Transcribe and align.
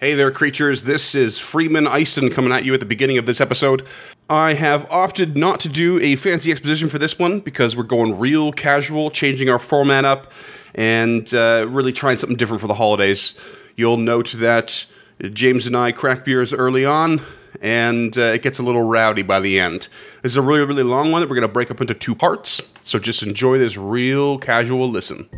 Hey 0.00 0.14
there, 0.14 0.30
creatures. 0.30 0.84
This 0.84 1.14
is 1.14 1.38
Freeman 1.38 1.86
Eiston 1.86 2.30
coming 2.30 2.52
at 2.52 2.64
you 2.64 2.72
at 2.72 2.80
the 2.80 2.86
beginning 2.86 3.18
of 3.18 3.26
this 3.26 3.38
episode. 3.38 3.86
I 4.30 4.54
have 4.54 4.90
opted 4.90 5.36
not 5.36 5.60
to 5.60 5.68
do 5.68 6.00
a 6.00 6.16
fancy 6.16 6.50
exposition 6.50 6.88
for 6.88 6.98
this 6.98 7.18
one 7.18 7.40
because 7.40 7.76
we're 7.76 7.82
going 7.82 8.18
real 8.18 8.50
casual, 8.50 9.10
changing 9.10 9.50
our 9.50 9.58
format 9.58 10.06
up, 10.06 10.32
and 10.74 11.30
uh, 11.34 11.66
really 11.68 11.92
trying 11.92 12.16
something 12.16 12.38
different 12.38 12.62
for 12.62 12.66
the 12.66 12.76
holidays. 12.76 13.38
You'll 13.76 13.98
note 13.98 14.32
that 14.38 14.86
James 15.34 15.66
and 15.66 15.76
I 15.76 15.92
crack 15.92 16.24
beers 16.24 16.54
early 16.54 16.86
on, 16.86 17.20
and 17.60 18.16
uh, 18.16 18.22
it 18.22 18.40
gets 18.40 18.58
a 18.58 18.62
little 18.62 18.84
rowdy 18.84 19.20
by 19.20 19.38
the 19.38 19.60
end. 19.60 19.88
This 20.22 20.32
is 20.32 20.36
a 20.36 20.40
really, 20.40 20.64
really 20.64 20.82
long 20.82 21.12
one 21.12 21.20
that 21.20 21.28
we're 21.28 21.36
going 21.36 21.46
to 21.46 21.52
break 21.52 21.70
up 21.70 21.82
into 21.82 21.92
two 21.92 22.14
parts, 22.14 22.62
so 22.80 22.98
just 22.98 23.22
enjoy 23.22 23.58
this 23.58 23.76
real 23.76 24.38
casual 24.38 24.88
listen. 24.88 25.28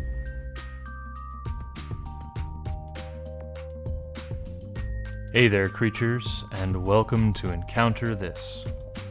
Hey 5.33 5.47
there, 5.47 5.67
creatures, 5.67 6.43
and 6.51 6.85
welcome 6.85 7.33
to 7.33 7.51
Encounter 7.51 8.13
This, 8.13 8.63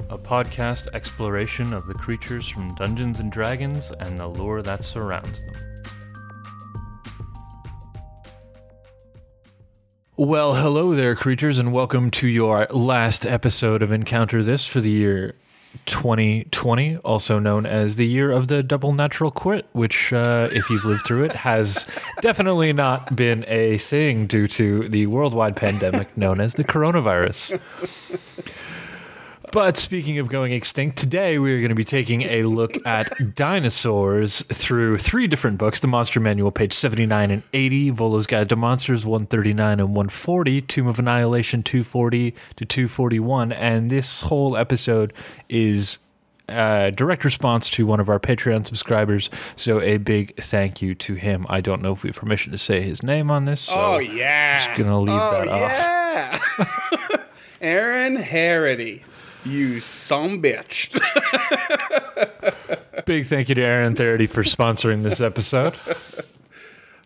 a 0.09 0.17
podcast 0.17 0.87
exploration 0.95 1.73
of 1.73 1.89
the 1.89 1.95
creatures 1.95 2.47
from 2.47 2.77
Dungeons 2.77 3.19
and 3.19 3.33
Dragons 3.33 3.91
and 3.99 4.17
the 4.17 4.29
lore 4.29 4.63
that 4.63 4.85
surrounds 4.85 5.41
them. 5.41 5.55
Well, 10.17 10.55
hello 10.55 10.95
there, 10.95 11.17
creatures, 11.17 11.59
and 11.59 11.73
welcome 11.73 12.09
to 12.13 12.29
your 12.29 12.69
last 12.71 13.27
episode 13.27 13.83
of 13.83 13.91
Encounter 13.91 14.45
This 14.45 14.65
for 14.65 14.81
the 14.81 14.93
year 14.93 15.35
2020, 15.87 16.97
also 16.99 17.39
known 17.39 17.67
as 17.67 17.97
the 17.97 18.07
year 18.07 18.31
of 18.31 18.49
the 18.49 18.63
double 18.63 18.93
natural 18.93 19.31
quit, 19.31 19.67
which, 19.73 20.13
uh, 20.13 20.49
if 20.53 20.69
you've 20.71 20.85
lived 20.85 21.05
through 21.05 21.25
it, 21.25 21.33
has 21.33 21.87
definitely 22.21 22.73
not 22.73 23.17
been 23.17 23.45
a 23.49 23.79
thing 23.79 24.27
due 24.27 24.49
to 24.49 24.89
the 24.89 25.07
worldwide 25.07 25.57
pandemic 25.57 26.17
known 26.17 26.41
as 26.41 26.55
the 26.55 26.65
coronavirus. 26.65 27.61
But 29.53 29.77
speaking 29.77 30.19
of 30.19 30.29
going 30.29 30.53
extinct, 30.53 30.97
today 30.97 31.39
we 31.39 31.53
are 31.53 31.59
going 31.59 31.69
to 31.69 31.75
be 31.75 31.85
taking 31.85 32.23
a 32.23 32.45
look 32.45 32.75
at 32.87 33.35
dinosaurs 33.35 34.41
through 34.47 34.97
three 34.97 35.27
different 35.27 35.59
books 35.59 35.79
The 35.79 35.89
Monster 35.89 36.21
Manual, 36.21 36.51
page 36.51 36.73
79 36.73 37.31
and 37.31 37.43
80, 37.53 37.91
Volo's 37.91 38.27
Guide 38.27 38.49
to 38.49 38.57
Monsters, 38.57 39.05
139 39.05 39.79
and 39.79 39.89
140, 39.91 40.63
Tomb 40.63 40.87
of 40.87 40.99
Annihilation, 40.99 41.63
240 41.63 42.31
to 42.31 42.65
241. 42.65 43.53
And 43.53 43.91
this 43.91 44.23
whole 44.23 44.57
episode 44.57 45.13
is 45.51 45.99
a 46.49 46.91
direct 46.91 47.23
response 47.23 47.69
to 47.71 47.85
one 47.85 48.01
of 48.01 48.09
our 48.09 48.19
Patreon 48.19 48.67
subscribers. 48.67 49.29
So 49.57 49.83
a 49.83 49.99
big 49.99 50.35
thank 50.43 50.81
you 50.81 50.95
to 50.95 51.13
him. 51.13 51.45
I 51.51 51.61
don't 51.61 51.83
know 51.83 51.93
if 51.93 52.03
we 52.05 52.09
have 52.09 52.17
permission 52.17 52.53
to 52.53 52.59
say 52.59 52.81
his 52.81 53.03
name 53.03 53.31
on 53.31 53.45
this. 53.45 53.61
So 53.61 53.75
Oh 53.77 53.99
yeah. 53.99 54.65
Just 54.65 54.79
gonna 54.79 54.99
leave 54.99 55.21
oh, 55.21 55.31
that 55.31 55.49
off. 55.49 56.39
yeah. 56.59 57.17
Aaron 57.61 58.17
Harity. 58.17 59.05
You 59.45 59.81
some 59.81 60.41
bitch. 60.43 60.91
Big 63.07 63.27
thank 63.27 63.49
you 63.49 63.55
to 63.57 63.63
Aaron 63.63 63.95
Therity 63.97 64.29
for 64.29 64.43
sponsoring 64.45 65.03
this 65.03 65.21
episode. 65.21 65.75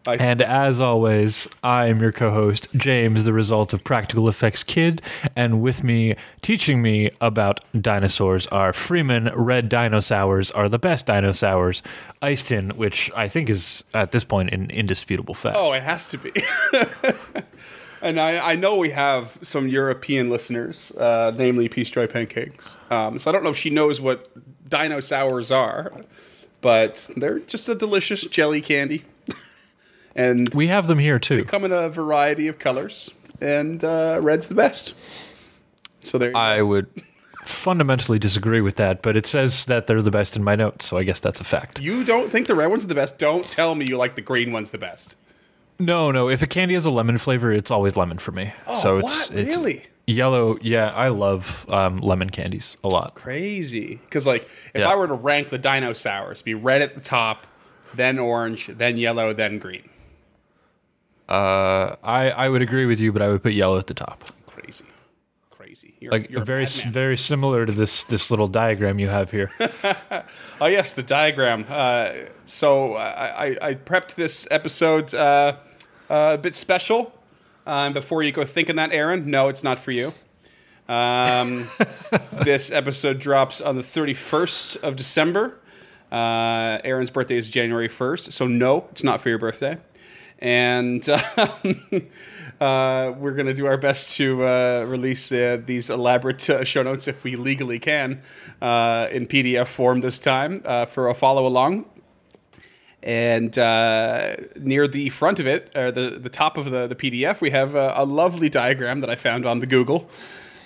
I- 0.07 0.17
and 0.17 0.41
as 0.43 0.79
always, 0.79 1.49
I 1.65 1.87
am 1.87 2.01
your 2.01 2.13
co 2.13 2.31
host, 2.31 2.69
James, 2.77 3.25
the 3.25 3.33
result 3.33 3.73
of 3.73 3.83
Practical 3.83 4.29
Effects 4.29 4.63
Kid. 4.63 5.01
And 5.35 5.61
with 5.63 5.83
me, 5.83 6.15
teaching 6.43 6.81
me 6.83 7.11
about 7.21 7.65
dinosaurs 7.81 8.47
are 8.49 8.73
Freeman, 8.73 9.31
red 9.35 9.69
dinosaurs 9.69 10.51
are 10.53 10.69
the 10.69 10.79
best 10.79 11.07
dinosaurs, 11.07 11.83
Eiston, 12.23 12.77
which 12.77 13.11
I 13.17 13.27
think 13.29 13.49
is 13.51 13.83
at 13.95 14.13
this 14.13 14.23
point 14.25 14.51
an 14.53 14.71
indisputable 14.71 15.35
fact. 15.35 15.57
oh, 15.59 15.73
it 15.73 15.83
has 15.83 16.07
to 16.09 16.19
be. 16.19 16.31
and 18.07 18.21
I, 18.21 18.53
I 18.53 18.57
know 18.57 18.77
we 18.77 18.91
have 18.91 19.39
some 19.43 19.69
European 19.69 20.31
listeners, 20.31 20.93
uh, 20.93 21.33
namely 21.37 21.69
Peace 21.69 21.91
Joy 21.91 22.07
Pancakes. 22.07 22.77
Um, 22.91 23.19
so 23.19 23.31
I 23.31 23.33
don't 23.33 23.43
know 23.43 23.51
if 23.51 23.57
she 23.57 23.71
knows 23.71 24.01
what 24.01 24.31
dinosaurs 24.69 25.51
are, 25.51 25.93
but 26.61 27.11
they're 27.17 27.41
just 27.41 27.69
a 27.69 27.75
delicious 27.75 28.23
jelly 28.23 28.61
candy. 28.61 29.05
and 30.17 30.53
We 30.55 30.69
have 30.69 30.87
them 30.87 30.99
here 30.99 31.19
too. 31.19 31.39
They 31.39 31.45
come 31.45 31.65
in 31.65 31.73
a 31.73 31.89
variety 31.89 32.49
of 32.49 32.59
colors, 32.59 33.11
and 33.41 33.83
uh, 33.83 34.21
red's 34.23 34.47
the 34.47 34.55
best. 34.55 34.95
So 36.05 36.19
there 36.19 36.29
you 36.29 36.35
go. 36.35 36.39
I 36.39 36.63
would 36.63 36.89
fundamentally 37.45 38.19
disagree 38.19 38.61
with 38.61 38.77
that, 38.77 39.03
but 39.03 39.17
it 39.17 39.27
says 39.27 39.65
that 39.67 39.87
they're 39.87 40.03
the 40.03 40.11
best 40.11 40.37
in 40.37 40.45
my 40.45 40.55
notes, 40.55 40.87
so 40.87 40.97
I 40.97 41.03
guess 41.03 41.21
that's 41.21 41.41
a 41.41 41.45
fact. 41.45 41.81
You 41.81 42.05
don't 42.05 42.31
think 42.31 42.47
the 42.47 42.55
red 42.55 42.67
one's 42.67 42.85
are 42.85 42.89
the 42.89 42.95
best? 42.95 43.19
Don't 43.19 43.45
tell 43.51 43.75
me 43.75 43.87
you 43.89 43.97
like 43.97 44.15
the 44.15 44.23
green 44.23 44.53
one's 44.53 44.71
the 44.71 44.79
best. 44.79 45.17
No, 45.79 46.11
no. 46.11 46.29
If 46.29 46.43
a 46.43 46.47
candy 46.47 46.75
has 46.75 46.85
a 46.87 46.91
lemon 46.91 47.19
flavor, 47.19 47.53
it's 47.53 47.71
always 47.71 47.97
lemon 47.97 48.19
for 48.19 48.33
me. 48.33 48.53
so 48.81 48.99
it's 48.99 49.29
what? 49.29 49.39
it's 49.39 49.57
Really? 49.57 49.83
yellow. 50.07 50.57
Yeah, 50.63 50.91
I 50.93 51.09
love 51.09 51.67
um, 51.69 51.99
lemon 51.99 52.31
candies 52.31 52.77
a 52.83 52.89
lot. 52.89 53.15
Crazy. 53.15 53.97
Because 54.05 54.27
like, 54.27 54.45
if 54.75 54.81
Yeah. 54.81 54.89
I 54.89 54.95
were 54.95 55.07
to 55.07 55.15
rank 55.15 55.51
the 55.51 55.59
dinosaurs, 55.59 56.41
be 56.43 56.55
red 56.55 56.81
at 56.83 56.95
the 56.95 57.01
top, 57.01 57.47
then 57.95 58.19
orange, 58.19 58.67
then 58.69 58.97
yellow, 58.97 59.33
then 59.35 59.59
green. 59.59 59.89
Uh, 61.29 61.97
I 62.05 62.31
I 62.31 62.49
would 62.49 62.63
agree 62.63 62.87
with 62.87 63.01
you, 63.01 63.13
but 63.13 63.21
I 63.21 63.29
would 63.29 63.43
put 63.43 63.53
yellow 63.53 63.79
at 63.79 63.89
the 63.89 63.95
top. 63.95 64.25
Crazy, 64.47 64.85
crazy. 65.51 65.95
You're, 66.01 66.13
Like 66.13 66.31
you're 66.31 66.45
very 66.45 66.63
s- 66.63 66.83
very 66.83 67.17
similar 67.17 67.67
to 67.67 67.73
this 67.73 68.05
this 68.05 68.31
little 68.31 68.47
diagram 68.49 68.99
you 69.01 69.09
have 69.09 69.31
here. 69.33 69.51
Oh 70.61 70.67
yes, 70.67 70.93
the 70.95 71.03
diagram. 71.03 71.67
Uh, 71.69 72.13
so 72.47 72.95
I, 72.95 73.47
I, 73.49 73.57
I 73.71 73.75
prepped 73.75 74.15
this 74.15 74.49
episode 74.51 75.13
uh, 75.13 75.57
uh, 76.11 76.33
a 76.35 76.39
bit 76.39 76.55
special. 76.55 77.13
Um, 77.67 77.93
before 77.93 78.23
you 78.23 78.33
go 78.33 78.45
thinking 78.45 78.77
that, 78.77 78.93
Aaron, 78.93 79.31
no, 79.31 79.49
it's 79.49 79.65
not 79.65 79.79
for 79.79 79.91
you. 79.91 80.13
Um, 80.89 81.69
this 82.45 82.71
episode 82.71 83.19
drops 83.19 83.61
on 83.61 83.77
the 83.77 83.83
31st 83.83 84.83
of 84.83 84.97
December. 84.97 85.59
Uh, 86.13 86.79
Aaron's 86.85 87.11
birthday 87.11 87.37
is 87.37 87.51
January 87.51 87.89
1st, 87.89 88.33
so 88.33 88.47
no, 88.47 88.87
it's 88.93 89.03
not 89.03 89.21
for 89.21 89.29
your 89.29 89.39
birthday. 89.39 89.79
And 90.39 91.09
um, 91.37 92.07
uh, 92.61 93.13
we're 93.19 93.33
going 93.33 93.47
to 93.47 93.55
do 93.55 93.67
our 93.67 93.77
best 93.77 94.17
to 94.17 94.45
uh, 94.45 94.85
release 94.87 95.31
uh, 95.33 95.61
these 95.65 95.91
elaborate 95.91 96.49
uh, 96.49 96.65
show 96.65 96.83
notes 96.83 97.09
if 97.09 97.25
we 97.25 97.37
legally 97.37 97.79
can 97.79 98.23
uh, 98.63 99.09
in 99.11 99.27
PDF 99.27 99.67
form 99.67 100.01
this 100.01 100.19
time 100.19 100.63
uh, 100.65 100.87
for 100.87 101.09
a 101.09 101.15
follow 101.15 101.47
along. 101.47 101.87
And 103.07 103.57
uh, 103.57 104.35
near 104.57 104.89
the 104.89 105.11
front 105.11 105.39
of 105.39 105.47
it, 105.47 105.71
or 105.77 105.93
the, 105.93 106.11
the 106.11 106.29
top 106.29 106.57
of 106.57 106.73
the, 106.73 106.89
the 106.89 106.97
PDF, 106.97 107.41
we 107.41 107.51
have 107.51 107.77
a, 107.77 107.93
a 107.97 108.05
lovely 108.05 108.49
diagram 108.49 108.99
that 108.99 109.09
I 109.09 109.15
found 109.15 109.47
on 109.47 109.61
the 109.61 109.67
Google 109.67 110.11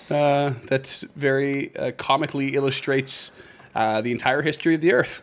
uh, 0.09 0.53
that 0.65 1.03
very 1.15 1.75
uh, 1.75 1.91
comically 1.97 2.55
illustrates 2.55 3.31
uh, 3.75 4.01
the 4.01 4.11
entire 4.11 4.41
history 4.41 4.73
of 4.73 4.81
the 4.81 4.91
Earth. 4.91 5.21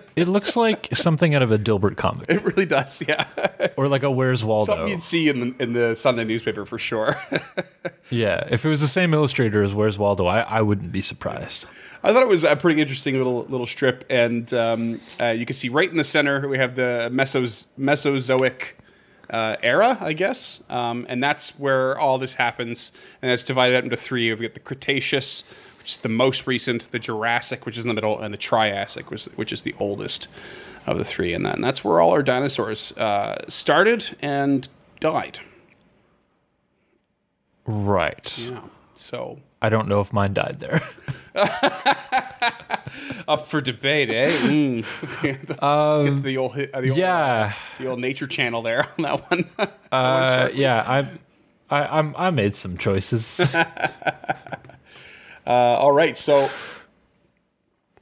it 0.16 0.26
looks 0.26 0.56
like 0.56 0.88
something 0.94 1.34
out 1.34 1.42
of 1.42 1.52
a 1.52 1.58
Dilbert 1.58 1.98
comic, 1.98 2.30
it 2.30 2.42
really 2.42 2.64
does, 2.64 3.06
yeah. 3.06 3.26
or 3.76 3.86
like 3.88 4.02
a 4.02 4.10
Where's 4.10 4.42
Waldo. 4.42 4.72
Something 4.72 4.88
you'd 4.88 5.02
see 5.02 5.28
in 5.28 5.40
the, 5.40 5.62
in 5.62 5.72
the 5.74 5.94
Sunday 5.94 6.24
newspaper 6.24 6.64
for 6.64 6.78
sure. 6.78 7.16
Yeah, 8.10 8.46
if 8.50 8.64
it 8.64 8.68
was 8.68 8.80
the 8.80 8.86
same 8.86 9.14
illustrator 9.14 9.62
as 9.62 9.74
Where's 9.74 9.98
Waldo, 9.98 10.26
I, 10.26 10.40
I 10.40 10.60
wouldn't 10.60 10.92
be 10.92 11.00
surprised. 11.00 11.66
I 12.04 12.12
thought 12.12 12.22
it 12.22 12.28
was 12.28 12.44
a 12.44 12.54
pretty 12.54 12.82
interesting 12.82 13.16
little 13.16 13.44
little 13.44 13.66
strip, 13.66 14.04
and 14.10 14.52
um, 14.52 15.00
uh, 15.18 15.28
you 15.28 15.46
can 15.46 15.54
see 15.54 15.70
right 15.70 15.90
in 15.90 15.96
the 15.96 16.04
center 16.04 16.46
we 16.46 16.58
have 16.58 16.76
the 16.76 17.08
Mesos- 17.10 17.66
Mesozoic 17.78 18.76
uh, 19.30 19.56
era, 19.62 19.96
I 19.98 20.12
guess, 20.12 20.62
um, 20.68 21.06
and 21.08 21.22
that's 21.22 21.58
where 21.58 21.98
all 21.98 22.18
this 22.18 22.34
happens, 22.34 22.92
and 23.22 23.30
it's 23.30 23.42
divided 23.42 23.76
up 23.76 23.84
into 23.84 23.96
three. 23.96 24.28
We've 24.30 24.42
got 24.42 24.52
the 24.52 24.60
Cretaceous, 24.60 25.44
which 25.78 25.92
is 25.92 25.96
the 25.96 26.10
most 26.10 26.46
recent, 26.46 26.92
the 26.92 26.98
Jurassic, 26.98 27.64
which 27.64 27.78
is 27.78 27.86
in 27.86 27.88
the 27.88 27.94
middle, 27.94 28.20
and 28.20 28.34
the 28.34 28.38
Triassic, 28.38 29.10
which, 29.10 29.24
which 29.36 29.50
is 29.50 29.62
the 29.62 29.74
oldest 29.80 30.28
of 30.86 30.98
the 30.98 31.06
three, 31.06 31.32
and 31.32 31.46
that 31.46 31.54
and 31.54 31.64
that's 31.64 31.82
where 31.82 32.00
all 32.00 32.10
our 32.10 32.22
dinosaurs 32.22 32.92
uh, 32.98 33.46
started 33.48 34.14
and 34.20 34.68
died. 35.00 35.40
Right. 37.64 38.36
Yeah. 38.36 38.60
So 38.92 39.38
I 39.62 39.70
don't 39.70 39.88
know 39.88 40.00
if 40.00 40.12
mine 40.12 40.34
died 40.34 40.58
there. 40.58 40.82
up 43.28 43.46
for 43.46 43.60
debate, 43.60 44.10
eh? 44.10 44.30
Mm. 44.44 44.84
Get 45.22 45.46
to 45.48 46.22
the 46.22 46.36
old, 46.38 46.52
uh, 46.52 46.80
the 46.80 46.90
old 46.90 46.98
yeah. 46.98 47.54
the 47.78 47.86
old 47.86 48.00
nature 48.00 48.26
channel 48.26 48.62
there 48.62 48.86
on 48.98 49.02
that 49.02 49.30
one. 49.30 49.50
Uh, 49.90 50.48
yeah, 50.52 50.82
I, 50.86 51.08
I, 51.70 51.98
I'm, 51.98 52.14
I 52.16 52.30
made 52.30 52.56
some 52.56 52.78
choices. 52.78 53.40
Uh, 55.46 55.50
all 55.50 55.92
right, 55.92 56.16
so 56.16 56.48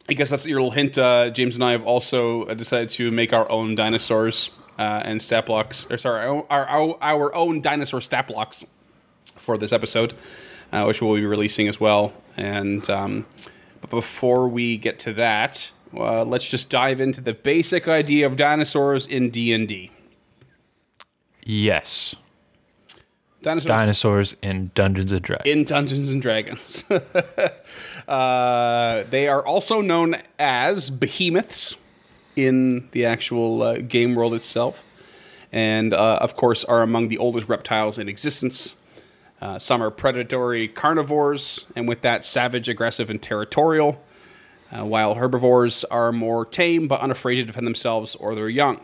I 0.09 0.13
guess 0.13 0.31
that's 0.31 0.47
your 0.47 0.61
little 0.61 0.71
hint. 0.71 0.97
Uh, 0.97 1.31
James 1.31 1.57
and 1.57 1.65
I 1.65 1.73
have 1.73 1.85
also 1.85 2.45
uh, 2.45 2.55
decided 2.55 2.91
to 2.91 3.11
make 3.11 3.33
our 3.33 3.51
own 3.51 3.75
dinosaurs 3.75 4.51
uh, 4.79 5.03
and 5.05 5.21
stat 5.21 5.47
blocks, 5.47 5.91
or 5.91 5.99
sorry, 5.99 6.25
our, 6.27 6.47
our, 6.51 6.97
our 7.01 7.35
own 7.35 7.61
dinosaur 7.61 8.01
stat 8.01 8.29
blocks 8.29 8.65
for 9.37 9.59
this 9.59 9.73
episode, 9.73 10.15
uh, 10.73 10.85
which 10.85 11.03
we'll 11.03 11.17
be 11.17 11.27
releasing 11.27 11.67
as 11.67 11.81
well. 11.81 12.13
And 12.37 12.89
um, 12.89 13.27
but 13.81 13.91
before 13.91 14.49
we 14.49 14.77
get 14.77 14.99
to 15.01 15.13
that, 15.15 15.71
uh, 15.97 16.25
let's 16.25 16.49
just 16.49 16.71
dive 16.71 17.01
into 17.01 17.21
the 17.21 17.35
basic 17.35 17.89
idea 17.89 18.27
of 18.27 18.37
dinosaurs 18.37 19.07
in 19.07 19.31
D 19.31 19.53
and 19.53 19.69
D. 19.69 19.91
yes. 21.45 22.15
Dinosaurs 23.43 23.67
Dinosaurs 23.69 24.37
in 24.41 24.71
Dungeons 24.77 25.11
and 25.11 25.21
Dragons. 25.21 25.49
in 25.49 25.65
Dungeons 25.65 26.11
and 26.11 26.23
Dragons. 26.23 26.85
uh, 28.09 29.03
they 29.11 29.27
are 29.27 29.45
also 29.45 29.81
known 29.81 30.15
as 30.39 30.91
behemoths 30.91 31.77
in 32.37 32.89
the 32.93 33.05
actual 33.05 33.63
uh, 33.63 33.79
game 33.79 34.15
world 34.15 34.33
itself, 34.35 34.85
and 35.51 35.93
uh, 35.93 36.19
of 36.21 36.37
course 36.37 36.63
are 36.65 36.83
among 36.83 37.09
the 37.09 37.19
oldest 37.19 37.49
reptiles 37.49 37.99
in 37.99 38.09
existence. 38.09 38.77
Uh, 39.43 39.59
some 39.59 39.83
are 39.83 39.91
predatory 39.91 40.69
carnivores, 40.69 41.65
and 41.75 41.89
with 41.89 42.03
that, 42.03 42.25
savage, 42.25 42.69
aggressive, 42.69 43.11
and 43.11 43.21
territorial. 43.21 44.01
Uh, 44.71 44.85
while 44.85 45.17
herbivores 45.17 45.83
are 45.87 46.13
more 46.13 46.47
tame 46.47 46.87
but 46.87 47.01
unafraid 47.01 47.39
to 47.39 47.45
defend 47.45 47.67
themselves 47.67 48.15
or 48.15 48.37
their 48.37 48.49
young. 48.49 48.81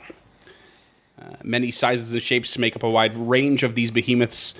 Uh, 1.23 1.37
many 1.45 1.71
sizes 1.71 2.13
and 2.13 2.21
shapes 2.21 2.59
make 2.59 2.75
up 2.75 2.83
a 2.83 2.91
wide 2.91 3.15
range 3.15 3.63
of 3.63 3.77
these 3.77 3.93
behemoths, 3.93 4.55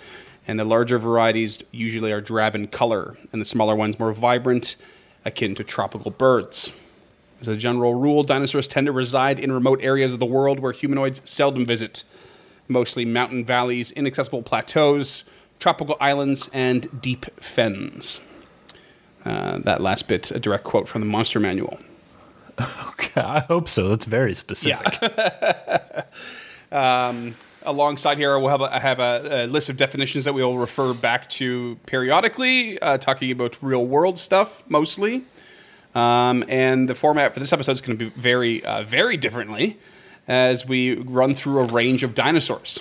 and 0.47 0.61
the 0.61 0.65
larger 0.65 1.01
varieties 1.01 1.65
usually 1.73 2.13
are 2.13 2.21
drab 2.21 2.55
in 2.55 2.69
color, 2.69 3.19
and 3.33 3.41
the 3.41 3.45
smaller 3.45 3.75
ones 3.75 3.99
more 3.99 4.13
vibrant, 4.13 4.77
akin 5.25 5.57
to 5.57 5.65
tropical 5.65 6.13
birds. 6.13 6.73
As 7.41 7.49
a 7.49 7.57
general 7.57 7.95
rule, 7.95 8.23
dinosaurs 8.23 8.69
tend 8.69 8.87
to 8.87 8.93
reside 8.93 9.41
in 9.41 9.51
remote 9.51 9.81
areas 9.83 10.13
of 10.13 10.21
the 10.21 10.27
world 10.27 10.61
where 10.61 10.71
humanoids 10.71 11.21
seldom 11.25 11.67
visit, 11.67 12.05
mostly 12.69 13.05
mountain 13.05 13.45
valleys, 13.45 13.91
inaccessible 13.91 14.43
plateaus, 14.43 15.25
tropical 15.59 15.97
islands, 16.01 16.49
and 16.53 17.01
deep 17.01 17.27
fens. 17.41 18.21
Uh, 19.25 19.59
that 19.59 19.81
last 19.81 20.09
bit, 20.09 20.31
a 20.31 20.39
direct 20.39 20.65
quote 20.65 20.89
from 20.89 21.01
the 21.01 21.07
Monster 21.07 21.41
Manual. 21.41 21.79
Okay, 22.89 23.21
I 23.21 23.41
hope 23.41 23.69
so. 23.69 23.89
That's 23.89 24.05
very 24.05 24.35
specific. 24.35 24.99
Yeah. 26.73 27.33
alongside 27.69 28.19
here, 28.19 28.39
we'll 28.39 28.51
have 28.51 28.63
a, 28.63 28.75
I 28.75 28.81
have 28.81 28.99
a, 28.99 29.45
a 29.45 29.47
list 29.47 29.69
of 29.69 29.77
definitions 29.77 30.25
that 30.25 30.33
we 30.33 30.43
will 30.43 30.59
refer 30.59 30.95
back 30.95 31.29
to 31.31 31.79
periodically, 31.87 32.81
uh, 32.81 32.99
talking 32.99 33.31
about 33.31 33.63
real 33.63 33.87
world 33.87 34.19
stuff 34.19 34.65
mostly. 34.69 35.25
Um, 35.95 36.45
and 36.49 36.89
the 36.89 36.95
format 36.95 37.35
for 37.35 37.41
this 37.41 37.53
episode 37.53 37.73
is 37.73 37.81
going 37.81 37.99
to 37.99 38.11
be 38.11 38.21
very, 38.21 38.65
uh, 38.65 38.83
very 38.83 39.17
differently 39.17 39.79
as 40.27 40.67
we 40.67 40.95
run 40.95 41.35
through 41.35 41.61
a 41.61 41.65
range 41.65 42.03
of 42.03 42.15
dinosaurs. 42.15 42.81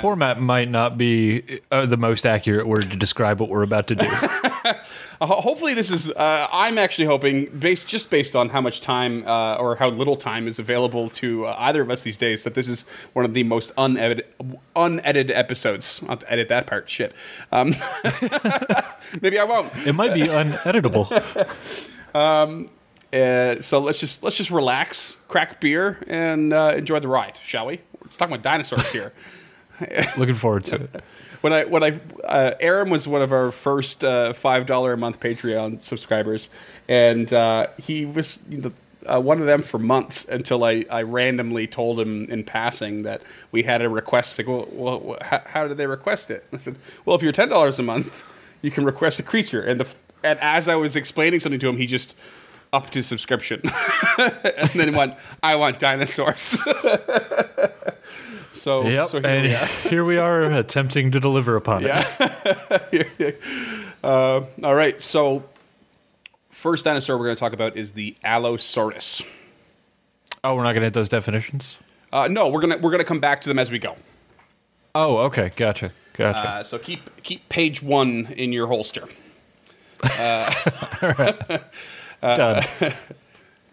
Format 0.00 0.40
might 0.40 0.68
not 0.68 0.98
be 0.98 1.60
uh, 1.70 1.86
the 1.86 1.96
most 1.96 2.26
accurate 2.26 2.66
word 2.66 2.90
to 2.90 2.96
describe 2.96 3.40
what 3.40 3.48
we're 3.50 3.62
about 3.62 3.88
to 3.88 3.94
do. 3.94 4.06
Uh, 5.22 5.26
hopefully, 5.26 5.72
this 5.72 5.92
is. 5.92 6.10
Uh, 6.10 6.48
I'm 6.52 6.78
actually 6.78 7.04
hoping, 7.04 7.46
based 7.46 7.86
just 7.86 8.10
based 8.10 8.34
on 8.34 8.48
how 8.48 8.60
much 8.60 8.80
time 8.80 9.24
uh, 9.24 9.54
or 9.54 9.76
how 9.76 9.88
little 9.88 10.16
time 10.16 10.48
is 10.48 10.58
available 10.58 11.08
to 11.10 11.46
uh, 11.46 11.54
either 11.60 11.80
of 11.80 11.90
us 11.92 12.02
these 12.02 12.16
days, 12.16 12.42
that 12.42 12.56
this 12.56 12.66
is 12.66 12.86
one 13.12 13.24
of 13.24 13.32
the 13.32 13.44
most 13.44 13.70
unedited, 13.78 14.26
unedited 14.74 15.30
episodes. 15.30 16.00
I'll 16.02 16.08
have 16.08 16.18
to 16.20 16.32
edit 16.32 16.48
that 16.48 16.66
part. 16.66 16.90
Shit. 16.90 17.14
Um, 17.52 17.72
maybe 19.22 19.38
I 19.38 19.44
won't. 19.44 19.72
it 19.86 19.92
might 19.92 20.12
be 20.12 20.22
uneditable. 20.22 21.06
Uh, 23.12 23.60
so 23.60 23.78
let's 23.78 24.00
just 24.00 24.22
let's 24.22 24.36
just 24.38 24.50
relax, 24.50 25.16
crack 25.28 25.60
beer, 25.60 25.98
and 26.06 26.52
uh, 26.54 26.72
enjoy 26.74 26.98
the 26.98 27.08
ride, 27.08 27.38
shall 27.42 27.66
we? 27.66 27.78
Let's 28.02 28.16
talk 28.16 28.28
about 28.28 28.42
dinosaurs 28.42 28.90
here. 28.90 29.12
Looking 30.18 30.34
forward 30.34 30.64
to 30.66 30.76
it. 30.76 31.04
when 31.40 31.52
I 31.52 31.64
when 31.64 31.82
I 31.82 32.00
uh, 32.24 32.54
Aaron 32.60 32.90
was 32.90 33.06
one 33.06 33.22
of 33.22 33.32
our 33.32 33.50
first 33.50 34.04
uh, 34.04 34.32
five 34.32 34.66
dollar 34.66 34.92
a 34.92 34.96
month 34.96 35.20
Patreon 35.20 35.82
subscribers, 35.82 36.48
and 36.88 37.32
uh, 37.32 37.68
he 37.78 38.04
was 38.04 38.40
you 38.48 38.58
know, 38.58 38.72
uh, 39.06 39.20
one 39.20 39.40
of 39.40 39.46
them 39.46 39.62
for 39.62 39.78
months 39.78 40.24
until 40.26 40.64
I, 40.64 40.84
I 40.90 41.02
randomly 41.02 41.66
told 41.66 41.98
him 42.00 42.24
in 42.30 42.44
passing 42.44 43.02
that 43.02 43.22
we 43.50 43.64
had 43.64 43.82
a 43.82 43.88
request. 43.88 44.38
Like, 44.38 44.46
well, 44.46 44.68
well 44.72 45.18
how, 45.20 45.42
how 45.44 45.68
did 45.68 45.76
they 45.76 45.86
request 45.86 46.30
it? 46.30 46.44
I 46.52 46.58
said, 46.58 46.76
well, 47.04 47.16
if 47.16 47.22
you're 47.22 47.32
ten 47.32 47.48
dollars 47.48 47.78
a 47.78 47.82
month, 47.82 48.22
you 48.62 48.70
can 48.70 48.84
request 48.84 49.18
a 49.18 49.22
creature. 49.22 49.62
And 49.62 49.80
the 49.80 49.88
and 50.24 50.38
as 50.40 50.68
I 50.68 50.76
was 50.76 50.96
explaining 50.96 51.40
something 51.40 51.60
to 51.60 51.68
him, 51.68 51.76
he 51.76 51.86
just 51.86 52.16
upped 52.72 52.94
his 52.94 53.06
subscription, 53.06 53.60
and 54.18 54.70
then 54.74 54.94
went, 54.94 55.14
I 55.42 55.56
want 55.56 55.78
dinosaurs. 55.78 56.58
so 58.52 58.86
Yep. 58.86 59.08
so 59.08 59.20
here 59.20 59.28
and 59.30 59.46
we 59.46 59.54
are. 59.54 59.66
here 59.66 60.04
we 60.04 60.18
are 60.18 60.42
attempting 60.42 61.10
to 61.12 61.20
deliver 61.20 61.56
upon 61.56 61.84
it. 61.86 61.88
Yeah. 62.92 63.30
uh, 64.04 64.40
all 64.62 64.74
right. 64.74 65.00
So, 65.00 65.44
first 66.50 66.84
dinosaur 66.84 67.16
we're 67.18 67.24
going 67.24 67.36
to 67.36 67.40
talk 67.40 67.52
about 67.52 67.76
is 67.76 67.92
the 67.92 68.16
Allosaurus. 68.24 69.22
Oh, 70.44 70.54
we're 70.54 70.62
not 70.64 70.72
going 70.72 70.80
to 70.82 70.86
hit 70.86 70.94
those 70.94 71.08
definitions? 71.08 71.76
Uh, 72.12 72.28
no, 72.28 72.48
we're 72.48 72.60
gonna 72.60 72.76
we're 72.76 72.90
gonna 72.90 73.04
come 73.04 73.20
back 73.20 73.40
to 73.40 73.48
them 73.48 73.58
as 73.58 73.70
we 73.70 73.78
go. 73.78 73.96
Oh, 74.94 75.16
okay. 75.18 75.50
Gotcha. 75.56 75.92
Gotcha. 76.12 76.38
Uh, 76.48 76.62
so 76.62 76.78
keep 76.78 77.22
keep 77.22 77.48
page 77.48 77.82
one 77.82 78.26
in 78.36 78.52
your 78.52 78.66
holster. 78.66 79.08
All 80.20 81.14
right. 81.18 81.62
Done. 82.20 82.62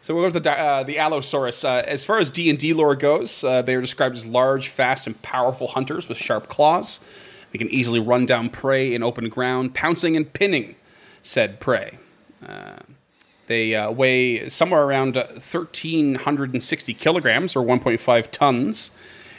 So 0.01 0.15
we'll 0.15 0.25
go 0.25 0.33
to 0.33 0.39
the 0.39 0.51
uh, 0.51 0.83
the 0.83 0.97
Allosaurus. 0.97 1.63
Uh, 1.63 1.83
as 1.85 2.05
far 2.05 2.19
as 2.19 2.29
D 2.29 2.49
and 2.49 2.57
D 2.57 2.73
lore 2.73 2.95
goes, 2.95 3.43
uh, 3.43 3.61
they 3.61 3.75
are 3.75 3.81
described 3.81 4.15
as 4.15 4.25
large, 4.25 4.69
fast, 4.69 5.07
and 5.07 5.21
powerful 5.21 5.67
hunters 5.67 6.07
with 6.07 6.17
sharp 6.17 6.47
claws. 6.47 6.99
They 7.51 7.57
can 7.57 7.69
easily 7.69 7.99
run 7.99 8.25
down 8.25 8.49
prey 8.49 8.93
in 8.93 9.03
open 9.03 9.27
ground, 9.29 9.73
pouncing 9.73 10.15
and 10.15 10.31
pinning 10.31 10.75
said 11.23 11.59
prey. 11.59 11.97
Uh, 12.45 12.77
they 13.47 13.75
uh, 13.75 13.91
weigh 13.91 14.47
somewhere 14.49 14.83
around 14.83 15.17
uh, 15.17 15.25
1,360 15.31 16.93
kilograms, 16.93 17.55
or 17.55 17.65
1.5 17.65 18.31
tons, 18.31 18.91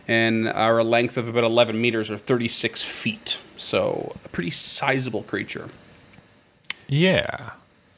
and 0.09 0.49
are 0.49 0.79
a 0.79 0.85
length 0.85 1.17
of 1.17 1.29
about 1.29 1.45
11 1.45 1.81
meters, 1.81 2.11
or 2.11 2.19
36 2.19 2.83
feet. 2.83 3.39
So 3.57 4.17
a 4.25 4.29
pretty 4.29 4.51
sizable 4.51 5.23
creature. 5.23 5.69
yeah. 6.89 7.53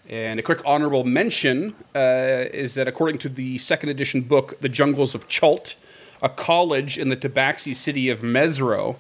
And 0.08 0.40
a 0.40 0.42
quick 0.42 0.60
honorable 0.66 1.04
mention 1.04 1.74
uh, 1.94 2.44
is 2.52 2.74
that 2.74 2.88
according 2.88 3.18
to 3.18 3.28
the 3.28 3.58
second 3.58 3.88
edition 3.88 4.22
book, 4.22 4.60
The 4.60 4.68
Jungles 4.68 5.14
of 5.14 5.28
Chult, 5.28 5.74
a 6.20 6.28
college 6.28 6.98
in 6.98 7.08
the 7.08 7.16
Tabaxi 7.16 7.74
city 7.74 8.08
of 8.08 8.22
Mezro 8.22 8.96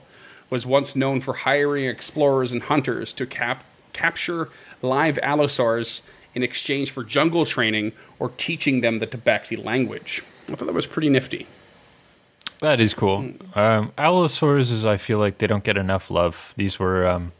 was 0.48 0.66
once 0.66 0.94
known 0.94 1.20
for 1.20 1.34
hiring 1.34 1.86
explorers 1.86 2.52
and 2.52 2.62
hunters 2.62 3.12
to 3.14 3.26
cap- 3.26 3.64
capture 3.92 4.48
live 4.80 5.18
allosaurs 5.18 6.02
in 6.34 6.42
exchange 6.42 6.90
for 6.90 7.04
jungle 7.04 7.44
training 7.44 7.92
or 8.18 8.30
teaching 8.36 8.80
them 8.80 8.98
the 8.98 9.06
Tabaxi 9.06 9.62
language. 9.62 10.22
I 10.48 10.54
thought 10.54 10.66
that 10.66 10.74
was 10.74 10.86
pretty 10.86 11.08
nifty. 11.08 11.46
That 12.60 12.80
is 12.80 12.94
cool. 12.94 13.32
Um, 13.56 13.92
Allosaurs 13.98 14.70
is, 14.70 14.84
I 14.84 14.96
feel 14.96 15.18
like 15.18 15.38
they 15.38 15.48
don't 15.48 15.64
get 15.64 15.76
enough 15.76 16.10
love. 16.10 16.54
These 16.56 16.78
were 16.78 17.06
um, 17.06 17.32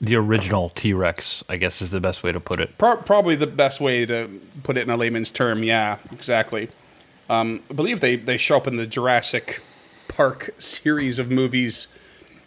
the 0.00 0.16
original 0.16 0.70
T 0.70 0.92
Rex, 0.94 1.44
I 1.48 1.56
guess 1.56 1.82
is 1.82 1.90
the 1.90 2.00
best 2.00 2.22
way 2.22 2.32
to 2.32 2.40
put 2.40 2.60
it. 2.60 2.76
Pro- 2.78 2.96
probably 2.96 3.36
the 3.36 3.46
best 3.46 3.80
way 3.80 4.06
to 4.06 4.40
put 4.62 4.76
it 4.76 4.82
in 4.82 4.90
a 4.90 4.96
layman's 4.96 5.30
term. 5.30 5.62
Yeah, 5.62 5.98
exactly. 6.12 6.70
Um, 7.28 7.62
I 7.70 7.74
believe 7.74 8.00
they, 8.00 8.16
they 8.16 8.36
show 8.36 8.56
up 8.56 8.66
in 8.66 8.76
the 8.76 8.86
Jurassic 8.86 9.60
Park 10.08 10.50
series 10.58 11.18
of 11.18 11.30
movies, 11.30 11.86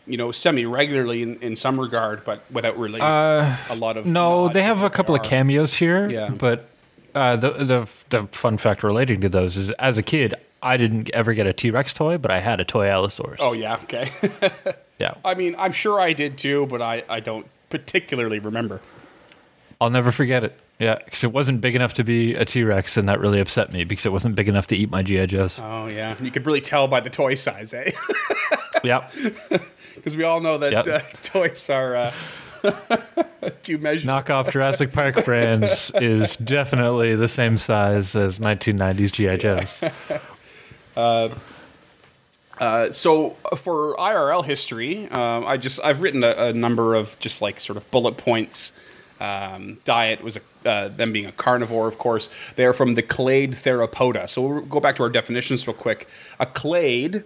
you 0.06 0.18
know, 0.18 0.32
semi 0.32 0.66
regularly 0.66 1.22
in, 1.22 1.40
in 1.42 1.56
some 1.56 1.80
regard, 1.80 2.26
but 2.26 2.44
without 2.52 2.78
really 2.78 3.00
a 3.00 3.58
lot 3.76 3.98
of. 3.98 4.06
Uh, 4.06 4.10
No, 4.10 4.50
they 4.50 4.64
have 4.64 4.80
a 4.80 4.84
what 4.84 4.94
couple 4.94 5.16
of 5.16 5.24
cameos 5.24 5.76
here. 5.76 6.10
Yeah. 6.10 6.30
But 6.30 6.68
uh, 7.16 7.36
the 7.38 7.52
the 7.52 7.88
the 8.10 8.28
fun 8.32 8.58
fact 8.58 8.84
relating 8.84 9.22
to 9.22 9.30
those 9.30 9.56
is, 9.56 9.72
as 9.72 9.98
a 9.98 10.04
kid, 10.04 10.34
I 10.62 10.76
didn't 10.78 11.10
ever 11.12 11.34
get 11.34 11.48
a 11.48 11.54
T 11.54 11.72
Rex 11.72 11.94
toy, 11.94 12.18
but 12.18 12.32
I 12.32 12.40
had 12.40 12.60
a 12.60 12.66
toy 12.66 12.88
Allosaurus. 12.88 13.40
Oh 13.40 13.54
yeah, 13.54 13.76
okay. 13.84 14.10
yeah. 15.00 15.16
I 15.26 15.34
mean, 15.34 15.56
I'm 15.58 15.72
sure 15.72 16.00
I 16.00 16.14
did 16.14 16.38
too, 16.38 16.66
but 16.68 16.82
I, 16.82 17.04
I 17.10 17.20
don't 17.20 17.46
particularly 17.70 18.40
remember. 18.40 18.82
I'll 19.82 19.90
never 19.90 20.12
forget 20.12 20.44
it. 20.44 20.58
Yeah, 20.80 20.96
because 21.04 21.24
it 21.24 21.32
wasn't 21.32 21.62
big 21.62 21.76
enough 21.76 21.94
to 21.96 22.04
be 22.04 22.34
a 22.36 22.46
T 22.46 22.64
Rex, 22.64 22.98
and 22.98 23.08
that 23.08 23.20
really 23.20 23.40
upset 23.40 23.72
me 23.74 23.84
because 23.84 24.06
it 24.06 24.12
wasn't 24.12 24.36
big 24.36 24.50
enough 24.50 24.68
to 24.68 24.76
eat 24.76 24.90
my 24.90 25.04
GI 25.04 25.28
Joes. 25.28 25.60
Oh 25.64 25.88
yeah, 25.88 26.16
you 26.22 26.32
could 26.32 26.46
really 26.46 26.62
tell 26.62 26.88
by 26.88 27.00
the 27.00 27.10
toy 27.10 27.36
size, 27.36 27.74
eh? 27.74 27.92
yeah, 28.84 29.10
Because 29.96 30.16
we 30.16 30.24
all 30.24 30.42
know 30.42 30.58
that 30.58 30.72
Yep. 30.74 30.88
uh, 30.88 31.00
toys 31.22 31.70
are 31.70 31.96
uh, 31.96 32.14
measure. 33.80 34.08
knockoff 34.08 34.52
Jurassic 34.52 34.92
Park 34.92 35.24
brands 35.24 35.92
is 35.96 36.36
definitely 36.38 37.16
the 37.16 37.28
same 37.30 37.56
size 37.56 38.16
as 38.16 38.40
1990s 38.40 39.12
GI 39.12 39.38
Joes. 39.38 39.82
Uh, 40.98 41.30
so 42.92 43.36
uh, 43.52 43.56
for 43.56 43.96
IRL 43.98 44.46
history, 44.46 45.10
um, 45.10 45.46
I 45.46 45.58
just 45.58 45.80
I've 45.84 46.02
written 46.02 46.24
a, 46.24 46.32
a 46.32 46.54
number 46.54 46.96
of 46.96 47.18
just 47.20 47.42
like 47.42 47.60
sort 47.60 47.78
of 47.78 47.90
bullet 47.92 48.18
points. 48.18 48.74
Um, 49.20 49.80
diet 49.86 50.22
was 50.22 50.38
a, 50.38 50.70
uh, 50.70 50.88
them 50.90 51.14
being 51.14 51.26
a 51.26 51.32
carnivore, 51.32 51.88
of 51.88 51.98
course. 51.98 52.30
They're 52.56 52.74
from 52.74 52.96
the 52.96 53.02
clade 53.02 53.54
theropoda. 53.54 54.30
So 54.30 54.42
we'll 54.42 54.62
go 54.62 54.80
back 54.80 54.98
to 54.98 55.04
our 55.04 55.10
definitions 55.10 55.66
real 55.66 55.76
quick. 55.76 56.10
A 56.40 56.46
clade 56.46 57.24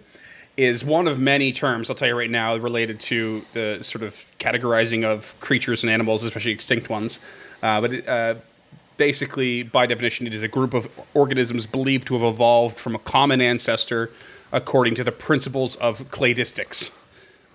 is 0.56 0.84
one 0.84 1.06
of 1.06 1.18
many 1.18 1.52
terms 1.52 1.88
I'll 1.88 1.96
tell 1.96 2.08
you 2.08 2.16
right 2.16 2.30
now 2.30 2.56
related 2.56 2.98
to 3.00 3.44
the 3.52 3.78
sort 3.82 4.02
of 4.02 4.30
categorizing 4.38 5.04
of 5.04 5.38
creatures 5.40 5.82
and 5.82 5.90
animals, 5.90 6.24
especially 6.24 6.52
extinct 6.52 6.88
ones. 6.88 7.20
Uh, 7.62 7.80
but 7.80 7.94
it, 7.94 8.08
uh, 8.08 8.34
basically, 8.96 9.62
by 9.62 9.86
definition, 9.86 10.26
it 10.26 10.34
is 10.34 10.42
a 10.42 10.48
group 10.48 10.74
of 10.74 10.88
organisms 11.14 11.66
believed 11.66 12.06
to 12.08 12.14
have 12.14 12.22
evolved 12.22 12.78
from 12.78 12.94
a 12.94 12.98
common 12.98 13.40
ancestor 13.40 14.10
according 14.52 14.94
to 14.96 15.04
the 15.04 15.12
principles 15.12 15.76
of 15.76 16.10
cladistics, 16.10 16.92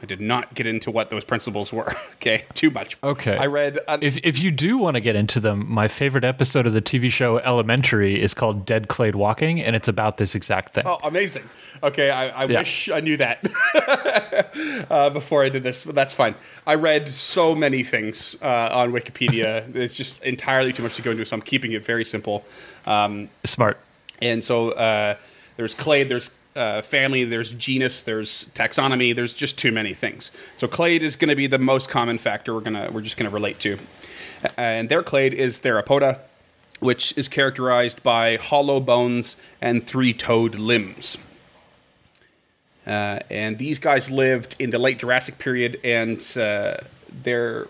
I 0.02 0.06
did 0.06 0.20
not 0.20 0.54
get 0.54 0.68
into 0.68 0.92
what 0.92 1.10
those 1.10 1.24
principles 1.24 1.72
were. 1.72 1.96
okay, 2.16 2.44
too 2.54 2.70
much. 2.70 2.98
Okay. 3.02 3.38
I 3.38 3.46
read. 3.46 3.80
Uh, 3.88 3.98
If 4.02 4.18
if 4.22 4.38
you 4.38 4.52
do 4.52 4.78
want 4.78 4.96
to 4.96 5.00
get 5.02 5.16
into 5.16 5.40
them, 5.40 5.66
my 5.70 5.88
favorite 5.88 6.26
episode 6.26 6.68
of 6.68 6.74
the 6.74 6.82
TV 6.82 7.10
show 7.10 7.38
Elementary 7.40 8.22
is 8.22 8.34
called 8.34 8.66
Dead 8.66 8.90
Clade 8.90 9.16
Walking, 9.16 9.62
and 9.62 9.78
it's 9.78 9.88
about 9.88 10.18
this 10.18 10.36
exact 10.36 10.74
thing. 10.74 10.84
oh, 10.86 11.00
amazing. 11.04 11.44
Okay, 11.82 12.10
I, 12.10 12.28
I 12.44 12.46
Yeah. 12.48 12.60
wish 12.60 12.90
I 12.90 13.00
knew 13.00 13.16
that 13.18 13.48
uh, 14.90 15.10
before 15.10 15.44
I 15.44 15.50
did 15.50 15.64
this, 15.64 15.84
but 15.86 15.96
that's 15.96 16.14
fine. 16.14 16.36
I 16.68 16.76
read 16.76 17.10
so 17.10 17.56
many 17.56 17.84
things 17.84 18.36
uh, 18.42 18.70
on 18.74 18.92
Wikipedia. 18.92 19.74
it's 19.76 19.96
just 19.96 20.24
entirely 20.24 20.74
too 20.74 20.84
much 20.84 20.96
to 20.98 21.02
go 21.02 21.12
into, 21.12 21.26
so 21.26 21.36
I'm 21.36 21.42
keeping 21.42 21.72
it 21.72 21.86
very 21.86 22.06
simple. 22.06 22.44
Um, 22.86 23.30
Smart. 23.46 23.78
And 24.22 24.44
so 24.44 24.72
uh, 24.72 25.16
there's 25.58 25.74
clade, 25.76 26.10
there's 26.10 26.38
uh, 26.56 26.82
family, 26.82 27.24
there's 27.24 27.52
genus, 27.52 28.04
there's 28.04 28.46
taxonomy. 28.54 29.16
There's 29.16 29.34
just 29.34 29.58
too 29.58 29.72
many 29.72 29.94
things. 29.94 30.32
So 30.56 30.68
clade 30.68 31.04
is 31.04 31.16
going 31.16 31.30
to 31.30 31.36
be 31.36 31.48
the 31.48 31.60
most 31.60 31.90
common 31.90 32.18
factor 32.18 32.54
we're 32.54 32.62
gonna 32.62 32.90
we're 32.92 33.02
just 33.02 33.18
going 33.18 33.30
to 33.30 33.34
relate 33.34 33.60
to, 33.62 33.80
and 34.58 34.90
their 34.90 35.04
clade 35.04 35.34
is 35.34 35.60
Theropoda, 35.60 36.20
which 36.80 37.18
is 37.18 37.28
characterized 37.28 38.04
by 38.04 38.38
hollow 38.38 38.80
bones 38.80 39.36
and 39.62 39.84
three-toed 39.84 40.56
limbs. 40.56 41.18
Uh, 42.86 43.20
and 43.30 43.58
these 43.58 43.80
guys 43.80 44.12
lived 44.12 44.56
in 44.60 44.70
the 44.70 44.80
late 44.80 45.00
Jurassic 45.00 45.38
period, 45.40 45.80
and 45.84 46.22
uh, 46.38 46.78
their 47.24 47.68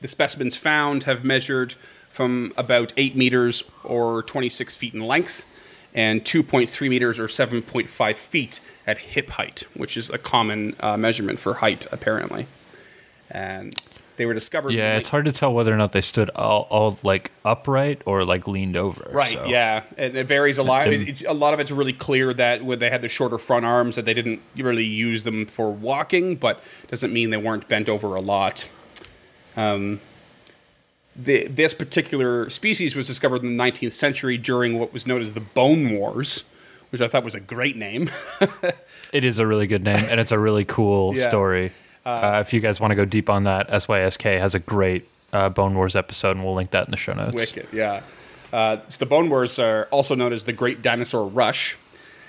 the 0.00 0.08
specimens 0.08 0.56
found 0.56 1.04
have 1.04 1.24
measured 1.24 1.74
from 2.10 2.52
about 2.56 2.92
eight 2.96 3.14
meters 3.16 3.64
or 3.84 4.22
26 4.22 4.74
feet 4.74 4.94
in 4.94 5.00
length, 5.00 5.44
and 5.96 6.22
2.3 6.24 6.88
meters 6.88 7.18
or 7.18 7.26
7.5 7.26 8.14
feet 8.14 8.60
at 8.86 8.98
hip 8.98 9.30
height, 9.30 9.64
which 9.74 9.96
is 9.96 10.10
a 10.10 10.18
common 10.18 10.76
uh, 10.78 10.96
measurement 10.96 11.40
for 11.40 11.54
height, 11.54 11.86
apparently. 11.90 12.46
And 13.30 13.74
they 14.16 14.24
were 14.26 14.34
discovered. 14.34 14.72
Yeah, 14.72 14.92
late- 14.92 14.98
it's 15.00 15.08
hard 15.08 15.24
to 15.24 15.32
tell 15.32 15.52
whether 15.52 15.72
or 15.72 15.76
not 15.76 15.92
they 15.92 16.00
stood 16.00 16.30
all, 16.30 16.68
all 16.70 16.98
like 17.02 17.32
upright 17.44 18.02
or 18.06 18.24
like 18.24 18.46
leaned 18.46 18.76
over. 18.76 19.08
Right. 19.10 19.36
so- 19.36 19.46
Yeah, 19.46 19.82
and 19.98 20.16
it 20.16 20.26
varies 20.28 20.58
a 20.58 20.62
lot. 20.62 20.86
It, 20.88 21.08
it's, 21.08 21.24
a 21.24 21.32
lot 21.32 21.52
of 21.54 21.60
it's 21.60 21.70
really 21.72 21.92
clear 21.92 22.32
that 22.34 22.64
when 22.64 22.78
they 22.78 22.88
had 22.90 23.02
the 23.02 23.08
shorter 23.08 23.38
front 23.38 23.64
arms, 23.64 23.96
that 23.96 24.04
they 24.04 24.14
didn't 24.14 24.40
really 24.56 24.84
use 24.84 25.24
them 25.24 25.44
for 25.46 25.72
walking, 25.72 26.36
but 26.36 26.62
doesn't 26.88 27.12
mean 27.12 27.30
they 27.30 27.36
weren't 27.36 27.66
bent 27.68 27.88
over 27.88 28.14
a 28.14 28.20
lot. 28.20 28.68
Um, 29.56 30.00
the, 31.18 31.46
this 31.48 31.74
particular 31.74 32.48
species 32.50 32.94
was 32.94 33.06
discovered 33.06 33.42
in 33.42 33.56
the 33.56 33.62
19th 33.62 33.94
century 33.94 34.36
during 34.38 34.78
what 34.78 34.92
was 34.92 35.06
known 35.06 35.20
as 35.22 35.32
the 35.32 35.40
Bone 35.40 35.90
Wars, 35.96 36.44
which 36.90 37.00
I 37.00 37.08
thought 37.08 37.24
was 37.24 37.34
a 37.34 37.40
great 37.40 37.76
name. 37.76 38.10
It 39.12 39.22
is 39.24 39.38
a 39.38 39.46
really 39.46 39.68
good 39.68 39.84
name, 39.84 40.04
and 40.10 40.18
it's 40.20 40.32
a 40.32 40.38
really 40.38 40.64
cool 40.64 41.14
Yeah. 41.16 41.28
story. 41.28 41.72
Uh, 42.04 42.42
if 42.44 42.52
you 42.52 42.60
guys 42.60 42.80
want 42.80 42.90
to 42.90 42.94
go 42.96 43.04
deep 43.04 43.30
on 43.30 43.44
that, 43.44 43.68
SYSK 43.70 44.38
has 44.40 44.54
a 44.54 44.58
great 44.58 45.08
uh, 45.32 45.48
Bone 45.48 45.74
Wars 45.74 45.94
episode, 45.96 46.32
and 46.36 46.44
we'll 46.44 46.54
link 46.56 46.72
that 46.72 46.86
in 46.86 46.90
the 46.90 46.96
show 46.96 47.12
notes. 47.14 47.34
Wicked, 47.36 47.68
yeah. 47.72 48.02
Uh, 48.52 48.78
so 48.88 48.98
the 48.98 49.06
Bone 49.06 49.30
Wars 49.30 49.58
are 49.60 49.84
also 49.92 50.14
known 50.16 50.32
as 50.32 50.44
the 50.44 50.52
Great 50.52 50.82
Dinosaur 50.82 51.26
Rush, 51.26 51.76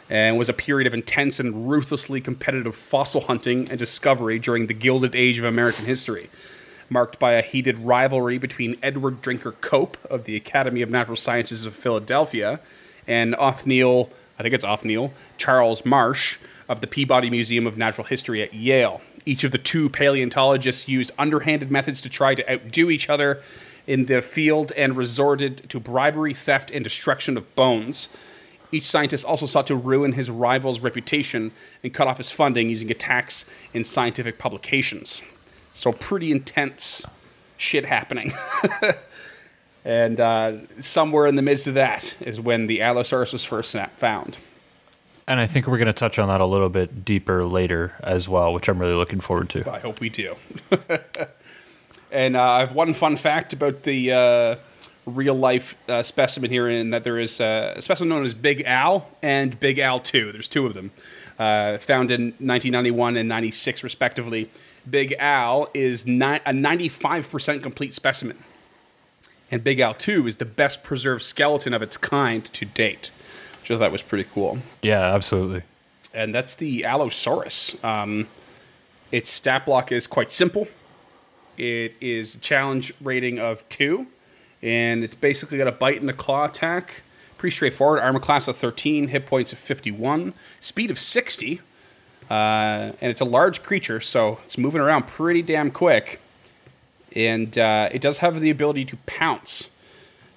and 0.10 0.38
was 0.38 0.50
a 0.50 0.54
period 0.54 0.88
of 0.88 0.94
intense 0.94 1.40
and 1.40 1.70
ruthlessly 1.70 2.22
competitive 2.22 2.76
fossil 2.76 3.22
hunting 3.22 3.68
and 3.70 3.78
discovery 3.80 4.38
during 4.40 4.68
the 4.68 4.74
Gilded 4.74 5.16
Age 5.16 5.40
of 5.40 5.46
American 5.46 5.86
history, 5.86 6.30
marked 6.90 7.20
by 7.20 7.34
a 7.34 7.42
heated 7.42 7.80
rivalry 7.80 8.38
between 8.38 8.78
Edward 8.82 9.22
Drinker 9.22 9.54
Cope 9.54 9.98
of 10.10 10.24
the 10.24 10.36
Academy 10.36 10.82
of 10.82 10.90
Natural 10.90 11.18
Sciences 11.18 11.66
of 11.66 11.76
Philadelphia 11.76 12.60
and 13.08 13.36
Othniel, 13.36 14.10
I 14.38 14.44
think 14.44 14.54
it's 14.54 14.64
Othniel, 14.64 15.14
Charles 15.38 15.86
Marsh 15.86 16.38
of 16.70 16.82
the 16.82 16.88
Peabody 16.88 17.30
Museum 17.30 17.66
of 17.66 17.78
Natural 17.78 18.06
History 18.06 18.42
at 18.42 18.54
Yale. 18.54 19.02
Each 19.26 19.44
of 19.44 19.52
the 19.52 19.58
two 19.58 19.90
paleontologists 19.90 20.88
used 20.88 21.12
underhanded 21.18 21.72
methods 21.72 22.02
to 22.02 22.10
try 22.10 22.36
to 22.36 22.52
outdo 22.52 22.90
each 22.90 23.10
other 23.10 23.42
in 23.86 24.06
the 24.06 24.22
field 24.22 24.72
and 24.74 24.98
resorted 24.98 25.70
to 25.70 25.80
bribery, 25.80 26.34
theft, 26.34 26.70
and 26.72 26.84
destruction 26.84 27.38
of 27.38 27.56
bones. 27.56 28.10
Each 28.72 28.86
scientist 28.86 29.24
also 29.26 29.46
sought 29.46 29.68
to 29.68 29.76
ruin 29.76 30.12
his 30.14 30.30
rival's 30.30 30.82
reputation 30.82 31.52
and 31.84 31.94
cut 31.94 32.08
off 32.08 32.18
his 32.18 32.30
funding 32.30 32.70
using 32.70 32.92
attacks 32.92 33.50
in 33.74 33.86
scientific 33.86 34.38
publications. 34.38 35.22
So, 35.78 35.92
pretty 35.92 36.32
intense 36.32 37.06
shit 37.56 37.86
happening. 37.86 38.34
and 39.86 40.20
uh, 40.20 40.54
somewhere 40.80 41.28
in 41.28 41.36
the 41.36 41.44
midst 41.44 41.68
of 41.68 41.76
that 41.76 42.16
is 42.20 42.42
when 42.42 42.66
the 42.66 42.82
Allosaurus 42.82 43.32
was 43.32 43.44
first 43.44 43.76
found. 43.98 44.40
And 45.28 45.40
I 45.40 45.46
think 45.46 45.68
we're 45.68 45.78
going 45.78 45.86
to 45.86 45.94
touch 45.94 46.18
on 46.18 46.30
that 46.30 46.42
a 46.42 46.48
little 46.48 46.70
bit 46.70 47.06
deeper 47.06 47.46
later 47.46 47.94
as 48.02 48.28
well, 48.28 48.54
which 48.54 48.68
I'm 48.68 48.80
really 48.80 48.96
looking 48.96 49.20
forward 49.20 49.50
to. 49.52 49.72
I 49.72 49.78
hope 49.78 50.00
we 50.00 50.10
do. 50.10 50.36
and 52.12 52.36
uh, 52.36 52.44
I 52.44 52.60
have 52.62 52.72
one 52.72 52.96
fun 52.96 53.16
fact 53.16 53.54
about 53.54 53.84
the 53.84 54.14
uh, 54.14 54.56
real 55.06 55.36
life 55.36 55.76
uh, 55.88 56.02
specimen 56.02 56.50
here, 56.50 56.68
in 56.68 56.90
that 56.90 57.04
there 57.04 57.20
is 57.20 57.40
uh, 57.40 57.76
a 57.76 57.84
specimen 57.84 58.10
known 58.10 58.26
as 58.26 58.34
Big 58.34 58.64
Al 58.66 59.08
and 59.22 59.60
Big 59.60 59.78
Al 59.78 60.00
2. 60.00 60.32
There's 60.32 60.48
two 60.48 60.66
of 60.66 60.74
them, 60.74 60.90
uh, 61.38 61.78
found 61.78 62.10
in 62.10 62.30
1991 62.40 63.16
and 63.16 63.30
96, 63.30 63.84
respectively. 63.84 64.50
Big 64.90 65.16
Al 65.20 65.68
is 65.74 66.06
ni- 66.06 66.40
a 66.46 66.52
95% 66.54 67.62
complete 67.64 67.94
specimen, 67.94 68.38
and 69.52 69.64
Big 69.64 69.80
Al 69.80 69.94
2 69.94 70.28
is 70.28 70.38
the 70.38 70.46
best 70.46 70.84
preserved 70.84 71.24
skeleton 71.24 71.74
of 71.74 71.82
its 71.82 71.98
kind 71.98 72.46
to 72.54 72.66
date, 72.66 73.12
which 73.62 73.72
I 73.72 73.78
thought 73.78 73.92
was 73.92 74.02
pretty 74.02 74.30
cool 74.34 74.60
Yeah, 74.82 75.02
absolutely. 75.14 75.64
and 76.14 76.34
that's 76.34 76.56
the 76.56 76.86
Allosaurus. 76.86 77.84
Um, 77.84 78.28
its 79.12 79.30
stat 79.30 79.66
block 79.66 79.92
is 79.92 80.08
quite 80.08 80.32
simple. 80.32 80.68
It 81.58 81.94
is 82.02 82.36
a 82.36 82.40
challenge 82.40 82.94
rating 83.02 83.40
of 83.40 83.68
two, 83.70 84.08
and 84.62 85.04
it's 85.04 85.16
basically 85.16 85.58
got 85.58 85.68
a 85.68 85.72
bite 85.72 86.00
and 86.02 86.10
a 86.10 86.14
claw 86.14 86.46
attack. 86.46 87.04
Pretty 87.38 87.56
straightforward. 87.56 88.00
Armor 88.00 88.20
class 88.20 88.48
of 88.48 88.58
13, 88.58 89.10
hit 89.10 89.26
points 89.26 89.54
of 89.54 89.60
51, 89.60 90.34
speed 90.60 90.90
of 90.92 91.00
60, 91.00 91.62
uh, 92.30 92.92
and 93.02 93.12
it's 93.12 93.22
a 93.22 93.26
large 93.26 93.64
creature, 93.64 94.02
so 94.02 94.40
it's 94.46 94.58
moving 94.58 94.82
around 94.82 95.08
pretty 95.08 95.42
damn 95.42 95.72
quick. 95.72 96.20
And 97.16 97.58
uh, 97.58 97.90
it 97.92 98.02
does 98.02 98.20
have 98.20 98.40
the 98.40 98.50
ability 98.50 98.86
to 98.86 98.98
pounce. 99.06 99.72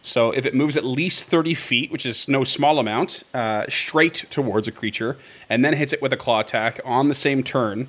So 0.03 0.31
if 0.31 0.47
it 0.47 0.55
moves 0.55 0.77
at 0.77 0.85
least 0.85 1.29
30 1.29 1.55
feet, 1.55 1.91
which 1.91 2.07
is 2.07 2.29
no 2.29 2.45
small 2.45 2.79
amount, 2.79 3.23
uh, 3.35 3.65
straight 3.69 4.27
towards 4.31 4.67
a 4.67 4.73
creature, 4.73 5.19
and 5.49 5.65
then 5.65 5.75
hits 5.75 5.93
it 5.93 6.01
with 6.01 6.13
a 6.13 6.17
claw 6.17 6.41
attack 6.41 6.81
on 6.85 7.09
the 7.09 7.15
same 7.15 7.43
turn, 7.43 7.89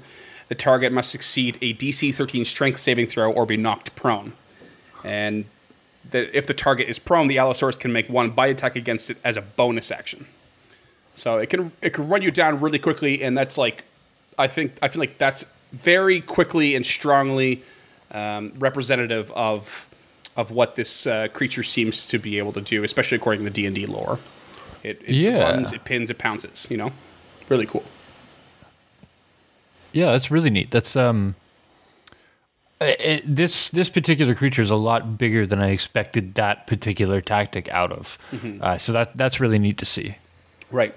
the 0.50 0.56
target 0.56 0.92
must 0.92 1.12
succeed 1.12 1.58
a 1.62 1.74
DC 1.74 2.14
13 2.14 2.44
strength 2.44 2.80
saving 2.80 3.08
throw 3.08 3.32
or 3.32 3.46
be 3.46 3.56
knocked 3.56 3.96
prone. 3.96 4.34
And 5.04 5.46
the, 6.10 6.36
if 6.36 6.46
the 6.46 6.54
target 6.54 6.90
is 6.90 7.00
prone, 7.00 7.28
the 7.28 7.38
Allosaurus 7.38 7.78
can 7.78 7.94
make 7.94 8.10
one 8.10 8.32
bite 8.32 8.52
attack 8.52 8.76
against 8.76 9.10
it 9.10 9.18
as 9.24 9.38
a 9.38 9.42
bonus 9.42 9.92
action. 9.92 10.26
So 11.16 11.38
it 11.38 11.50
can 11.50 11.72
it 11.82 11.92
can 11.92 12.08
run 12.08 12.22
you 12.22 12.32
down 12.32 12.58
really 12.58 12.80
quickly, 12.80 13.24
and 13.24 13.38
that's 13.38 13.58
like, 13.58 13.84
I 14.42 14.48
think 14.48 14.74
I 14.82 14.88
feel 14.88 15.00
like 15.00 15.18
that's 15.18 15.46
very 15.72 16.20
quickly 16.22 16.76
and 16.76 16.86
strongly 16.86 17.62
um, 18.12 18.54
representative 18.60 19.32
of 19.32 19.88
of 20.38 20.52
what 20.52 20.76
this 20.76 21.06
uh, 21.08 21.28
creature 21.34 21.64
seems 21.64 22.06
to 22.08 22.18
be 22.18 22.38
able 22.38 22.54
to 22.54 22.62
do, 22.62 22.84
especially 22.84 23.18
according 23.18 23.42
to 23.42 23.46
the 23.46 23.54
D 23.54 23.66
and 23.66 23.76
D 23.76 23.86
lore. 23.86 24.20
It, 24.84 25.02
it 25.06 25.14
Yeah. 25.16 25.40
runs, 25.44 25.72
it 25.74 25.84
pins, 25.84 26.10
it 26.10 26.18
pounces. 26.18 26.68
You 26.70 26.78
know, 26.78 26.92
really 27.50 27.66
cool. 27.66 27.84
Yeah, 29.94 30.12
that's 30.12 30.32
really 30.32 30.50
neat. 30.50 30.72
That's 30.72 30.96
um, 30.96 31.36
it, 32.80 33.24
this 33.26 33.70
this 33.70 33.90
particular 33.90 34.34
creature 34.34 34.62
is 34.62 34.72
a 34.72 34.76
lot 34.76 35.18
bigger 35.18 35.46
than 35.46 35.62
I 35.62 35.70
expected 35.72 36.36
that 36.36 36.66
particular 36.66 37.22
tactic 37.22 37.70
out 37.70 37.92
of. 37.92 38.18
Uh, 38.62 38.78
so 38.78 38.92
that 38.94 39.16
that's 39.18 39.40
really 39.40 39.60
neat 39.60 39.78
to 39.80 39.86
see. 39.86 40.16
Right. 40.72 40.96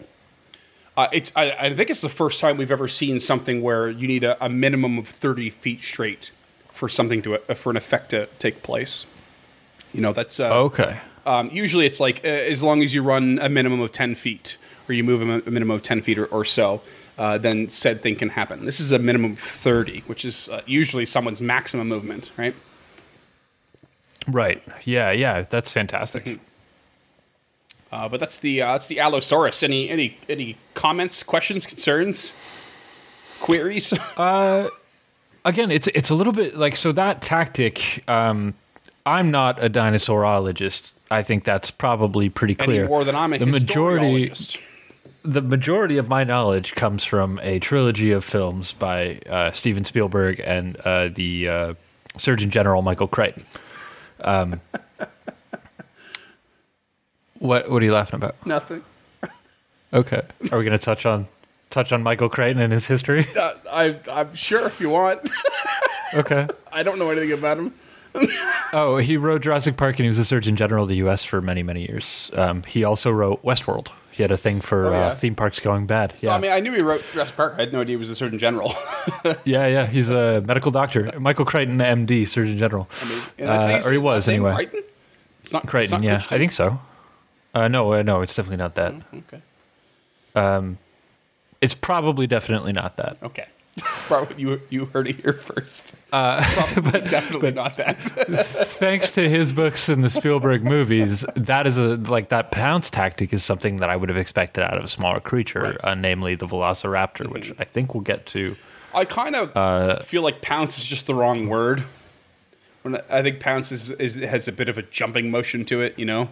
Uh, 0.96 1.08
it's. 1.12 1.32
I, 1.36 1.50
I 1.52 1.74
think 1.74 1.90
it's 1.90 2.00
the 2.00 2.08
first 2.08 2.40
time 2.40 2.56
we've 2.56 2.70
ever 2.70 2.86
seen 2.86 3.18
something 3.18 3.62
where 3.62 3.88
you 3.90 4.06
need 4.06 4.22
a, 4.22 4.42
a 4.44 4.48
minimum 4.48 4.96
of 4.98 5.08
thirty 5.08 5.50
feet 5.50 5.82
straight 5.82 6.30
for 6.72 6.88
something 6.88 7.20
to 7.22 7.34
uh, 7.34 7.54
for 7.54 7.70
an 7.70 7.76
effect 7.76 8.10
to 8.10 8.26
take 8.38 8.62
place. 8.62 9.06
You 9.92 10.00
know, 10.02 10.12
that's 10.12 10.38
uh, 10.38 10.54
Okay. 10.64 10.98
um, 11.26 11.50
usually 11.50 11.86
it's 11.86 11.98
like 12.00 12.24
uh, 12.24 12.28
as 12.28 12.62
long 12.62 12.82
as 12.82 12.94
you 12.94 13.02
run 13.02 13.38
a 13.42 13.48
minimum 13.48 13.80
of 13.80 13.90
ten 13.90 14.14
feet, 14.14 14.56
or 14.88 14.94
you 14.94 15.02
move 15.02 15.20
a, 15.22 15.50
minimum 15.50 15.72
of 15.72 15.82
ten 15.82 16.00
feet 16.00 16.16
or, 16.18 16.26
or 16.26 16.44
so, 16.44 16.80
uh, 17.18 17.38
then 17.38 17.68
said 17.68 18.00
thing 18.00 18.14
can 18.14 18.28
happen. 18.28 18.64
This 18.64 18.78
is 18.78 18.92
a 18.92 18.98
minimum 18.98 19.32
of 19.32 19.40
thirty, 19.40 20.00
which 20.06 20.24
is 20.24 20.48
uh, 20.48 20.62
usually 20.64 21.06
someone's 21.06 21.40
maximum 21.40 21.88
movement, 21.88 22.30
right? 22.36 22.54
Right. 24.28 24.62
Yeah. 24.84 25.10
Yeah. 25.10 25.42
That's 25.42 25.70
fantastic. 25.72 26.38
Uh, 27.92 28.08
but 28.08 28.18
that's 28.20 28.38
the 28.38 28.60
uh, 28.62 28.72
that's 28.72 28.88
the 28.88 28.98
Allosaurus. 29.00 29.62
Any 29.62 29.88
any 29.88 30.18
any 30.28 30.56
comments, 30.74 31.22
questions, 31.22 31.64
concerns, 31.66 32.32
queries? 33.40 33.92
Again, 35.46 35.70
it's 35.70 35.88
it's 35.88 36.08
a 36.10 36.14
little 36.14 36.32
bit 36.32 36.56
like 36.56 36.74
so 36.76 36.90
that 36.92 37.20
tactic. 37.22 38.02
Um, 38.08 38.54
I'm 39.06 39.30
not 39.30 39.62
a 39.62 39.68
dinosaurologist. 39.68 40.90
I 41.10 41.22
think 41.22 41.44
that's 41.44 41.70
probably 41.70 42.28
pretty 42.30 42.56
Any 42.58 42.64
clear. 42.64 42.88
more 42.88 43.04
than 43.04 43.14
I'm 43.14 43.32
a 43.34 43.38
the 43.38 43.46
majority. 43.46 44.32
the 45.22 45.42
majority 45.42 45.98
of 45.98 46.08
my 46.08 46.24
knowledge 46.24 46.74
comes 46.74 47.04
from 47.04 47.38
a 47.42 47.58
trilogy 47.58 48.10
of 48.10 48.24
films 48.24 48.72
by 48.72 49.18
uh, 49.28 49.52
Steven 49.52 49.84
Spielberg 49.84 50.40
and 50.44 50.76
uh, 50.78 51.08
the 51.08 51.48
uh, 51.48 51.74
Surgeon 52.16 52.50
General 52.50 52.80
Michael 52.80 53.08
Crichton. 53.08 53.44
Um, 54.22 54.60
what 57.44 57.68
what 57.70 57.82
are 57.82 57.84
you 57.84 57.92
laughing 57.92 58.16
about? 58.16 58.34
Nothing. 58.46 58.82
Okay, 59.92 60.22
are 60.50 60.58
we 60.58 60.64
going 60.64 60.76
to 60.76 60.78
touch 60.78 61.06
on 61.06 61.28
touch 61.70 61.92
on 61.92 62.02
Michael 62.02 62.28
Crichton 62.28 62.60
and 62.60 62.72
his 62.72 62.86
history? 62.86 63.26
Uh, 63.38 63.54
I, 63.70 63.96
I'm 64.10 64.34
sure 64.34 64.66
if 64.66 64.80
you 64.80 64.90
want. 64.90 65.20
Okay. 66.12 66.46
I 66.70 66.84
don't 66.84 67.00
know 67.00 67.10
anything 67.10 67.32
about 67.32 67.58
him. 67.58 67.74
Oh, 68.72 68.96
he 68.98 69.16
wrote 69.16 69.42
Jurassic 69.42 69.76
Park 69.76 69.96
and 69.98 70.04
he 70.04 70.08
was 70.08 70.16
the 70.16 70.24
Surgeon 70.24 70.54
General 70.56 70.84
of 70.84 70.88
the 70.88 70.96
U.S. 70.96 71.24
for 71.24 71.40
many 71.40 71.62
many 71.64 71.82
years. 71.82 72.30
Um, 72.34 72.62
he 72.64 72.84
also 72.84 73.10
wrote 73.10 73.42
Westworld. 73.42 73.88
He 74.12 74.22
had 74.22 74.30
a 74.30 74.36
thing 74.36 74.60
for 74.60 74.86
Oh, 74.86 74.90
yeah. 74.92 74.98
uh, 75.06 75.14
theme 75.16 75.34
parks 75.34 75.58
going 75.58 75.86
bad. 75.86 76.12
So, 76.20 76.28
yeah. 76.28 76.34
I 76.36 76.38
mean, 76.38 76.52
I 76.52 76.60
knew 76.60 76.72
he 76.72 76.82
wrote 76.82 77.02
Jurassic 77.12 77.34
Park. 77.36 77.54
I 77.56 77.62
had 77.62 77.72
no 77.72 77.80
idea 77.80 77.94
he 77.94 77.96
was 77.96 78.10
a 78.10 78.14
Surgeon 78.14 78.38
General. 78.38 78.72
yeah, 79.44 79.66
yeah. 79.66 79.86
He's 79.86 80.08
a 80.10 80.40
medical 80.42 80.70
doctor. 80.70 81.12
Michael 81.18 81.44
Crichton, 81.44 81.78
MD, 81.78 82.28
Surgeon 82.28 82.58
General. 82.58 82.88
And 83.38 83.48
that's 83.48 83.84
Uh, 83.86 83.88
or 83.88 83.92
he 83.92 83.98
was 83.98 84.28
anyway. 84.28 84.54
Crichton? 84.54 84.82
It's 85.42 85.52
not 85.52 85.64
it's 85.64 85.70
Crichton, 85.70 86.00
not 86.02 86.04
yeah, 86.06 86.14
Crichton? 86.18 86.34
I 86.34 86.38
think 86.38 86.52
so. 86.52 86.80
Uh, 87.54 87.68
no, 87.68 87.92
uh, 87.92 88.02
no, 88.02 88.20
it's 88.22 88.34
definitely 88.34 88.56
not 88.56 88.74
that. 88.74 88.94
Okay. 89.14 89.40
It's 91.60 91.74
probably 91.74 92.26
definitely 92.26 92.72
not 92.72 92.96
that. 92.96 93.16
Okay. 93.22 93.46
Probably 94.06 94.40
you 94.40 94.60
you 94.70 94.84
heard 94.84 95.08
it 95.08 95.16
here 95.16 95.32
first. 95.32 95.96
Uh, 96.12 96.40
Probably 96.54 97.00
definitely 97.00 97.50
not 97.50 97.76
that. 97.76 98.02
Thanks 98.04 99.10
to 99.12 99.28
his 99.28 99.52
books 99.52 99.88
and 99.88 100.04
the 100.04 100.10
Spielberg 100.10 100.62
movies, 100.62 101.24
that 101.34 101.66
is 101.66 101.76
a 101.76 101.96
like 101.96 102.28
that 102.28 102.52
pounce 102.52 102.88
tactic 102.88 103.32
is 103.32 103.42
something 103.42 103.78
that 103.78 103.90
I 103.90 103.96
would 103.96 104.08
have 104.10 104.18
expected 104.18 104.62
out 104.62 104.78
of 104.78 104.84
a 104.84 104.88
smaller 104.88 105.18
creature, 105.18 105.76
uh, 105.82 105.94
namely 105.94 106.36
the 106.36 106.46
Velociraptor, 106.46 107.28
which 107.28 107.48
Mm-hmm. 107.50 107.62
I 107.62 107.64
think 107.64 107.94
we'll 107.94 108.02
get 108.04 108.26
to. 108.26 108.54
I 108.94 109.04
kind 109.06 109.34
of 109.34 109.56
Uh, 109.56 109.98
feel 110.02 110.22
like 110.22 110.40
pounce 110.40 110.78
is 110.78 110.86
just 110.86 111.08
the 111.08 111.14
wrong 111.14 111.48
word. 111.48 111.82
When 112.82 112.96
I 113.10 113.22
think 113.22 113.40
pounce 113.40 113.72
is, 113.72 113.90
is 113.90 114.14
has 114.16 114.46
a 114.46 114.52
bit 114.52 114.68
of 114.68 114.78
a 114.78 114.82
jumping 114.82 115.32
motion 115.32 115.64
to 115.64 115.80
it, 115.80 115.98
you 115.98 116.04
know. 116.04 116.28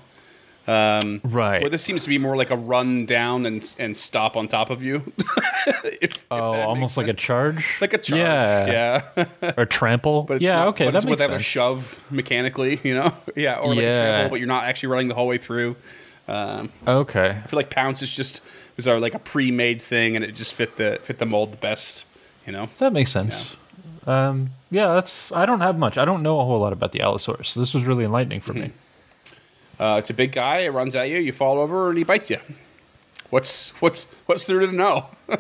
Right. 0.67 1.61
Where 1.61 1.71
this 1.71 1.83
seems 1.83 2.03
to 2.05 2.09
be 2.09 2.19
more 2.19 2.37
like 2.37 2.51
a 2.51 2.57
run 2.57 3.07
down 3.07 3.47
and 3.47 3.75
and 3.79 3.97
stop 3.97 4.37
on 4.37 4.49
top 4.49 4.71
of 4.71 4.83
you. 4.83 5.13
If- 5.67 6.03
if 6.03 6.27
oh, 6.31 6.53
that 6.53 6.67
almost 6.67 6.97
like 6.97 7.07
a 7.07 7.13
charge. 7.13 7.65
like 7.81 7.93
a 7.93 7.99
charge. 7.99 8.19
Yeah. 8.19 9.03
yeah. 9.17 9.53
Or 9.57 9.65
trample. 9.67 10.23
But 10.27 10.35
it's 10.35 10.45
yeah. 10.45 10.55
not, 10.55 10.69
okay. 10.69 10.87
but 10.87 10.93
that 10.93 10.99
it's 10.99 11.07
without 11.07 11.33
a 11.33 11.39
shove 11.39 12.03
mechanically, 12.11 12.81
you 12.83 12.95
know. 12.95 13.15
yeah, 13.37 13.59
or 13.59 13.75
like 13.75 13.85
a 13.85 13.95
trample, 13.95 14.31
but 14.31 14.39
you're 14.41 14.49
not 14.49 14.65
actually 14.65 14.89
running 14.89 15.09
the 15.09 15.15
whole 15.15 15.29
way 15.29 15.39
through. 15.39 15.77
Um, 16.29 16.71
Okay. 16.87 17.41
I 17.45 17.47
feel 17.47 17.57
like 17.57 17.71
pounce 17.71 18.03
is 18.03 18.11
just 18.11 18.41
was 18.77 18.87
our 18.87 18.99
like 18.99 19.15
a 19.15 19.19
pre-made 19.19 19.81
thing, 19.83 20.17
and 20.17 20.25
it 20.25 20.33
just 20.33 20.55
fit 20.55 20.77
the 20.77 20.99
fit 21.03 21.19
the 21.19 21.27
mold 21.27 21.53
the 21.53 21.57
best, 21.59 22.07
you 22.47 22.53
know. 22.53 22.69
That 22.79 22.93
makes 22.93 23.13
sense. 23.13 23.57
Um, 24.07 24.51
yeah, 24.71 24.95
that's. 24.95 25.31
I 25.33 25.47
don't 25.47 25.61
have 25.61 25.79
much. 25.79 25.99
I 25.99 26.05
don't 26.05 26.23
know 26.23 26.41
a 26.41 26.45
whole 26.45 26.59
lot 26.59 26.73
about 26.73 26.93
the 26.93 27.01
Allosaurus. 27.03 27.51
So 27.51 27.61
this 27.61 27.75
was 27.75 27.85
really 27.85 28.05
enlightening 28.05 28.41
for 28.41 28.53
me. 28.53 28.73
Uh, 29.83 29.97
it's 29.99 30.11
a 30.11 30.15
big 30.15 30.31
guy. 30.33 30.59
It 30.59 30.73
runs 30.73 30.95
at 30.95 31.09
you. 31.11 31.19
You 31.19 31.33
fall 31.33 31.59
over, 31.59 31.89
and 31.89 31.99
he 31.99 32.05
bites 32.05 32.31
you. 32.31 32.39
What's 33.31 33.71
what's 33.81 34.05
what's 34.27 34.45
there 34.47 34.61
to 34.61 34.71
know? 34.73 35.07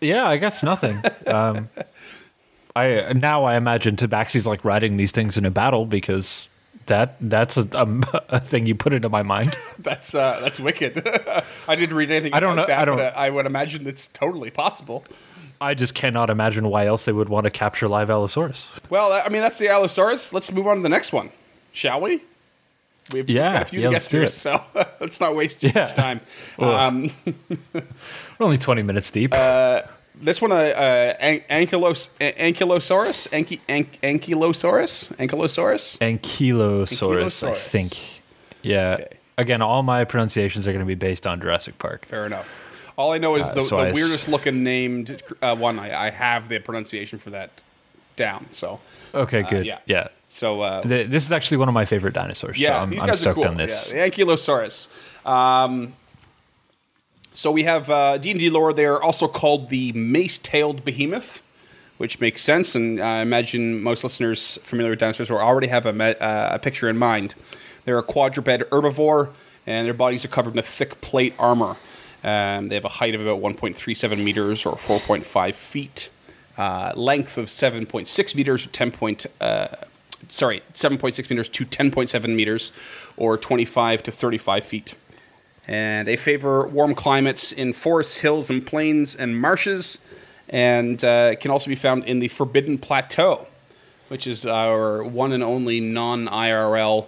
Yeah, 0.00 0.26
I 0.26 0.36
guess 0.38 0.62
nothing. 0.64 1.00
um, 1.28 1.68
I 2.74 3.12
now 3.14 3.44
I 3.44 3.56
imagine 3.56 3.94
Tabaxi's 3.96 4.46
like 4.46 4.64
riding 4.64 4.96
these 4.96 5.12
things 5.12 5.38
in 5.38 5.44
a 5.44 5.50
battle 5.50 5.86
because 5.86 6.48
that 6.86 7.16
that's 7.20 7.56
a, 7.56 7.68
a, 7.72 8.24
a 8.36 8.40
thing 8.40 8.66
you 8.66 8.74
put 8.74 8.92
into 8.92 9.08
my 9.08 9.22
mind. 9.22 9.56
that's 9.78 10.14
uh, 10.14 10.40
that's 10.40 10.58
wicked. 10.58 11.06
I 11.68 11.74
didn't 11.76 11.96
read 11.96 12.10
anything. 12.10 12.34
I 12.34 12.40
don't 12.40 12.58
about 12.58 12.62
know- 12.62 12.66
That, 12.74 12.78
I 12.80 12.84
don't- 12.84 12.96
But 12.96 13.14
uh, 13.16 13.20
I 13.20 13.30
would 13.30 13.46
imagine 13.46 13.86
it's 13.86 14.08
totally 14.08 14.50
possible. 14.50 15.04
I 15.60 15.74
just 15.74 15.94
cannot 15.94 16.28
imagine 16.28 16.68
why 16.68 16.86
else 16.86 17.04
they 17.04 17.12
would 17.12 17.28
want 17.28 17.44
to 17.44 17.50
capture 17.50 17.86
live 17.88 18.10
Allosaurus. 18.10 18.70
Well, 18.90 19.12
I 19.12 19.28
mean 19.28 19.42
that's 19.42 19.58
the 19.58 19.68
Allosaurus. 19.68 20.32
Let's 20.32 20.50
move 20.52 20.66
on 20.66 20.76
to 20.78 20.82
the 20.82 20.88
next 20.88 21.12
one, 21.12 21.30
shall 21.72 22.00
we? 22.00 22.22
We've 23.12 23.28
Yeah, 23.28 23.52
got 23.54 23.62
a 23.62 23.64
few 23.66 23.80
yeah, 23.80 23.86
to 23.88 23.92
get 23.94 24.02
through, 24.02 24.22
it. 24.24 24.28
so 24.28 24.62
let's 25.00 25.20
not 25.20 25.34
waste 25.34 25.60
too 25.60 25.68
Yeah. 25.68 25.82
much 25.82 25.94
time. 25.94 26.20
Um, 26.58 27.10
We're 27.74 27.82
only 28.40 28.58
twenty 28.58 28.82
minutes 28.82 29.10
deep. 29.10 29.32
this 29.32 30.40
one, 30.40 30.52
uh, 30.52 30.54
uh, 30.54 31.14
An- 31.20 31.40
Ankylos- 31.50 32.08
An- 32.20 32.54
Ankylosaurus, 32.54 33.28
Anky- 33.30 33.60
An- 33.68 33.86
Ankylosaurus, 34.02 35.12
Ankylosaurus. 35.16 35.98
Ankylosaurus, 35.98 37.48
I 37.48 37.54
think. 37.54 38.22
Yeah. 38.62 38.98
Okay. 39.00 39.08
Again, 39.38 39.62
all 39.62 39.82
my 39.82 40.04
pronunciations 40.04 40.66
are 40.68 40.72
going 40.72 40.84
to 40.84 40.86
be 40.86 40.94
based 40.94 41.26
on 41.26 41.40
Jurassic 41.40 41.78
Park. 41.78 42.04
Fair 42.04 42.26
enough. 42.26 42.62
All 42.96 43.12
I 43.12 43.18
know 43.18 43.34
is 43.36 43.48
Uh, 43.48 43.54
the, 43.54 43.62
so 43.62 43.76
the 43.78 43.82
I 43.84 43.88
s- 43.88 43.94
weirdest 43.94 44.28
looking 44.28 44.62
named 44.62 45.22
uh, 45.40 45.56
one. 45.56 45.78
I, 45.78 46.06
I 46.06 46.10
have 46.10 46.48
the 46.48 46.58
pronunciation 46.60 47.18
for 47.18 47.30
that 47.30 47.50
down. 48.26 48.46
So, 48.50 48.80
Okay, 49.14 49.42
good. 49.42 49.66
yeah. 49.66 49.78
yeah. 49.86 50.08
so 50.28 50.60
uh, 50.62 50.80
The, 50.82 51.04
this 51.04 51.24
is 51.26 51.32
actually 51.32 51.58
one 51.58 51.68
of 51.68 51.74
my 51.74 51.84
favorite 51.84 52.14
dinosaurs. 52.14 52.56
yeah, 52.58 52.70
so 52.70 52.78
I'm, 52.82 52.90
these 52.90 53.02
I'm 53.02 53.08
guys 53.08 53.16
are 53.16 53.24
stoked 53.24 53.34
cool. 53.36 53.44
on 53.48 53.56
this. 53.56 53.92
Yeah, 53.92 54.08
Ankylosaurus. 54.08 54.88
Um, 55.26 55.94
so 57.34 57.50
we 57.50 57.62
have 57.64 57.88
uh, 57.90 58.18
D&D 58.18 58.50
lore. 58.50 58.72
They 58.72 58.84
are 58.86 59.02
also 59.02 59.26
called 59.28 59.68
the 59.70 59.92
mace-tailed 59.92 60.84
behemoth, 60.84 61.40
which 61.98 62.20
makes 62.20 62.42
sense. 62.42 62.74
And 62.74 63.00
I 63.00 63.20
imagine 63.22 63.82
most 63.82 64.04
listeners 64.04 64.58
familiar 64.62 64.90
with 64.90 64.98
dinosaurs 65.00 65.30
will 65.30 65.38
already 65.38 65.68
have 65.68 65.86
a, 65.86 65.92
me- 65.92 66.14
uh, 66.20 66.54
a 66.56 66.58
picture 66.58 66.88
in 66.88 66.98
mind. 66.98 67.34
They're 67.84 67.98
a 67.98 68.02
quadruped 68.02 68.48
herbivore, 68.70 69.30
and 69.66 69.86
their 69.86 69.94
bodies 69.94 70.24
are 70.24 70.28
covered 70.28 70.52
in 70.54 70.58
a 70.58 70.62
thick 70.78 71.00
plate 71.00 71.34
armor. 71.38 71.76
Um, 72.24 72.68
they 72.68 72.76
have 72.76 72.84
a 72.84 72.88
height 73.00 73.14
of 73.14 73.20
about 73.20 73.40
1.37 73.40 74.22
meters 74.22 74.64
or 74.64 74.76
4.5 74.76 75.54
feet, 75.54 76.08
uh, 76.58 76.92
length 76.94 77.38
of 77.38 77.46
7.6 77.46 78.34
meters 78.34 78.66
10. 78.66 78.90
Point, 78.92 79.26
uh, 79.40 79.68
sorry, 80.28 80.62
7.6 80.74 81.30
meters 81.30 81.48
to 81.48 81.64
10.7 81.64 82.34
meters 82.34 82.72
or 83.16 83.36
25 83.36 84.02
to 84.04 84.12
35 84.12 84.64
feet. 84.64 84.94
And 85.68 86.08
they 86.08 86.16
favor 86.16 86.66
warm 86.66 86.94
climates 86.94 87.52
in 87.52 87.72
forests, 87.72 88.18
hills, 88.18 88.50
and 88.50 88.66
plains 88.66 89.14
and 89.14 89.40
marshes, 89.40 89.98
and 90.48 91.02
uh, 91.04 91.36
can 91.36 91.50
also 91.50 91.68
be 91.68 91.76
found 91.76 92.04
in 92.04 92.18
the 92.18 92.28
Forbidden 92.28 92.78
Plateau, 92.78 93.46
which 94.08 94.26
is 94.26 94.44
our 94.44 95.04
one 95.04 95.32
and 95.32 95.42
only 95.42 95.78
non 95.78 96.26
IRL 96.26 97.06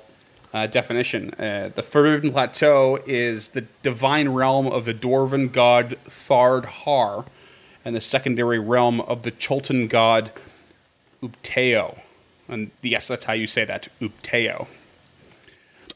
uh, 0.55 0.69
definition. 0.69 1.35
Uh, 1.35 1.71
the 1.75 1.83
Forbidden 1.83 2.31
Plateau 2.31 3.01
is 3.07 3.51
the 3.51 3.63
divine 3.83 4.29
realm 4.29 4.69
of 4.69 4.85
the 4.85 4.95
dwarven 4.95 5.53
god 5.53 5.99
Thard 6.05 6.65
Harr, 6.65 7.25
and 7.85 7.95
the 7.95 8.01
secondary 8.01 8.59
realm 8.59 9.01
of 9.03 9.23
the 9.23 9.33
Chultan 9.33 9.89
god 9.89 10.31
Ubtao. 11.23 11.99
And 12.49 12.71
yes, 12.83 13.09
that's 13.09 13.25
how 13.25 13.33
you 13.33 13.47
say 13.47 13.65
that, 13.65 13.89
Ubtao. 14.01 14.67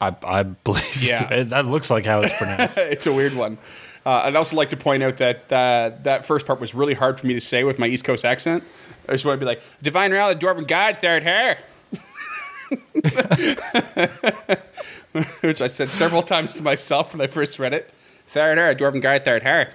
I, 0.00 0.14
I 0.24 0.42
believe. 0.44 1.02
Yeah. 1.02 1.42
that 1.44 1.66
looks 1.66 1.90
like 1.90 2.06
how 2.06 2.20
it's 2.20 2.36
pronounced. 2.36 2.78
it's 2.78 3.06
a 3.06 3.12
weird 3.12 3.34
one. 3.34 3.58
Uh, 4.06 4.22
I'd 4.24 4.36
also 4.36 4.56
like 4.56 4.70
to 4.70 4.76
point 4.76 5.02
out 5.02 5.18
that 5.18 5.52
uh, 5.52 5.90
that 6.02 6.24
first 6.24 6.46
part 6.46 6.60
was 6.60 6.74
really 6.74 6.94
hard 6.94 7.20
for 7.20 7.26
me 7.26 7.34
to 7.34 7.40
say 7.40 7.64
with 7.64 7.78
my 7.78 7.86
East 7.86 8.04
Coast 8.04 8.24
accent. 8.24 8.64
I 9.08 9.12
just 9.12 9.24
want 9.24 9.38
to 9.38 9.44
be 9.44 9.46
like, 9.46 9.60
Divine 9.82 10.12
Realm, 10.12 10.38
the 10.38 10.46
Dwarven 10.46 10.66
God, 10.66 10.98
third 10.98 11.22
hair. 11.22 11.58
Which 15.40 15.60
I 15.60 15.66
said 15.66 15.90
several 15.90 16.22
times 16.22 16.54
to 16.54 16.62
myself 16.62 17.12
when 17.12 17.20
I 17.20 17.26
first 17.26 17.58
read 17.58 17.72
it. 17.72 17.90
Third 18.28 18.58
hair, 18.58 18.74
Dwarven 18.74 19.02
God, 19.02 19.24
third 19.24 19.42
hair. 19.42 19.72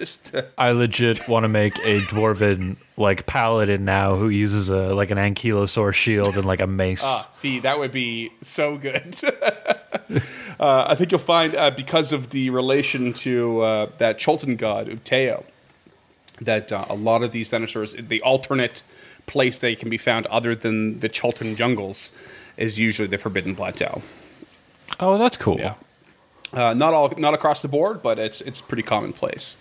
Just 0.00 0.34
uh, 0.34 0.44
I 0.56 0.70
legit 0.70 1.28
want 1.28 1.44
to 1.44 1.48
make 1.48 1.76
a 1.80 2.00
dwarven 2.06 2.78
like 2.96 3.26
paladin 3.26 3.84
now 3.84 4.16
who 4.16 4.30
uses 4.30 4.70
a 4.70 4.94
like 4.94 5.10
an 5.10 5.18
ankylosaur 5.18 5.92
shield 5.92 6.38
and 6.38 6.46
like 6.46 6.60
a 6.60 6.66
mace. 6.66 7.02
Ah, 7.04 7.28
see, 7.32 7.58
that 7.60 7.78
would 7.78 7.92
be 7.92 8.32
so 8.40 8.78
good. 8.78 9.14
uh, 10.58 10.84
I 10.88 10.94
think 10.94 11.12
you'll 11.12 11.18
find 11.18 11.54
uh, 11.54 11.70
because 11.70 12.12
of 12.12 12.30
the 12.30 12.48
relation 12.48 13.12
to 13.12 13.60
uh, 13.60 13.90
that 13.98 14.18
Chultan 14.18 14.56
god 14.56 14.88
Ubtao, 14.88 15.44
that 16.40 16.72
uh, 16.72 16.86
a 16.88 16.94
lot 16.94 17.22
of 17.22 17.32
these 17.32 17.50
dinosaurs, 17.50 17.92
the 17.92 18.22
alternate 18.22 18.82
place 19.26 19.58
they 19.58 19.76
can 19.76 19.90
be 19.90 19.98
found 19.98 20.24
other 20.28 20.54
than 20.54 21.00
the 21.00 21.10
Chultan 21.10 21.56
jungles, 21.56 22.12
is 22.56 22.78
usually 22.78 23.06
the 23.06 23.18
Forbidden 23.18 23.54
Plateau. 23.54 24.00
Oh, 24.98 25.18
that's 25.18 25.36
cool. 25.36 25.58
Yeah. 25.58 25.74
Uh, 26.54 26.72
not 26.72 26.94
all, 26.94 27.12
not 27.18 27.34
across 27.34 27.60
the 27.60 27.68
board, 27.68 28.02
but 28.02 28.18
it's 28.18 28.40
it's 28.40 28.62
pretty 28.62 28.82
commonplace. 28.82 29.58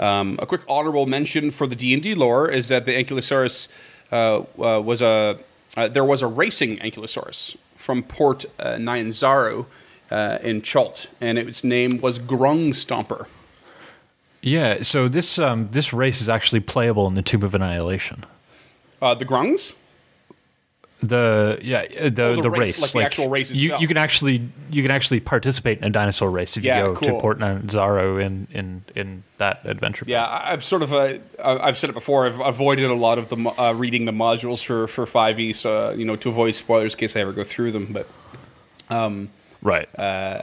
Um, 0.00 0.38
a 0.40 0.46
quick 0.46 0.62
honorable 0.66 1.06
mention 1.06 1.50
for 1.50 1.66
the 1.66 1.76
D 1.76 1.92
and 1.92 2.02
D 2.02 2.14
lore 2.14 2.48
is 2.48 2.68
that 2.68 2.86
the 2.86 2.92
Ankylosaurus 2.92 3.68
uh, 4.10 4.38
uh, 4.38 4.80
was 4.80 5.02
a 5.02 5.38
uh, 5.76 5.88
there 5.88 6.04
was 6.04 6.22
a 6.22 6.26
racing 6.26 6.78
Ankylosaurus 6.78 7.56
from 7.76 8.02
Port 8.02 8.46
uh, 8.58 8.74
Nyanzaru 8.74 9.66
uh, 10.10 10.38
in 10.42 10.62
Chult, 10.62 11.08
and 11.20 11.38
its 11.38 11.62
name 11.62 12.00
was 12.00 12.18
Grung 12.18 12.70
Stomper. 12.70 13.26
Yeah, 14.40 14.82
so 14.82 15.06
this 15.06 15.38
um 15.38 15.68
this 15.70 15.92
race 15.92 16.22
is 16.22 16.28
actually 16.28 16.60
playable 16.60 17.06
in 17.06 17.14
the 17.14 17.22
Tomb 17.22 17.42
of 17.42 17.54
Annihilation. 17.54 18.24
Uh, 19.02 19.14
the 19.14 19.26
Grungs? 19.26 19.74
The 21.02 21.58
yeah 21.62 21.78
uh, 21.98 22.10
the 22.10 22.22
Oh, 22.24 22.36
the 22.36 22.42
the, 22.42 22.50
race, 22.50 22.60
race, 22.60 22.80
like 22.82 22.92
the 22.92 23.02
actual 23.06 23.28
race 23.30 23.50
You 23.50 23.68
itself. 23.68 23.80
you 23.80 23.88
can 23.88 23.96
actually 23.96 24.48
you 24.70 24.82
can 24.82 24.90
actually 24.90 25.20
participate 25.20 25.78
in 25.78 25.84
a 25.84 25.90
dinosaur 25.90 26.30
race 26.30 26.58
if 26.58 26.62
Yeah, 26.64 26.82
you 26.82 26.88
go 26.88 26.94
cool. 26.96 27.08
to 27.16 27.20
Port 27.20 27.38
Nyanzaru 27.38 28.22
in 28.22 28.46
in 28.52 28.84
in 28.94 29.22
that 29.38 29.60
adventure. 29.64 30.04
Yeah, 30.06 30.26
I've 30.28 30.62
sort 30.62 30.82
of 30.82 30.92
uh, 30.92 31.14
I- 31.42 31.68
I've 31.68 31.78
said 31.78 31.88
it 31.88 31.94
before. 31.94 32.26
I've 32.26 32.38
avoided 32.40 32.84
a 32.90 32.94
lot 32.94 33.18
of 33.18 33.30
the 33.30 33.36
uh, 33.36 33.72
reading 33.72 34.04
the 34.04 34.12
modules 34.12 34.62
for 34.62 34.86
for 34.88 35.06
Five 35.06 35.40
E, 35.40 35.54
so 35.54 35.88
uh, 35.88 35.90
you 35.92 36.04
know 36.04 36.16
to 36.16 36.28
avoid 36.28 36.54
spoilers 36.54 36.92
in 36.94 37.00
case 37.00 37.16
I 37.16 37.20
ever 37.20 37.32
go 37.32 37.44
through 37.44 37.72
them. 37.72 37.86
But 37.92 38.06
um, 38.90 39.30
right. 39.62 39.88
Uh, 39.98 40.42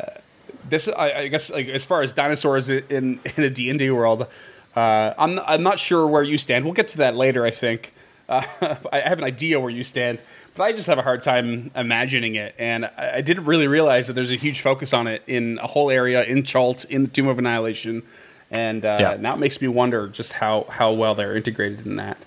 this, 0.69 0.87
I, 0.89 1.11
I 1.13 1.27
guess, 1.27 1.49
like 1.51 1.67
as 1.69 1.85
far 1.85 2.01
as 2.01 2.11
dinosaurs 2.13 2.67
in 2.69 3.19
in 3.37 3.43
a 3.43 3.49
D 3.49 3.69
and 3.69 3.77
D 3.79 3.89
world, 3.91 4.27
uh, 4.75 5.13
I'm 5.17 5.39
I'm 5.45 5.63
not 5.63 5.79
sure 5.79 6.07
where 6.07 6.23
you 6.23 6.37
stand. 6.37 6.65
We'll 6.65 6.73
get 6.73 6.87
to 6.89 6.97
that 6.97 7.15
later. 7.15 7.45
I 7.45 7.51
think 7.51 7.93
uh, 8.27 8.43
I 8.91 8.99
have 8.99 9.17
an 9.17 9.23
idea 9.23 9.59
where 9.61 9.69
you 9.69 9.83
stand, 9.85 10.21
but 10.57 10.63
I 10.63 10.71
just 10.73 10.87
have 10.87 10.97
a 10.97 11.01
hard 11.03 11.21
time 11.21 11.71
imagining 11.75 12.35
it. 12.35 12.55
And 12.57 12.85
I, 12.85 13.17
I 13.17 13.21
didn't 13.21 13.45
really 13.45 13.67
realize 13.67 14.07
that 14.07 14.13
there's 14.13 14.31
a 14.31 14.35
huge 14.35 14.61
focus 14.61 14.93
on 14.93 15.07
it 15.07 15.21
in 15.27 15.59
a 15.61 15.67
whole 15.67 15.89
area 15.91 16.23
in 16.23 16.43
Chult, 16.43 16.83
in 16.85 17.03
the 17.03 17.09
Tomb 17.09 17.27
of 17.27 17.37
Annihilation, 17.39 18.03
and 18.51 18.83
uh, 18.85 18.97
Yeah. 18.99 19.17
now 19.19 19.35
it 19.35 19.37
makes 19.37 19.61
me 19.61 19.67
wonder 19.67 20.07
just 20.07 20.33
how 20.33 20.65
how 20.69 20.91
well 20.93 21.15
they're 21.15 21.35
integrated 21.35 21.85
in 21.85 21.95
that. 21.97 22.17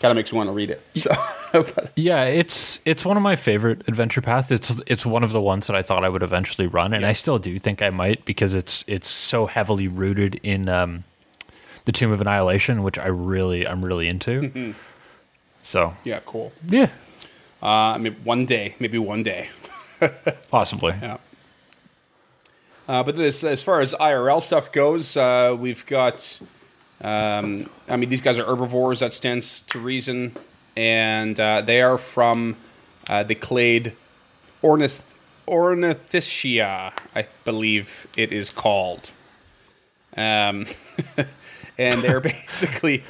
Kind 0.00 0.10
of 0.10 0.16
makes 0.16 0.32
me 0.32 0.36
want 0.38 0.48
to 0.48 0.52
read 0.52 0.70
it. 0.70 0.80
So, 1.54 1.62
but, 1.62 1.92
Yeah, 1.96 2.24
it's 2.24 2.80
it's 2.84 3.04
one 3.04 3.16
of 3.16 3.22
my 3.22 3.36
favorite 3.36 3.82
adventure 3.88 4.20
paths. 4.20 4.50
It's 4.50 4.74
it's 4.86 5.06
one 5.06 5.22
of 5.22 5.32
the 5.32 5.40
ones 5.40 5.66
that 5.68 5.76
I 5.76 5.82
thought 5.82 6.02
I 6.04 6.08
would 6.08 6.22
eventually 6.22 6.66
run, 6.66 6.92
and 6.92 7.06
I 7.06 7.12
still 7.12 7.38
do 7.38 7.58
think 7.60 7.80
I 7.80 7.90
might 7.90 8.24
because 8.24 8.54
it's 8.56 8.84
it's 8.88 9.08
so 9.08 9.46
heavily 9.46 9.86
rooted 9.88 10.40
in 10.42 10.68
um, 10.68 11.04
the 11.84 11.92
Tomb 11.92 12.10
of 12.10 12.20
Annihilation, 12.20 12.82
which 12.82 12.98
I 12.98 13.06
really 13.06 13.66
I'm 13.68 13.84
really 13.84 14.08
into. 14.08 14.74
so 15.62 15.94
yeah, 16.04 16.20
cool. 16.26 16.52
yeah, 16.68 16.88
Uh, 17.64 17.96
maybe 17.98 18.16
one 18.22 18.44
day, 18.44 18.74
maybe 18.78 18.98
one 18.98 19.22
day. 19.22 19.48
possibly. 20.50 20.94
Yeah. 21.00 21.16
Uh, 22.86 23.02
but 23.02 23.18
as, 23.18 23.42
as 23.42 23.62
far 23.62 23.80
as 23.80 23.94
IRL 23.94 24.42
stuff 24.42 24.70
goes, 24.70 25.16
uh, 25.16 25.56
we've 25.58 25.84
got. 25.86 26.40
Um, 27.00 27.68
I 27.88 27.96
mean, 27.96 28.08
these 28.08 28.20
guys 28.20 28.38
are 28.38 28.44
herbivores. 28.44 29.00
That 29.00 29.12
stands 29.12 29.60
to 29.62 29.78
reason, 29.78 30.36
and 30.76 31.38
uh, 31.40 31.62
they 31.62 31.80
are 31.80 31.98
from 31.98 32.56
uh, 33.08 33.22
the 33.22 33.34
clade 33.34 33.94
Ornith- 34.62 35.02
Ornithischia, 35.48 36.92
I 37.14 37.28
believe 37.44 38.06
it 38.16 38.32
is 38.32 38.50
called. 38.50 39.10
Um, 40.16 40.66
and 41.78 42.02
they're 42.02 42.20
basically 42.20 43.02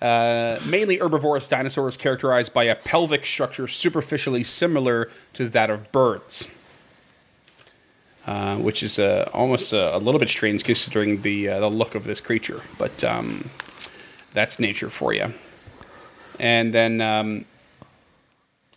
uh, 0.00 0.04
uh, 0.04 0.60
mainly 0.66 0.98
herbivorous 0.98 1.48
dinosaurs 1.48 1.96
characterized 1.96 2.52
by 2.52 2.64
a 2.64 2.74
pelvic 2.74 3.26
structure 3.26 3.66
superficially 3.66 4.44
similar 4.44 5.10
to 5.32 5.48
that 5.48 5.70
of 5.70 5.90
birds. 5.92 6.46
Uh, 8.26 8.58
which 8.58 8.82
is 8.82 8.98
uh, 8.98 9.26
almost 9.32 9.72
a, 9.72 9.96
a 9.96 9.98
little 9.98 10.18
bit 10.18 10.28
strange 10.28 10.62
considering 10.62 11.22
the 11.22 11.48
uh, 11.48 11.60
the 11.60 11.70
look 11.70 11.94
of 11.94 12.04
this 12.04 12.20
creature, 12.20 12.60
but 12.76 13.02
um, 13.02 13.48
that's 14.34 14.58
nature 14.58 14.90
for 14.90 15.14
you. 15.14 15.32
And 16.38 16.74
then 16.74 17.00
um, 17.00 17.46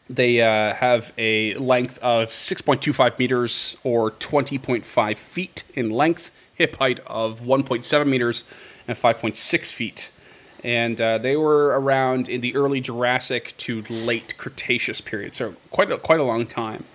they 0.09 0.41
uh, 0.41 0.73
have 0.75 1.11
a 1.17 1.53
length 1.55 1.97
of 1.99 2.29
6.25 2.29 3.19
meters 3.19 3.75
or 3.83 4.11
20.5 4.11 5.17
feet 5.17 5.63
in 5.73 5.89
length, 5.89 6.31
hip 6.53 6.77
height 6.77 7.01
of 7.05 7.41
1.7 7.41 8.07
meters, 8.07 8.45
and 8.87 8.97
5.6 8.97 9.71
feet. 9.71 10.11
And 10.63 11.01
uh, 11.01 11.17
they 11.17 11.35
were 11.35 11.67
around 11.79 12.29
in 12.29 12.41
the 12.41 12.55
early 12.55 12.81
Jurassic 12.81 13.55
to 13.57 13.81
late 13.83 14.37
Cretaceous 14.37 15.01
period, 15.01 15.35
so 15.35 15.55
quite 15.71 15.91
a, 15.91 15.97
quite 15.97 16.19
a 16.19 16.23
long 16.23 16.45
time. 16.45 16.85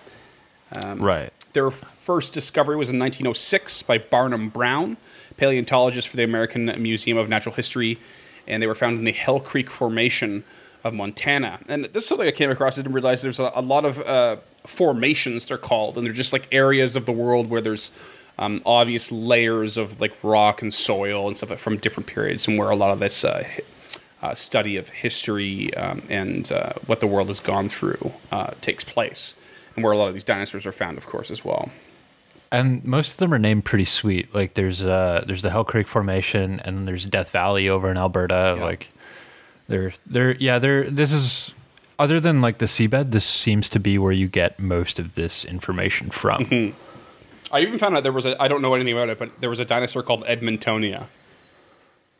Right. 0.73 1.31
Their 1.53 1.71
first 1.71 2.33
discovery 2.33 2.75
was 2.75 2.89
in 2.89 2.99
1906 2.99 3.83
by 3.83 3.97
Barnum 3.97 4.49
Brown, 4.49 4.97
paleontologist 5.37 6.07
for 6.07 6.17
the 6.17 6.23
American 6.23 6.65
Museum 6.81 7.17
of 7.17 7.29
Natural 7.29 7.55
History, 7.55 7.99
and 8.47 8.61
they 8.61 8.67
were 8.67 8.75
found 8.75 8.99
in 8.99 9.05
the 9.05 9.11
Hell 9.11 9.39
Creek 9.39 9.69
Formation 9.69 10.43
of 10.83 10.93
Montana. 10.93 11.59
And 11.67 11.85
this 11.85 12.03
is 12.03 12.09
something 12.09 12.27
I 12.27 12.31
came 12.31 12.49
across. 12.49 12.77
I 12.77 12.81
didn't 12.81 12.93
realize 12.93 13.21
there's 13.21 13.39
a, 13.39 13.51
a 13.55 13.61
lot 13.61 13.85
of 13.85 13.99
uh, 14.01 14.37
formations, 14.65 15.45
they're 15.45 15.57
called, 15.57 15.97
and 15.97 16.05
they're 16.05 16.13
just 16.13 16.33
like 16.33 16.47
areas 16.51 16.95
of 16.95 17.05
the 17.05 17.11
world 17.11 17.49
where 17.49 17.61
there's 17.61 17.91
um, 18.39 18.61
obvious 18.65 19.11
layers 19.11 19.77
of 19.77 19.99
like 19.99 20.13
rock 20.23 20.61
and 20.61 20.73
soil 20.73 21.27
and 21.27 21.37
stuff 21.37 21.59
from 21.59 21.77
different 21.77 22.07
periods, 22.07 22.47
and 22.47 22.57
where 22.57 22.69
a 22.69 22.75
lot 22.75 22.91
of 22.91 22.99
this 22.99 23.23
uh, 23.23 23.47
uh, 24.21 24.33
study 24.35 24.77
of 24.77 24.89
history 24.89 25.73
um, 25.75 26.01
and 26.09 26.51
uh, 26.51 26.73
what 26.85 26.99
the 26.99 27.07
world 27.07 27.27
has 27.29 27.39
gone 27.39 27.67
through 27.69 28.13
uh, 28.31 28.51
takes 28.61 28.83
place, 28.83 29.35
and 29.75 29.83
where 29.83 29.93
a 29.93 29.97
lot 29.97 30.07
of 30.07 30.13
these 30.13 30.23
dinosaurs 30.23 30.65
are 30.65 30.71
found, 30.71 30.97
of 30.97 31.05
course, 31.05 31.31
as 31.31 31.43
well. 31.43 31.69
And 32.51 32.83
most 32.85 33.11
of 33.11 33.17
them 33.17 33.33
are 33.33 33.39
named 33.39 33.65
pretty 33.65 33.85
sweet. 33.85 34.33
Like 34.33 34.53
there's 34.53 34.81
uh 34.81 35.25
there's 35.27 35.41
the 35.41 35.49
Hell 35.49 35.65
Creek 35.65 35.87
Formation 35.87 36.61
and 36.61 36.77
then 36.77 36.85
there's 36.85 37.05
Death 37.05 37.31
Valley 37.31 37.67
over 37.67 37.91
in 37.91 37.97
Alberta. 37.97 38.55
Yeah. 38.57 38.63
Like 38.63 38.87
they're 39.67 39.93
they're 40.05 40.35
yeah, 40.37 40.57
they're 40.57 40.89
this 40.89 41.11
is 41.11 41.53
other 41.99 42.19
than 42.19 42.41
like 42.41 42.59
the 42.59 42.65
seabed, 42.65 43.11
this 43.11 43.25
seems 43.25 43.67
to 43.69 43.79
be 43.79 43.97
where 43.97 44.11
you 44.11 44.27
get 44.27 44.59
most 44.59 44.99
of 44.99 45.15
this 45.15 45.43
information 45.43 46.09
from. 46.09 46.45
Mm-hmm. 46.45 46.77
I 47.51 47.61
even 47.61 47.79
found 47.79 47.95
out 47.95 48.03
there 48.03 48.11
was 48.11 48.25
a 48.25 48.41
I 48.41 48.47
don't 48.47 48.61
know 48.61 48.73
anything 48.73 48.93
about 48.93 49.09
it, 49.09 49.17
but 49.17 49.39
there 49.39 49.49
was 49.49 49.59
a 49.59 49.65
dinosaur 49.65 50.03
called 50.03 50.23
Edmontonia. 50.25 51.07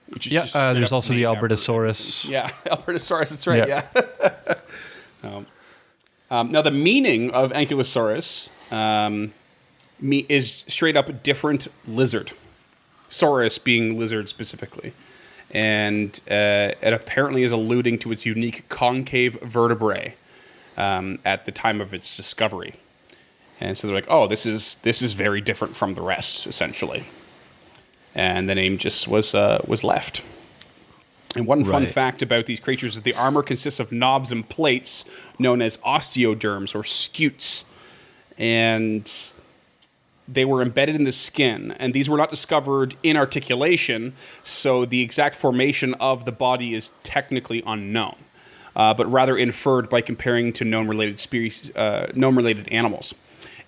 Which 0.09 0.27
is 0.27 0.33
Yeah, 0.33 0.41
just 0.41 0.55
uh, 0.55 0.73
there's 0.73 0.91
also 0.91 1.13
the 1.13 1.23
Albertosaurus. 1.23 2.27
Yeah, 2.27 2.49
Albertosaurus. 2.65 3.29
That's 3.29 3.47
right. 3.47 3.67
Yeah. 3.67 3.85
Yeah. 3.93 4.55
um, 5.23 5.47
um, 6.31 6.51
now 6.51 6.61
the 6.61 6.71
meaning 6.71 7.31
of 7.31 7.51
Ankylosaurus 7.51 8.49
um, 8.71 9.33
me, 9.99 10.25
is 10.29 10.63
straight 10.67 10.95
up 10.95 11.23
different 11.23 11.67
lizard. 11.87 12.31
Saurus 13.09 13.61
being 13.61 13.97
lizard 13.97 14.27
specifically, 14.27 14.93
and 15.51 16.19
uh, 16.29 16.75
it 16.81 16.93
apparently 16.93 17.43
is 17.43 17.53
alluding 17.53 17.99
to 17.99 18.11
its 18.11 18.25
unique 18.25 18.67
concave 18.67 19.39
vertebrae 19.41 20.13
um, 20.75 21.19
at 21.23 21.45
the 21.45 21.51
time 21.51 21.79
of 21.79 21.93
its 21.93 22.17
discovery. 22.17 22.75
And 23.59 23.77
so 23.77 23.87
they're 23.87 23.95
like, 23.95 24.09
"Oh, 24.09 24.27
this 24.27 24.45
is 24.45 24.75
this 24.83 25.01
is 25.01 25.13
very 25.13 25.41
different 25.41 25.75
from 25.75 25.95
the 25.95 26.01
rest, 26.01 26.47
essentially." 26.47 27.05
And 28.13 28.49
the 28.49 28.55
name 28.55 28.77
just 28.77 29.07
was 29.07 29.33
uh, 29.33 29.63
was 29.67 29.83
left. 29.83 30.23
And 31.35 31.45
one 31.45 31.63
fun 31.63 31.85
fact 31.85 32.21
about 32.21 32.47
these 32.47 32.59
creatures 32.59 32.95
is 32.95 33.03
the 33.03 33.13
armor 33.13 33.43
consists 33.43 33.79
of 33.79 33.91
knobs 33.91 34.31
and 34.31 34.47
plates 34.47 35.05
known 35.37 35.61
as 35.61 35.77
osteoderms 35.77 36.73
or 36.73 36.83
scutes. 36.83 37.65
And 38.39 39.11
they 40.27 40.45
were 40.45 40.61
embedded 40.61 40.95
in 40.95 41.03
the 41.03 41.11
skin, 41.11 41.71
and 41.79 41.93
these 41.93 42.09
were 42.09 42.17
not 42.17 42.29
discovered 42.29 42.95
in 43.03 43.15
articulation, 43.15 44.13
so 44.43 44.83
the 44.85 45.01
exact 45.01 45.35
formation 45.35 45.93
of 45.95 46.25
the 46.25 46.31
body 46.31 46.73
is 46.73 46.91
technically 47.03 47.63
unknown, 47.65 48.15
uh, 48.75 48.93
but 48.93 49.09
rather 49.09 49.37
inferred 49.37 49.89
by 49.89 50.01
comparing 50.01 50.51
to 50.53 50.65
known 50.65 50.87
related 50.87 51.19
species, 51.19 51.71
uh, 51.75 52.11
known 52.13 52.35
related 52.35 52.67
animals, 52.69 53.13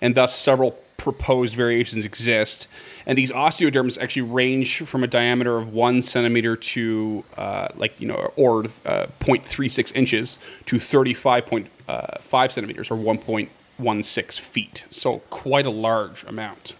and 0.00 0.14
thus 0.14 0.36
several 0.36 0.78
proposed 1.00 1.54
variations 1.54 2.04
exist. 2.04 2.68
And 3.06 3.16
these 3.16 3.32
osteoderms 3.32 4.00
actually 4.00 4.22
range 4.22 4.82
from 4.82 5.02
a 5.02 5.06
diameter 5.06 5.56
of 5.56 5.72
one 5.72 6.02
centimeter 6.02 6.56
to 6.56 7.24
uh, 7.36 7.68
like 7.74 7.98
you 7.98 8.06
know, 8.06 8.32
or 8.36 8.64
uh, 8.84 9.06
0.36 9.20 9.94
inches 9.96 10.38
to 10.66 10.76
35.5 10.76 12.50
centimeters 12.50 12.90
or 12.90 12.96
1.16 12.96 14.38
feet. 14.38 14.84
So 14.90 15.18
quite 15.30 15.66
a 15.66 15.70
large 15.70 16.22
amount. 16.24 16.74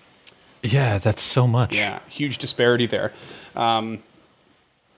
Yeah, 0.62 0.98
that's 0.98 1.22
so 1.22 1.46
much. 1.46 1.74
Yeah, 1.74 2.00
huge 2.08 2.36
disparity 2.36 2.86
there. 2.86 3.12
Um, 3.56 4.02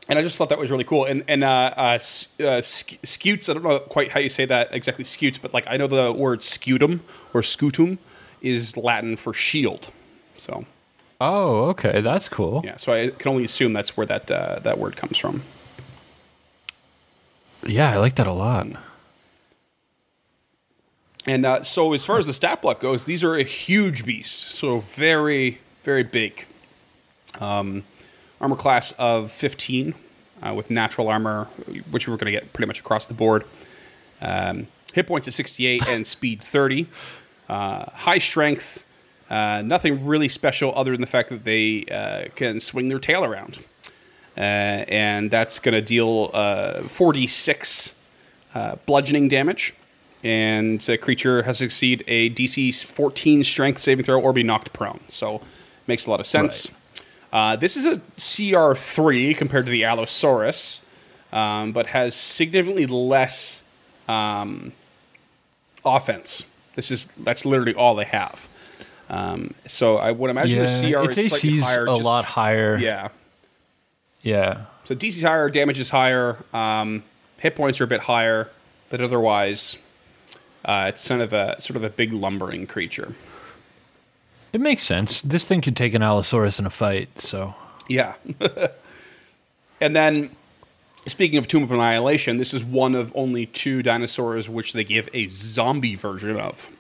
and 0.09 0.19
I 0.19 0.23
just 0.23 0.37
thought 0.37 0.49
that 0.49 0.59
was 0.59 0.73
really 0.73 0.85
cool. 0.85 1.05
And 1.05 1.25
and 1.29 1.45
uh, 1.45 1.73
uh, 1.77 1.99
uh, 2.45 2.61
scutes, 2.61 3.49
I 3.49 3.53
don't 3.53 3.63
know 3.63 3.79
quite 3.79 4.11
how 4.11 4.19
you 4.19 4.29
say 4.29 4.45
that 4.47 4.75
exactly, 4.75 5.05
scutes, 5.05 5.39
but 5.39 5.55
like 5.55 5.65
I 5.69 5.77
know 5.77 5.87
the 5.87 6.13
word 6.13 6.41
scutum 6.41 7.01
or 7.33 7.41
scutum 7.41 7.99
is 8.43 8.77
Latin 8.77 9.17
for 9.17 9.33
shield. 9.33 9.91
So 10.37 10.67
Oh, 11.21 11.67
okay, 11.67 12.01
that's 12.01 12.29
cool. 12.29 12.63
yeah, 12.65 12.77
so 12.77 12.93
I 12.93 13.11
can 13.11 13.31
only 13.31 13.45
assume 13.45 13.73
that's 13.73 13.97
where 13.97 14.07
that 14.07 14.29
uh, 14.29 14.59
that 14.65 14.77
word 14.79 14.97
comes 14.97 15.17
from. 15.19 15.43
Yeah, 17.65 17.93
I 17.93 17.99
like 17.99 18.17
that 18.17 18.27
a 18.27 18.33
lot. 18.33 18.67
And 21.27 21.47
uh, 21.47 21.63
so, 21.63 21.93
as 21.93 22.05
far 22.05 22.19
as 22.19 22.27
the 22.27 22.33
stat 22.33 22.61
block 22.63 22.81
goes, 22.81 23.05
these 23.05 23.23
are 23.23 23.37
a 23.37 23.45
huge 23.45 24.05
beast. 24.05 24.41
So 24.51 24.81
very, 24.81 25.61
very 25.85 26.03
big. 26.03 26.47
Um, 27.39 27.85
armor 28.41 28.57
class 28.57 28.91
of 28.99 29.31
15 29.31 29.95
uh, 30.43 30.55
with 30.55 30.71
natural 30.71 31.09
armor, 31.09 31.45
which 31.93 32.09
we're 32.09 32.17
going 32.17 32.33
to 32.33 32.39
get 32.39 32.53
pretty 32.53 32.67
much 32.67 32.81
across 32.81 33.07
the 33.07 33.15
board. 33.15 33.45
Um, 34.21 34.67
hit 34.93 35.07
points 35.07 35.29
at 35.29 35.35
68 35.35 35.87
and 35.87 36.05
speed 36.05 36.43
30. 36.43 36.89
Uh, 37.53 37.85
high 37.93 38.19
strength. 38.19 38.83
Uh, 39.29 39.63
nothing 39.63 40.07
really 40.07 40.29
special 40.29 40.73
other 40.75 40.93
than 40.93 41.03
the 41.03 41.07
fact 41.07 41.29
that 41.29 41.45
they 41.45 41.85
uh, 41.91 42.29
can 42.35 42.61
swing 42.61 42.89
their 42.89 42.99
tail 42.99 43.25
around. 43.25 43.59
Uh, 44.37 44.41
and 44.89 45.31
that's 45.31 45.59
going 45.59 45.75
to 45.75 45.83
deal 45.83 46.31
uh, 46.33 46.83
46 46.83 47.95
uh, 48.55 48.77
bludgeoning 48.87 49.29
damage 49.29 49.75
and 50.25 50.89
a 50.89 50.97
creature 50.97 51.43
has 51.43 51.59
to 51.59 51.65
succeed 51.65 52.05
a 52.07 52.31
DC 52.31 52.85
14 52.85 53.45
Strength 53.45 53.79
saving 53.79 54.05
throw 54.05 54.21
or 54.21 54.33
be 54.33 54.43
knocked 54.43 54.73
prone. 54.73 55.01
So 55.09 55.43
makes 55.87 56.07
a 56.07 56.11
lot 56.11 56.21
of 56.21 56.27
sense. 56.27 56.71
Uh, 57.33 57.57
this 57.57 57.77
is 57.77 57.85
a 57.85 57.97
CR3 58.17 59.37
compared 59.37 59.67
to 59.67 59.73
the 59.73 59.85
Allosaurus, 59.85 60.81
um, 61.33 61.73
but 61.73 61.89
has 61.89 62.15
significantly 62.15 62.87
less 62.87 63.63
um, 64.09 64.73
offense. 65.85 66.47
This 66.75 66.91
is 66.91 67.07
that's 67.19 67.45
literally 67.45 67.75
all 67.75 67.95
they 67.95 68.05
have. 68.05 68.49
Um, 69.11 69.55
so 69.67 69.97
I 69.99 70.11
would 70.11 70.31
imagine 70.31 70.59
Yeah, 70.61 70.67
the 70.67 70.93
CR 71.05 71.11
is 71.21 71.29
slightly 71.31 71.59
higher. 71.61 71.85
a 71.85 71.87
just- 71.89 72.03
lot 72.03 72.25
higher. 72.25 72.77
Yeah. 72.79 73.09
Yeah. 74.23 74.63
So 74.85 74.95
DC's 74.95 75.23
higher, 75.23 75.51
damage 75.51 75.79
is 75.81 75.91
higher, 75.91 76.39
um, 76.55 77.03
hit 77.39 77.55
points 77.55 77.81
are 77.81 77.85
a 77.85 77.89
bit 77.89 78.01
higher, 78.01 78.49
but 78.89 79.01
otherwise, 79.01 79.79
uh, 80.65 80.87
it's 80.89 81.07
kind 81.07 81.21
of 81.23 81.33
a 81.33 81.61
sort 81.61 81.77
of 81.77 81.85
a 81.85 81.91
big 81.91 82.13
lumbering 82.13 82.67
creature. 82.67 83.15
It 84.53 84.61
makes 84.61 84.83
sense. 84.83 85.21
This 85.23 85.45
thing 85.45 85.61
could 85.61 85.77
take 85.77 85.95
an 85.95 86.03
Allosaurus 86.03 86.59
in 86.59 86.67
a 86.67 86.71
fight, 86.71 87.21
so 87.21 87.55
Yeah. 87.89 88.15
and 89.81 89.95
then, 89.97 90.31
speaking 91.07 91.39
of 91.39 91.49
Tomb 91.49 91.63
of 91.63 91.71
Annihilation, 91.71 92.37
this 92.37 92.55
is 92.55 92.65
one 92.65 92.95
of 92.95 93.13
only 93.15 93.47
two 93.47 93.83
dinosaurs 93.83 94.49
which 94.49 94.73
they 94.73 94.85
give 94.85 95.09
a 95.13 95.29
zombie 95.29 95.95
version 95.95 96.39
of. 96.39 96.71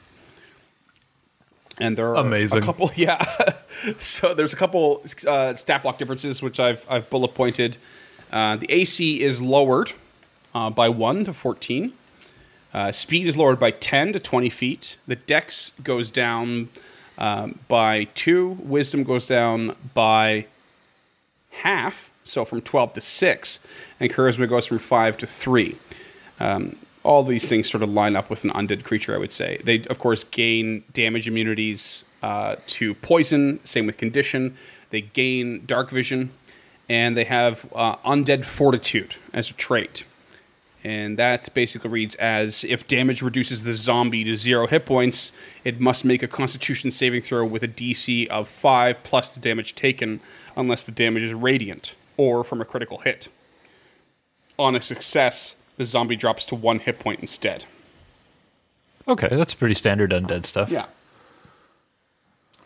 And 1.79 1.97
there 1.97 2.09
are 2.09 2.17
Amazing. 2.17 2.59
a 2.59 2.63
couple, 2.63 2.91
yeah. 2.97 3.25
so 3.99 4.35
there's 4.35 4.53
a 4.53 4.57
couple 4.57 5.03
uh, 5.27 5.55
stat 5.55 5.83
block 5.83 5.99
differences 5.99 6.43
which 6.43 6.61
I've 6.61 6.87
I've 6.89 7.09
bullet 7.11 7.35
pointed. 7.35 7.77
Uh, 8.31 8.57
the 8.57 8.71
AC 8.71 9.21
is 9.21 9.41
lowered 9.43 9.93
uh, 10.55 10.71
by 10.71 10.89
one 10.89 11.25
to 11.25 11.33
fourteen. 11.33 11.95
Uh, 12.75 12.91
speed 12.91 13.27
is 13.27 13.37
lowered 13.37 13.61
by 13.61 13.71
10 13.71 14.15
to 14.15 14.19
20 14.19 14.49
feet. 14.49 14.97
The 15.07 15.17
dex 15.17 15.79
goes 15.83 16.11
down 16.11 16.71
um, 17.19 17.59
by 17.69 18.05
two. 18.15 18.57
Wisdom 18.63 19.05
goes 19.05 19.27
down 19.27 19.77
by 19.93 20.47
half, 21.51 22.11
so 22.25 22.45
from 22.45 22.61
12 22.61 22.95
to 22.95 23.01
6. 23.01 23.59
And 24.01 24.11
charisma 24.11 24.49
goes 24.49 24.67
from 24.67 24.79
5 24.79 25.17
to 25.19 25.27
3. 25.27 25.77
Um, 26.41 26.77
all 27.03 27.23
these 27.25 27.49
things 27.49 27.71
sort 27.71 27.83
of 27.83 27.91
line 27.91 28.17
up 28.17 28.31
with 28.31 28.45
an 28.45 28.51
undead 28.51 28.85
creature, 28.85 29.15
I 29.15 29.19
would 29.19 29.33
say. 29.33 29.61
They, 29.65 29.85
of 29.87 29.99
course, 29.99 30.25
gain 30.25 30.85
damage 30.93 31.27
immunities 31.27 32.05
uh, 32.23 32.57
to 32.69 32.95
poison, 32.95 33.61
same 33.65 33.87
with 33.87 33.97
condition. 33.97 34.57
They 34.91 35.01
gain 35.01 35.65
dark 35.67 35.91
vision, 35.91 36.31
and 36.89 37.17
they 37.17 37.25
have 37.25 37.67
uh, 37.75 37.97
undead 37.99 38.45
fortitude 38.45 39.17
as 39.33 39.51
a 39.51 39.55
trait. 39.55 40.05
And 40.85 41.17
that 41.17 41.53
basically 41.55 41.91
reads 41.91 42.17
as 42.17 42.65
if 42.65 42.89
damage 42.89 43.23
reduces 43.23 43.63
the 43.63 43.73
zombie 43.73 44.25
to 44.25 44.37
zero 44.37 44.67
hit 44.67 44.85
points, 44.85 45.33
it 45.65 45.81
must 45.81 46.05
make 46.05 46.25
a 46.25 46.29
constitution 46.29 46.91
saving 46.91 47.23
throw 47.23 47.45
with 47.45 47.63
a 47.63 47.69
DC 47.69 48.27
of 48.29 48.49
5 48.49 49.03
plus 49.05 49.35
the 49.35 49.41
damage 49.41 49.77
taken, 49.77 50.21
unless 50.57 50.83
the 50.83 50.93
damage 50.93 51.23
is 51.23 51.35
radiant 51.35 51.95
or 52.17 52.45
from 52.45 52.61
a 52.61 52.65
critical 52.65 52.99
hit. 52.99 53.29
On 54.59 54.77
a 54.77 54.81
success, 54.81 55.57
the 55.77 55.87
zombie 55.87 56.17
drops 56.17 56.47
to 56.47 56.55
one 56.55 56.79
hit 56.79 56.99
point 56.99 57.21
instead. 57.21 57.65
okay, 59.09 59.29
that's 59.29 59.55
pretty 59.55 59.75
standard 59.75 60.11
undead 60.11 60.47
stuff. 60.47 60.71
Yeah. 60.71 60.87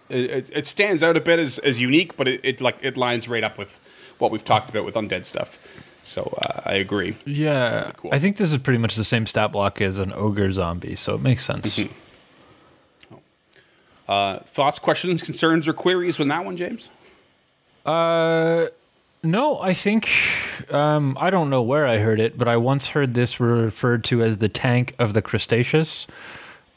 It, 0.09 0.31
it, 0.31 0.51
it 0.53 0.67
stands 0.67 1.03
out 1.03 1.17
a 1.17 1.21
bit 1.21 1.39
as, 1.39 1.59
as 1.59 1.81
unique, 1.81 2.17
but 2.17 2.29
it, 2.29 2.41
it 2.45 2.61
like 2.61 2.77
it 2.81 2.97
lines 2.97 3.29
right 3.29 3.43
up 3.43 3.59
with 3.59 3.81
what 4.19 4.31
we've 4.31 4.45
talked 4.45 4.69
about 4.71 4.85
with 4.85 4.95
undead 4.95 5.25
stuff. 5.25 5.59
So 6.03 6.33
uh, 6.41 6.61
I 6.65 6.75
agree. 6.75 7.17
Yeah, 7.25 7.91
cool. 7.97 8.11
I 8.15 8.21
think 8.21 8.37
this 8.37 8.53
is 8.53 8.59
pretty 8.59 8.79
much 8.79 8.95
the 8.95 9.03
same 9.03 9.27
stat 9.27 9.51
block 9.51 9.81
as 9.81 9.99
an 9.99 10.13
ogre 10.15 10.53
zombie, 10.53 10.95
so 10.95 11.17
it 11.17 11.21
makes 11.21 11.45
sense. 11.45 11.77
Mm-hmm. 11.77 13.17
Uh, 14.09 14.39
thoughts, 14.41 14.79
questions, 14.79 15.23
concerns, 15.23 15.67
or 15.67 15.73
queries 15.73 16.21
on 16.21 16.29
that 16.29 16.45
one, 16.45 16.57
James? 16.57 16.89
Uh, 17.85 18.67
no, 19.23 19.59
I 19.61 19.75
think 19.75 20.09
um, 20.71 21.17
I 21.21 21.31
don't 21.31 21.51
know 21.51 21.63
where 21.63 21.87
I 21.87 21.99
heard 21.99 22.21
it, 22.21 22.37
but 22.39 22.47
I 22.49 22.57
once 22.57 22.89
heard 22.89 23.15
this 23.15 23.41
referred 23.41 24.05
to 24.05 24.23
as 24.23 24.39
the 24.39 24.49
tank 24.49 24.95
of 24.99 25.15
the 25.15 25.23
Cretaceous, 25.23 26.07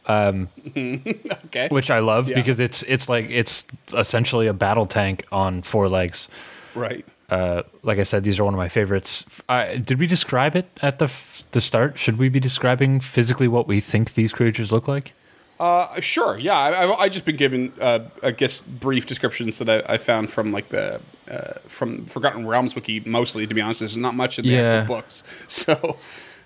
Okay. 0.10 1.67
which 1.69 1.91
I 1.91 1.99
love 1.99 2.30
Yeah. 2.30 2.36
because 2.36 2.60
it's 2.60 2.84
it's 2.84 3.10
like 3.10 3.30
it's 3.30 3.63
essentially 3.93 4.47
a 4.47 4.54
battle 4.54 4.86
tank 4.86 5.25
on 5.32 5.62
four 5.62 5.88
legs. 5.89 6.28
right. 6.75 7.06
Uh, 7.30 7.62
like 7.84 7.99
I 7.99 8.04
said, 8.04 8.23
these 8.23 8.39
are 8.39 8.43
one 8.43 8.56
of 8.56 8.58
my 8.58 8.69
favorites. 8.69 9.23
I, 9.47 9.78
did 9.78 9.99
we 9.99 10.08
describe 10.08 10.56
it 10.56 10.65
at 10.82 10.97
the 10.97 11.06
f- 11.06 11.43
the 11.52 11.62
start? 11.62 11.99
Should 11.99 12.17
we 12.17 12.28
be 12.28 12.39
describing 12.39 12.99
physically 12.99 13.47
what 13.47 13.67
we 13.67 13.80
think 13.80 14.15
these 14.15 14.34
creatures 14.34 14.71
look 14.71 14.88
like? 14.88 15.13
Uh, 15.60 15.99
sure. 16.02 16.39
Yeah, 16.39 16.58
I, 16.58 16.86
I, 16.86 16.99
I 17.02 17.10
just 17.10 17.25
been 17.25 17.36
given, 17.36 17.71
uh, 17.80 17.99
I 18.23 18.32
guess, 18.32 18.62
brief 18.62 19.06
descriptions 19.06 19.60
that 19.60 19.69
I, 19.69 19.93
I 19.93 19.97
found 19.99 20.32
from 20.32 20.52
like 20.52 20.69
the 20.69 21.02
uh, 21.30 21.54
from 21.68 22.06
Forgotten 22.06 22.46
Realms 22.48 22.76
wiki. 22.76 23.00
Mostly, 23.02 23.46
to 23.48 23.54
be 23.56 23.62
honest, 23.62 23.80
there's 23.80 23.98
not 23.98 24.15
much 24.15 24.39
in 24.39 24.46
the 24.46 24.52
Yeah. 24.52 24.62
actual 24.82 24.96
books. 24.96 25.24
So, 25.48 25.98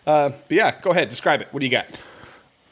uh, 0.08 0.30
but 0.30 0.52
yeah, 0.52 0.80
go 0.82 0.92
ahead, 0.92 1.10
describe 1.10 1.42
it. 1.42 1.48
What 1.52 1.60
do 1.62 1.66
you 1.66 1.72
got? 1.72 1.88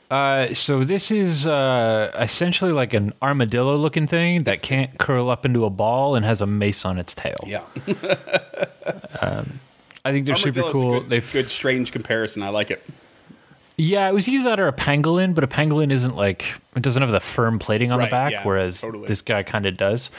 Uh, 0.09 0.53
so 0.53 0.83
this 0.83 1.09
is 1.09 1.47
uh, 1.47 2.11
essentially 2.19 2.73
like 2.73 2.93
an 2.93 3.13
armadillo-looking 3.21 4.07
thing 4.07 4.43
that 4.43 4.61
can't 4.61 4.97
curl 4.97 5.29
up 5.29 5.45
into 5.45 5.63
a 5.63 5.69
ball 5.69 6.15
and 6.15 6.25
has 6.25 6.41
a 6.41 6.45
mace 6.45 6.83
on 6.83 6.97
its 6.99 7.13
tail. 7.15 7.37
Yeah, 7.47 7.61
I 10.03 10.11
think 10.11 10.25
they're 10.25 10.35
super 10.35 10.63
cool. 10.63 10.99
Good, 11.01 11.09
They've 11.09 11.31
good, 11.31 11.49
strange 11.51 11.91
comparison. 11.91 12.43
I 12.43 12.49
like 12.49 12.71
it. 12.71 12.83
Yeah, 13.83 14.07
it 14.07 14.13
was 14.13 14.27
either 14.27 14.43
that 14.43 14.59
or 14.59 14.67
a 14.67 14.73
pangolin, 14.73 15.33
but 15.33 15.43
a 15.43 15.47
pangolin 15.47 15.91
isn't 15.91 16.15
like 16.15 16.53
it 16.75 16.83
doesn't 16.83 17.01
have 17.01 17.11
the 17.11 17.19
firm 17.19 17.57
plating 17.57 17.91
on 17.91 17.97
Right, 17.97 18.05
the 18.05 18.11
back, 18.11 18.31
yeah, 18.31 18.43
whereas 18.43 18.79
totally. 18.79 19.01
Mm-hmm. 19.03 19.07
this 19.07 19.21
guy 19.23 19.41
kind 19.41 19.65
of 19.65 19.75
does. 19.75 20.11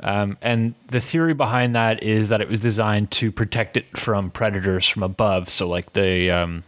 Um, 0.00 0.36
and 0.42 0.74
the 0.88 1.00
theory 1.00 1.32
behind 1.32 1.74
that 1.74 2.02
is 2.02 2.28
that 2.28 2.42
it 2.42 2.50
was 2.50 2.60
designed 2.60 3.10
to 3.12 3.32
protect 3.32 3.78
it 3.78 3.96
from 3.96 4.30
predators 4.30 4.86
from 4.86 5.02
above. 5.02 5.48
So 5.48 5.66
like 5.66 5.94
the 5.94 6.30
um, 6.30 6.64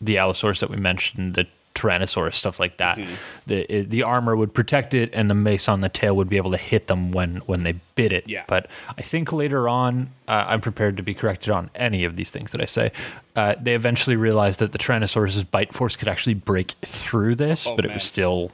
the 0.00 0.18
Allosaurus 0.18 0.60
that 0.60 0.70
we 0.70 0.76
mentioned, 0.76 1.34
the 1.34 1.48
Tyrannosaurus, 1.74 2.34
stuff 2.34 2.58
like 2.58 2.76
that. 2.78 2.98
Mm-hmm. 2.98 3.14
The 3.46 3.74
it, 3.74 3.90
the 3.90 4.02
armor 4.02 4.34
would 4.36 4.52
protect 4.52 4.92
it, 4.92 5.10
and 5.12 5.30
the 5.30 5.34
mace 5.34 5.68
on 5.68 5.80
the 5.80 5.88
tail 5.88 6.16
would 6.16 6.28
be 6.28 6.36
able 6.36 6.50
to 6.50 6.56
hit 6.56 6.88
them 6.88 7.12
when 7.12 7.36
when 7.46 7.62
they 7.62 7.74
bit 7.94 8.12
it. 8.12 8.28
Yeah. 8.28 8.44
But 8.46 8.66
I 8.98 9.02
think 9.02 9.32
later 9.32 9.68
on, 9.68 10.10
uh, 10.28 10.46
I'm 10.48 10.60
prepared 10.60 10.96
to 10.96 11.02
be 11.02 11.14
corrected 11.14 11.50
on 11.50 11.70
any 11.74 12.04
of 12.04 12.16
these 12.16 12.30
things 12.30 12.50
that 12.50 12.60
I 12.60 12.64
say. 12.66 12.92
Uh, 13.36 13.54
they 13.60 13.74
eventually 13.74 14.16
realized 14.16 14.58
that 14.60 14.72
the 14.72 14.78
Tyrannosaurus's 14.78 15.44
bite 15.44 15.72
force 15.72 15.96
could 15.96 16.08
actually 16.08 16.34
break 16.34 16.72
through 16.84 17.36
this, 17.36 17.66
Oh, 17.66 17.76
but 17.76 17.84
it 17.84 17.92
was 17.94 18.02
still 18.02 18.50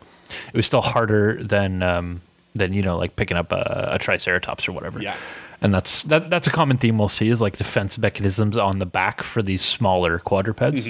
it 0.48 0.54
was 0.54 0.66
still 0.66 0.82
harder 0.82 1.42
than 1.42 1.82
um, 1.82 2.20
than 2.54 2.72
you 2.72 2.82
know 2.82 2.96
like 2.98 3.16
picking 3.16 3.36
up 3.36 3.50
a, 3.52 3.88
a 3.92 3.98
Triceratops 3.98 4.68
or 4.68 4.72
whatever. 4.72 5.00
Yeah. 5.00 5.16
And 5.62 5.72
that's 5.72 6.02
that. 6.04 6.28
That's 6.28 6.46
a 6.46 6.50
common 6.50 6.76
theme 6.76 6.98
we'll 6.98 7.08
see 7.08 7.28
is 7.28 7.40
like 7.40 7.56
defense 7.56 7.96
mechanisms 7.96 8.58
on 8.58 8.78
the 8.78 8.84
back 8.86 9.22
for 9.22 9.40
these 9.42 9.62
smaller 9.62 10.18
quadrupeds. 10.18 10.86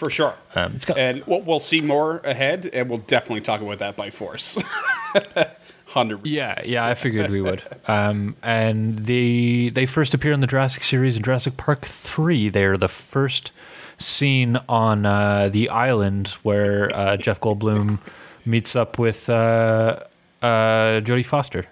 For 0.00 0.08
sure. 0.08 0.32
Um, 0.54 0.72
it's 0.76 0.86
got, 0.86 0.96
And 0.96 1.22
we'll, 1.26 1.42
we'll 1.42 1.60
see 1.60 1.82
more 1.82 2.20
ahead, 2.24 2.70
and 2.72 2.88
we'll 2.88 3.00
definitely 3.00 3.42
talk 3.42 3.60
about 3.60 3.80
that 3.80 3.96
by 3.96 4.08
force. 4.08 4.56
Hundred. 5.84 6.24
Yeah, 6.24 6.58
yeah, 6.64 6.86
I 6.86 6.94
figured 6.94 7.30
we 7.30 7.42
would. 7.42 7.62
Um, 7.86 8.34
and 8.42 8.98
they 9.00 9.68
they 9.68 9.84
first 9.84 10.14
appear 10.14 10.32
in 10.32 10.40
the 10.40 10.46
Jurassic 10.46 10.84
series 10.84 11.16
in 11.16 11.22
Jurassic 11.22 11.58
Park 11.58 11.84
three. 11.84 12.48
They're 12.48 12.78
the 12.78 12.88
first 12.88 13.52
scene 13.98 14.56
on 14.70 15.04
uh, 15.04 15.50
the 15.50 15.68
island 15.68 16.28
where 16.44 16.90
uh, 16.96 17.18
Jeff 17.18 17.40
Goldblum 17.40 17.98
meets 18.46 18.74
up 18.74 18.98
with 18.98 19.28
uh, 19.28 19.98
uh, 20.40 21.00
Jodie 21.02 21.26
Foster. 21.26 21.66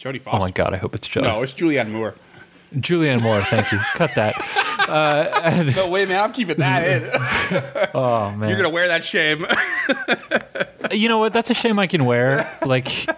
Jodie 0.00 0.20
Foster. 0.20 0.36
Oh 0.36 0.40
my 0.44 0.50
god, 0.50 0.74
I 0.74 0.78
hope 0.78 0.96
it's 0.96 1.06
Jodie. 1.06 1.22
No, 1.22 1.42
it's 1.42 1.52
Julianne 1.54 1.90
Moore. 1.92 2.14
Julianne 2.74 3.22
Moore. 3.22 3.42
Thank 3.42 3.70
you. 3.70 3.78
Cut 3.94 4.16
that. 4.16 4.34
No, 4.88 5.88
wait, 5.88 6.08
man, 6.08 6.22
I'm 6.24 6.32
keeping 6.32 6.56
that 6.58 6.86
in. 6.86 7.88
Oh 7.94 8.30
man. 8.32 8.48
You're 8.48 8.58
gonna 8.58 8.68
wear 8.70 8.88
that 8.88 9.04
shame. 9.04 9.46
you 10.92 11.08
know 11.08 11.18
what? 11.18 11.32
That's 11.32 11.50
a 11.50 11.54
shame 11.54 11.78
I 11.78 11.86
can 11.86 12.04
wear. 12.04 12.48
Like, 12.64 13.08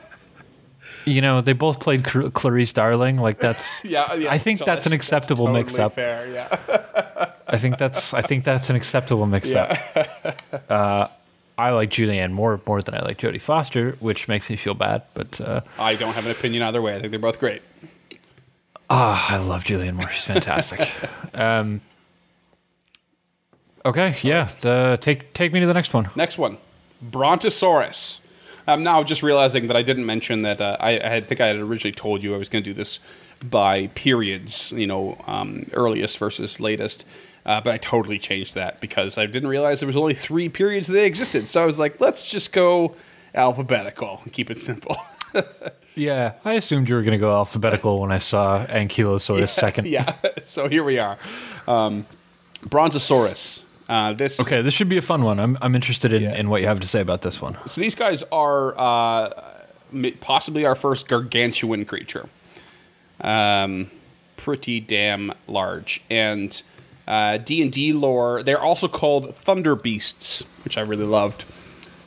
you 1.04 1.20
know, 1.20 1.40
they 1.40 1.52
both 1.52 1.80
played 1.80 2.06
Cl- 2.06 2.30
Clarice 2.30 2.72
Darling. 2.72 3.16
Like 3.16 3.38
that's. 3.38 3.85
yeah, 3.85 4.14
yeah. 4.14 4.30
I 4.30 4.38
think 4.38 4.59
so 4.59 4.64
that's 4.64 4.87
an 4.87 4.92
acceptable 4.92 5.46
totally 5.46 5.64
mix-up. 5.64 5.94
Fair, 5.94 6.30
yeah. 6.30 7.33
I 7.48 7.59
think 7.59 7.78
that's. 7.78 8.14
I 8.14 8.22
think 8.22 8.44
that's 8.44 8.70
an 8.70 8.76
acceptable 8.76 9.26
mix-up. 9.26 9.76
uh, 10.70 11.09
I 11.59 11.70
like 11.70 11.90
Julianne 11.90 12.33
Moore 12.33 12.61
more 12.66 12.80
than 12.83 12.94
I 12.94 13.02
like 13.02 13.18
Jodie 13.18 13.40
Foster, 13.40 13.96
which 14.00 14.28
makes 14.28 14.48
me 14.48 14.56
feel 14.56 14.74
bad. 14.74 15.02
But 15.14 15.40
uh, 15.40 15.61
I 15.78 15.94
don't 15.94 16.14
have 16.14 16.24
an 16.26 16.33
opinion 16.33 16.62
either 16.62 16.80
way. 16.80 16.94
I 16.96 17.00
think 17.00 17.11
they're 17.11 17.18
both 17.20 17.40
great. 17.40 17.62
Ah, 18.90 19.35
I 19.35 19.38
love 19.38 19.64
Julianne 19.64 19.94
Moore. 19.94 20.09
She's 20.11 20.24
fantastic. 20.24 20.88
um, 21.35 21.81
okay, 23.85 24.16
yeah. 24.22 24.50
The, 24.61 24.98
take 25.00 25.33
take 25.33 25.53
me 25.53 25.61
to 25.61 25.66
the 25.66 25.74
next 25.74 25.94
one. 25.94 26.11
Next 26.16 26.37
one, 26.37 26.59
Brontosaurus. 27.00 28.20
I'm 28.66 28.83
now 28.83 29.03
just 29.03 29.22
realizing 29.22 29.66
that 29.68 29.76
I 29.76 29.83
didn't 29.83 30.07
mention 30.07 30.42
that 30.42 30.61
uh, 30.61 30.76
I, 30.79 30.98
I 30.98 31.20
think 31.20 31.40
I 31.40 31.46
had 31.46 31.57
originally 31.57 31.94
told 31.94 32.22
you 32.22 32.35
I 32.35 32.38
was 32.38 32.48
going 32.48 32.62
to 32.62 32.70
do 32.70 32.74
this 32.74 32.98
by 33.42 33.87
periods, 33.88 34.70
you 34.72 34.87
know, 34.87 35.16
um, 35.26 35.66
earliest 35.72 36.18
versus 36.18 36.61
latest. 36.61 37.07
Uh, 37.46 37.61
but 37.61 37.72
I 37.72 37.79
totally 37.79 38.18
changed 38.18 38.55
that 38.55 38.81
because 38.81 39.16
I 39.16 39.26
didn't 39.26 39.48
realize 39.48 39.81
there 39.81 39.87
was 39.87 39.96
only 39.96 40.14
three 40.14 40.48
periods 40.48 40.88
that 40.88 41.05
existed. 41.05 41.48
So 41.48 41.62
I 41.62 41.66
was 41.66 41.79
like, 41.79 41.98
let's 42.00 42.29
just 42.29 42.53
go 42.53 42.94
alphabetical 43.35 44.20
and 44.22 44.33
keep 44.33 44.50
it 44.50 44.61
simple. 44.61 44.96
Yeah, 45.97 46.35
I 46.45 46.55
assumed 46.55 46.88
you 46.88 46.95
were 46.95 47.03
going 47.03 47.12
to 47.12 47.19
go 47.19 47.33
alphabetical 47.35 48.01
when 48.01 48.12
I 48.12 48.19
saw 48.19 48.64
Ankylosaurus 48.66 49.51
second. 49.51 49.87
yeah. 49.88 50.14
So 50.45 50.69
here 50.69 50.85
we 50.85 50.99
are. 50.99 51.19
Um, 51.66 52.07
Brontosaurus. 52.62 53.64
Uh, 53.88 54.12
this 54.12 54.38
Okay, 54.38 54.62
this 54.62 54.73
should 54.73 54.88
be 54.88 54.97
a 54.97 55.03
fun 55.03 55.25
one. 55.25 55.40
I'm, 55.40 55.59
I'm 55.61 55.75
interested 55.75 56.12
in, 56.12 56.23
in 56.23 56.49
what 56.49 56.61
you 56.61 56.69
have 56.69 56.79
to 56.81 56.87
say 56.87 57.01
about 57.01 57.23
this 57.23 57.43
one. 57.43 57.59
So 57.66 57.81
these 57.81 57.97
guys 57.97 58.23
are 58.31 58.75
uh, 58.79 59.31
possibly 60.21 60.64
our 60.64 60.77
first 60.77 61.09
gargantuan 61.09 61.85
creature. 61.85 62.29
Um, 63.21 63.90
pretty 64.37 64.81
damn 64.81 65.33
large, 65.49 66.03
and 66.09 66.62
uh, 67.09 67.38
D 67.38 67.61
and 67.61 67.73
D 67.73 67.93
lore. 67.93 68.43
They're 68.45 68.61
also 68.62 68.87
called 68.88 69.35
thunder 69.35 69.75
beasts, 69.75 70.45
which 70.64 70.79
I 70.79 70.83
really 70.83 71.05
loved. 71.05 71.45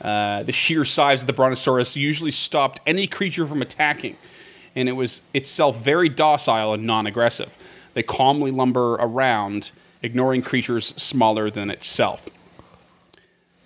Uh, 0.04 0.44
the 0.44 0.52
sheer 0.52 0.84
size 0.84 1.22
of 1.22 1.26
the 1.26 1.32
brontosaurus 1.32 1.96
usually 1.96 2.30
stopped 2.30 2.80
any 2.86 3.06
creature 3.08 3.46
from 3.46 3.62
attacking, 3.62 4.16
and 4.76 4.88
it 4.88 4.92
was 4.92 5.22
itself 5.32 5.82
very 5.82 6.08
docile 6.08 6.74
and 6.74 6.84
non-aggressive. 6.84 7.56
They 7.94 8.02
calmly 8.04 8.52
lumber 8.52 8.94
around, 8.94 9.72
ignoring 10.02 10.42
creatures 10.42 10.94
smaller 10.96 11.50
than 11.50 11.70
itself 11.70 12.28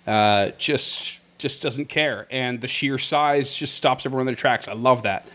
uh, 0.09 0.51
just 0.57 1.21
just 1.37 1.61
doesn't 1.61 1.85
care, 1.85 2.27
and 2.31 2.59
the 2.59 2.67
sheer 2.67 2.97
size 2.97 3.55
just 3.55 3.75
stops 3.75 4.05
everyone 4.05 4.23
in 4.23 4.25
their 4.25 4.35
tracks. 4.35 4.67
I 4.67 4.73
love 4.73 5.03
that. 5.03 5.25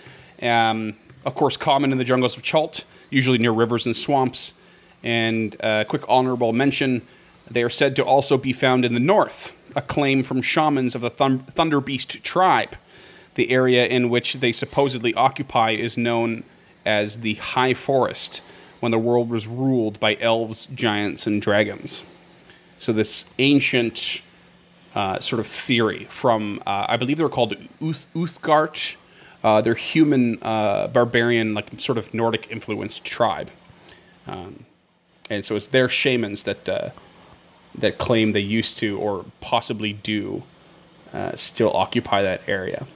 Um, 0.43 0.97
of 1.25 1.35
course, 1.35 1.57
common 1.57 1.93
in 1.93 1.97
the 1.97 2.05
jungles 2.05 2.37
of 2.37 2.43
Chult, 2.43 2.85
usually 3.09 3.39
near 3.39 3.53
rivers 3.53 3.87
and 3.87 3.97
swamps. 3.97 4.53
And 5.03 5.57
uh, 5.63 5.85
quick 5.85 6.03
honorable 6.09 6.53
mention: 6.53 7.03
they 7.51 7.63
are 7.63 7.71
said 7.71 7.97
to 7.97 8.05
also 8.05 8.37
be 8.37 8.53
found 8.53 8.85
in 8.85 8.93
the 8.95 9.01
north. 9.01 9.53
A 9.77 9.83
claim 9.83 10.23
from 10.23 10.43
shamans 10.43 10.95
of 10.95 11.01
the 11.01 11.11
Thun- 11.11 11.41
Thunder 11.41 11.81
Beast 11.81 12.23
tribe. 12.23 12.77
The 13.35 13.51
area 13.51 13.87
in 13.87 14.11
which 14.11 14.35
they 14.35 14.53
supposedly 14.53 15.13
occupy 15.15 15.71
is 15.73 15.97
known 15.97 16.45
as 16.87 17.21
the 17.21 17.35
High 17.35 17.75
Forest, 17.75 18.41
when 18.81 18.93
the 18.93 18.99
world 18.99 19.31
was 19.31 19.47
ruled 19.47 19.99
by 19.99 20.17
elves, 20.21 20.67
giants, 20.67 21.27
and 21.27 21.41
dragons. 21.41 22.05
So 22.79 22.93
this 22.93 23.31
ancient 23.39 24.21
uh, 24.95 25.19
sort 25.19 25.41
of 25.41 25.47
theory 25.47 26.07
from 26.11 26.63
uh, 26.67 26.87
I 26.89 26.97
believe 26.97 27.17
they're 27.17 27.29
called 27.29 27.57
Uth- 27.81 28.07
Uthgardt. 28.15 28.97
Uh, 29.43 29.61
they're 29.61 29.75
human 29.75 30.39
uh, 30.43 30.87
barbarian, 30.89 31.55
like 31.55 31.69
sort 31.81 31.99
of 31.99 32.13
Nordic 32.15 32.51
influenced 32.51 33.05
tribe, 33.05 33.51
um, 34.27 34.65
and 35.29 35.45
so 35.45 35.57
it's 35.57 35.69
their 35.69 35.89
shamans 35.89 36.45
that 36.45 36.69
uh, 36.69 36.91
that 37.77 37.99
claim 37.99 38.33
they 38.33 38.41
used 38.41 38.79
to 38.79 38.99
or 38.99 39.25
possibly 39.41 39.93
do 39.93 40.43
uh, 41.13 41.37
still 41.37 41.73
occupy 41.75 42.23
that 42.23 42.43
area. 42.49 42.87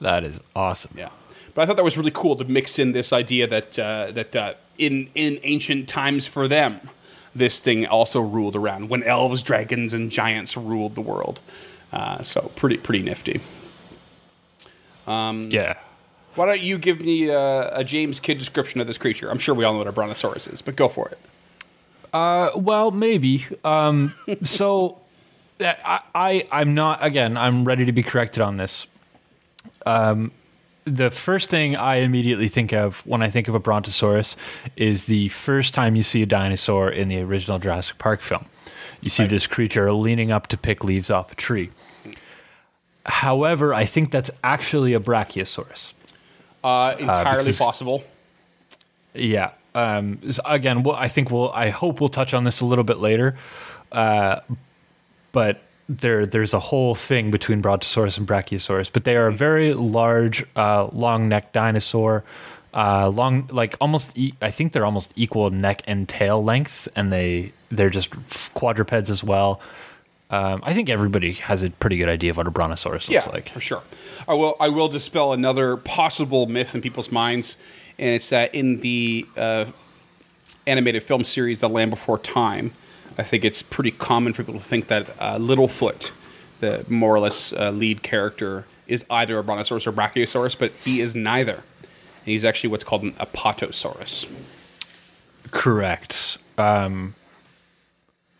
That 0.00 0.24
is 0.24 0.40
awesome. 0.54 0.94
Yeah, 0.96 1.10
but 1.54 1.62
I 1.62 1.66
thought 1.66 1.76
that 1.76 1.84
was 1.84 1.96
really 1.96 2.10
cool 2.10 2.36
to 2.36 2.44
mix 2.44 2.78
in 2.78 2.92
this 2.92 3.12
idea 3.12 3.46
that 3.46 3.78
uh, 3.78 4.10
that 4.12 4.36
uh, 4.36 4.54
in 4.78 5.08
in 5.14 5.40
ancient 5.42 5.88
times 5.88 6.26
for 6.26 6.48
them, 6.48 6.90
this 7.34 7.60
thing 7.60 7.86
also 7.86 8.20
ruled 8.20 8.56
around 8.56 8.88
when 8.90 9.02
elves, 9.02 9.42
dragons, 9.42 9.92
and 9.92 10.10
giants 10.10 10.56
ruled 10.56 10.94
the 10.94 11.00
world. 11.00 11.40
Uh, 11.92 12.22
so 12.22 12.50
pretty 12.56 12.76
pretty 12.76 13.02
nifty. 13.02 13.40
Yeah. 15.50 15.74
Why 16.34 16.46
don't 16.46 16.60
you 16.60 16.78
give 16.78 17.00
me 17.00 17.30
uh, 17.30 17.70
a 17.72 17.84
James 17.84 18.18
Kidd 18.18 18.38
description 18.38 18.80
of 18.80 18.86
this 18.86 18.98
creature? 18.98 19.30
I'm 19.30 19.38
sure 19.38 19.54
we 19.54 19.64
all 19.64 19.72
know 19.72 19.78
what 19.78 19.86
a 19.86 19.92
brontosaurus 19.92 20.48
is, 20.48 20.62
but 20.62 20.74
go 20.74 20.88
for 20.88 21.08
it. 21.08 21.18
Uh, 22.14 22.52
well, 22.54 22.92
maybe. 22.92 23.44
Um, 23.64 24.14
so 24.44 25.00
uh, 25.60 25.74
I, 25.84 26.00
I, 26.14 26.48
I'm 26.52 26.74
not. 26.74 27.04
Again, 27.04 27.36
I'm 27.36 27.64
ready 27.64 27.84
to 27.84 27.92
be 27.92 28.04
corrected 28.04 28.40
on 28.40 28.56
this. 28.56 28.86
Um, 29.84 30.30
the 30.84 31.10
first 31.10 31.50
thing 31.50 31.76
I 31.76 31.96
immediately 31.96 32.46
think 32.46 32.72
of 32.72 33.04
when 33.06 33.22
I 33.22 33.30
think 33.30 33.48
of 33.48 33.54
a 33.54 33.58
brontosaurus 33.58 34.36
is 34.76 35.06
the 35.06 35.28
first 35.30 35.74
time 35.74 35.96
you 35.96 36.02
see 36.02 36.22
a 36.22 36.26
dinosaur 36.26 36.88
in 36.90 37.08
the 37.08 37.20
original 37.20 37.58
Jurassic 37.58 37.98
Park 37.98 38.22
film. 38.22 38.46
You 39.00 39.10
see 39.10 39.26
this 39.26 39.46
creature 39.46 39.92
leaning 39.92 40.30
up 40.30 40.46
to 40.48 40.56
pick 40.56 40.84
leaves 40.84 41.10
off 41.10 41.32
a 41.32 41.34
tree. 41.34 41.70
However, 43.06 43.74
I 43.74 43.84
think 43.84 44.10
that's 44.10 44.30
actually 44.42 44.94
a 44.94 45.00
brachiosaurus. 45.00 45.92
Uh, 46.62 46.94
entirely 46.98 47.38
because- 47.44 47.58
possible. 47.58 48.04
Yeah. 49.14 49.50
Um, 49.74 50.20
again, 50.44 50.82
well, 50.82 50.96
I 50.96 51.08
think 51.08 51.30
we'll. 51.30 51.50
I 51.52 51.70
hope 51.70 52.00
we'll 52.00 52.08
touch 52.10 52.32
on 52.34 52.44
this 52.44 52.60
a 52.60 52.64
little 52.66 52.84
bit 52.84 52.98
later. 52.98 53.36
Uh, 53.90 54.40
but 55.32 55.62
there, 55.88 56.26
there's 56.26 56.54
a 56.54 56.60
whole 56.60 56.94
thing 56.94 57.30
between 57.30 57.60
Brontosaurus 57.60 58.16
and 58.18 58.26
Brachiosaurus. 58.26 58.90
But 58.92 59.04
they 59.04 59.16
are 59.16 59.26
a 59.26 59.32
very 59.32 59.74
large, 59.74 60.44
uh, 60.56 60.88
long-necked 60.92 61.52
dinosaur. 61.52 62.24
Uh, 62.72 63.08
long, 63.08 63.48
like 63.52 63.76
almost. 63.80 64.16
E- 64.18 64.34
I 64.42 64.50
think 64.50 64.72
they're 64.72 64.84
almost 64.86 65.10
equal 65.16 65.50
neck 65.50 65.82
and 65.86 66.08
tail 66.08 66.42
length, 66.42 66.88
and 66.96 67.12
they 67.12 67.52
they're 67.70 67.90
just 67.90 68.10
quadrupeds 68.54 69.10
as 69.10 69.22
well. 69.22 69.60
Um, 70.30 70.60
I 70.64 70.74
think 70.74 70.88
everybody 70.88 71.34
has 71.34 71.62
a 71.62 71.70
pretty 71.70 71.96
good 71.98 72.08
idea 72.08 72.30
of 72.30 72.36
what 72.36 72.48
a 72.48 72.50
brontosaurus 72.50 73.08
looks 73.08 73.26
Yeah, 73.26 73.30
like. 73.32 73.50
for 73.50 73.60
sure. 73.60 73.82
I 74.26 74.34
will. 74.34 74.56
I 74.58 74.68
will 74.70 74.88
dispel 74.88 75.32
another 75.32 75.76
possible 75.76 76.46
myth 76.46 76.74
in 76.74 76.80
people's 76.80 77.12
minds, 77.12 77.56
and 77.98 78.10
it's 78.10 78.28
that 78.30 78.54
in 78.54 78.80
the 78.80 79.26
uh, 79.36 79.66
animated 80.66 81.02
film 81.02 81.24
series 81.24 81.60
*The 81.60 81.68
Land 81.68 81.90
Before 81.90 82.18
Time*, 82.18 82.72
I 83.18 83.22
think 83.22 83.44
it's 83.44 83.62
pretty 83.62 83.90
common 83.90 84.32
for 84.32 84.42
people 84.42 84.60
to 84.60 84.66
think 84.66 84.88
that 84.88 85.10
uh, 85.18 85.38
Littlefoot, 85.38 86.10
the 86.60 86.84
more 86.88 87.14
or 87.14 87.20
less 87.20 87.52
uh, 87.52 87.70
lead 87.70 88.02
character, 88.02 88.66
is 88.86 89.04
either 89.10 89.38
a 89.38 89.44
brontosaurus 89.44 89.86
or 89.86 89.90
a 89.90 89.92
brachiosaurus, 89.92 90.58
but 90.58 90.72
he 90.84 91.00
is 91.00 91.14
neither. 91.14 91.54
And 91.54 92.32
he's 92.32 92.44
actually 92.44 92.70
what's 92.70 92.84
called 92.84 93.02
an 93.02 93.12
apatosaurus. 93.12 94.28
Correct. 95.50 96.38
Um, 96.58 97.14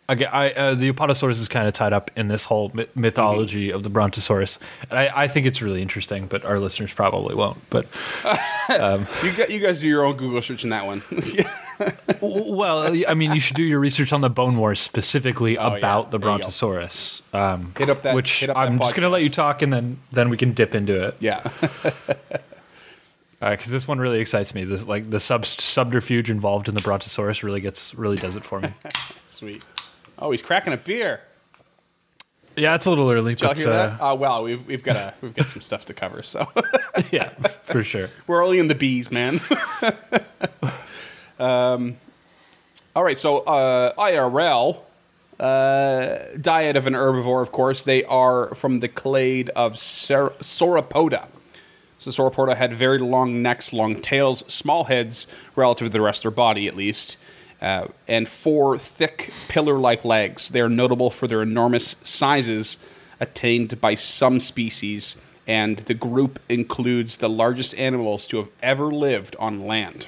again, 0.07 0.29
I, 0.31 0.51
uh, 0.51 0.75
the 0.75 0.91
Apatosaurus 0.91 1.39
is 1.39 1.47
kind 1.47 1.67
of 1.67 1.73
tied 1.73 1.93
up 1.93 2.11
in 2.15 2.27
this 2.27 2.45
whole 2.45 2.71
myth- 2.73 2.95
mythology 2.95 3.71
of 3.71 3.83
the 3.83 3.89
Brontosaurus, 3.89 4.59
and 4.89 4.99
I, 4.99 5.11
I 5.23 5.27
think 5.27 5.45
it's 5.47 5.61
really 5.61 5.81
interesting. 5.81 6.27
But 6.27 6.45
our 6.45 6.59
listeners 6.59 6.93
probably 6.93 7.35
won't. 7.35 7.57
But 7.69 7.85
You, 8.69 9.31
got, 9.37 9.49
you 9.51 9.59
guys 9.59 9.79
do 9.81 9.87
your 9.87 10.03
own 10.05 10.15
Google 10.17 10.41
search 10.41 10.63
in 10.63 10.69
that 10.71 10.85
one. 10.85 11.03
well, 12.21 12.93
I 13.07 13.13
mean, 13.13 13.33
you 13.33 13.39
should 13.39 13.55
do 13.55 13.63
your 13.63 13.79
research 13.79 14.11
on 14.13 14.21
the 14.21 14.29
Bone 14.29 14.57
Wars 14.57 14.79
specifically 14.79 15.57
Oh, 15.57 15.71
yeah. 15.71 15.77
about 15.77 16.11
the 16.11 16.17
you 16.17 16.23
go. 16.23 16.37
Brontosaurus. 16.37 17.21
Um, 17.33 17.73
Hit 17.77 17.89
up 17.89 18.01
that- 18.03 18.15
which 18.15 18.47
up 18.47 18.57
I'm 18.57 18.79
just 18.79 18.95
going 18.95 19.03
to 19.03 19.09
let 19.09 19.23
you 19.23 19.29
talk, 19.29 19.61
and 19.61 19.71
then 19.71 19.99
then 20.11 20.29
we 20.29 20.37
can 20.37 20.53
dip 20.53 20.73
into 20.75 21.07
it 21.07 21.15
yeah. 21.19 21.47
because 23.39 23.67
this 23.67 23.87
one 23.87 23.99
really 23.99 24.19
excites 24.19 24.55
me. 24.55 24.63
This 24.63 24.85
like 24.85 25.09
the 25.09 25.19
sub 25.19 25.45
subterfuge 25.45 26.29
involved 26.29 26.67
in 26.69 26.75
the 26.75 26.81
Brontosaurus 26.81 27.43
really 27.43 27.61
gets 27.61 27.93
really 27.93 28.17
does 28.17 28.35
it 28.35 28.43
for 28.43 28.61
me. 28.61 28.69
Sweet. 29.27 29.61
Oh, 30.19 30.31
he's 30.31 30.41
cracking 30.41 30.73
a 30.73 30.77
beer. 30.77 31.21
yeah, 32.55 32.75
it's 32.75 32.85
a 32.85 32.89
little 32.89 33.09
early, 33.11 33.33
Did 33.35 33.41
y'all 33.41 33.49
but 33.51 33.57
hear 33.57 33.69
uh, 33.69 33.87
that? 33.87 33.97
Oh, 33.99 34.15
well, 34.15 34.43
we've, 34.43 34.65
we've 34.65 34.83
got 34.83 34.95
a, 34.95 35.13
we've 35.21 35.33
got 35.35 35.47
some 35.49 35.61
stuff 35.61 35.85
to 35.85 35.93
cover. 35.93 36.23
So 36.23 36.47
yeah, 37.11 37.29
for 37.65 37.83
sure. 37.83 38.09
we're 38.27 38.43
only 38.43 38.59
in 38.59 38.67
the 38.67 38.75
bees, 38.75 39.11
man. 39.11 39.41
um, 41.39 41.97
all 42.95 43.03
right, 43.03 43.17
so 43.17 43.39
uh, 43.39 43.93
IRL 43.95 44.79
uh, 45.39 46.17
diet 46.39 46.77
of 46.77 46.87
an 46.87 46.93
herbivore. 46.93 47.41
Of 47.41 47.51
course, 47.51 47.83
they 47.83 48.03
are 48.05 48.55
from 48.55 48.79
the 48.79 48.87
clade 48.87 49.49
of 49.49 49.77
Sar- 49.77 50.31
Sauropoda. 50.41 51.27
So 51.99 52.11
Sauropoda 52.11 52.55
had 52.55 52.71
very 52.71 52.99
long 52.99 53.41
necks, 53.41 53.73
long 53.73 53.99
tails, 54.01 54.43
small 54.47 54.85
heads 54.85 55.27
relative 55.55 55.87
to 55.87 55.91
the 55.91 56.01
rest 56.01 56.19
of 56.19 56.31
their 56.31 56.35
body, 56.35 56.67
at 56.67 56.75
least, 56.77 57.17
uh, 57.65 57.87
and 58.07 58.29
four 58.29 58.77
thick 58.77 59.33
pillar-like 59.47 60.05
legs. 60.05 60.49
They 60.49 60.61
are 60.61 60.69
notable 60.69 61.09
for 61.09 61.27
their 61.27 61.41
enormous 61.41 61.95
sizes 62.03 62.77
attained 63.19 63.81
by 63.81 63.95
some 63.95 64.39
species, 64.39 65.15
and 65.47 65.79
the 65.79 65.95
group 65.95 66.39
includes 66.47 67.17
the 67.17 67.27
largest 67.27 67.73
animals 67.73 68.27
to 68.27 68.37
have 68.37 68.49
ever 68.61 68.93
lived 68.93 69.35
on 69.39 69.65
land. 69.65 70.05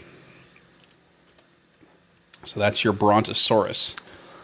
So 2.45 2.60
that's 2.60 2.84
your 2.84 2.93
Brontosaurus. 2.93 3.95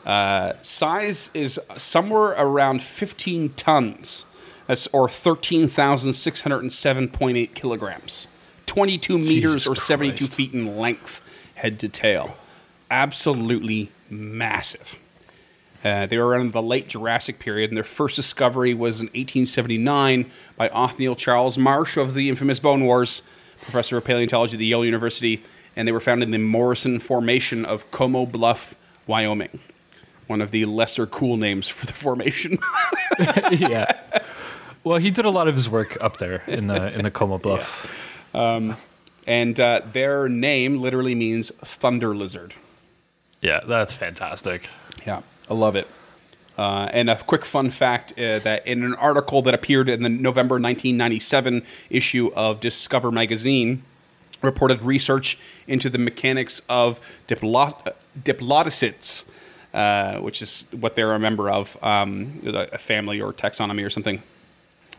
Uh, 0.03 0.53
size 0.63 1.29
is 1.35 1.59
somewhere 1.77 2.31
around 2.31 2.81
15 2.81 3.49
tons. 3.49 4.25
That's 4.65 4.87
or 4.87 5.07
13,607.8 5.07 7.53
kilograms. 7.53 8.25
22 8.65 9.19
meters 9.19 9.67
or 9.67 9.75
72 9.75 10.17
Christ. 10.17 10.35
feet 10.35 10.53
in 10.53 10.77
length, 10.77 11.21
head 11.53 11.79
to 11.81 11.87
tail. 11.87 12.35
Absolutely 12.89 13.91
massive. 14.09 14.97
Uh, 15.83 16.05
they 16.05 16.17
were 16.17 16.27
around 16.27 16.53
the 16.53 16.61
late 16.61 16.87
Jurassic 16.87 17.39
period, 17.39 17.69
and 17.69 17.77
their 17.77 17.83
first 17.83 18.15
discovery 18.15 18.73
was 18.73 19.01
in 19.01 19.07
1879 19.07 20.31
by 20.55 20.69
Othniel 20.69 21.15
Charles 21.15 21.57
Marsh 21.57 21.97
of 21.97 22.13
the 22.13 22.29
infamous 22.29 22.59
Bone 22.59 22.85
Wars, 22.85 23.21
professor 23.61 23.97
of 23.97 24.05
paleontology 24.05 24.55
at 24.55 24.59
the 24.59 24.65
Yale 24.65 24.85
University, 24.85 25.43
and 25.75 25.87
they 25.87 25.91
were 25.91 25.99
found 25.99 26.23
in 26.23 26.31
the 26.31 26.37
Morrison 26.37 26.99
Formation 26.99 27.65
of 27.65 27.89
Como 27.91 28.25
Bluff, 28.25 28.75
Wyoming. 29.07 29.59
One 30.27 30.39
of 30.39 30.51
the 30.51 30.63
lesser 30.65 31.05
cool 31.05 31.35
names 31.35 31.67
for 31.67 31.85
the 31.85 31.93
formation. 31.93 32.57
yeah. 33.51 33.91
Well, 34.85 34.97
he 34.97 35.09
did 35.09 35.25
a 35.25 35.29
lot 35.29 35.49
of 35.49 35.55
his 35.55 35.69
work 35.69 35.97
up 36.01 36.17
there 36.17 36.43
in 36.47 36.67
the 36.67 36.93
in 36.93 37.03
the 37.03 37.11
Como 37.11 37.37
Bluff. 37.39 37.93
and 39.27 39.59
uh, 39.59 39.81
their 39.91 40.29
name 40.29 40.81
literally 40.81 41.15
means 41.15 41.51
thunder 41.61 42.15
lizard. 42.15 42.55
Yeah, 43.43 43.59
that's 43.67 43.93
fantastic. 43.93 44.69
Yeah, 45.05 45.21
I 45.49 45.53
love 45.53 45.75
it. 45.75 45.87
Uh, 46.57 46.87
and 46.93 47.09
a 47.09 47.17
quick 47.17 47.43
fun 47.43 47.69
fact 47.71 48.13
uh, 48.13 48.39
that 48.39 48.65
in 48.65 48.83
an 48.83 48.95
article 48.95 49.41
that 49.41 49.53
appeared 49.53 49.89
in 49.89 50.01
the 50.01 50.09
November 50.09 50.55
1997 50.55 51.65
issue 51.89 52.31
of 52.35 52.61
Discover 52.61 53.11
magazine, 53.11 53.83
reported 54.41 54.81
research 54.81 55.37
into 55.67 55.89
the 55.89 55.97
mechanics 55.97 56.61
of 56.69 57.01
diplodocids, 57.27 59.25
uh, 59.73 60.19
which 60.19 60.41
is 60.41 60.69
what 60.79 60.95
they're 60.95 61.13
a 61.13 61.19
member 61.19 61.49
of, 61.49 61.77
um, 61.83 62.39
a 62.45 62.77
family 62.77 63.19
or 63.19 63.33
taxonomy 63.33 63.85
or 63.85 63.89
something. 63.89 64.23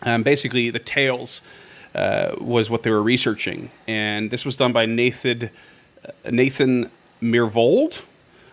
Um, 0.03 0.22
basically, 0.22 0.68
the 0.68 0.78
tails 0.78 1.40
uh, 1.95 2.34
was 2.38 2.68
what 2.68 2.82
they 2.82 2.90
were 2.90 3.03
researching, 3.03 3.70
and 3.86 4.30
this 4.30 4.45
was 4.45 4.57
done 4.57 4.72
by 4.72 4.84
Nathan 4.84 5.49
uh, 6.05 6.30
Nathan 6.30 6.90
Myhrvold, 7.22 8.03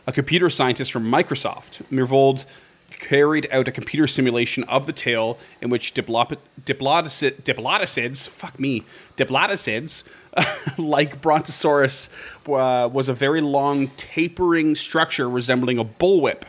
a 0.08 0.12
computer 0.12 0.50
scientist 0.50 0.92
from 0.92 1.06
Microsoft. 1.06 1.84
Myhrvold 1.92 2.46
carried 2.92 3.48
out 3.52 3.68
a 3.68 3.72
computer 3.72 4.08
simulation 4.08 4.64
of 4.66 4.86
the 4.86 4.94
tail 4.94 5.38
in 5.62 5.70
which 5.70 5.94
diplop- 5.94 6.38
diplodocid- 6.64 7.42
diplodocids, 7.44 8.28
fuck 8.28 8.60
me, 8.60 8.84
diplodocids, 9.18 10.04
like 10.78 11.22
Brontosaurus, 11.22 12.10
uh, 12.48 12.88
was 12.88 13.10
a 13.10 13.14
very 13.14 13.42
long 13.42 13.88
tapering 13.98 14.76
structure 14.76 15.30
resembling 15.30 15.78
a 15.78 15.86
bullwhip. 15.86 16.44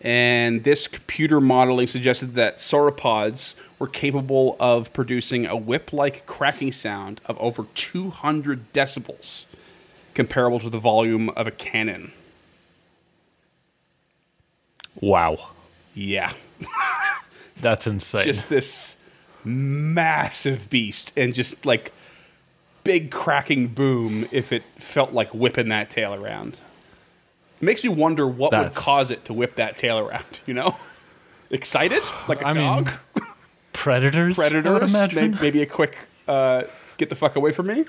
And 0.00 0.64
this 0.64 0.86
computer 0.86 1.40
modeling 1.40 1.86
suggested 1.86 2.34
that 2.34 2.58
sauropods 2.58 3.54
were 3.78 3.88
capable 3.88 4.56
of 4.60 4.92
producing 4.92 5.46
a 5.46 5.56
whip 5.56 5.92
like 5.92 6.26
cracking 6.26 6.72
sound 6.72 7.20
of 7.26 7.38
over 7.38 7.66
200 7.74 8.72
decibels, 8.72 9.46
comparable 10.14 10.60
to 10.60 10.70
the 10.70 10.78
volume 10.78 11.30
of 11.30 11.46
a 11.46 11.50
cannon. 11.50 12.12
Wow, 15.00 15.50
Yeah. 15.94 16.32
that's 17.60 17.86
insane. 17.86 18.24
Just 18.24 18.48
this 18.48 18.96
massive 19.44 20.68
beast 20.70 21.12
and 21.16 21.32
just 21.34 21.64
like 21.66 21.92
big 22.84 23.10
cracking 23.10 23.68
boom 23.68 24.26
if 24.30 24.52
it 24.52 24.62
felt 24.78 25.12
like 25.12 25.32
whipping 25.34 25.68
that 25.68 25.90
tail 25.90 26.14
around. 26.14 26.60
It 27.60 27.64
makes 27.64 27.82
me 27.82 27.90
wonder 27.90 28.26
what 28.26 28.52
would 28.52 28.74
cause 28.74 29.10
it 29.10 29.24
to 29.26 29.32
whip 29.32 29.56
that 29.56 29.78
tail 29.78 29.98
around, 29.98 30.40
you 30.46 30.54
know? 30.54 30.76
Excited? 31.50 32.02
Like 32.28 32.42
a 32.42 32.46
I 32.48 32.52
mean, 32.52 32.84
dog? 32.84 32.90
predators. 33.72 34.38
I 34.38 34.42
would 34.44 34.50
Predators? 34.64 34.94
imagine. 34.94 35.30
May- 35.32 35.40
Maybe 35.40 35.62
a 35.62 35.66
quick 35.66 35.96
uh, 36.28 36.64
get 36.96 37.08
the 37.08 37.16
fuck 37.16 37.36
away 37.36 37.52
from 37.52 37.66
me? 37.68 37.84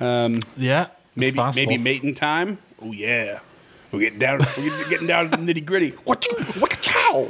Yeah, 0.00 0.86
Maybe 1.16 1.36
possible. 1.36 1.66
maybe 1.66 1.82
mating 1.82 2.14
time? 2.14 2.58
Oh 2.80 2.92
yeah. 2.92 3.40
We're 3.92 4.00
getting 4.00 4.18
down 4.18 4.40
we're 4.56 4.88
getting 4.88 5.06
down 5.06 5.30
to 5.30 5.36
the 5.36 5.42
nitty 5.54 5.64
gritty. 5.64 5.90
What 6.04 6.24
what 6.58 6.80
cow? 6.82 7.28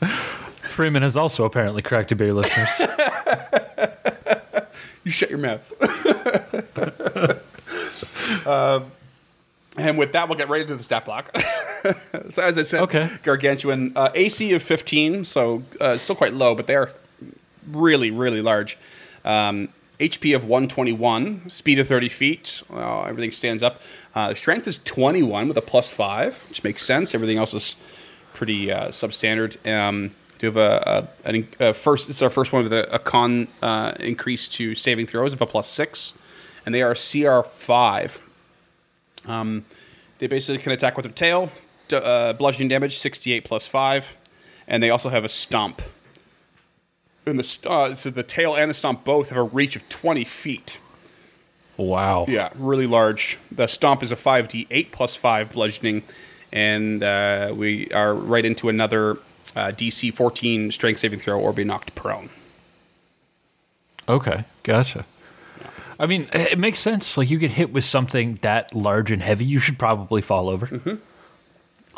Freeman 0.68 1.02
has 1.02 1.16
also 1.16 1.44
apparently 1.44 1.82
cracked 1.82 2.12
a 2.12 2.16
beer, 2.16 2.32
listeners. 2.32 2.68
You 5.04 5.12
shut 5.12 5.30
your 5.30 5.38
mouth. 5.38 5.72
um, 8.44 8.90
and 9.76 9.96
with 9.98 10.10
that, 10.12 10.28
we'll 10.28 10.36
get 10.36 10.48
right 10.48 10.60
into 10.62 10.74
the 10.74 10.82
stat 10.82 11.04
block. 11.04 11.30
so, 12.30 12.42
as 12.42 12.58
I 12.58 12.62
said, 12.62 12.80
Okay. 12.82 13.08
gargantuan 13.22 13.92
uh, 13.94 14.10
AC 14.16 14.52
of 14.54 14.64
15, 14.64 15.24
so 15.24 15.62
uh, 15.80 15.96
still 15.96 16.16
quite 16.16 16.34
low, 16.34 16.56
but 16.56 16.66
they 16.66 16.74
are 16.74 16.90
really, 17.70 18.10
really 18.10 18.42
large. 18.42 18.76
Um, 19.24 19.68
HP 19.98 20.34
of 20.34 20.44
121, 20.44 21.48
speed 21.48 21.78
of 21.78 21.88
30 21.88 22.08
feet. 22.08 22.62
Well, 22.68 23.06
everything 23.06 23.30
stands 23.30 23.62
up. 23.62 23.80
Uh, 24.14 24.34
strength 24.34 24.66
is 24.66 24.82
21 24.82 25.48
with 25.48 25.56
a 25.56 25.62
plus 25.62 25.90
five, 25.90 26.44
which 26.48 26.62
makes 26.62 26.84
sense. 26.84 27.14
Everything 27.14 27.38
else 27.38 27.54
is 27.54 27.76
pretty 28.34 28.70
uh, 28.70 28.88
substandard. 28.88 29.56
Um, 29.66 30.14
do 30.38 30.46
have 30.46 30.56
a, 30.58 31.08
a, 31.24 31.68
a 31.68 31.74
first. 31.74 32.10
It's 32.10 32.20
our 32.20 32.28
first 32.28 32.52
one 32.52 32.64
with 32.64 32.72
a, 32.72 32.94
a 32.94 32.98
con 32.98 33.48
uh, 33.62 33.94
increase 34.00 34.48
to 34.48 34.74
saving 34.74 35.06
throws 35.06 35.32
of 35.32 35.40
a 35.40 35.46
plus 35.46 35.68
six, 35.68 36.12
and 36.66 36.74
they 36.74 36.82
are 36.82 36.94
CR 36.94 37.40
five. 37.48 38.20
Um, 39.26 39.64
they 40.18 40.26
basically 40.26 40.62
can 40.62 40.72
attack 40.72 40.96
with 40.96 41.04
their 41.04 41.12
tail, 41.12 41.50
uh, 41.92 42.32
bludgeoning 42.34 42.68
damage 42.68 42.98
68 42.98 43.44
plus 43.44 43.66
5, 43.66 44.16
and 44.68 44.82
they 44.82 44.90
also 44.90 45.08
have 45.08 45.24
a 45.24 45.28
stomp. 45.28 45.82
And 47.26 47.40
the 47.40 47.68
uh, 47.68 47.94
so 47.96 48.10
the 48.10 48.22
tail 48.22 48.54
and 48.54 48.70
the 48.70 48.74
stomp 48.74 49.02
both 49.02 49.30
have 49.30 49.38
a 49.38 49.42
reach 49.42 49.74
of 49.74 49.88
20 49.88 50.24
feet. 50.24 50.78
wow. 51.76 52.24
Yeah, 52.28 52.50
really 52.54 52.86
large. 52.86 53.36
The 53.50 53.66
stomp 53.66 54.02
is 54.04 54.12
a 54.12 54.16
5d8 54.16 54.92
plus 54.92 55.16
5 55.16 55.50
bludgeoning, 55.52 56.04
and 56.52 57.02
uh, 57.02 57.52
we 57.54 57.90
are 57.90 58.14
right 58.14 58.44
into 58.44 58.68
another 58.68 59.18
uh, 59.56 59.72
DC 59.72 60.14
14 60.14 60.70
strength 60.70 61.00
saving 61.00 61.18
throw 61.18 61.40
or 61.40 61.52
be 61.52 61.64
knocked 61.64 61.96
prone. 61.96 62.30
Okay, 64.08 64.44
gotcha. 64.62 65.04
I 65.98 66.06
mean, 66.06 66.28
it 66.32 66.58
makes 66.58 66.78
sense. 66.78 67.16
Like 67.16 67.28
you 67.28 67.38
get 67.38 67.52
hit 67.52 67.72
with 67.72 67.84
something 67.84 68.38
that 68.42 68.72
large 68.72 69.10
and 69.10 69.22
heavy, 69.22 69.46
you 69.46 69.58
should 69.58 69.78
probably 69.78 70.22
fall 70.22 70.48
over. 70.48 70.66
Mm-hmm. 70.66 70.94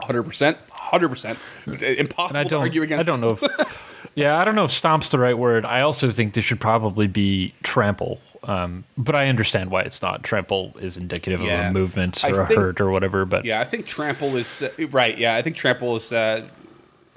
100%. 0.01 0.57
100%. 0.71 1.99
Impossible 1.99 2.41
I 2.41 2.45
to 2.45 2.57
argue 2.57 2.83
against. 2.83 3.07
I 3.07 3.11
don't 3.11 3.21
know 3.21 3.37
if. 3.39 3.85
yeah, 4.15 4.37
I 4.39 4.45
don't 4.45 4.55
know 4.55 4.65
if 4.65 4.71
stomp's 4.73 5.09
the 5.09 5.19
right 5.19 5.37
word. 5.37 5.65
I 5.65 5.81
also 5.81 6.11
think 6.11 6.35
this 6.35 6.45
should 6.45 6.61
probably 6.61 7.07
be 7.07 7.55
trample. 7.63 8.21
Um, 8.45 8.85
but 8.97 9.15
I 9.17 9.29
understand 9.29 9.71
why 9.71 9.83
it's 9.83 10.01
not. 10.01 10.23
Trample 10.23 10.73
is 10.81 10.97
indicative 10.97 11.41
of 11.41 11.49
a 11.49 11.71
movement 11.73 12.25
I 12.25 12.31
or 12.31 12.41
a 12.43 12.47
think- 12.47 12.61
hurt 12.61 12.81
or 12.81 12.91
whatever. 12.91 13.25
But 13.25 13.45
Yeah, 13.45 13.61
I 13.61 13.65
think 13.65 13.85
trample 13.87 14.37
is 14.37 14.63
uh, 14.63 14.71
right. 14.91 15.19
Yeah, 15.19 15.35
I 15.35 15.43
think 15.43 15.57
trample 15.57 15.97
is 15.97 16.13
uh, 16.13 16.47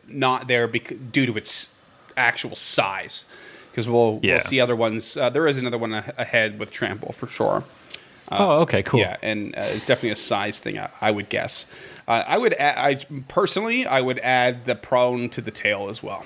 not 0.07 0.47
there 0.47 0.67
bec- 0.67 1.11
due 1.11 1.25
to 1.27 1.37
its 1.37 1.75
actual 2.17 2.55
size. 2.55 3.25
Because 3.69 3.87
we'll 3.87 4.19
Yeah. 4.23 4.33
we'll 4.33 4.41
see 4.41 4.59
other 4.59 4.75
ones. 4.75 5.15
Uh, 5.15 5.29
there 5.29 5.47
is 5.47 5.57
another 5.57 5.77
one 5.77 5.93
ahead 5.93 6.59
with 6.59 6.71
trample 6.71 7.13
for 7.13 7.27
sure. 7.27 7.63
oh, 8.31 8.61
okay, 8.61 8.81
cool. 8.83 8.99
Yeah, 8.99 9.17
and 9.21 9.55
uh, 9.55 9.61
it's 9.61 9.85
definitely 9.85 10.09
a 10.11 10.15
size 10.17 10.59
thing. 10.59 10.79
I, 10.79 10.89
I 11.01 11.11
would 11.11 11.29
guess. 11.29 11.65
Uh, 12.07 12.23
I 12.27 12.37
would. 12.37 12.53
Add, 12.55 12.77
I 12.77 13.21
personally, 13.27 13.85
I 13.85 14.01
would 14.01 14.19
add 14.19 14.65
the 14.65 14.75
prone 14.75 15.29
to 15.29 15.41
the 15.41 15.51
tail 15.51 15.87
as 15.89 16.01
well. 16.01 16.25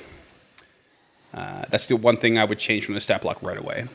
Uh, 1.35 1.65
that's 1.69 1.87
the 1.89 1.95
one 1.97 2.15
thing 2.17 2.37
I 2.39 2.45
would 2.45 2.57
change 2.59 2.85
from 2.85 2.95
the 2.95 3.01
stat 3.01 3.21
block 3.21 3.43
right 3.43 3.57
away. 3.57 3.85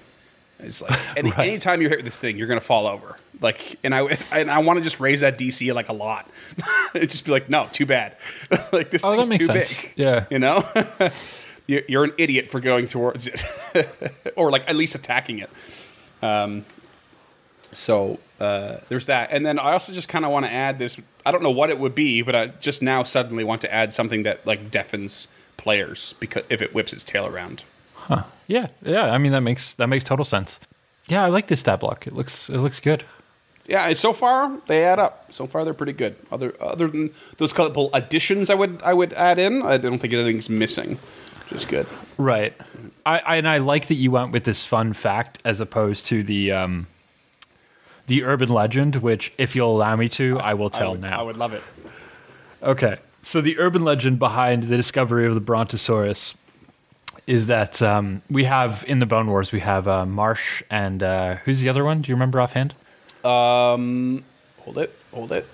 It's 0.58 0.82
like 0.82 0.98
any, 1.16 1.30
Right. 1.30 1.48
anytime 1.48 1.80
you're 1.80 1.88
hit 1.90 2.00
with 2.00 2.04
this 2.04 2.18
thing, 2.18 2.36
you're 2.36 2.46
gonna 2.48 2.60
fall 2.60 2.86
over. 2.86 3.16
Like, 3.40 3.76
and 3.82 3.94
I 3.94 4.18
and 4.30 4.50
I 4.50 4.58
want 4.58 4.76
to 4.78 4.82
just 4.82 5.00
raise 5.00 5.22
that 5.22 5.38
DC 5.38 5.72
like 5.74 5.88
a 5.88 5.94
lot. 5.94 6.28
It'd 6.94 7.08
just 7.10 7.24
be 7.24 7.30
like, 7.30 7.48
no, 7.48 7.66
too 7.72 7.86
bad. 7.86 8.16
like 8.72 8.90
this 8.90 9.02
Oh, 9.04 9.12
thing's 9.22 9.28
too 9.38 9.46
sense. 9.46 9.80
big. 9.82 9.92
Yeah. 9.96 10.26
you 10.30 10.38
know. 10.38 10.62
You're 11.66 11.82
you're 11.88 12.04
an 12.04 12.12
idiot 12.18 12.50
for 12.50 12.58
going 12.60 12.86
towards 12.86 13.26
it, 13.28 13.44
or 14.36 14.50
like 14.50 14.68
at 14.68 14.74
least 14.76 14.94
attacking 14.96 15.38
it. 15.38 15.48
Um, 16.20 16.64
so 17.72 18.18
uh, 18.40 18.78
there's 18.88 19.06
that, 19.06 19.30
and 19.30 19.46
then 19.46 19.58
I 19.58 19.72
also 19.72 19.92
just 19.92 20.08
kind 20.08 20.24
of 20.24 20.32
want 20.32 20.44
to 20.46 20.52
add 20.52 20.78
this. 20.80 21.00
I 21.24 21.30
don't 21.30 21.42
know 21.44 21.50
what 21.52 21.70
it 21.70 21.78
would 21.78 21.94
be, 21.94 22.22
but 22.22 22.34
I 22.34 22.46
just 22.48 22.82
now 22.82 23.04
suddenly 23.04 23.44
want 23.44 23.60
to 23.62 23.72
add 23.72 23.94
something 23.94 24.24
that 24.24 24.44
like 24.46 24.70
deafens 24.72 25.28
players 25.60 26.14
because 26.18 26.44
if 26.48 26.62
it 26.62 26.74
whips 26.74 26.92
its 26.92 27.04
tail 27.04 27.26
around. 27.26 27.64
Huh. 27.94 28.24
Yeah, 28.46 28.68
yeah. 28.82 29.12
I 29.12 29.18
mean 29.18 29.32
that 29.32 29.42
makes 29.42 29.74
that 29.74 29.88
makes 29.88 30.04
total 30.04 30.24
sense. 30.24 30.58
Yeah, 31.06 31.24
I 31.24 31.28
like 31.28 31.48
this 31.48 31.60
stat 31.60 31.80
block. 31.80 32.06
It 32.06 32.14
looks 32.14 32.48
it 32.48 32.58
looks 32.58 32.80
good. 32.80 33.04
Yeah, 33.66 33.92
so 33.92 34.12
far 34.12 34.58
they 34.66 34.84
add 34.84 34.98
up. 34.98 35.32
So 35.32 35.46
far 35.46 35.64
they're 35.64 35.74
pretty 35.74 35.92
good. 35.92 36.16
Other 36.32 36.54
other 36.60 36.88
than 36.88 37.10
those 37.36 37.52
couple 37.52 37.90
additions, 37.92 38.48
I 38.50 38.54
would 38.54 38.82
I 38.82 38.94
would 38.94 39.12
add 39.12 39.38
in. 39.38 39.62
I 39.62 39.76
don't 39.76 39.98
think 39.98 40.12
anything's 40.12 40.48
missing. 40.48 40.98
Just 41.48 41.68
good. 41.68 41.86
Right. 42.16 42.54
I, 43.04 43.18
I 43.18 43.36
and 43.36 43.46
I 43.48 43.58
like 43.58 43.88
that 43.88 43.96
you 43.96 44.10
went 44.10 44.32
with 44.32 44.44
this 44.44 44.64
fun 44.64 44.92
fact 44.94 45.38
as 45.44 45.60
opposed 45.60 46.06
to 46.06 46.22
the 46.22 46.52
um 46.52 46.86
the 48.06 48.24
urban 48.24 48.48
legend, 48.48 48.96
which 48.96 49.32
if 49.38 49.54
you'll 49.54 49.76
allow 49.76 49.94
me 49.94 50.08
to, 50.08 50.38
I 50.40 50.54
will 50.54 50.70
I 50.72 50.78
tell 50.78 50.92
would, 50.92 51.00
now. 51.00 51.20
I 51.20 51.22
would 51.22 51.36
love 51.36 51.52
it. 51.52 51.62
Okay. 52.62 52.98
So 53.22 53.40
the 53.40 53.58
urban 53.58 53.82
legend 53.82 54.18
behind 54.18 54.64
the 54.64 54.76
discovery 54.76 55.26
of 55.26 55.34
the 55.34 55.40
Brontosaurus 55.40 56.34
is 57.26 57.46
that 57.46 57.80
um, 57.82 58.22
we 58.30 58.44
have 58.44 58.84
in 58.88 58.98
the 58.98 59.06
Bone 59.06 59.28
Wars 59.28 59.52
we 59.52 59.60
have 59.60 59.86
uh, 59.86 60.06
Marsh 60.06 60.62
and 60.70 61.02
uh, 61.02 61.36
who's 61.44 61.60
the 61.60 61.68
other 61.68 61.84
one? 61.84 62.02
Do 62.02 62.08
you 62.08 62.14
remember 62.14 62.40
offhand? 62.40 62.74
Um, 63.24 64.24
hold 64.60 64.78
it, 64.78 64.96
hold 65.12 65.32
it. 65.32 65.46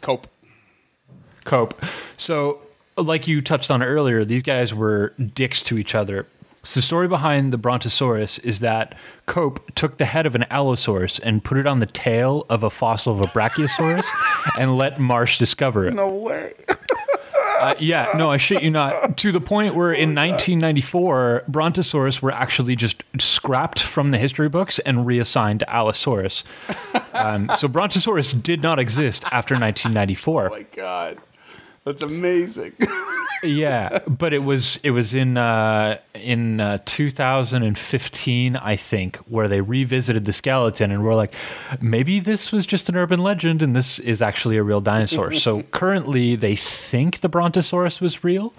Cope. 0.00 0.28
Cope. 1.44 1.82
So, 2.16 2.60
like 2.96 3.26
you 3.26 3.40
touched 3.40 3.70
on 3.70 3.82
earlier, 3.82 4.24
these 4.24 4.42
guys 4.42 4.74
were 4.74 5.14
dicks 5.34 5.62
to 5.64 5.78
each 5.78 5.94
other. 5.94 6.26
So 6.68 6.80
the 6.80 6.84
story 6.84 7.08
behind 7.08 7.50
the 7.50 7.56
Brontosaurus 7.56 8.38
is 8.40 8.60
that 8.60 8.94
Cope 9.24 9.74
took 9.74 9.96
the 9.96 10.04
head 10.04 10.26
of 10.26 10.34
an 10.34 10.44
Allosaurus 10.50 11.18
and 11.18 11.42
put 11.42 11.56
it 11.56 11.66
on 11.66 11.80
the 11.80 11.86
tail 11.86 12.44
of 12.50 12.62
a 12.62 12.68
fossil 12.68 13.14
of 13.14 13.20
a 13.22 13.28
Brachiosaurus 13.28 14.06
and 14.58 14.76
let 14.76 15.00
Marsh 15.00 15.38
discover 15.38 15.88
it. 15.88 15.94
No 15.94 16.08
way. 16.08 16.52
Uh, 17.58 17.74
yeah, 17.78 18.12
no, 18.16 18.30
I 18.30 18.36
shit 18.36 18.62
you 18.62 18.70
not. 18.70 19.16
To 19.16 19.32
the 19.32 19.40
point 19.40 19.76
where 19.76 19.92
in 19.92 20.14
1994, 20.14 21.44
Brontosaurus 21.48 22.20
were 22.20 22.32
actually 22.32 22.76
just 22.76 23.02
scrapped 23.18 23.80
from 23.80 24.10
the 24.10 24.18
history 24.18 24.50
books 24.50 24.78
and 24.80 25.06
reassigned 25.06 25.60
to 25.60 25.74
Allosaurus. 25.74 26.44
Um, 27.14 27.50
so 27.56 27.66
Brontosaurus 27.66 28.32
did 28.32 28.62
not 28.62 28.78
exist 28.78 29.24
after 29.32 29.54
1994. 29.54 30.46
Oh 30.46 30.50
my 30.50 30.62
god. 30.70 31.18
That's 31.88 32.02
amazing. 32.02 32.74
yeah, 33.42 34.00
but 34.06 34.34
it 34.34 34.40
was 34.40 34.78
it 34.82 34.90
was 34.90 35.14
in 35.14 35.38
uh, 35.38 35.96
in 36.14 36.60
uh, 36.60 36.80
2015, 36.84 38.56
I 38.56 38.76
think, 38.76 39.16
where 39.20 39.48
they 39.48 39.62
revisited 39.62 40.26
the 40.26 40.34
skeleton 40.34 40.90
and 40.90 41.02
were 41.02 41.14
like, 41.14 41.34
maybe 41.80 42.20
this 42.20 42.52
was 42.52 42.66
just 42.66 42.90
an 42.90 42.96
urban 42.96 43.20
legend 43.20 43.62
and 43.62 43.74
this 43.74 43.98
is 44.00 44.20
actually 44.20 44.58
a 44.58 44.62
real 44.62 44.82
dinosaur. 44.82 45.32
so 45.32 45.62
currently, 45.70 46.36
they 46.36 46.54
think 46.56 47.20
the 47.20 47.28
Brontosaurus 47.30 48.02
was 48.02 48.22
real, 48.22 48.52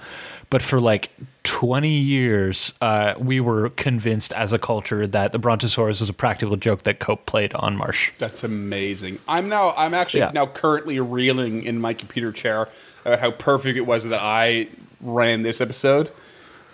but 0.50 0.64
for 0.64 0.82
like 0.82 1.12
20 1.44 1.88
years, 1.88 2.74
uh, 2.82 3.14
we 3.20 3.40
were 3.40 3.70
convinced 3.70 4.34
as 4.34 4.54
a 4.54 4.58
culture 4.58 5.06
that 5.06 5.34
the 5.34 5.40
Brontosaurus 5.40 6.00
was 6.00 6.10
a 6.10 6.14
practical 6.14 6.56
joke 6.56 6.82
that 6.82 7.00
Cope 7.00 7.28
played 7.28 7.54
on 7.54 7.76
Marsh. 7.76 8.12
That's 8.18 8.44
amazing. 8.44 9.20
I'm 9.28 9.50
now 9.50 9.76
I'm 9.78 9.94
actually 9.94 10.22
Yeah. 10.22 10.32
now 10.34 10.48
currently 10.48 11.00
reeling 11.00 11.62
in 11.62 11.80
my 11.80 11.94
computer 11.94 12.32
chair 12.32 12.70
about 13.06 13.20
how 13.20 13.32
perfect 13.32 13.78
it 13.78 13.82
was 13.82 14.04
that 14.06 14.22
I 14.22 14.68
ran 15.02 15.44
this 15.44 15.62
episode 15.62 16.12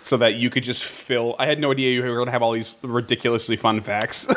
so 0.00 0.16
that 0.16 0.34
you 0.34 0.50
could 0.50 0.62
just 0.62 0.84
fill 0.84 1.34
I 1.38 1.46
had 1.46 1.58
no 1.58 1.72
idea 1.72 1.92
you 1.92 2.02
were 2.02 2.14
going 2.14 2.26
to 2.26 2.32
have 2.32 2.42
all 2.42 2.52
these 2.52 2.76
ridiculously 2.82 3.56
fun 3.56 3.80
facts. 3.80 4.26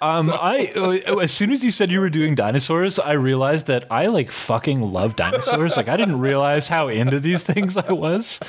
Um, 0.00 0.30
I 0.32 0.72
uh, 0.76 1.18
as 1.18 1.30
soon 1.30 1.52
as 1.52 1.62
you 1.62 1.70
said 1.70 1.90
you 1.90 2.00
were 2.00 2.10
doing 2.10 2.34
dinosaurs, 2.34 2.98
I 2.98 3.12
realized 3.12 3.66
that 3.68 3.84
I 3.88 4.06
like 4.06 4.32
fucking 4.32 4.80
love 4.80 5.14
dinosaurs. 5.14 5.76
like 5.76 5.86
I 5.86 5.96
didn't 5.96 6.18
realize 6.18 6.66
how 6.66 6.88
into 6.88 7.20
these 7.20 7.44
things 7.44 7.76
I 7.76 7.92
was. 7.92 8.40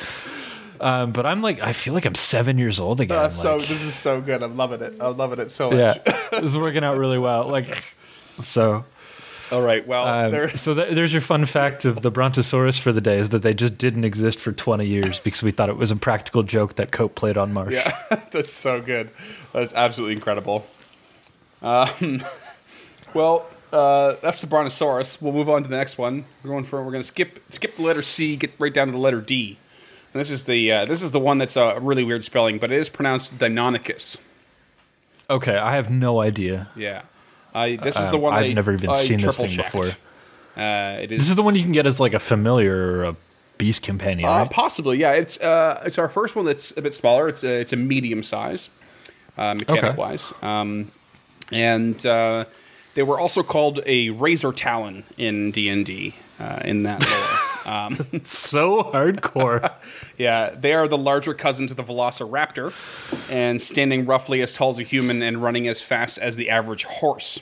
Um, 0.81 1.11
but 1.11 1.25
I'm 1.27 1.41
like, 1.41 1.61
I 1.61 1.71
feel 1.73 1.93
like 1.93 2.05
I'm 2.05 2.15
seven 2.15 2.57
years 2.57 2.79
old 2.79 2.99
again. 3.01 3.17
Uh, 3.17 3.29
so 3.29 3.57
like, 3.57 3.67
this 3.67 3.83
is 3.83 3.95
so 3.95 4.19
good. 4.19 4.41
I'm 4.41 4.57
loving 4.57 4.81
it. 4.81 4.95
I'm 4.99 5.15
loving 5.15 5.39
it 5.39 5.51
so 5.51 5.69
much. 5.69 5.79
yeah, 5.79 6.27
this 6.31 6.43
is 6.43 6.57
working 6.57 6.83
out 6.83 6.97
really 6.97 7.19
well. 7.19 7.47
Like, 7.47 7.85
so 8.41 8.83
All 9.53 9.61
right. 9.61 9.87
Well, 9.87 10.07
um, 10.07 10.31
there 10.31 10.49
so 10.57 10.73
th- 10.73 10.95
there's 10.95 11.13
your 11.13 11.21
fun 11.21 11.45
fact 11.45 11.85
of 11.85 12.01
the 12.01 12.09
Brontosaurus 12.09 12.79
for 12.79 12.91
the 12.91 13.01
day 13.01 13.19
is 13.19 13.29
that 13.29 13.43
they 13.43 13.53
just 13.53 13.77
didn't 13.77 14.03
exist 14.03 14.39
for 14.39 14.51
20 14.51 14.83
years 14.83 15.19
because 15.19 15.43
we 15.43 15.51
thought 15.51 15.69
it 15.69 15.77
was 15.77 15.91
a 15.91 15.95
practical 15.95 16.41
joke 16.41 16.75
that 16.75 16.91
Cope 16.91 17.13
played 17.13 17.37
on 17.37 17.53
Marsh. 17.53 17.75
Yeah, 17.75 17.95
that's 18.31 18.51
so 18.51 18.81
good. 18.81 19.11
That's 19.53 19.71
absolutely 19.73 20.15
incredible. 20.15 20.65
Um, 21.61 22.23
well, 23.13 23.45
uh, 23.71 24.15
that's 24.23 24.41
the 24.41 24.47
Brontosaurus. 24.47 25.21
We'll 25.21 25.33
move 25.33 25.49
on 25.49 25.61
to 25.61 25.69
the 25.69 25.77
next 25.77 25.99
one. 25.99 26.25
We're 26.43 26.49
going 26.49 26.63
for. 26.63 26.83
We're 26.83 26.91
going 26.91 27.03
to 27.03 27.07
skip 27.07 27.39
skip 27.49 27.75
the 27.75 27.83
letter 27.83 28.01
C, 28.01 28.35
get 28.35 28.53
right 28.57 28.73
down 28.73 28.87
to 28.87 28.91
the 28.91 28.97
letter 28.97 29.21
D. 29.21 29.59
And 30.13 30.19
this 30.19 30.31
is 30.31 30.45
the 30.45 30.71
uh, 30.71 30.85
this 30.85 31.03
is 31.03 31.11
the 31.11 31.19
one 31.19 31.37
that's 31.37 31.55
a 31.55 31.77
really 31.79 32.03
weird 32.03 32.23
spelling, 32.23 32.57
but 32.57 32.71
it 32.71 32.79
is 32.79 32.89
pronounced 32.89 33.37
Deinonychus. 33.37 34.17
Okay, 35.29 35.57
I 35.57 35.75
have 35.75 35.91
no 35.91 36.21
idea. 36.21 36.69
Yeah, 36.75 37.03
I 37.53 37.75
this 37.75 37.95
is 37.97 38.05
the 38.07 38.15
Um, 38.15 38.21
one 38.21 38.33
I've 38.33 38.45
I- 38.45 38.53
never 38.53 38.73
even 38.73 38.89
I 38.89 38.95
seen 38.95 39.19
this 39.19 39.37
thing 39.37 39.49
checked. 39.49 39.71
before. 39.73 39.85
Uh, 40.55 40.97
it 41.01 41.07
This 41.09 41.23
is 41.23 41.29
is 41.29 41.35
the 41.35 41.43
one 41.43 41.55
you 41.55 41.63
can 41.63 41.71
get 41.71 41.85
as 41.87 41.99
like 41.99 42.13
a 42.13 42.19
familiar 42.19 42.75
or 42.99 43.03
a 43.05 43.15
beast 43.57 43.81
companion, 43.81 44.29
Uh, 44.29 44.37
right? 44.39 44.49
possibly, 44.49 44.97
yeah. 44.97 45.11
It's 45.13 45.39
uh, 45.39 45.81
it's 45.85 45.97
our 45.97 46.09
first 46.09 46.35
one 46.35 46.45
that's 46.45 46.75
a 46.77 46.81
bit 46.81 46.93
smaller. 46.95 47.27
It's 47.29 47.43
a, 47.43 47.59
it's 47.61 47.73
a 47.73 47.75
medium 47.75 48.23
size, 48.23 48.69
uh, 49.37 49.53
mechanic 49.55 49.83
Okay. 49.85 49.95
wise, 49.97 50.33
um, 50.41 50.91
and 51.51 52.03
uh, 52.05 52.45
they 52.95 53.03
were 53.03 53.19
also 53.19 53.41
called 53.43 53.81
a 53.85 54.09
razor 54.11 54.51
talon 54.51 55.03
in 55.17 55.51
D 55.51 55.69
and 55.69 55.85
D 55.85 56.15
uh, 56.39 56.59
in 56.65 56.83
that 56.83 57.01
lore. 57.01 57.39
Um, 57.65 57.95
so 58.23 58.83
hardcore. 58.83 59.73
yeah, 60.17 60.51
they 60.51 60.73
are 60.73 60.87
the 60.87 60.97
larger 60.97 61.33
cousin 61.33 61.67
to 61.67 61.73
the 61.73 61.83
Velociraptor, 61.83 62.73
and 63.29 63.61
standing 63.61 64.05
roughly 64.05 64.41
as 64.41 64.53
tall 64.53 64.69
as 64.71 64.79
a 64.79 64.83
human 64.83 65.21
and 65.21 65.41
running 65.41 65.67
as 65.67 65.81
fast 65.81 66.17
as 66.17 66.35
the 66.35 66.49
average 66.49 66.83
horse. 66.85 67.39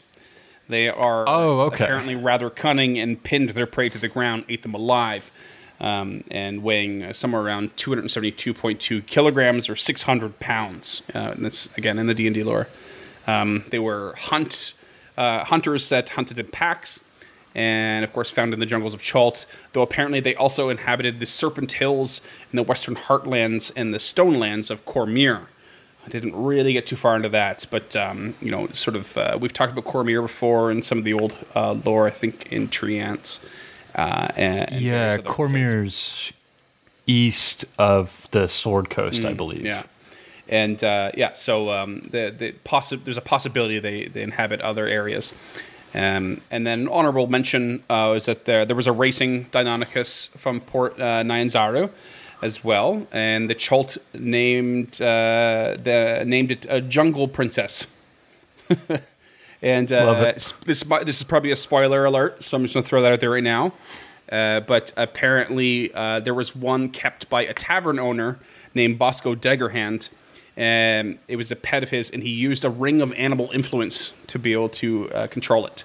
They 0.67 0.87
are 0.87 1.25
Oh, 1.27 1.61
okay. 1.61 1.83
apparently 1.83 2.15
rather 2.15 2.49
cunning 2.49 2.97
and 2.97 3.21
pinned 3.21 3.49
their 3.49 3.65
prey 3.65 3.89
to 3.89 3.97
the 3.97 4.07
ground, 4.07 4.45
ate 4.47 4.63
them 4.63 4.73
alive, 4.73 5.29
um, 5.81 6.23
and 6.31 6.63
weighing 6.63 7.03
uh, 7.03 7.11
somewhere 7.13 7.41
around 7.41 7.75
272.2 7.75 9.05
kilograms 9.05 9.67
or 9.67 9.75
600 9.75 10.39
pounds. 10.39 11.01
Uh, 11.13 11.17
and 11.35 11.43
that's 11.45 11.75
again 11.77 11.99
in 11.99 12.07
the 12.07 12.13
D 12.13 12.27
and 12.27 12.33
D 12.35 12.43
lore. 12.43 12.67
Um, 13.27 13.65
they 13.69 13.79
were 13.79 14.13
hunt 14.17 14.73
uh, 15.17 15.43
hunters 15.43 15.89
that 15.89 16.09
hunted 16.09 16.39
in 16.39 16.47
packs, 16.47 17.03
and 17.53 18.03
of 18.05 18.13
course 18.13 18.29
found 18.29 18.53
in 18.53 18.59
the 18.59 18.65
jungles 18.65 18.93
of 18.93 19.01
Chult. 19.01 19.45
Though 19.73 19.81
apparently 19.81 20.19
they 20.19 20.35
also 20.35 20.69
inhabited 20.69 21.19
the 21.19 21.25
Serpent 21.25 21.73
Hills 21.73 22.21
in 22.51 22.57
the 22.57 22.63
Western 22.63 22.95
Heartlands 22.95 23.71
and 23.75 23.93
the 23.93 23.97
Stonelands 23.99 24.69
of 24.69 24.85
Cormyr. 24.85 25.47
I 26.05 26.09
didn't 26.09 26.35
really 26.35 26.73
get 26.73 26.87
too 26.87 26.95
far 26.95 27.15
into 27.15 27.29
that, 27.29 27.67
but 27.69 27.95
um, 27.95 28.33
you 28.41 28.49
know, 28.49 28.67
sort 28.69 28.95
of, 28.95 29.15
uh, 29.17 29.37
we've 29.39 29.53
talked 29.53 29.71
about 29.71 29.85
Cormyr 29.85 30.23
before 30.23 30.71
in 30.71 30.81
some 30.81 30.97
of 30.97 31.03
the 31.03 31.13
old 31.13 31.37
uh, 31.55 31.73
lore. 31.73 32.07
I 32.07 32.09
think 32.09 32.51
in 32.51 32.69
Treants. 32.69 33.45
Uh, 33.93 34.29
and, 34.35 34.71
and 34.71 34.81
yeah. 34.81 35.17
Cormyr's 35.17 36.31
east 37.05 37.65
of 37.77 38.27
the 38.31 38.47
Sword 38.47 38.89
Coast, 38.89 39.25
I 39.25 39.33
believe. 39.33 39.61
Mm, 39.61 39.65
Yeah, 39.65 39.83
and 40.47 40.83
uh, 40.83 41.11
yeah, 41.15 41.33
so 41.33 41.69
um, 41.71 42.07
the 42.09 42.33
the 42.35 42.53
possi- 42.65 43.03
there's 43.03 43.17
a 43.17 43.21
possibility 43.21 43.77
they, 43.79 44.05
they 44.05 44.23
inhabit 44.23 44.61
other 44.61 44.87
areas. 44.87 45.33
Um, 45.93 46.41
and 46.49 46.65
then 46.65 46.87
honorable 46.87 47.27
mention 47.27 47.83
uh, 47.89 48.13
is 48.15 48.25
that 48.25 48.45
there 48.45 48.65
there 48.65 48.75
was 48.75 48.87
a 48.87 48.93
racing 48.93 49.45
Deinonychus 49.45 50.29
from 50.37 50.61
Port 50.61 50.99
uh, 50.99 51.23
Nyanzaru 51.23 51.89
as 52.41 52.63
well, 52.63 53.07
and 53.11 53.49
the 53.49 53.55
Chult 53.55 53.97
named 54.13 55.01
uh, 55.01 55.75
the 55.81 56.23
named 56.25 56.51
it 56.51 56.65
a 56.69 56.81
Jungle 56.81 57.27
Princess. 57.27 57.87
and 59.61 59.91
Love 59.91 60.17
uh, 60.17 60.23
this 60.31 60.53
this 60.63 60.83
is 61.21 61.23
probably 61.23 61.51
a 61.51 61.55
spoiler 61.55 62.05
alert, 62.05 62.43
so 62.43 62.57
I'm 62.57 62.63
just 62.63 62.73
gonna 62.73 62.85
throw 62.85 63.01
that 63.01 63.11
out 63.11 63.19
there 63.19 63.31
right 63.31 63.43
now. 63.43 63.73
Uh, 64.31 64.61
but 64.61 64.93
apparently, 64.95 65.93
uh, 65.93 66.21
there 66.21 66.33
was 66.33 66.55
one 66.55 66.87
kept 66.89 67.29
by 67.29 67.41
a 67.41 67.53
tavern 67.53 67.99
owner 67.99 68.39
named 68.73 68.97
Bosco 68.97 69.35
Daggerhand. 69.35 70.07
And 70.57 71.17
it 71.27 71.37
was 71.37 71.51
a 71.51 71.55
pet 71.55 71.81
of 71.83 71.89
his, 71.89 72.09
and 72.09 72.23
he 72.23 72.29
used 72.29 72.65
a 72.65 72.69
ring 72.69 73.01
of 73.01 73.13
animal 73.13 73.49
influence 73.53 74.11
to 74.27 74.37
be 74.37 74.53
able 74.53 74.69
to 74.69 75.11
uh, 75.11 75.27
control 75.27 75.65
it. 75.65 75.83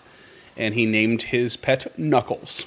And 0.56 0.74
he 0.74 0.86
named 0.86 1.22
his 1.22 1.56
pet 1.56 1.96
Knuckles. 1.98 2.66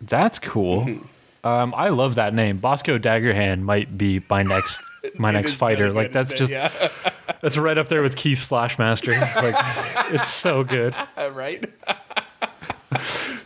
That's 0.00 0.38
cool. 0.38 0.84
Mm-hmm. 0.84 1.46
Um, 1.46 1.74
I 1.76 1.88
love 1.88 2.16
that 2.16 2.34
name. 2.34 2.58
Bosco 2.58 2.98
Daggerhand 2.98 3.62
might 3.62 3.96
be 3.96 4.22
my 4.28 4.42
next 4.42 4.80
my 5.16 5.30
next 5.30 5.54
fighter. 5.54 5.84
really 5.84 5.94
Like 5.94 6.12
that's 6.12 6.32
just 6.32 6.52
it? 6.52 6.56
Yeah. 6.56 6.90
that's 7.42 7.56
right 7.56 7.78
up 7.78 7.88
there 7.88 8.02
with 8.02 8.16
Keith 8.16 8.38
Slashmaster. 8.38 9.08
Like 9.42 10.14
it's 10.14 10.30
so 10.32 10.64
good. 10.64 10.94
right? 11.16 11.64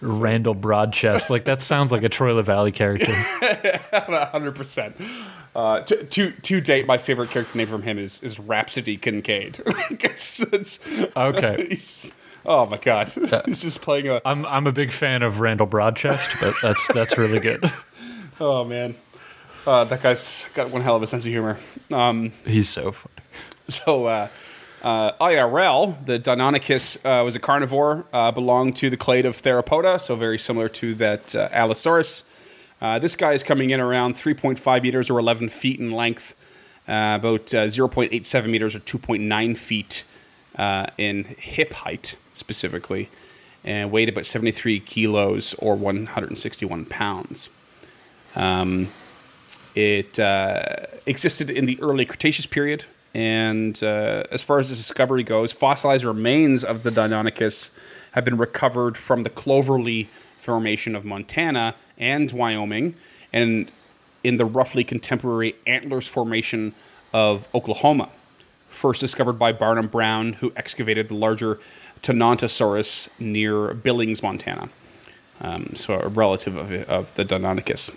Randall 0.01 0.55
Broadchest. 0.55 1.31
Like 1.31 1.45
that 1.45 1.63
sounds 1.63 1.93
like 1.93 2.03
a 2.03 2.09
Troy 2.09 2.35
LaValle 2.35 2.73
character. 2.73 3.13
hundred 3.13 4.55
percent. 4.57 4.97
Uh, 5.55 5.81
to, 5.81 6.05
to 6.05 6.31
to 6.31 6.61
date, 6.61 6.87
my 6.87 6.97
favorite 6.97 7.31
character 7.31 7.59
name 7.59 7.69
from 7.69 7.83
him 7.83 7.99
is 7.99 8.23
is 8.23 8.41
Rhapsody 8.41 8.97
Kincaid. 8.97 9.61
it's, 9.91 10.41
it's, 10.41 10.87
Okay. 11.15 11.79
oh 12.47 12.67
my 12.67 12.79
god, 12.79 13.09
he's 13.47 13.63
just 13.63 13.83
playing 13.83 14.09
a. 14.09 14.23
I'm 14.25 14.47
I'm 14.47 14.67
a 14.67 14.73
big 14.73 14.91
fan 14.93 15.23
of 15.23 15.41
Randall 15.41 15.67
Broadchest, 15.67 16.41
but 16.41 16.55
that's 16.63 16.89
that's 16.89 17.19
really 17.19 17.39
good. 17.39 17.71
Oh 18.41 18.65
man, 18.65 18.95
uh, 19.67 19.85
that 19.85 20.03
guy's 20.03 20.49
got 20.55 20.71
one 20.71 20.81
hell 20.81 20.97
of 20.97 21.03
a 21.03 21.07
sense 21.07 21.27
of 21.27 21.31
humor. 21.31 21.59
Um, 21.93 22.33
He's 22.47 22.71
so 22.71 22.93
funny. 22.93 23.15
so 23.69 24.07
uh, 24.07 24.29
uh, 24.83 25.13
IRL, 25.21 26.05
the 26.07 26.19
Deinonychus 26.19 27.05
uh, 27.05 27.25
was 27.25 27.37
a 27.37 27.39
carnivore, 27.39 28.07
uh, 28.13 28.33
belonged 28.33 28.75
to 28.77 28.91
the 28.91 28.97
clade 28.97 29.27
of 29.27 29.41
Theropoda, 29.41 30.01
so 30.01 30.17
very 30.17 30.39
similar 30.39 30.69
to 30.71 30.95
that 30.97 31.35
uh, 31.35 31.49
Allosaurus. 31.53 32.25
Uh, 32.83 32.99
this 32.99 33.15
guy 33.15 33.33
is 33.33 33.45
coming 33.45 33.71
in 33.71 33.79
around 33.79 34.15
3.5 34.15 34.83
meters 34.83 35.09
or 35.09 35.21
11 35.21 35.51
feet 35.51 35.79
in 35.79 35.93
length, 35.93 36.35
uh, 36.89 37.17
about 37.17 37.55
uh, 37.55 37.67
0.87 37.67 38.47
meters 38.49 38.75
or 38.75 38.81
2.9 38.81 39.57
feet 39.57 40.03
uh, 40.57 40.87
in 40.99 41.23
hip 41.39 41.73
height 41.73 42.17
specifically, 42.33 43.09
and 43.63 43.93
weighed 43.93 44.09
about 44.09 44.27
73 44.27 44.81
kilos 44.81 45.55
or 45.61 45.77
161 45.77 46.85
pounds. 46.87 47.51
Um, 48.35 48.89
it 49.77 50.19
uh, 50.19 50.87
existed 51.07 51.51
in 51.51 51.67
the 51.67 51.81
early 51.81 52.05
Cretaceous 52.05 52.47
period, 52.47 52.85
and 53.15 53.81
uh, 53.81 54.25
as 54.33 54.43
far 54.43 54.59
as 54.59 54.71
this 54.71 54.79
discovery 54.79 55.23
goes, 55.23 55.53
fossilized 55.53 56.05
remains 56.05 56.65
of 56.65 56.83
the 56.83 56.91
Deinonychus 56.91 57.71
have 58.11 58.25
been 58.25 58.39
recovered 58.39 58.99
from 58.99 59.23
the 59.23 59.31
Cloverley 59.31 60.09
formation 60.43 60.97
of 60.97 61.05
Montana 61.05 61.75
and 61.97 62.31
Wyoming, 62.33 62.95
and 63.33 63.71
in 64.25 64.37
the 64.37 64.45
roughly 64.45 64.85
contemporary 64.85 65.55
Antlers 65.67 66.09
Formation 66.09 66.75
of 67.13 67.47
Oklahoma, 67.55 68.11
first 68.69 69.01
discovered 69.01 69.35
by 69.35 69.53
Barnum 69.53 69.87
Brown, 69.87 70.35
who 70.35 70.53
excavated 70.57 71.09
the 71.09 71.15
larger 71.15 71.61
Tenontosaurus 72.03 73.09
near 73.21 73.73
Billings, 73.75 74.23
Montana. 74.23 74.69
Um, 75.41 75.73
so 75.75 76.01
a 76.01 76.09
relative 76.09 76.57
of, 76.57 76.73
of 76.89 77.15
the 77.15 77.25
Deinonychus. 77.25 77.95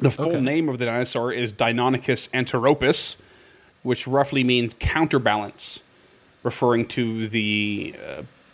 The 0.00 0.10
full 0.10 0.26
Okay. 0.26 0.40
name 0.40 0.68
of 0.68 0.78
the 0.78 0.84
dinosaur 0.86 1.32
is 1.32 1.52
Deinonychus 1.52 2.28
antirrhopus, 2.30 3.20
which 3.82 4.06
roughly 4.06 4.44
means 4.44 4.74
counterbalance, 4.78 5.80
referring 6.42 6.86
to 6.86 7.28
the 7.28 7.94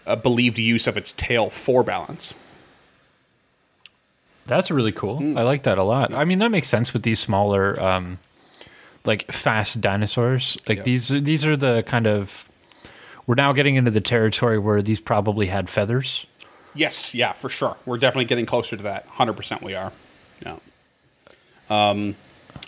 uh, 0.06 0.16
believed 0.16 0.58
use 0.58 0.86
of 0.86 0.96
its 0.96 1.12
tail 1.12 1.50
for 1.50 1.82
balance. 1.82 2.34
That's 4.46 4.70
really 4.70 4.92
cool. 4.92 5.18
Hmm. 5.18 5.38
I 5.38 5.42
like 5.42 5.62
that 5.62 5.78
a 5.78 5.82
lot. 5.82 6.12
I 6.12 6.24
mean, 6.24 6.38
that 6.38 6.50
makes 6.50 6.68
sense 6.68 6.92
with 6.92 7.02
these 7.02 7.18
smaller, 7.18 7.80
um, 7.80 8.18
like 9.04 9.30
fast 9.32 9.80
dinosaurs. 9.80 10.58
Like 10.68 10.84
these, 10.84 11.08
these 11.08 11.44
are 11.44 11.56
the 11.56 11.82
kind 11.86 12.06
of. 12.06 12.48
We're 13.26 13.36
now 13.36 13.54
getting 13.54 13.76
into 13.76 13.90
the 13.90 14.02
territory 14.02 14.58
where 14.58 14.82
these 14.82 15.00
probably 15.00 15.46
had 15.46 15.70
feathers. 15.70 16.26
Yes, 16.74 17.14
yeah, 17.14 17.32
for 17.32 17.48
sure. 17.48 17.76
We're 17.86 17.96
definitely 17.96 18.26
getting 18.26 18.44
closer 18.44 18.76
to 18.76 18.82
that. 18.82 19.06
Hundred 19.06 19.34
percent, 19.34 19.62
we 19.62 19.74
are. 19.74 19.92
Yeah. 20.44 20.56
Um, 21.70 22.16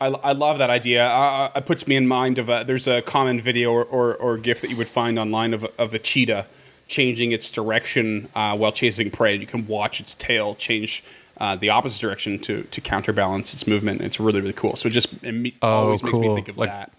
I, 0.01 0.07
I 0.07 0.33
love 0.33 0.59
that 0.59 0.71
idea. 0.71 1.07
Uh, 1.07 1.51
it 1.57 1.67
puts 1.67 1.87
me 1.87 1.97
in 1.97 2.07
mind 2.07 2.39
of 2.39 2.49
a, 2.49 2.65
there's 2.67 2.87
a 2.87 3.03
common 3.03 3.41
video 3.41 3.73
or, 3.73 3.85
or, 3.85 4.15
or 4.15 4.39
GIF 4.39 4.63
that 4.63 4.71
you 4.71 4.77
would 4.77 4.89
find 4.89 5.19
online 5.19 5.53
of 5.53 5.67
of 5.79 5.93
a 5.93 5.99
cheetah 5.99 6.47
changing 6.89 7.33
its 7.33 7.51
direction 7.51 8.29
uh, 8.35 8.57
while 8.57 8.73
chasing 8.73 9.11
prey. 9.11 9.37
You 9.37 9.47
can 9.47 9.67
watch 9.67 10.01
its 10.01 10.15
tail 10.15 10.55
change. 10.55 11.03
Uh, 11.39 11.55
the 11.55 11.69
opposite 11.69 12.01
direction 12.01 12.39
to, 12.39 12.63
to 12.71 12.81
counterbalance 12.81 13.53
its 13.53 13.67
movement. 13.67 14.01
It's 14.01 14.19
really 14.19 14.41
really 14.41 14.53
cool. 14.55 14.75
So 14.77 14.89
it 14.89 14.93
just 14.93 15.13
it 15.23 15.33
me- 15.33 15.55
Oh, 15.63 15.69
always 15.69 16.03
makes 16.03 16.19
me 16.19 16.35
think 16.35 16.49
of 16.49 16.57
Like- 16.57 16.71
that. 16.71 16.93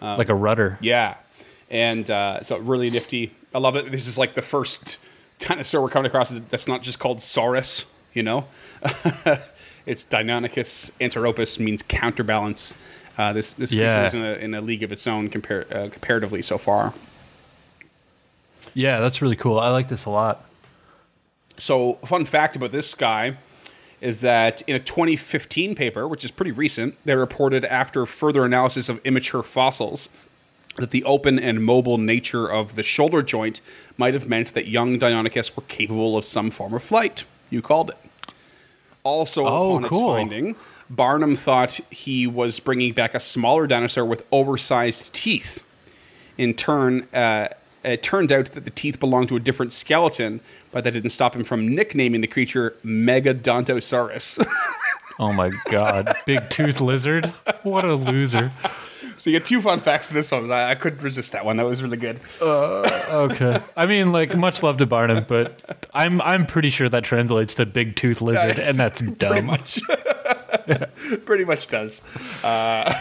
like 0.00 0.28
a 0.28 0.34
rudder. 0.34 0.78
Yeah, 0.80 1.16
and 1.70 2.08
uh, 2.10 2.42
so 2.42 2.58
really 2.58 2.90
nifty. 2.90 3.32
I 3.54 3.58
love 3.58 3.74
it. 3.76 3.90
This 3.90 4.06
is 4.06 4.16
like 4.18 4.34
the 4.34 4.42
first 4.42 4.98
dinosaur 5.38 5.82
we're 5.82 5.88
coming 5.88 6.06
across 6.06 6.30
that's 6.30 6.68
not 6.68 6.82
just 6.82 6.98
called 7.00 7.18
Saurus. 7.18 7.84
You 8.14 8.22
know, 8.22 8.44
it's 9.86 10.04
Deinonychus 10.04 10.90
antirrhopus 11.00 11.58
means 11.58 11.82
counterbalance. 11.82 12.74
Uh, 13.18 13.32
this 13.32 13.52
this 13.54 13.72
Yeah. 13.72 13.94
creature 13.94 14.06
is 14.06 14.14
in 14.14 14.22
a, 14.22 14.44
in 14.44 14.54
a 14.54 14.60
league 14.60 14.82
of 14.82 14.92
its 14.92 15.06
own 15.06 15.28
compar- 15.28 15.70
uh, 15.74 15.88
comparatively 15.90 16.42
so 16.42 16.56
far. 16.58 16.94
Yeah, 18.74 19.00
that's 19.00 19.20
really 19.20 19.36
cool. 19.36 19.58
I 19.58 19.70
like 19.70 19.88
this 19.88 20.04
a 20.04 20.10
lot. 20.10 20.44
So, 21.58 21.94
fun 22.06 22.24
fact 22.24 22.56
about 22.56 22.72
this 22.72 22.94
guy 22.94 23.36
is 24.02 24.20
that 24.20 24.60
in 24.62 24.74
a 24.76 24.80
2015 24.80 25.74
paper, 25.74 26.06
which 26.08 26.24
is 26.24 26.30
pretty 26.30 26.50
recent, 26.50 26.96
they 27.04 27.14
reported 27.14 27.64
after 27.64 28.04
further 28.04 28.44
analysis 28.44 28.88
of 28.88 29.00
immature 29.06 29.42
fossils 29.42 30.08
that 30.76 30.90
the 30.90 31.04
open 31.04 31.38
and 31.38 31.64
mobile 31.64 31.98
nature 31.98 32.46
of 32.50 32.74
the 32.74 32.82
shoulder 32.82 33.22
joint 33.22 33.60
might 33.96 34.12
have 34.12 34.28
meant 34.28 34.54
that 34.54 34.66
young 34.66 34.98
Deinonychus 34.98 35.54
were 35.56 35.62
capable 35.68 36.16
of 36.18 36.24
some 36.24 36.50
form 36.50 36.74
of 36.74 36.82
flight. 36.82 37.24
You 37.48 37.62
called 37.62 37.90
it. 37.90 37.96
Also, 39.04 39.46
Oh, 39.46 39.76
upon 39.76 39.88
cool. 39.88 40.14
its 40.14 40.18
finding, 40.20 40.56
Barnum 40.90 41.36
thought 41.36 41.78
he 41.90 42.26
was 42.26 42.58
bringing 42.60 42.92
back 42.94 43.14
a 43.14 43.20
smaller 43.20 43.66
dinosaur 43.66 44.04
with 44.04 44.24
oversized 44.32 45.12
teeth. 45.12 45.62
In 46.38 46.54
turn, 46.54 47.06
uh, 47.14 47.48
it 47.84 48.02
turned 48.02 48.30
out 48.32 48.46
that 48.52 48.64
the 48.64 48.70
teeth 48.70 49.00
belonged 49.00 49.28
to 49.30 49.36
a 49.36 49.40
different 49.40 49.72
skeleton, 49.72 50.40
but 50.70 50.84
that 50.84 50.92
didn't 50.92 51.10
stop 51.10 51.34
him 51.36 51.44
from 51.44 51.74
nicknaming 51.74 52.20
the 52.20 52.26
creature 52.26 52.76
Megadontosaurus. 52.84 54.44
Oh 55.18 55.30
my 55.30 55.50
god, 55.66 56.16
big 56.24 56.48
tooth 56.48 56.80
lizard! 56.80 57.26
What 57.64 57.84
a 57.84 57.94
loser. 57.94 58.50
so 59.18 59.28
you 59.28 59.38
get 59.38 59.44
two 59.46 59.60
fun 59.60 59.78
facts 59.80 60.08
to 60.08 60.14
this 60.14 60.32
one. 60.32 60.50
I, 60.50 60.70
I 60.70 60.74
couldn't 60.74 61.02
resist 61.02 61.32
that 61.32 61.44
one. 61.44 61.58
That 61.58 61.66
was 61.66 61.82
really 61.82 61.98
good. 61.98 62.18
Okay, 62.40 63.60
I 63.76 63.84
mean, 63.86 64.10
like 64.10 64.34
much 64.34 64.62
love 64.62 64.78
to 64.78 64.86
Barnum, 64.86 65.26
but 65.28 65.86
I'm 65.92 66.20
I'm 66.22 66.46
pretty 66.46 66.70
sure 66.70 66.88
that 66.88 67.04
translates 67.04 67.54
to 67.56 67.66
big 67.66 67.94
tooth 67.94 68.22
lizard, 68.22 68.58
and 68.58 68.76
that's 68.76 69.00
Pretty 69.02 69.16
dumb. 69.16 69.44
much. 69.46 69.80
Pretty 71.26 71.44
much 71.44 71.68
does. 71.68 72.00
Uh, 72.42 72.98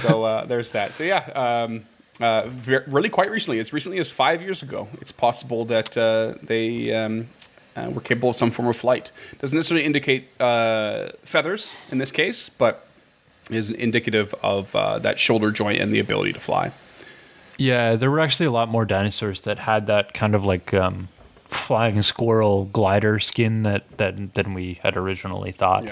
so 0.00 0.24
uh, 0.24 0.44
there's 0.44 0.72
that. 0.72 0.92
So 0.94 1.04
yeah, 1.04 1.24
um, 1.64 1.84
uh, 2.20 2.44
ver- 2.48 2.84
really 2.86 3.08
quite 3.08 3.30
recently, 3.30 3.58
as 3.58 3.72
recently 3.72 3.98
as 3.98 4.10
five 4.10 4.40
years 4.40 4.62
ago, 4.62 4.88
it's 5.00 5.12
possible 5.12 5.64
that 5.66 5.96
uh, 5.96 6.34
they 6.42 6.94
um, 6.94 7.28
uh, 7.76 7.90
were 7.90 8.00
capable 8.00 8.30
of 8.30 8.36
some 8.36 8.50
form 8.50 8.68
of 8.68 8.76
flight. 8.76 9.10
Doesn't 9.38 9.56
necessarily 9.56 9.84
indicate 9.84 10.28
uh, 10.40 11.10
feathers 11.24 11.76
in 11.90 11.98
this 11.98 12.10
case, 12.10 12.48
but 12.48 12.86
is 13.50 13.70
indicative 13.70 14.34
of 14.42 14.74
uh, 14.74 14.98
that 14.98 15.18
shoulder 15.18 15.50
joint 15.50 15.80
and 15.80 15.92
the 15.92 16.00
ability 16.00 16.32
to 16.32 16.40
fly. 16.40 16.72
Yeah, 17.58 17.96
there 17.96 18.10
were 18.10 18.20
actually 18.20 18.46
a 18.46 18.50
lot 18.50 18.68
more 18.68 18.84
dinosaurs 18.84 19.42
that 19.42 19.58
had 19.60 19.86
that 19.86 20.12
kind 20.14 20.34
of 20.34 20.44
like 20.44 20.74
um, 20.74 21.08
flying 21.48 22.02
squirrel 22.02 22.66
glider 22.66 23.18
skin 23.18 23.62
that, 23.62 23.84
that 23.98 24.34
than 24.34 24.52
we 24.52 24.78
had 24.82 24.96
originally 24.96 25.52
thought. 25.52 25.84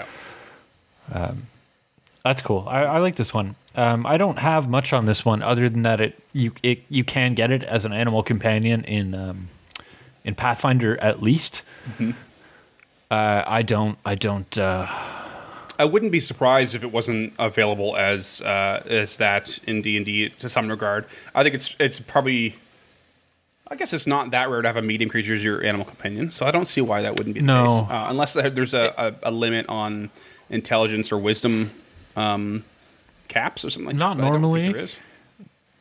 That's 2.24 2.40
cool. 2.42 2.64
I, 2.68 2.82
I 2.84 2.98
like 2.98 3.16
this 3.16 3.34
one. 3.34 3.54
Um, 3.76 4.06
I 4.06 4.16
don't 4.16 4.38
have 4.38 4.68
much 4.68 4.92
on 4.92 5.04
this 5.04 5.24
one 5.24 5.42
other 5.42 5.68
than 5.68 5.82
that 5.82 6.00
it 6.00 6.18
you 6.32 6.52
it 6.62 6.82
you 6.88 7.04
can 7.04 7.34
get 7.34 7.50
it 7.50 7.62
as 7.64 7.84
an 7.84 7.92
animal 7.92 8.22
companion 8.22 8.82
in 8.84 9.14
um, 9.14 9.48
in 10.24 10.34
Pathfinder 10.34 10.96
at 11.02 11.22
least. 11.22 11.62
Mm-hmm. 11.90 12.12
Uh, 13.10 13.42
I 13.46 13.62
don't. 13.62 13.98
I 14.04 14.14
don't. 14.14 14.56
Uh, 14.56 14.86
I 15.78 15.84
wouldn't 15.84 16.12
be 16.12 16.20
surprised 16.20 16.74
if 16.74 16.82
it 16.82 16.92
wasn't 16.92 17.34
available 17.38 17.96
as 17.96 18.40
uh, 18.40 18.82
as 18.86 19.16
that 19.18 19.58
in 19.66 19.82
D 19.82 19.96
and 19.96 20.06
D 20.06 20.30
to 20.30 20.48
some 20.48 20.68
regard. 20.68 21.04
I 21.34 21.42
think 21.42 21.54
it's 21.54 21.76
it's 21.78 22.00
probably. 22.00 22.56
I 23.68 23.76
guess 23.76 23.92
it's 23.92 24.06
not 24.06 24.30
that 24.30 24.48
rare 24.50 24.62
to 24.62 24.68
have 24.68 24.76
a 24.76 24.82
medium 24.82 25.10
creature 25.10 25.34
as 25.34 25.42
your 25.42 25.64
animal 25.64 25.84
companion, 25.86 26.30
so 26.30 26.46
I 26.46 26.50
don't 26.50 26.66
see 26.66 26.80
why 26.80 27.02
that 27.02 27.16
wouldn't 27.16 27.34
be 27.34 27.40
the 27.40 27.46
No. 27.46 27.64
case. 27.66 27.90
Uh, 27.90 28.06
unless 28.08 28.34
there's 28.34 28.74
a, 28.74 29.16
a, 29.22 29.30
a 29.30 29.30
limit 29.30 29.66
on 29.68 30.10
intelligence 30.50 31.10
or 31.10 31.16
wisdom 31.18 31.70
um, 32.16 32.64
caps 33.28 33.64
or 33.64 33.70
something 33.70 33.86
like 33.88 33.96
Not 33.96 34.16
that. 34.16 34.24
I 34.24 34.30
think 34.30 34.40
normally. 34.42 34.72
there 34.72 34.82
is. 34.82 34.98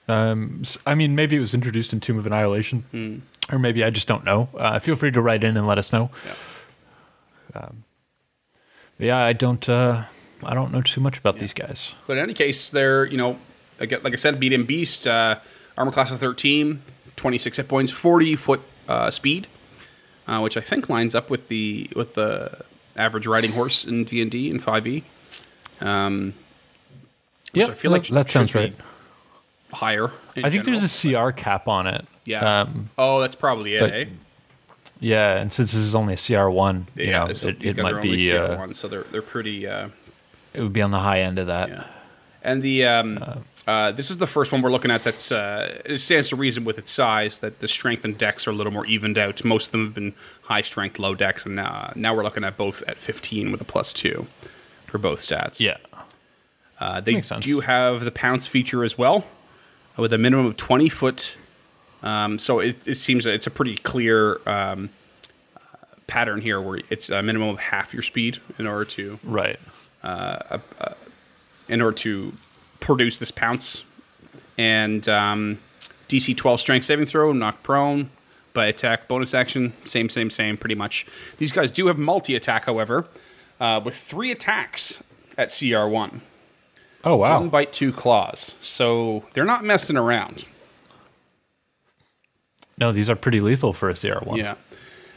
um, 0.07 0.63
I 0.86 0.95
mean, 0.95 1.15
maybe 1.15 1.36
it 1.36 1.39
was 1.39 1.53
introduced 1.53 1.93
in 1.93 1.99
Tomb 1.99 2.17
of 2.17 2.25
Annihilation, 2.25 2.84
Hmm. 2.91 3.17
or 3.53 3.59
maybe 3.59 3.84
I 3.84 3.89
just 3.89 4.07
don't 4.07 4.23
know. 4.23 4.49
Uh, 4.57 4.79
feel 4.79 4.95
free 4.95 5.11
to 5.11 5.21
write 5.21 5.43
in 5.43 5.55
and 5.57 5.65
let 5.67 5.77
us 5.77 5.91
know. 5.93 6.09
Yeah. 6.25 7.69
But 8.97 9.07
yeah, 9.07 9.17
I 9.17 9.34
don't. 9.34 9.67
Uh, 9.67 10.03
I 10.43 10.53
don't 10.53 10.71
know 10.71 10.81
too 10.81 11.01
much 11.01 11.17
about 11.17 11.39
these 11.39 11.53
guys. 11.53 11.93
But 12.05 12.17
in 12.17 12.23
any 12.23 12.34
case, 12.34 12.69
they're, 12.69 13.05
you 13.05 13.17
know, 13.17 13.39
like, 13.79 13.91
like 14.03 14.13
I 14.13 14.17
said, 14.17 14.36
beat 14.36 14.47
medium 14.51 14.65
beast, 14.65 15.07
uh, 15.07 15.39
armor 15.77 15.91
class 15.91 16.11
of 16.11 16.19
13, 16.19 16.81
26 17.15 17.57
hit 17.57 17.67
points, 17.67 17.91
40 17.91 18.36
foot 18.36 18.61
uh, 18.88 19.09
speed, 19.09 19.47
uh, 20.27 20.39
which 20.41 20.57
I 20.57 20.61
think 20.61 20.89
lines 20.89 21.15
up 21.15 21.29
with 21.29 21.47
the 21.47 21.89
with 21.95 22.13
the 22.15 22.63
average 22.95 23.25
riding 23.25 23.53
horse 23.53 23.86
in 23.86 24.03
D&D 24.03 24.51
and 24.51 24.61
5e. 24.61 25.03
Um, 25.84 26.34
Yeah, 27.53 27.65
I 27.67 27.73
feel 27.73 27.91
like 27.91 28.07
that, 28.07 28.29
sounds 28.29 28.55
right. 28.55 28.73
higher. 29.71 30.05
I 30.36 30.49
think 30.49 30.63
general. 30.65 30.79
there's 30.79 31.05
a 31.05 31.13
CR 31.13 31.31
cap 31.31 31.67
on 31.67 31.88
it. 31.88 32.05
Yeah. 32.25 32.61
Um, 32.61 32.89
oh, 32.97 33.19
that's 33.21 33.36
probably 33.36 33.75
it, 33.75 33.93
eh? 33.93 34.05
yeah, 34.99 35.38
and 35.39 35.51
since 35.51 35.71
this 35.73 35.81
is 35.81 35.93
only 35.93 36.13
a 36.13 36.17
CR 36.17 36.49
one, 36.49 36.88
you 36.95 37.05
Yeah, 37.05 37.19
know, 37.19 37.27
this- 37.27 37.43
it, 37.43 37.63
it 37.63 37.77
might 37.77 38.01
be. 38.01 38.29
CR 38.29 38.36
Uh, 38.38 38.73
so 38.73 38.88
they're, 38.88 39.03
they're 39.11 39.21
pretty... 39.21 39.67
Uh, 39.67 39.89
it 40.53 40.61
would 40.61 40.73
be 40.73 40.81
on 40.81 40.91
the 40.91 40.99
high 40.99 41.21
end 41.21 41.38
of 41.39 41.47
that. 41.47 41.69
Yeah. 41.69 41.84
And 42.43 42.61
the 42.61 42.86
um, 42.86 43.43
uh, 43.65 43.93
this 43.93 44.11
is 44.11 44.17
the 44.17 44.27
first 44.27 44.51
one 44.51 44.61
we're 44.61 44.69
looking 44.71 44.91
at. 44.91 45.03
That's 45.05 45.31
uh, 45.31 45.81
it 45.86 45.97
stands 45.99 46.27
to 46.29 46.36
reason 46.36 46.65
with 46.65 46.77
its 46.77 46.91
size 46.91 47.39
that 47.39 47.59
the 47.61 47.69
strength 47.69 48.03
and 48.03 48.17
Dex 48.17 48.45
are 48.47 48.51
a 48.51 48.53
little 48.53 48.73
more 48.73 48.86
evened 48.86 49.17
out. 49.17 49.43
Most 49.45 49.67
of 49.67 49.71
them 49.71 49.86
have 49.86 49.93
been 49.95 50.13
high 50.41 50.61
strength, 50.61 50.99
low 50.99 51.15
Dex, 51.15 51.45
and 51.45 51.55
now 51.55 51.93
now 51.95 52.13
we're 52.13 52.23
looking 52.23 52.43
at 52.43 52.57
both 52.57 52.84
at 52.86 52.97
15 52.97 53.49
with 53.51 53.61
a 53.61 53.63
plus 53.63 53.93
two 53.93 54.27
for 54.94 55.00
both 55.00 55.20
stats. 55.22 55.60
Yeah. 55.60 55.78
uh, 56.80 57.02
they 57.02 57.20
do 57.39 57.62
have 57.62 58.02
the 58.06 58.12
pounce 58.12 58.46
feature 58.46 58.84
as 58.84 58.96
well, 58.96 59.26
with 59.98 60.14
a 60.14 60.20
minimum 60.20 60.46
of 60.46 60.56
20 60.56 60.88
foot. 60.88 61.36
Um, 62.04 62.38
so 62.38 62.60
it, 62.60 62.88
it 62.88 62.96
seems 62.96 63.24
that 63.24 63.34
it's 63.34 63.48
a 63.48 63.52
pretty 63.52 63.76
clear 63.78 64.39
um, 64.48 64.91
uh, 65.58 65.60
pattern 66.06 66.41
here, 66.41 66.62
where 66.62 66.80
it's 66.91 67.10
a 67.10 67.24
minimum 67.24 67.50
of 67.50 67.58
half 67.60 67.91
your 67.91 68.04
speed 68.04 68.38
in 68.60 68.68
order 68.68 68.86
to 68.86 69.18
Right. 69.24 69.60
in 71.68 71.82
order 71.82 71.96
to 71.98 72.34
produce 72.80 73.18
this 73.18 73.32
pounce. 73.32 73.84
And 74.56 75.10
um, 75.10 75.58
DC 76.08 76.38
12 76.38 76.60
strength 76.60 76.86
saving 76.86 77.08
throw, 77.08 77.32
knock 77.34 77.64
prone, 77.64 78.12
by 78.54 78.68
attack, 78.68 79.08
bonus 79.08 79.34
action, 79.34 79.74
same, 79.86 80.08
same, 80.10 80.30
same, 80.30 80.56
pretty 80.58 80.76
much. 80.76 81.08
These 81.39 81.52
guys 81.52 81.72
do 81.72 81.88
have 81.88 81.98
multi 81.98 82.36
attack, 82.36 82.66
however, 82.66 83.08
uh, 83.64 83.80
with 83.80 83.95
three 83.95 84.30
attacks 84.30 85.01
at 85.38 85.49
CR1. 85.49 86.20
Oh 87.05 87.16
wow. 87.16 87.39
One 87.39 87.49
bite, 87.49 87.72
two 87.72 87.93
claws. 87.93 88.55
So 88.59 89.24
they're 89.34 89.45
not 89.45 89.64
messing 89.64 89.95
around. 89.97 90.45
no, 92.78 92.91
these 92.91 93.09
are 93.09 93.16
pretty 93.16 93.39
lethal 93.39 93.72
for 93.72 93.89
a 93.89 93.95
CR 93.95 94.24
one. 94.24 94.38
Yeah. 94.38 94.55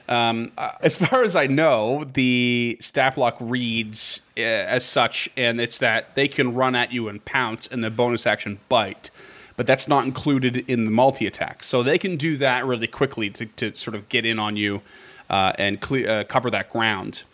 Um, 0.09 0.53
uh, 0.57 0.71
as 0.81 0.97
far 0.97 1.25
as 1.25 1.35
I 1.35 1.49
know, 1.49 2.05
the 2.05 2.79
stat 2.81 3.17
block 3.17 3.37
reads 3.41 4.23
uh, 4.39 4.43
as 4.43 4.85
such, 4.85 5.29
and 5.37 5.61
it's 5.61 5.81
that 5.81 6.15
they 6.15 6.29
can 6.29 6.55
run 6.55 6.77
at 6.77 6.93
you 6.93 7.09
and 7.09 7.25
pounce, 7.25 7.67
and 7.67 7.83
the 7.83 7.91
bonus 7.91 8.27
action 8.27 8.61
bite. 8.69 9.11
But 9.57 9.67
that's 9.67 9.89
not 9.89 10.05
included 10.05 10.59
in 10.69 10.85
the 10.85 10.91
multi 10.93 11.27
attack. 11.27 11.65
So 11.65 11.83
they 11.83 11.99
can 11.99 12.17
do 12.17 12.37
that 12.37 12.65
really 12.65 12.87
quickly 12.87 13.31
to, 13.31 13.47
to 13.47 13.75
sort 13.75 13.97
of 13.97 14.09
get 14.09 14.25
in 14.25 14.39
on 14.39 14.55
you 14.55 14.83
uh, 15.29 15.53
and 15.59 15.81
cle- 15.81 16.09
uh, 16.09 16.25
cover 16.25 16.51
that 16.51 16.71
ground. 16.71 17.25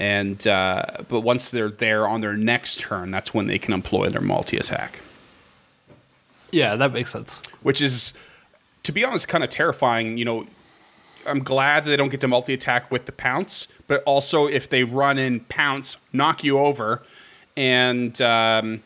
And 0.00 0.44
uh, 0.46 0.82
but 1.08 1.20
once 1.20 1.50
they're 1.50 1.68
there 1.70 2.08
on 2.08 2.22
their 2.22 2.32
next 2.34 2.80
turn, 2.80 3.10
that's 3.10 3.34
when 3.34 3.46
they 3.46 3.58
can 3.58 3.74
employ 3.74 4.08
their 4.08 4.22
multi 4.22 4.56
attack, 4.56 5.00
Yeah, 6.50 6.74
that 6.76 6.92
makes 6.94 7.12
sense. 7.12 7.30
which 7.62 7.82
is, 7.82 8.14
to 8.84 8.92
be 8.92 9.04
honest, 9.04 9.28
kind 9.28 9.44
of 9.44 9.50
terrifying. 9.50 10.16
You 10.16 10.24
know, 10.24 10.46
I'm 11.26 11.40
glad 11.44 11.84
that 11.84 11.90
they 11.90 11.96
don't 11.96 12.08
get 12.08 12.22
to 12.22 12.28
multi 12.28 12.54
attack 12.54 12.90
with 12.90 13.04
the 13.04 13.12
pounce, 13.12 13.68
but 13.88 14.02
also 14.04 14.46
if 14.46 14.70
they 14.70 14.84
run 14.84 15.18
in 15.18 15.40
pounce, 15.40 15.98
knock 16.14 16.42
you 16.42 16.58
over, 16.58 17.02
and 17.54 18.18
um, 18.22 18.82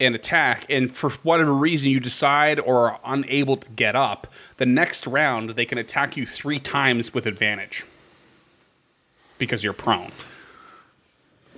and 0.00 0.14
attack, 0.14 0.64
and 0.70 0.90
for 0.90 1.10
whatever 1.22 1.52
reason 1.52 1.90
you 1.90 2.00
decide 2.00 2.58
or 2.60 2.92
are 2.92 3.00
unable 3.04 3.58
to 3.58 3.68
get 3.76 3.94
up, 3.94 4.26
the 4.56 4.64
next 4.66 5.06
round 5.06 5.50
they 5.50 5.66
can 5.66 5.76
attack 5.76 6.16
you 6.16 6.24
three 6.24 6.58
times 6.58 7.12
with 7.12 7.26
advantage 7.26 7.84
because 9.44 9.62
you're 9.64 9.72
prone. 9.72 10.10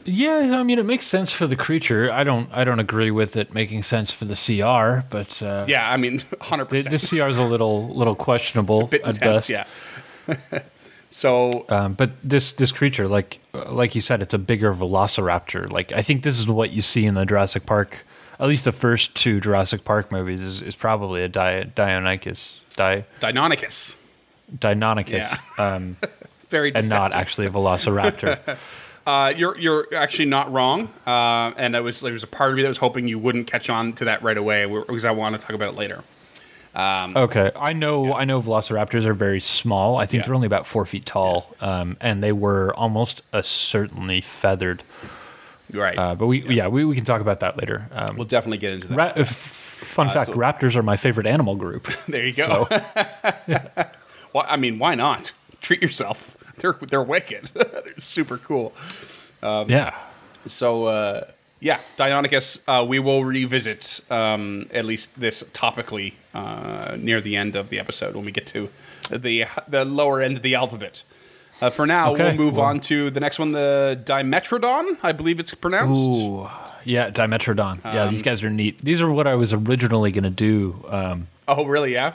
Yeah, 0.04 0.56
I 0.58 0.62
mean 0.62 0.78
it 0.78 0.86
makes 0.86 1.04
sense 1.06 1.32
for 1.32 1.48
the 1.48 1.56
creature. 1.56 2.10
I 2.12 2.22
don't 2.22 2.48
I 2.52 2.62
don't 2.62 2.78
agree 2.78 3.10
with 3.10 3.36
it 3.36 3.52
making 3.52 3.82
sense 3.82 4.10
for 4.12 4.24
the 4.24 4.36
CR, 4.36 5.04
but 5.10 5.42
uh, 5.42 5.64
Yeah, 5.66 5.90
I 5.90 5.96
mean, 5.96 6.22
hundred 6.40 6.66
percent. 6.66 6.90
the 6.92 6.98
CR 7.20 7.26
is 7.28 7.38
a 7.38 7.42
little 7.44 7.88
little 7.94 8.14
questionable 8.14 8.84
A 8.84 8.86
bit 8.86 9.02
at 9.02 9.16
intense, 9.16 9.48
best. 9.48 9.50
yeah. 9.50 10.60
so 11.10 11.66
Um, 11.68 11.94
but 11.94 12.10
this 12.22 12.52
this 12.52 12.70
creature, 12.70 13.08
like 13.08 13.40
like 13.52 13.96
you 13.96 14.00
said, 14.00 14.22
it's 14.22 14.34
a 14.34 14.38
bigger 14.38 14.72
Velociraptor. 14.72 15.72
Like 15.72 15.90
I 15.92 16.02
think 16.02 16.22
this 16.22 16.38
is 16.38 16.46
what 16.46 16.70
you 16.70 16.82
see 16.82 17.04
in 17.04 17.14
the 17.14 17.24
Jurassic 17.26 17.66
Park. 17.66 18.04
At 18.38 18.46
least 18.48 18.64
the 18.64 18.72
first 18.72 19.14
two 19.16 19.40
Jurassic 19.40 19.82
Park 19.84 20.12
movies 20.12 20.40
is, 20.42 20.60
is 20.62 20.74
probably 20.76 21.22
a 21.24 21.28
Di- 21.28 21.64
Deinonychus, 21.74 22.58
Di- 22.76 23.04
Deinonychus, 23.18 23.96
Deinonychus, 24.58 25.40
um, 25.58 25.96
very 26.48 26.74
and 26.74 26.88
not 26.88 27.14
actually 27.14 27.46
a 27.46 27.50
Velociraptor. 27.50 28.56
Uh, 29.06 29.32
you're 29.36 29.56
you're 29.56 29.86
actually 29.94 30.24
not 30.24 30.52
wrong. 30.52 30.92
Uh, 31.06 31.52
and 31.56 31.76
I 31.76 31.80
was 31.80 32.00
there 32.00 32.12
was 32.12 32.24
a 32.24 32.26
part 32.26 32.50
of 32.50 32.56
me 32.56 32.62
that 32.62 32.68
was 32.68 32.78
hoping 32.78 33.06
you 33.06 33.20
wouldn't 33.20 33.46
catch 33.46 33.70
on 33.70 33.92
to 33.92 34.06
that 34.06 34.20
right 34.24 34.36
away 34.36 34.66
because 34.66 35.04
I 35.04 35.12
want 35.12 35.36
to 35.36 35.40
talk 35.40 35.52
about 35.54 35.74
it 35.74 35.78
later. 35.78 36.02
okay, 36.76 37.52
I 37.54 37.72
know 37.72 38.12
I 38.14 38.24
know 38.24 38.42
Velociraptors 38.42 39.04
are 39.04 39.14
very 39.14 39.40
small. 39.40 39.96
I 39.96 40.06
think 40.06 40.22
Yeah. 40.22 40.26
they're 40.26 40.34
only 40.34 40.48
about 40.48 40.66
four 40.66 40.84
feet 40.86 41.06
tall, 41.06 41.54
um, 41.60 41.96
and 42.00 42.20
they 42.20 42.32
were 42.32 42.74
almost 42.74 43.22
uh, 43.32 43.42
certainly 43.42 44.20
feathered. 44.20 44.82
Right. 45.72 45.96
Uh, 45.96 46.16
but 46.16 46.26
we 46.26 46.42
yeah, 46.52 46.66
we, 46.66 46.84
we 46.84 46.96
can 46.96 47.04
talk 47.04 47.20
about 47.20 47.38
that 47.40 47.56
later. 47.58 47.86
Um, 47.92 48.16
we'll 48.16 48.26
definitely 48.26 48.58
get 48.58 48.72
into 48.72 48.88
that. 48.88 48.96
ra- 48.96 49.12
f- 49.14 49.28
fun 49.28 50.10
fact: 50.10 50.26
so- 50.30 50.34
raptors 50.34 50.74
are 50.74 50.82
my 50.82 50.96
favorite 50.96 51.28
animal 51.28 51.54
group. 51.54 51.86
There 52.08 52.26
you 52.26 52.32
go. 52.32 52.66
well, 54.32 54.46
I 54.48 54.56
mean, 54.56 54.80
why 54.80 54.96
not? 54.96 55.30
Treat 55.60 55.80
yourself. 55.80 56.35
They're 56.60 56.76
they're 56.88 57.02
wicked. 57.02 57.50
they're 57.54 57.82
super 57.98 58.38
cool. 58.38 58.72
yeah. 59.42 59.94
So 60.46 60.84
uh, 60.86 61.30
yeah, 61.60 61.80
Deinonychus. 61.96 62.62
Uh, 62.68 62.84
we 62.84 62.98
will 62.98 63.24
revisit 63.24 64.00
um, 64.10 64.68
at 64.72 64.84
least 64.84 65.18
this 65.20 65.42
topically 65.52 66.14
uh, 66.34 66.96
near 66.98 67.20
the 67.20 67.36
end 67.36 67.56
of 67.56 67.68
the 67.68 67.78
episode 67.80 68.14
when 68.14 68.24
we 68.24 68.32
get 68.32 68.46
to 68.48 68.68
the 69.10 69.44
the 69.68 69.84
lower 69.84 70.20
end 70.20 70.36
of 70.36 70.42
the 70.42 70.54
alphabet. 70.54 71.02
Uh, 71.60 71.70
for 71.70 71.86
now, 71.86 72.12
Okay, 72.12 72.24
we'll 72.24 72.34
move 72.34 72.56
well- 72.56 72.66
on 72.66 72.80
to 72.80 73.08
the 73.10 73.18
next 73.20 73.38
one, 73.38 73.52
the 73.52 73.98
Dimetrodon. 74.04 74.98
I 75.02 75.12
believe 75.12 75.40
it's 75.40 75.54
pronounced. 75.54 75.98
Ooh, 76.06 76.46
yeah, 76.84 77.08
Dimetrodon. 77.10 77.82
yeah, 77.82 78.02
Um, 78.04 78.12
these 78.12 78.20
guys 78.22 78.44
are 78.44 78.50
neat. 78.50 78.78
These 78.82 79.00
are 79.00 79.10
what 79.10 79.26
I 79.26 79.34
was 79.36 79.54
originally 79.54 80.12
going 80.12 80.24
to 80.24 80.30
do. 80.30 80.84
Um, 80.88 81.28
Oh, 81.48 81.64
really? 81.64 81.94
Yeah. 81.94 82.12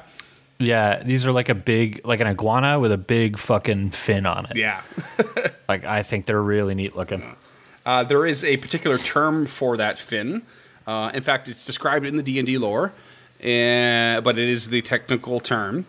Yeah, 0.62 1.02
these 1.04 1.26
are 1.26 1.32
like 1.32 1.50
a 1.50 1.56
big, 1.56 2.02
like 2.06 2.20
an 2.20 2.28
iguana 2.28 2.80
with 2.80 2.92
a 2.92 2.98
big 2.98 3.38
fucking 3.38 3.92
fin 3.92 4.26
on 4.26 4.46
it. 4.48 4.58
Yeah. 4.58 4.82
Like 5.70 5.86
I 5.86 6.04
think 6.04 6.26
they're 6.26 6.42
really 6.42 6.76
neat 6.76 6.98
looking. 6.98 7.24
Uh, 7.86 8.04
there 8.04 8.26
is 8.26 8.44
a 8.44 8.58
particular 8.58 8.98
term 8.98 9.46
for 9.46 9.78
that 9.78 9.98
fin. 9.98 10.42
Uh, 10.86 11.12
in 11.14 11.24
fact, 11.24 11.48
it's 11.48 11.66
described 11.66 12.06
in 12.06 12.18
the 12.18 12.24
D 12.24 12.40
and 12.40 12.46
D 12.46 12.58
lore, 12.58 12.92
uh, 13.40 14.20
but 14.20 14.38
it 14.38 14.50
is 14.50 14.70
the 14.70 14.82
technical 14.82 15.40
term. 15.40 15.86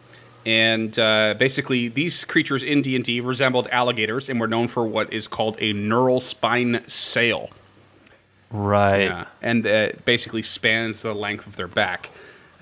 And 0.46 0.96
uh, 1.00 1.34
basically, 1.36 1.88
these 1.88 2.24
creatures 2.24 2.62
in 2.62 2.82
D 2.82 2.94
and 2.94 3.04
D 3.04 3.20
resembled 3.20 3.66
alligators 3.72 4.28
and 4.28 4.38
were 4.40 4.46
known 4.46 4.68
for 4.68 4.84
what 4.84 5.12
is 5.12 5.26
called 5.26 5.56
a 5.58 5.72
neural 5.72 6.20
spine 6.20 6.84
sail. 6.86 7.50
Right. 8.52 9.04
Yeah, 9.04 9.26
and 9.40 9.66
uh, 9.66 9.90
basically 10.04 10.42
spans 10.42 11.02
the 11.02 11.14
length 11.14 11.48
of 11.48 11.56
their 11.56 11.68
back. 11.68 12.10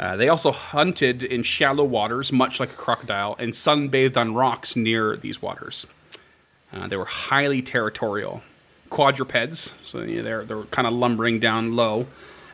Uh, 0.00 0.16
they 0.16 0.30
also 0.30 0.50
hunted 0.50 1.22
in 1.22 1.42
shallow 1.42 1.84
waters, 1.84 2.32
much 2.32 2.58
like 2.58 2.70
a 2.70 2.74
crocodile, 2.74 3.36
and 3.38 3.52
sunbathed 3.52 4.16
on 4.16 4.32
rocks 4.32 4.74
near 4.74 5.14
these 5.18 5.42
waters. 5.42 5.86
Uh, 6.72 6.88
they 6.88 6.96
were 6.96 7.04
highly 7.04 7.60
territorial, 7.60 8.42
quadrupeds, 8.88 9.74
so 9.84 10.00
you 10.00 10.16
know, 10.16 10.22
they're 10.22 10.44
they're 10.44 10.62
kind 10.64 10.88
of 10.88 10.94
lumbering 10.94 11.38
down 11.38 11.76
low, 11.76 12.06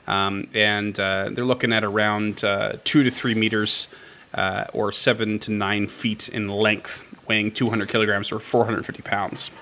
um, 0.09 0.49
and 0.55 0.99
uh, 0.99 1.30
they're 1.30 1.44
looking 1.44 1.72
at 1.72 1.84
around 1.84 2.42
uh, 2.42 2.72
two 2.82 3.05
to 3.05 3.11
three 3.12 3.34
meters, 3.34 3.86
uh, 4.34 4.64
or 4.72 4.90
seven 4.90 5.38
to 5.38 5.53
nine 5.53 5.86
feet 5.86 6.28
in 6.28 6.49
length, 6.49 7.05
weighing 7.28 7.53
200 7.53 7.88
kilograms 7.88 8.32
or 8.32 8.40
450 8.40 9.03
pounds. 9.03 9.53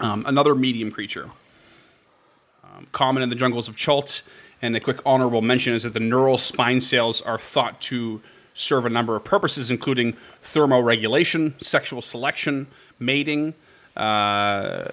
Um, 0.00 0.24
another 0.26 0.56
medium 0.56 0.90
creature 0.90 1.30
common 2.92 3.22
in 3.22 3.28
the 3.28 3.34
jungles 3.34 3.68
of 3.68 3.76
Chult. 3.76 4.22
And 4.62 4.74
a 4.74 4.80
quick 4.80 5.00
honorable 5.04 5.42
mention 5.42 5.74
is 5.74 5.82
that 5.82 5.92
the 5.92 6.00
neural 6.00 6.38
spine 6.38 6.80
cells 6.80 7.20
are 7.22 7.38
thought 7.38 7.80
to 7.82 8.22
serve 8.54 8.86
a 8.86 8.90
number 8.90 9.14
of 9.14 9.24
purposes, 9.24 9.70
including 9.70 10.14
thermoregulation, 10.42 11.62
sexual 11.62 12.00
selection, 12.00 12.66
mating, 12.98 13.54
uh, 13.96 14.88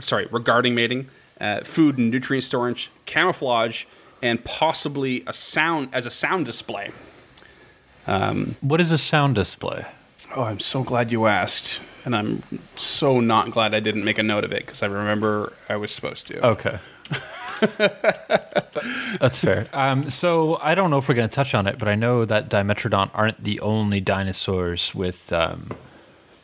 sorry, 0.00 0.26
regarding 0.30 0.74
mating, 0.74 1.08
uh, 1.40 1.60
food 1.64 1.96
and 1.96 2.10
nutrient 2.10 2.44
storage, 2.44 2.90
camouflage, 3.06 3.84
and 4.22 4.44
possibly 4.44 5.24
a 5.26 5.32
sound 5.32 5.88
as 5.92 6.04
a 6.04 6.10
sound 6.10 6.44
display. 6.44 6.90
What 8.60 8.80
is 8.80 8.92
a 8.92 8.98
sound 8.98 9.34
display? 9.34 9.86
Oh, 10.34 10.42
I'm 10.44 10.60
so 10.60 10.82
glad 10.82 11.10
you 11.12 11.26
asked, 11.26 11.80
and 12.04 12.14
I'm 12.14 12.42
so 12.74 13.20
not 13.20 13.50
glad 13.50 13.74
I 13.74 13.80
didn't 13.80 14.04
make 14.04 14.18
a 14.18 14.22
note 14.22 14.44
of 14.44 14.52
it 14.52 14.66
because 14.66 14.82
I 14.82 14.86
remember 14.86 15.52
I 15.68 15.76
was 15.76 15.90
supposed 15.92 16.26
to. 16.28 16.46
Okay. 16.46 16.78
That's 19.20 19.38
fair. 19.38 19.66
Um, 19.72 20.10
so 20.10 20.58
I 20.60 20.74
don't 20.74 20.90
know 20.90 20.98
if 20.98 21.08
we're 21.08 21.14
going 21.14 21.28
to 21.28 21.34
touch 21.34 21.54
on 21.54 21.66
it, 21.66 21.78
but 21.78 21.88
I 21.88 21.94
know 21.94 22.24
that 22.24 22.48
Dimetrodon 22.48 23.10
aren't 23.14 23.42
the 23.42 23.60
only 23.60 24.00
dinosaurs 24.00 24.94
with 24.94 25.32
um, 25.32 25.70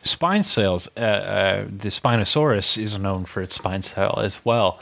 spine 0.03 0.43
sails. 0.43 0.87
Uh, 0.97 0.99
uh, 0.99 1.65
the 1.65 1.89
Spinosaurus 1.89 2.77
is 2.77 2.97
known 2.97 3.25
for 3.25 3.41
its 3.41 3.55
spine 3.55 3.83
sail 3.83 4.19
as 4.21 4.43
well, 4.45 4.79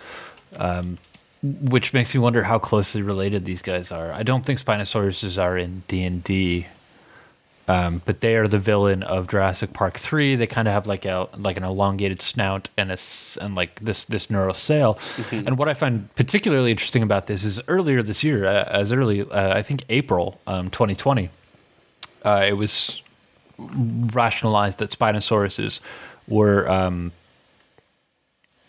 um, 0.57 0.97
which 1.43 1.93
makes 1.93 2.13
me 2.13 2.19
wonder 2.19 2.43
how 2.43 2.59
closely 2.59 3.01
related 3.01 3.45
these 3.45 3.61
guys 3.61 3.91
are. 3.91 4.11
I 4.11 4.23
don't 4.23 4.45
think 4.45 4.63
Spinosauruses 4.63 5.41
are 5.41 5.57
in 5.57 5.83
D 5.87 6.03
and 6.03 6.23
D. 6.23 6.67
Um, 7.71 8.01
but 8.03 8.19
they 8.19 8.35
are 8.35 8.47
the 8.49 8.59
villain 8.59 9.01
of 9.03 9.27
Jurassic 9.27 9.71
Park 9.71 9.97
three. 9.97 10.35
They 10.35 10.47
kind 10.47 10.67
of 10.67 10.73
have 10.73 10.87
like 10.87 11.05
a 11.05 11.29
like 11.37 11.55
an 11.57 11.63
elongated 11.63 12.21
snout 12.21 12.67
and 12.75 12.91
a 12.91 12.97
and 13.39 13.55
like 13.55 13.79
this 13.79 14.03
this 14.03 14.29
neural 14.29 14.53
sail. 14.53 14.97
And 15.31 15.57
what 15.57 15.69
I 15.69 15.73
find 15.73 16.13
particularly 16.15 16.71
interesting 16.71 17.01
about 17.03 17.27
this 17.27 17.43
is 17.45 17.61
earlier 17.67 18.03
this 18.03 18.23
year, 18.23 18.45
uh, 18.45 18.65
as 18.69 18.91
early 18.91 19.21
uh, 19.21 19.57
I 19.57 19.61
think 19.61 19.85
April 19.89 20.41
um, 20.47 20.69
2020, 20.69 21.29
uh, 22.25 22.45
it 22.47 22.53
was 22.57 23.01
rationalized 23.57 24.79
that 24.79 24.89
Spinosauruses 24.91 25.79
were 26.27 26.69
um, 26.69 27.11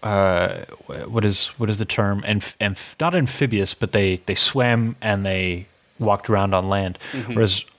uh, 0.02 0.64
what 1.08 1.24
is 1.24 1.48
what 1.58 1.70
is 1.70 1.78
the 1.78 1.84
term? 1.84 2.22
Amph- 2.24 2.56
amph- 2.60 2.94
not 3.00 3.14
amphibious, 3.14 3.74
but 3.74 3.90
they 3.92 4.20
they 4.26 4.34
swam 4.36 4.94
and 5.00 5.24
they 5.24 5.66
walked 5.98 6.28
around 6.30 6.54
on 6.54 6.68
land, 6.68 6.98
whereas 7.32 7.64
uh, 7.64 7.68
n- 7.68 7.71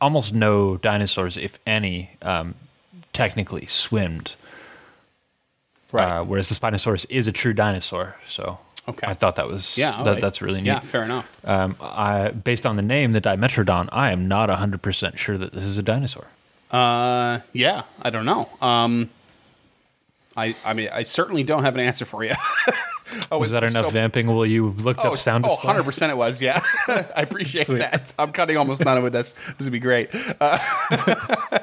almost 0.00 0.32
no 0.34 0.76
dinosaurs, 0.76 1.36
if 1.36 1.58
any, 1.66 2.10
um, 2.22 2.54
technically 3.12 3.66
swimmed. 3.66 4.32
Uh, 5.92 6.22
whereas 6.22 6.48
the 6.48 6.54
Spinosaurus 6.54 7.04
is 7.10 7.26
a 7.26 7.32
true 7.32 7.52
dinosaur, 7.52 8.16
so 8.28 8.58
Okay. 8.88 9.06
I 9.06 9.12
thought 9.14 9.36
that 9.36 9.46
was 9.46 9.76
Yeah, 9.76 10.02
that, 10.02 10.12
right. 10.12 10.20
that's 10.22 10.40
really 10.40 10.60
neat. 10.60 10.66
Yeah, 10.66 10.80
fair 10.80 11.02
enough. 11.04 11.38
Um, 11.44 11.76
I, 11.80 12.30
based 12.30 12.64
on 12.66 12.76
the 12.76 12.82
name, 12.82 13.12
the 13.12 13.20
Dimetrodon, 13.20 13.88
I 13.92 14.10
am 14.12 14.26
not 14.26 14.48
hundred 14.50 14.82
percent 14.82 15.18
sure 15.18 15.36
that 15.36 15.52
this 15.52 15.64
is 15.64 15.78
a 15.78 15.82
dinosaur. 15.82 16.26
Uh, 16.70 17.40
yeah, 17.52 17.82
I 18.00 18.10
don't 18.10 18.24
know. 18.24 18.48
Um, 18.62 19.10
I, 20.36 20.54
I 20.64 20.72
mean, 20.74 20.88
I 20.92 21.02
certainly 21.02 21.42
don't 21.42 21.62
have 21.64 21.74
an 21.74 21.80
answer 21.80 22.04
for 22.04 22.24
you. 22.24 22.34
oh, 23.30 23.38
Was 23.38 23.50
that 23.52 23.64
enough 23.64 23.92
vamping? 23.92 24.26
Will 24.26 24.46
you 24.46 24.70
looked 24.70 25.00
Oh, 25.02 25.12
up 25.12 25.18
sound 25.18 25.44
oh, 25.48 25.56
100% 25.56 26.08
it 26.10 26.16
was, 26.16 26.40
yeah. 26.42 26.62
I 26.88 27.22
appreciate 27.22 27.66
Sweet. 27.66 27.78
that. 27.78 28.12
I'm 28.18 28.32
cutting 28.32 28.56
almost 28.56 28.84
none 28.84 28.96
of 28.98 29.04
it. 29.04 29.10
That's, 29.12 29.32
this 29.58 29.64
would 29.66 29.72
be 29.72 29.78
great. 29.80 30.10
Uh, 30.40 30.58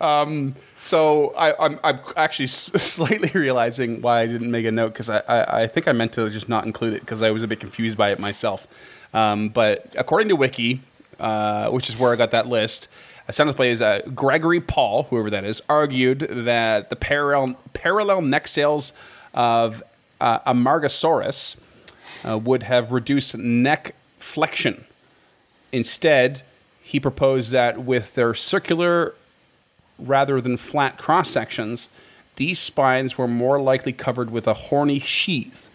Um, 0.00 0.54
so 0.82 1.30
I, 1.36 1.54
I'm, 1.64 1.80
I'm 1.82 1.98
actually 2.16 2.46
slightly 2.48 3.30
realizing 3.34 4.02
why 4.02 4.20
I 4.20 4.26
didn't 4.26 4.50
make 4.50 4.66
a 4.66 4.72
note 4.72 4.92
because 4.92 5.08
I, 5.08 5.18
I, 5.20 5.62
I 5.62 5.66
think 5.66 5.88
I 5.88 5.92
meant 5.92 6.12
to 6.14 6.28
just 6.30 6.48
not 6.48 6.66
include 6.66 6.92
it 6.94 7.00
because 7.00 7.22
I 7.22 7.30
was 7.30 7.42
a 7.42 7.48
bit 7.48 7.60
confused 7.60 7.96
by 7.96 8.10
it 8.12 8.18
myself. 8.18 8.66
Um, 9.14 9.48
but 9.48 9.94
according 9.96 10.28
to 10.28 10.36
Wiki, 10.36 10.82
uh, 11.18 11.70
which 11.70 11.88
is 11.88 11.96
where 11.98 12.12
I 12.12 12.16
got 12.16 12.30
that 12.32 12.46
list, 12.46 12.88
a 13.28 13.32
sound 13.32 13.48
display 13.48 13.70
is 13.70 13.80
uh, 13.82 14.02
Gregory 14.14 14.60
Paul, 14.60 15.04
whoever 15.04 15.30
that 15.30 15.44
is, 15.44 15.62
argued 15.68 16.20
that 16.20 16.90
the 16.90 16.96
parallel 16.96 17.56
parallel 17.72 18.20
neck 18.22 18.46
sails 18.46 18.92
of 19.34 19.82
uh, 20.20 20.40
Amargasaurus 20.40 21.58
uh, 22.24 22.38
would 22.38 22.64
have 22.64 22.92
reduced 22.92 23.36
neck 23.36 23.94
flexion. 24.18 24.84
Instead, 25.72 26.42
he 26.82 27.00
proposed 27.00 27.50
that 27.52 27.82
with 27.82 28.14
their 28.14 28.34
circular 28.34 29.14
rather 29.98 30.40
than 30.40 30.56
flat 30.56 30.98
cross 30.98 31.30
sections, 31.30 31.88
these 32.36 32.58
spines 32.58 33.16
were 33.18 33.28
more 33.28 33.60
likely 33.60 33.92
covered 33.92 34.30
with 34.30 34.46
a 34.46 34.54
horny 34.54 34.98
sheath. 34.98 35.70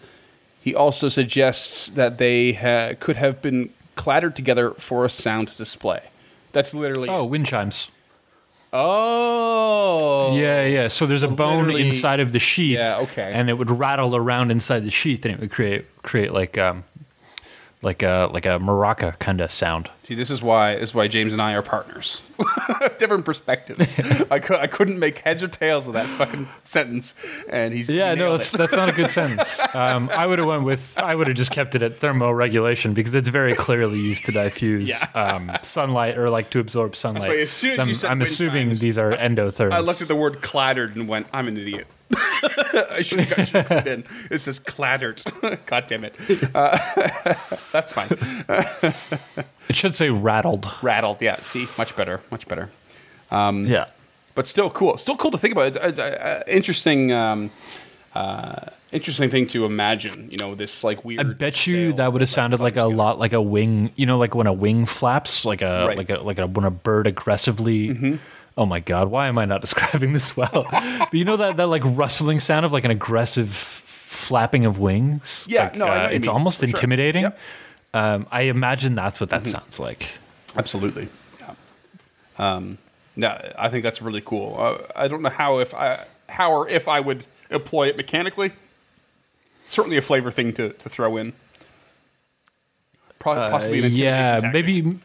He 0.60 0.74
also 0.74 1.08
suggests 1.08 1.88
that 1.88 2.18
they 2.18 2.52
ha- 2.52 2.94
could 2.98 3.16
have 3.16 3.42
been 3.42 3.70
clattered 3.96 4.36
together 4.36 4.70
for 4.72 5.04
a 5.04 5.10
sound 5.10 5.56
display. 5.56 6.04
That's 6.52 6.72
literally. 6.72 7.08
Oh, 7.08 7.24
wind 7.24 7.46
chimes. 7.46 7.88
Oh. 8.72 10.34
Yeah, 10.36 10.64
yeah. 10.66 10.88
So 10.88 11.06
there's 11.06 11.22
a 11.22 11.28
bone 11.28 11.66
literally- 11.66 11.86
inside 11.86 12.20
of 12.20 12.32
the 12.32 12.38
sheath. 12.38 12.78
Yeah, 12.78 12.96
okay. 13.00 13.30
And 13.34 13.48
it 13.50 13.54
would 13.54 13.70
rattle 13.70 14.16
around 14.16 14.50
inside 14.50 14.84
the 14.84 14.90
sheath, 14.90 15.24
and 15.24 15.34
it 15.34 15.40
would 15.40 15.50
create 15.50 15.84
create 16.02 16.32
like 16.32 16.56
um 16.58 16.84
like 17.82 18.02
a 18.02 18.30
like 18.32 18.46
a 18.46 18.58
maraca 18.60 19.18
kind 19.18 19.40
of 19.40 19.50
sound. 19.52 19.90
See, 20.04 20.14
this 20.14 20.30
is 20.30 20.42
why 20.42 20.74
this 20.76 20.90
is 20.90 20.94
why 20.94 21.08
James 21.08 21.32
and 21.32 21.42
I 21.42 21.52
are 21.54 21.62
partners. 21.62 22.22
Different 22.98 23.24
perspectives. 23.24 23.98
I, 24.30 24.38
cou- 24.40 24.56
I 24.56 24.66
couldn't 24.66 24.98
make 24.98 25.18
heads 25.18 25.42
or 25.42 25.48
tails 25.48 25.86
of 25.86 25.92
that 25.94 26.06
fucking 26.06 26.48
sentence, 26.64 27.14
and 27.48 27.72
he's 27.74 27.88
Yeah, 27.88 28.14
no, 28.14 28.24
nailed 28.26 28.40
that's 28.40 28.54
it. 28.54 28.56
that's 28.58 28.72
not 28.72 28.88
a 28.88 28.92
good 28.92 29.10
sentence. 29.20 29.60
Um, 29.74 30.10
I 30.14 30.26
would 30.26 30.38
have 30.38 30.48
went 30.48 30.64
with 30.64 30.96
I 30.98 31.14
would 31.14 31.26
have 31.28 31.36
just 31.36 31.50
kept 31.52 31.74
it 31.74 31.82
at 31.82 32.00
thermoregulation 32.00 32.94
because 32.94 33.14
it's 33.14 33.28
very 33.28 33.54
clearly 33.54 33.98
used 34.00 34.24
to 34.26 34.32
diffuse 34.32 34.88
Yeah. 34.88 35.08
um, 35.14 35.52
sunlight 35.62 36.18
or 36.18 36.28
like 36.30 36.50
to 36.50 36.58
absorb 36.60 36.96
sunlight. 36.96 37.28
why 37.28 37.38
as 37.38 37.50
soon 37.50 37.70
as 37.70 37.76
So 37.76 37.82
I'm, 37.82 37.88
you 37.88 37.94
said 37.94 38.10
I'm 38.10 38.22
assuming 38.22 38.66
chimes, 38.68 38.80
these 38.80 38.98
are 38.98 39.12
endotherms. 39.12 39.72
I 39.72 39.80
looked 39.80 40.02
at 40.02 40.08
the 40.08 40.16
word 40.16 40.40
clattered 40.42 40.96
and 40.96 41.08
went, 41.08 41.26
I'm 41.32 41.48
an 41.48 41.56
idiot. 41.56 41.86
I 42.90 43.02
should 43.02 43.20
have 43.20 43.66
put 43.68 43.70
it 43.78 43.86
in. 43.86 44.04
It 44.30 44.38
says 44.38 44.58
clattered. 44.58 45.22
God 45.66 45.86
damn 45.86 46.04
it. 46.04 46.14
Uh, 46.54 46.78
that's 47.72 47.92
fine. 47.92 48.08
it 49.68 49.76
should 49.76 49.94
say 49.94 50.10
rattled. 50.10 50.68
Rattled. 50.82 51.20
Yeah. 51.22 51.40
See, 51.42 51.68
much 51.78 51.94
better. 51.96 52.20
Much 52.30 52.46
better. 52.48 52.70
Yeah. 53.30 53.86
But 54.34 54.46
still 54.46 54.70
cool. 54.70 54.96
Still 54.96 55.16
cool 55.16 55.30
to 55.30 55.38
think 55.38 55.52
about. 55.52 55.76
It's, 55.76 55.98
uh, 55.98 56.02
uh, 56.02 56.50
interesting. 56.50 57.12
Um, 57.12 57.50
uh, 58.14 58.66
interesting 58.90 59.30
thing 59.30 59.46
to 59.48 59.64
imagine. 59.64 60.28
You 60.30 60.38
know, 60.38 60.54
this 60.54 60.82
like 60.84 61.04
weird. 61.04 61.20
I 61.20 61.24
bet 61.24 61.66
you 61.66 61.92
that 61.94 62.12
would 62.12 62.20
have 62.22 62.30
sounded 62.30 62.60
like 62.60 62.76
a 62.76 62.80
comes 62.82 62.94
lot 62.96 63.18
like 63.18 63.32
a 63.32 63.42
wing. 63.42 63.92
You 63.96 64.06
know, 64.06 64.18
like 64.18 64.34
when 64.34 64.46
a 64.46 64.52
wing 64.52 64.86
flaps, 64.86 65.44
like 65.44 65.60
a 65.62 65.86
Right. 65.86 65.96
like 65.98 66.10
a 66.10 66.18
like 66.20 66.38
a 66.38 66.46
when 66.46 66.64
a 66.64 66.70
bird 66.70 67.06
aggressively. 67.06 68.18
Oh 68.56 68.66
my 68.66 68.80
god! 68.80 69.08
Why 69.08 69.28
am 69.28 69.38
I 69.38 69.44
not 69.44 69.60
describing 69.66 70.12
this 70.12 70.36
well? 70.36 70.66
but 70.70 71.14
you 71.14 71.24
know 71.24 71.36
that 71.36 71.56
that 71.56 71.66
like 71.68 71.82
rustling 71.84 72.40
sound 72.40 72.66
of 72.66 72.72
like 72.72 72.84
an 72.84 72.90
aggressive 72.90 73.50
flapping 73.52 74.64
of 74.66 74.78
wings. 74.78 75.46
Yeah, 75.48 75.64
Like, 75.64 75.76
no, 75.76 75.86
uh, 75.86 76.08
it's 76.12 76.26
mean, 76.26 76.34
almost 76.34 76.60
for 76.60 76.66
sure. 76.66 76.76
intimidating. 76.76 77.22
Yep. 77.22 77.38
Um, 77.94 78.26
I 78.30 78.42
imagine 78.42 78.94
that's 78.94 79.20
what 79.20 79.30
that 79.30 79.46
sounds 79.46 79.78
like. 79.80 80.06
Absolutely. 80.56 81.08
Yeah. 81.40 81.54
Um, 82.38 82.78
no, 83.16 83.28
I 83.58 83.68
think 83.68 83.82
that's 83.82 84.00
really 84.00 84.20
cool. 84.22 84.56
Uh, 84.58 84.78
I 84.96 85.08
don't 85.08 85.22
know 85.22 85.28
how 85.30 85.58
if 85.58 85.74
I 85.74 86.04
how 86.28 86.52
or 86.52 86.68
if 86.68 86.88
I 86.88 87.00
would 87.00 87.26
employ 87.50 87.88
it 87.88 87.96
mechanically. 87.96 88.52
Certainly 89.68 89.96
a 89.96 90.02
flavor 90.02 90.30
thing 90.30 90.52
to, 90.54 90.70
to 90.74 90.88
throw 90.88 91.16
in. 91.16 91.32
Pro- 93.18 93.34
possibly 93.34 93.78
an 93.78 93.84
intimidation 93.86 94.44
yeah, 94.44 94.50
maybe. 94.52 94.98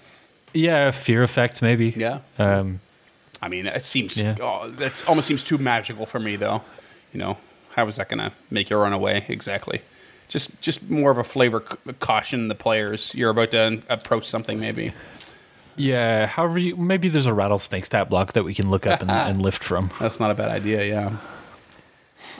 Yeah, 0.53 0.91
fear 0.91 1.23
effect, 1.23 1.61
maybe. 1.61 1.93
Yeah. 1.95 2.19
Um, 2.39 2.79
I 3.41 3.47
mean, 3.49 3.67
it 3.67 3.85
seems 3.85 4.19
Yeah. 4.21 4.35
oh, 4.41 4.69
that 4.71 5.07
almost 5.07 5.27
seems 5.27 5.43
too 5.43 5.57
magical 5.57 6.05
for 6.05 6.19
me, 6.19 6.35
though. 6.35 6.61
You 7.13 7.19
know, 7.19 7.37
how 7.75 7.87
is 7.87 7.95
that 7.97 8.09
going 8.09 8.19
to 8.19 8.31
make 8.49 8.69
you 8.69 8.77
run 8.77 8.93
away 8.93 9.25
exactly? 9.27 9.81
Just 10.27 10.59
just 10.61 10.89
more 10.89 11.11
of 11.11 11.17
a 11.17 11.23
flavor 11.23 11.63
c- 11.69 11.93
caution 11.99 12.47
the 12.49 12.55
players. 12.55 13.13
You're 13.15 13.29
about 13.29 13.51
to 13.51 13.81
approach 13.89 14.25
something, 14.27 14.59
maybe. 14.59 14.91
yeah. 15.77 16.25
However, 16.25 16.57
you, 16.57 16.75
maybe 16.75 17.07
there's 17.09 17.27
a 17.27 17.33
rattlesnake 17.33 17.85
stat 17.85 18.09
block 18.09 18.33
that 18.33 18.43
we 18.43 18.53
can 18.53 18.69
look 18.69 18.85
up 18.87 19.01
and, 19.01 19.09
and 19.29 19.41
lift 19.41 19.63
from. 19.63 19.91
That's 19.99 20.19
not 20.19 20.31
a 20.31 20.33
bad 20.33 20.49
idea, 20.49 20.83
yeah. 20.83 21.17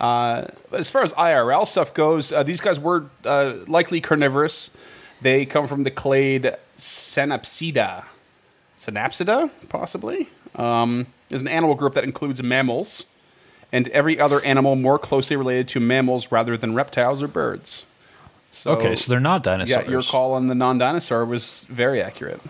Uh, 0.04 0.48
but 0.70 0.80
as 0.80 0.90
far 0.90 1.02
as 1.02 1.14
IRL 1.14 1.66
stuff 1.66 1.94
goes, 1.94 2.32
uh, 2.34 2.44
these 2.44 2.60
guys 2.62 2.80
were 2.80 3.06
uh, 3.26 3.54
likely 3.68 4.02
carnivorous. 4.02 4.70
They 5.22 5.46
come 5.46 5.68
from 5.68 5.84
the 5.84 5.92
clade 5.92 6.56
Synapsida. 6.78 8.04
Synapsida, 8.80 9.50
possibly? 9.70 10.30
Um, 10.58 11.08
is 11.30 11.42
an 11.42 11.48
animal 11.48 11.76
group 11.76 11.94
that 11.94 12.04
includes 12.04 12.42
mammals 12.42 13.06
and 13.72 13.88
every 13.90 14.20
other 14.20 14.42
animal 14.44 14.76
more 14.76 14.98
closely 14.98 15.36
related 15.36 15.68
to 15.70 15.80
mammals 15.80 16.32
rather 16.32 16.56
than 16.58 16.74
reptiles 16.74 17.22
or 17.22 17.28
birds. 17.28 17.86
So, 18.52 18.72
Okay, 18.72 18.96
so 18.96 19.10
they're 19.12 19.20
not 19.20 19.44
dinosaurs. 19.44 19.70
yeah, 19.86 19.90
your 19.92 20.02
call 20.02 20.34
on 20.34 20.48
the 20.48 20.56
non 20.56 20.78
dinosaur 20.78 21.26
was 21.26 21.66
very 21.70 22.02
accurate. 22.02 22.42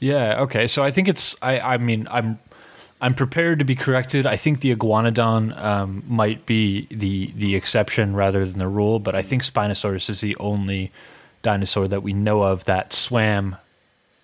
Yeah. 0.00 0.40
Okay. 0.42 0.66
So 0.66 0.82
I 0.82 0.90
think 0.90 1.08
it's. 1.08 1.34
I. 1.40 1.60
I 1.60 1.76
mean, 1.78 2.06
I'm. 2.10 2.38
I'm 3.00 3.14
prepared 3.14 3.58
to 3.58 3.64
be 3.64 3.74
corrected. 3.74 4.26
I 4.26 4.36
think 4.36 4.60
the 4.60 4.74
iguanodon 4.74 5.56
um, 5.62 6.02
might 6.08 6.44
be 6.46 6.86
the 6.90 7.32
the 7.36 7.54
exception 7.54 8.14
rather 8.14 8.44
than 8.44 8.58
the 8.58 8.68
rule, 8.68 8.98
but 8.98 9.14
I 9.14 9.22
think 9.22 9.42
Spinosaurus 9.44 10.10
is 10.10 10.20
the 10.20 10.36
only 10.36 10.90
dinosaur 11.42 11.86
that 11.88 12.02
we 12.02 12.12
know 12.12 12.42
of 12.42 12.64
that 12.64 12.92
swam, 12.92 13.56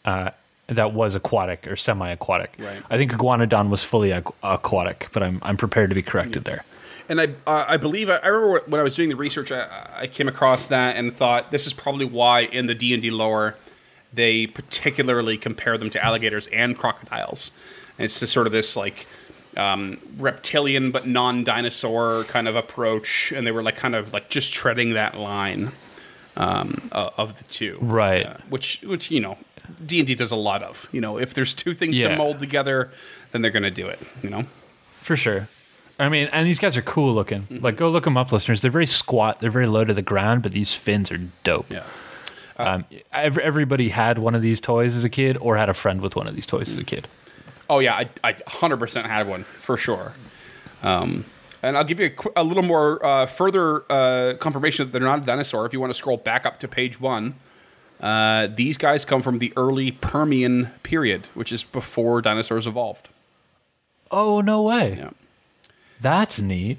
uh, 0.05 0.31
that 0.71 0.93
was 0.93 1.15
aquatic 1.15 1.67
or 1.67 1.77
semi-aquatic. 1.77 2.57
Right. 2.59 2.83
I 2.89 2.97
think 2.97 3.13
iguanodon 3.13 3.69
was 3.69 3.83
fully 3.83 4.11
aqu- 4.11 4.35
aquatic, 4.43 5.09
but 5.13 5.23
I'm 5.23 5.39
I'm 5.43 5.57
prepared 5.57 5.91
to 5.91 5.95
be 5.95 6.03
corrected 6.03 6.45
there. 6.45 6.65
And 7.09 7.21
I, 7.21 7.25
uh, 7.47 7.65
I 7.67 7.77
believe 7.77 8.09
I, 8.09 8.17
I 8.17 8.29
remember 8.29 8.63
when 8.67 8.81
I 8.81 8.85
was 8.85 8.95
doing 8.95 9.09
the 9.09 9.17
research, 9.17 9.51
I, 9.51 9.89
I 9.97 10.07
came 10.07 10.29
across 10.29 10.67
that 10.67 10.97
and 10.97 11.15
thought 11.15 11.51
this 11.51 11.67
is 11.67 11.73
probably 11.73 12.05
why 12.05 12.43
in 12.43 12.67
the 12.67 12.75
D 12.75 12.95
and 12.95 13.03
D 13.03 13.11
lore 13.11 13.57
they 14.13 14.47
particularly 14.47 15.37
compare 15.39 15.79
them 15.79 15.91
to 15.91 16.05
alligators 16.05 16.49
and 16.49 16.77
crocodiles. 16.77 17.51
And 17.99 18.05
it's 18.05 18.21
just 18.21 18.33
sort 18.33 18.47
of 18.47 18.53
this 18.53 18.77
like 18.77 19.07
um, 19.57 19.99
reptilian 20.19 20.91
but 20.91 21.07
non-dinosaur 21.07 22.25
kind 22.25 22.49
of 22.49 22.57
approach, 22.57 23.33
and 23.33 23.47
they 23.47 23.53
were 23.53 23.63
like 23.63 23.77
kind 23.77 23.95
of 23.95 24.13
like 24.13 24.29
just 24.29 24.53
treading 24.53 24.95
that 24.95 25.17
line 25.17 25.73
um, 26.37 26.89
uh, 26.93 27.11
of 27.17 27.39
the 27.39 27.45
two, 27.45 27.79
Right. 27.81 28.27
Uh, 28.27 28.37
which 28.49 28.81
which 28.83 29.11
you 29.11 29.21
know 29.21 29.39
D 29.85 29.99
and 29.99 30.07
D 30.07 30.15
does 30.15 30.33
a 30.33 30.37
lot 30.37 30.63
of. 30.63 30.89
You 30.93 31.01
know, 31.01 31.19
if 31.19 31.35
there's 31.35 31.55
two 31.55 31.75
things 31.75 31.99
to 31.99 32.17
mold 32.17 32.39
together, 32.39 32.91
then 33.33 33.43
they're 33.43 33.51
going 33.51 33.63
to 33.65 33.71
do 33.71 33.87
it. 33.89 33.99
You 34.23 34.31
know. 34.31 34.45
For 34.99 35.17
sure. 35.17 35.49
I 35.99 36.09
mean, 36.09 36.29
and 36.33 36.47
these 36.47 36.59
guys 36.59 36.77
are 36.79 36.83
cool 36.83 37.13
looking. 37.15 37.47
Like, 37.61 37.77
go 37.77 37.91
look 37.91 38.05
them 38.05 38.17
up, 38.17 38.33
listeners. 38.33 38.63
They're 38.63 38.71
very 38.71 38.87
squat. 38.87 39.41
They're 39.41 39.51
very 39.51 39.67
low 39.67 39.85
to 39.85 39.93
the 39.93 40.01
ground, 40.03 40.43
but 40.43 40.53
these 40.53 40.73
fins 40.73 41.11
are 41.11 41.19
dope. 41.45 41.71
Yeah. 41.71 41.85
Um, 42.57 42.85
ev- 43.13 43.39
everybody 43.39 43.91
had 43.91 44.19
one 44.19 44.35
of 44.35 44.41
these 44.41 44.61
toys 44.61 44.95
as 44.97 45.05
a 45.05 45.09
kid, 45.11 45.37
or 45.41 45.57
had 45.57 45.69
a 45.69 45.75
friend 45.75 46.01
with 46.01 46.17
one 46.17 46.27
of 46.27 46.35
these 46.35 46.47
toys 46.47 46.71
as 46.71 46.79
a 46.79 46.85
kid. 46.85 47.07
Oh 47.69 47.79
yeah, 47.81 47.95
I, 47.95 48.09
I 48.25 48.33
100% 48.33 49.05
had 49.05 49.29
one 49.29 49.45
for 49.59 49.77
sure. 49.77 50.15
Um, 50.83 51.25
and 51.63 51.77
I'll 51.77 51.85
give 51.85 52.01
you 52.01 52.07
a, 52.07 52.11
qu- 52.11 52.33
a 52.37 52.43
little 52.45 52.63
more 52.63 53.05
uh, 53.05 53.27
further 53.27 53.85
uh, 53.91 54.35
confirmation 54.39 54.87
that 54.87 54.93
they're 54.93 55.07
not 55.07 55.23
a 55.23 55.25
dinosaur. 55.25 55.67
If 55.67 55.73
you 55.73 55.81
want 55.81 55.91
to 55.91 55.95
scroll 55.99 56.17
back 56.17 56.47
up 56.47 56.59
to 56.61 56.69
page 56.69 57.01
one, 57.01 57.35
uh, 58.01 58.49
these 58.55 58.77
guys 58.77 59.05
come 59.05 59.23
from 59.23 59.39
the 59.39 59.53
early 59.57 59.91
Permian 59.93 60.71
period, 60.83 61.27
which 61.35 61.53
is 61.53 61.65
before 61.65 62.23
dinosaurs 62.23 62.67
evolved. 62.67 63.09
Oh 64.11 64.41
no 64.41 64.63
way! 64.63 64.97
Yeah. 64.99 65.11
That's 66.01 66.41
neat. 66.41 66.79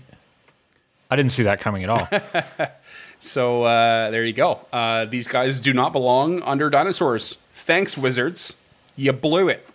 I 1.10 1.16
didn't 1.16 1.32
see 1.32 1.44
that 1.44 1.60
coming 1.60 1.84
at 1.84 1.90
all. 1.90 2.08
So 3.24 3.64
uh, 3.64 4.10
there 4.10 4.26
you 4.26 4.34
go. 4.34 4.62
Uh, 4.74 5.06
these 5.06 5.28
guys 5.28 5.62
do 5.62 5.74
not 5.74 5.94
belong 5.94 6.42
under 6.42 6.72
dinosaurs. 6.72 7.38
Thanks, 7.54 7.96
wizards. 7.96 8.58
You 8.96 9.14
blew 9.14 9.48
it. 9.48 9.70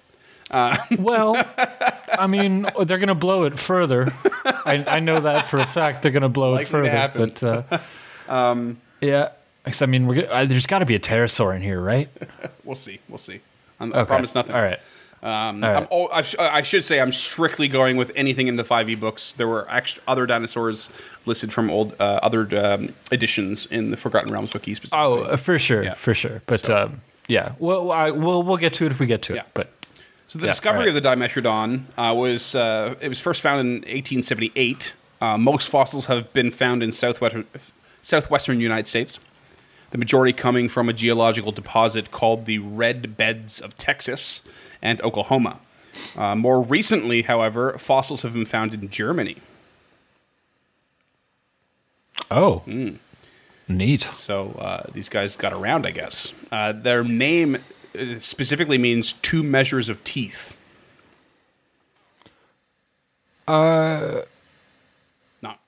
Well, 0.50 1.36
I 2.18 2.26
mean, 2.26 2.66
they're 2.84 2.98
gonna 2.98 3.14
blow 3.14 3.44
it 3.44 3.58
further. 3.58 4.12
I, 4.44 4.84
I 4.88 5.00
know 5.00 5.18
that 5.20 5.46
for 5.46 5.58
a 5.58 5.66
fact. 5.66 6.02
They're 6.02 6.12
gonna 6.12 6.28
blow 6.28 6.54
it 6.56 6.60
to 6.60 6.66
further. 6.66 7.10
But 7.14 7.42
uh, 7.42 7.62
yeah, 9.00 9.30
'Cause, 9.64 9.82
I 9.82 9.86
mean, 9.86 10.26
uh, 10.28 10.44
there's 10.44 10.66
got 10.66 10.78
to 10.78 10.86
be 10.86 10.94
a 10.94 11.00
pterosaur 11.00 11.54
in 11.56 11.62
here, 11.62 11.80
right? 11.80 12.08
We'll 12.64 12.74
see. 12.76 12.98
We'll 13.08 13.18
see. 13.18 13.40
I'm- 13.78 13.92
I 13.94 14.02
promise 14.04 14.34
nothing. 14.34 14.54
All 14.56 14.62
right. 14.62 14.80
Um, 15.22 15.62
All 15.64 15.70
right. 15.70 15.76
I'm, 15.82 15.88
oh, 15.92 16.08
I, 16.08 16.22
sh- 16.22 16.34
I 16.38 16.62
should 16.62 16.84
say 16.84 17.00
I'm 17.00 17.12
strictly 17.12 17.68
going 17.68 17.96
with 17.96 18.10
anything 18.16 18.48
in 18.48 18.56
the 18.56 18.64
5e 18.64 18.98
books. 18.98 19.32
There 19.32 19.46
were 19.48 19.68
other 20.08 20.26
dinosaurs 20.26 20.90
listed 21.26 21.52
from 21.52 21.70
old 21.70 21.94
uh, 22.00 22.18
other 22.24 22.48
um, 22.60 22.92
editions 23.12 23.66
in 23.66 23.90
the 23.92 23.96
Forgotten 23.96 24.32
Realms 24.32 24.52
wiki. 24.52 24.74
Specifically. 24.74 24.98
Oh, 25.00 25.22
uh, 25.22 25.36
for 25.36 25.58
sure, 25.60 25.84
Yeah. 25.84 25.94
for 25.94 26.12
sure. 26.12 26.42
But 26.46 26.60
So- 26.60 26.76
um, 26.76 27.00
yeah, 27.28 27.52
well, 27.60 27.90
I, 27.92 28.10
we'll 28.10 28.42
we'll 28.42 28.56
get 28.56 28.74
to 28.74 28.86
it 28.86 28.92
if 28.92 28.98
we 29.00 29.06
get 29.06 29.22
to 29.22 29.34
Yeah. 29.34 29.40
it. 29.40 29.46
But 29.54 29.72
So 30.28 30.38
the 30.38 30.46
Yeah, 30.46 30.52
discovery 30.52 30.80
right. 30.80 30.88
of 30.88 30.94
the 30.94 31.00
Dimetrodon 31.00 31.84
uh, 31.96 32.14
was 32.14 32.54
uh, 32.54 32.94
it 33.00 33.08
was 33.08 33.20
first 33.20 33.40
found 33.40 33.60
in 33.60 33.72
1878. 33.82 34.92
Uh, 35.20 35.38
most 35.38 35.68
fossils 35.68 36.06
have 36.06 36.32
been 36.32 36.50
found 36.50 36.82
in 36.82 36.92
southwestern 36.92 37.46
southwestern 38.02 38.60
United 38.60 38.86
States. 38.88 39.18
The 39.90 39.98
majority 39.98 40.32
coming 40.32 40.68
from 40.68 40.88
a 40.88 40.92
geological 40.92 41.52
deposit 41.52 42.10
called 42.10 42.44
the 42.44 42.58
Red 42.58 43.16
Beds 43.16 43.60
of 43.60 43.76
Texas 43.78 44.46
and 44.82 45.00
Oklahoma. 45.02 45.60
Uh, 46.16 46.34
more 46.34 46.60
recently, 46.60 47.22
however, 47.22 47.78
fossils 47.78 48.22
have 48.22 48.32
been 48.34 48.44
found 48.44 48.74
in 48.74 48.90
Germany. 48.90 49.36
Oh, 52.30 52.62
neat. 53.68 54.02
So 54.14 54.50
uh, 54.58 54.90
these 54.92 55.08
guys 55.08 55.36
got 55.36 55.52
around, 55.52 55.86
I 55.86 55.92
guess. 55.92 56.32
Uh, 56.50 56.72
their 56.72 57.04
name 57.04 57.58
specifically 58.20 58.78
means 58.78 59.12
two 59.12 59.42
measures 59.42 59.88
of 59.88 60.02
teeth. 60.04 60.56
Uh, 63.48 64.22
not. 65.42 65.60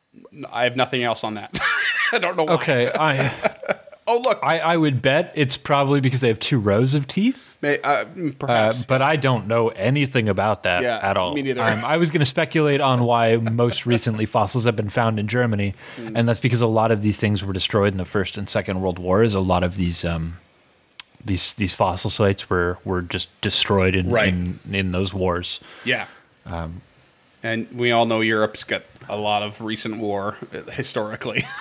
I 0.52 0.64
have 0.64 0.76
nothing 0.76 1.04
else 1.04 1.22
on 1.24 1.34
that. 1.34 1.58
I 2.12 2.18
don't 2.18 2.36
know. 2.36 2.44
Why. 2.44 2.54
Okay, 2.54 2.90
I 2.98 3.32
Oh, 4.10 4.20
look. 4.24 4.38
I, 4.42 4.58
I 4.60 4.76
would 4.78 5.02
bet 5.02 5.32
it's 5.34 5.58
probably 5.58 6.00
because 6.00 6.20
they 6.20 6.28
have 6.28 6.38
two 6.40 6.58
rows 6.58 6.94
of 6.94 7.06
teeth. 7.06 7.58
May, 7.60 7.78
uh, 7.82 8.06
mm, 8.06 8.30
Uh, 8.30 8.36
perhaps. 8.38 8.84
but 8.86 9.02
I 9.02 9.16
don't 9.16 9.46
know 9.46 9.68
anything 9.68 10.30
about 10.30 10.62
that 10.62 10.82
Yeah, 10.82 10.98
at 11.02 11.18
all. 11.18 11.34
me 11.34 11.42
neither. 11.42 11.60
Um, 11.62 11.84
I 11.84 11.98
was 11.98 12.10
going 12.10 12.20
to 12.20 12.24
speculate 12.26 12.80
on 12.80 13.02
why 13.04 13.36
most 13.36 13.84
recently 13.84 14.24
fossils 14.36 14.64
have 14.64 14.76
been 14.76 14.88
found 14.88 15.20
in 15.20 15.28
Germany, 15.28 15.74
Hmm. 15.96 16.16
and 16.16 16.26
that's 16.26 16.40
because 16.40 16.62
a 16.62 16.66
lot 16.66 16.90
of 16.90 17.02
these 17.02 17.18
things 17.18 17.44
were 17.44 17.52
destroyed 17.52 17.92
in 17.92 17.98
the 17.98 18.06
First 18.06 18.38
and 18.38 18.48
Second 18.48 18.80
World 18.80 18.98
Wars. 18.98 19.34
A 19.34 19.40
lot 19.40 19.62
of 19.62 19.76
these 19.76 20.06
um, 20.06 20.38
these 21.24 21.52
these 21.54 21.74
fossil 21.74 22.10
sites 22.10 22.48
were 22.50 22.78
were 22.84 23.02
just 23.02 23.28
destroyed 23.40 23.94
in 23.96 24.10
Right. 24.10 24.28
in, 24.28 24.58
in 24.70 24.92
those 24.92 25.12
wars. 25.14 25.60
yeah. 25.84 26.06
um, 26.46 26.82
and 27.42 27.68
we 27.72 27.92
all 27.92 28.04
know 28.06 28.20
Europe's 28.20 28.64
got 28.64 28.82
a 29.08 29.16
lot 29.16 29.42
of 29.42 29.60
recent 29.60 29.98
war 29.98 30.36
historically. 30.72 31.44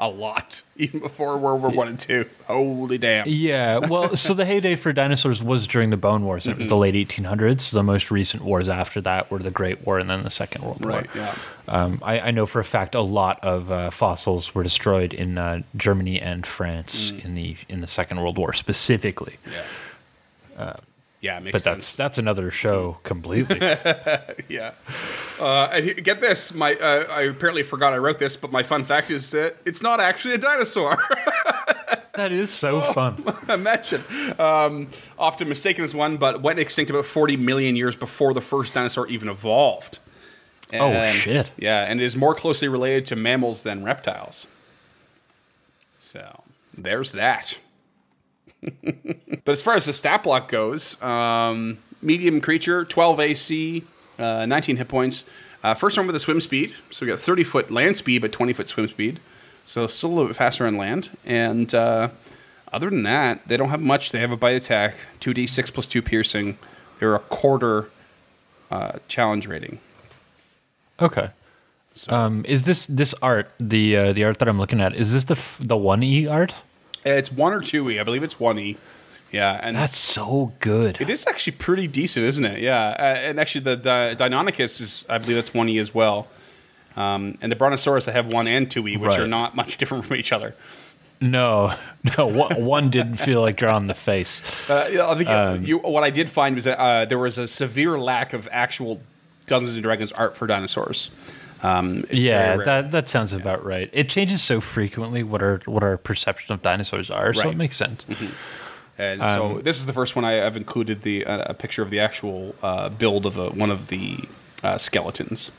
a 0.00 0.08
lot, 0.08 0.62
even 0.76 0.98
before 0.98 1.36
World 1.36 1.62
War 1.62 1.70
One 1.70 1.86
and 1.88 2.00
Two. 2.00 2.24
Holy 2.46 2.98
damn! 2.98 3.28
Yeah, 3.28 3.78
well, 3.78 4.16
so 4.24 4.34
the 4.34 4.44
heyday 4.44 4.74
for 4.74 4.92
dinosaurs 4.92 5.42
was 5.42 5.68
during 5.68 5.90
the 5.90 5.96
Bone 5.96 6.24
Wars, 6.24 6.46
it 6.48 6.56
was 6.58 6.66
the 6.68 6.76
late 6.76 6.94
1800s. 6.94 7.60
So 7.60 7.76
the 7.76 7.82
most 7.84 8.10
recent 8.10 8.42
wars 8.42 8.68
after 8.70 9.00
that 9.02 9.30
were 9.30 9.38
the 9.38 9.50
Great 9.50 9.86
War 9.86 9.98
and 9.98 10.10
then 10.10 10.22
the 10.24 10.30
Second 10.30 10.64
World 10.64 10.82
War. 10.84 10.92
Right. 10.92 11.10
Yeah. 11.14 11.34
Um, 11.68 12.00
I, 12.02 12.18
I 12.18 12.30
know 12.32 12.46
for 12.46 12.58
a 12.58 12.64
fact 12.64 12.96
a 12.96 13.00
lot 13.00 13.38
of 13.44 13.70
uh, 13.70 13.90
fossils 13.90 14.54
were 14.54 14.64
destroyed 14.64 15.12
in 15.14 15.38
uh, 15.38 15.62
Germany 15.76 16.20
and 16.20 16.44
France 16.44 17.12
Mm. 17.12 17.24
in 17.24 17.34
the 17.36 17.56
in 17.68 17.80
the 17.80 17.86
Second 17.86 18.20
World 18.20 18.38
War 18.38 18.52
specifically. 18.54 19.36
Yeah. 20.58 20.74
Yeah, 21.20 21.38
makes 21.40 21.52
But 21.52 21.62
sense. 21.62 21.86
that's 21.86 21.96
that's 21.96 22.18
another 22.18 22.50
show 22.50 22.98
completely. 23.02 23.58
Yeah. 24.48 24.72
Uh, 25.38 25.66
and 25.72 26.04
get 26.04 26.20
this, 26.20 26.52
my 26.52 26.74
uh, 26.74 27.04
I 27.10 27.22
apparently 27.22 27.62
forgot 27.62 27.92
I 27.92 27.98
wrote 27.98 28.18
this, 28.18 28.36
but 28.36 28.50
my 28.52 28.62
fun 28.62 28.84
fact 28.84 29.10
is 29.10 29.30
that 29.30 29.56
it's 29.64 29.82
not 29.82 30.00
actually 30.00 30.34
a 30.34 30.38
dinosaur. 30.38 30.98
that 32.14 32.32
is 32.32 32.50
so 32.50 32.80
fun. 32.80 33.24
Imagine. 33.48 34.02
Um, 34.38 34.88
often 35.18 35.48
mistaken 35.48 35.84
as 35.84 35.94
one, 35.94 36.16
but 36.16 36.42
went 36.42 36.58
extinct 36.58 36.90
about 36.90 37.06
40 37.06 37.36
million 37.36 37.76
years 37.76 37.94
before 37.96 38.34
the 38.34 38.40
first 38.40 38.74
dinosaur 38.74 39.06
even 39.06 39.28
evolved. 39.28 39.98
Oh, 40.72 41.04
shit. 41.06 41.50
Yeah, 41.56 41.84
and 41.84 42.00
it 42.00 42.04
is 42.04 42.16
more 42.16 42.34
closely 42.34 42.68
related 42.68 43.06
to 43.06 43.16
mammals 43.16 43.62
than 43.62 43.82
reptiles. 43.84 44.46
So 45.98 46.42
there's 46.76 47.12
that. 47.12 47.58
But 49.44 49.52
as 49.52 49.62
far 49.62 49.74
as 49.74 49.86
the 49.86 49.92
stat 49.92 50.22
block 50.22 50.48
goes, 50.48 51.00
um, 51.02 51.78
medium 52.02 52.40
creature, 52.40 52.84
12 52.84 53.20
AC, 53.20 53.84
uh, 54.18 54.46
19 54.46 54.76
hit 54.76 54.88
points. 54.88 55.24
Uh, 55.62 55.74
first 55.74 55.96
one 55.96 56.06
with 56.06 56.16
a 56.16 56.20
swim 56.20 56.40
speed, 56.40 56.74
so 56.90 57.04
we 57.04 57.12
got 57.12 57.20
30 57.20 57.44
foot 57.44 57.70
land 57.70 57.96
speed, 57.96 58.22
but 58.22 58.32
20 58.32 58.52
foot 58.52 58.68
swim 58.68 58.88
speed. 58.88 59.20
So 59.66 59.86
still 59.86 60.10
a 60.10 60.12
little 60.12 60.26
bit 60.28 60.36
faster 60.36 60.66
on 60.66 60.76
land. 60.76 61.10
And 61.24 61.72
uh, 61.74 62.08
other 62.72 62.90
than 62.90 63.02
that, 63.02 63.46
they 63.46 63.56
don't 63.56 63.68
have 63.68 63.80
much. 63.80 64.10
They 64.10 64.20
have 64.20 64.32
a 64.32 64.36
bite 64.36 64.56
attack, 64.56 64.94
2d6 65.20 65.72
plus 65.72 65.86
2 65.86 66.02
piercing. 66.02 66.58
They're 66.98 67.14
a 67.14 67.20
quarter 67.20 67.90
uh, 68.70 68.98
challenge 69.08 69.46
rating. 69.46 69.78
Okay. 71.00 71.30
Um, 72.08 72.44
is 72.46 72.64
this 72.64 72.86
this 72.86 73.14
art 73.20 73.50
the 73.58 73.96
uh, 73.96 74.12
the 74.12 74.24
art 74.24 74.38
that 74.38 74.48
I'm 74.48 74.58
looking 74.58 74.80
at? 74.80 74.94
Is 74.94 75.12
this 75.12 75.24
the 75.24 75.34
f- 75.34 75.58
the 75.62 75.76
one 75.76 76.02
e 76.02 76.26
art? 76.26 76.54
It's 77.04 77.32
1 77.32 77.52
or 77.52 77.60
2e. 77.60 78.00
I 78.00 78.04
believe 78.04 78.22
it's 78.22 78.36
1e. 78.36 78.76
Yeah, 79.32 79.60
and 79.62 79.76
That's 79.76 79.96
so 79.96 80.52
good. 80.58 81.00
It 81.00 81.08
is 81.08 81.24
actually 81.26 81.52
pretty 81.56 81.86
decent, 81.86 82.26
isn't 82.26 82.44
it? 82.44 82.60
Yeah, 82.60 82.96
uh, 82.98 83.02
and 83.02 83.38
actually 83.38 83.60
the, 83.62 83.76
the 83.76 84.16
Deinonychus 84.18 84.80
is, 84.80 85.04
I 85.08 85.18
believe, 85.18 85.36
that's 85.36 85.54
one 85.54 85.68
e 85.68 85.78
as 85.78 85.94
well. 85.94 86.26
Um, 86.96 87.38
and 87.40 87.52
the 87.52 87.56
Brontosaurus, 87.56 88.06
they 88.06 88.12
have 88.12 88.32
one 88.32 88.48
and 88.48 88.68
two 88.68 88.86
e, 88.88 88.96
which 88.96 89.10
Right. 89.10 89.20
are 89.20 89.28
not 89.28 89.54
much 89.54 89.76
different 89.78 90.04
from 90.04 90.16
each 90.16 90.32
other. 90.32 90.54
No, 91.20 91.74
no, 92.18 92.26
one, 92.26 92.64
one 92.64 92.90
didn't 92.90 93.16
feel 93.16 93.40
like 93.40 93.56
drawing 93.56 93.86
the 93.86 93.94
face. 93.94 94.42
Uh, 94.68 95.06
I 95.08 95.14
think 95.16 95.28
Um, 95.28 95.62
you, 95.64 95.78
what 95.78 96.02
I 96.02 96.10
did 96.10 96.28
find 96.28 96.56
was 96.56 96.64
that 96.64 96.78
uh, 96.80 97.04
there 97.04 97.18
was 97.18 97.38
a 97.38 97.46
severe 97.46 97.98
lack 98.00 98.32
of 98.32 98.48
actual 98.50 99.00
Dungeons 99.46 99.74
and 99.74 99.82
Dragons 99.82 100.10
art 100.12 100.36
for 100.36 100.46
dinosaurs. 100.48 101.10
Um, 101.62 102.04
Yeah, 102.10 102.56
that 102.56 102.90
that 102.92 103.08
sounds 103.08 103.32
about 103.34 103.64
right. 103.64 103.90
It 103.92 104.08
changes 104.08 104.42
so 104.42 104.60
frequently 104.62 105.22
what 105.22 105.42
our 105.42 105.60
what 105.66 105.82
our 105.82 105.98
perception 105.98 106.54
of 106.54 106.62
dinosaurs 106.62 107.10
are, 107.10 107.34
so 107.34 107.50
it 107.50 107.56
makes 107.56 107.76
sense. 107.76 108.04
And 109.00 109.22
Um, 109.22 109.28
so 109.28 109.60
this 109.62 109.78
is 109.78 109.86
the 109.86 109.94
first 109.94 110.14
one 110.14 110.26
I 110.26 110.32
have 110.32 110.56
included 110.58 111.00
the 111.02 111.24
uh, 111.24 111.52
a 111.52 111.54
picture 111.54 111.82
of 111.82 111.88
the 111.88 112.00
actual 112.00 112.54
uh, 112.62 112.90
build 112.90 113.24
of 113.24 113.38
a, 113.38 113.48
one 113.48 113.70
of 113.70 113.86
the 113.86 114.18
uh, 114.62 114.76
skeletons. 114.76 115.50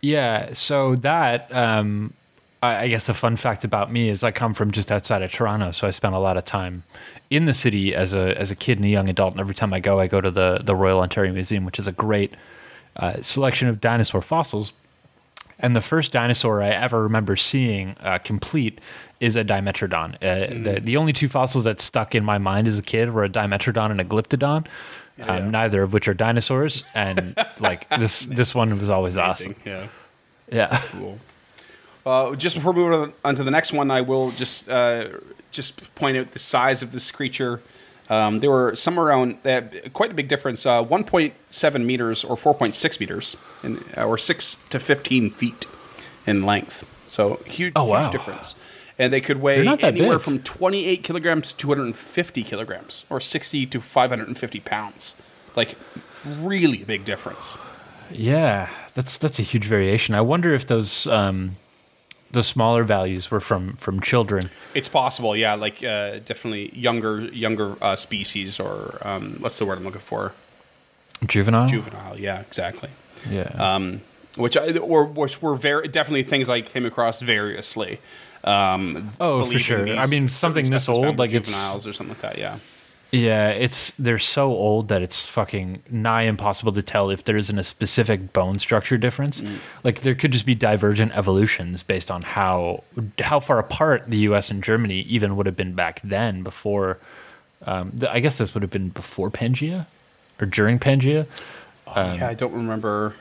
Yeah, 0.00 0.54
so 0.54 0.96
that 0.96 1.54
um, 1.54 2.14
I, 2.62 2.84
I 2.84 2.88
guess 2.88 3.08
a 3.08 3.14
fun 3.14 3.36
fact 3.36 3.64
about 3.64 3.92
me 3.92 4.08
is 4.08 4.22
I 4.22 4.30
come 4.30 4.54
from 4.54 4.70
just 4.70 4.90
outside 4.90 5.20
of 5.22 5.30
Toronto, 5.30 5.70
so 5.70 5.86
I 5.86 5.90
spent 5.90 6.14
a 6.14 6.18
lot 6.18 6.36
of 6.38 6.44
time 6.44 6.84
in 7.28 7.44
the 7.44 7.54
city 7.54 7.94
as 7.94 8.14
a 8.14 8.38
as 8.40 8.50
a 8.50 8.54
kid 8.54 8.78
and 8.78 8.86
a 8.86 8.88
young 8.88 9.08
adult. 9.10 9.32
And 9.32 9.40
every 9.40 9.54
time 9.54 9.74
I 9.74 9.80
go, 9.80 10.00
I 10.00 10.06
go 10.06 10.22
to 10.22 10.30
the 10.30 10.60
the 10.64 10.74
Royal 10.74 11.00
Ontario 11.00 11.32
Museum, 11.32 11.66
which 11.66 11.78
is 11.78 11.86
a 11.86 11.92
great 11.92 12.32
uh, 12.96 13.20
selection 13.20 13.68
of 13.68 13.80
dinosaur 13.80 14.22
fossils. 14.22 14.72
And 15.58 15.74
the 15.74 15.80
first 15.80 16.12
dinosaur 16.12 16.62
I 16.62 16.68
ever 16.68 17.02
remember 17.02 17.36
seeing 17.36 17.96
uh, 18.00 18.18
complete 18.18 18.80
is 19.20 19.36
a 19.36 19.44
Dimetrodon. 19.44 20.16
Uh, 20.16 20.62
the, 20.62 20.80
the 20.80 20.96
only 20.96 21.12
two 21.12 21.28
fossils 21.28 21.64
that 21.64 21.80
stuck 21.80 22.14
in 22.14 22.24
my 22.24 22.38
mind 22.38 22.66
as 22.66 22.78
a 22.78 22.82
kid 22.82 23.12
were 23.12 23.24
a 23.24 23.28
Dimetrodon 23.28 23.90
and 23.90 24.00
a 24.00 24.04
Glyptodon, 24.04 24.66
um, 25.22 25.50
neither 25.50 25.82
of 25.82 25.94
which 25.94 26.08
are 26.08 26.14
dinosaurs. 26.14 26.84
And 26.94 27.34
like 27.60 27.88
this, 27.88 28.26
this 28.26 28.54
one 28.54 28.78
was 28.78 28.90
always 28.90 29.16
awesome. 29.16 29.56
Yeah. 29.64 29.88
Yeah. 30.52 30.82
Cool. 30.90 31.18
Uh, 32.04 32.36
just 32.36 32.54
before 32.54 32.72
we 32.72 32.82
move 32.82 32.92
on, 32.92 33.12
on 33.24 33.34
to 33.34 33.42
the 33.42 33.50
next 33.50 33.72
one, 33.72 33.90
I 33.90 34.02
will 34.02 34.30
just 34.32 34.68
uh, 34.68 35.08
just 35.50 35.94
point 35.96 36.16
out 36.16 36.32
the 36.32 36.38
size 36.38 36.82
of 36.82 36.92
this 36.92 37.10
creature. 37.10 37.60
Um, 38.08 38.40
they 38.40 38.48
were 38.48 38.74
somewhere 38.76 39.06
around 39.06 39.38
quite 39.92 40.10
a 40.10 40.14
big 40.14 40.28
difference. 40.28 40.64
Uh, 40.66 40.84
1.7 40.84 41.84
meters 41.84 42.22
or 42.24 42.36
4.6 42.36 43.00
meters, 43.00 43.36
in, 43.62 43.84
uh, 43.96 44.04
or 44.04 44.16
six 44.18 44.56
to 44.70 44.78
15 44.78 45.30
feet 45.30 45.66
in 46.26 46.44
length. 46.46 46.84
So 47.08 47.40
huge, 47.46 47.72
Oh, 47.76 47.84
wow. 47.84 48.02
huge 48.02 48.12
difference. 48.12 48.54
And 48.98 49.12
they 49.12 49.20
could 49.20 49.40
weigh 49.42 49.66
anywhere 49.66 50.16
big. 50.16 50.20
from 50.24 50.38
28 50.42 51.02
kilograms 51.02 51.50
to 51.52 51.56
250 51.58 52.42
kilograms, 52.44 53.04
or 53.10 53.20
60 53.20 53.66
to 53.66 53.80
550 53.80 54.60
pounds. 54.60 55.14
Like 55.54 55.74
really 56.24 56.84
big 56.84 57.04
difference. 57.04 57.56
Yeah, 58.10 58.70
that's 58.94 59.18
that's 59.18 59.38
a 59.38 59.42
huge 59.42 59.64
variation. 59.66 60.14
I 60.14 60.20
wonder 60.20 60.54
if 60.54 60.66
those 60.66 61.06
um, 61.08 61.56
those 62.36 62.46
smaller 62.46 62.84
values 62.84 63.30
were 63.30 63.40
from 63.40 63.74
from 63.76 64.00
children. 64.00 64.50
It's 64.74 64.88
possible, 64.88 65.34
yeah. 65.34 65.54
Like 65.54 65.82
uh, 65.82 66.18
definitely 66.24 66.70
younger 66.78 67.20
younger 67.32 67.76
uh, 67.80 67.96
species, 67.96 68.60
or 68.60 68.98
um, 69.02 69.36
what's 69.40 69.58
the 69.58 69.64
word 69.66 69.78
I'm 69.78 69.84
looking 69.84 70.00
for? 70.00 70.32
Juvenile. 71.26 71.66
Juvenile, 71.66 72.18
yeah, 72.20 72.40
exactly. 72.40 72.90
yeah. 73.30 73.50
Um, 73.58 74.02
which 74.36 74.56
I, 74.56 74.76
or 74.78 75.04
which 75.06 75.40
were 75.40 75.56
very 75.56 75.88
definitely 75.88 76.24
things 76.24 76.48
I 76.48 76.60
came 76.60 76.84
across 76.86 77.20
variously. 77.20 77.98
Um, 78.44 79.12
Oh, 79.18 79.44
for 79.46 79.58
sure. 79.58 79.88
I 79.96 80.06
mean, 80.06 80.28
something 80.28 80.70
this 80.70 80.88
old, 80.88 81.18
like 81.18 81.30
it's- 81.32 81.48
juveniles 81.50 81.86
or 81.86 81.92
something 81.94 82.14
like 82.14 82.22
that. 82.22 82.38
Yeah, 82.38 82.58
yeah, 83.16 83.48
it's 83.50 83.90
they're 83.92 84.18
so 84.18 84.48
old 84.48 84.88
that 84.88 85.02
it's 85.02 85.24
fucking 85.26 85.82
nigh 85.90 86.22
impossible 86.22 86.72
to 86.72 86.82
tell 86.82 87.10
if 87.10 87.24
there 87.24 87.36
isn't 87.36 87.58
a 87.58 87.64
specific 87.64 88.32
bone 88.32 88.58
structure 88.58 88.96
difference. 88.98 89.42
Like 89.84 90.02
there 90.02 90.14
could 90.14 90.32
just 90.32 90.46
be 90.46 90.54
divergent 90.54 91.12
evolutions 91.16 91.82
based 91.82 92.10
on 92.10 92.22
how 92.22 92.84
how 93.18 93.40
far 93.40 93.58
apart 93.58 94.04
the 94.06 94.18
U.S. 94.18 94.50
and 94.50 94.62
Germany 94.62 95.00
even 95.02 95.36
would 95.36 95.46
have 95.46 95.56
been 95.56 95.74
back 95.74 96.00
then. 96.02 96.42
Before, 96.42 96.98
um, 97.64 97.92
th- 97.92 98.10
I 98.10 98.20
guess 98.20 98.38
this 98.38 98.54
would 98.54 98.62
have 98.62 98.70
been 98.70 98.90
before 98.90 99.30
Pangea 99.30 99.86
or 100.40 100.46
during 100.46 100.78
Pangea. 100.78 101.26
Um, 101.86 102.18
yeah. 102.18 102.28
I 102.28 102.34
don't 102.34 102.52
remember. 102.52 103.14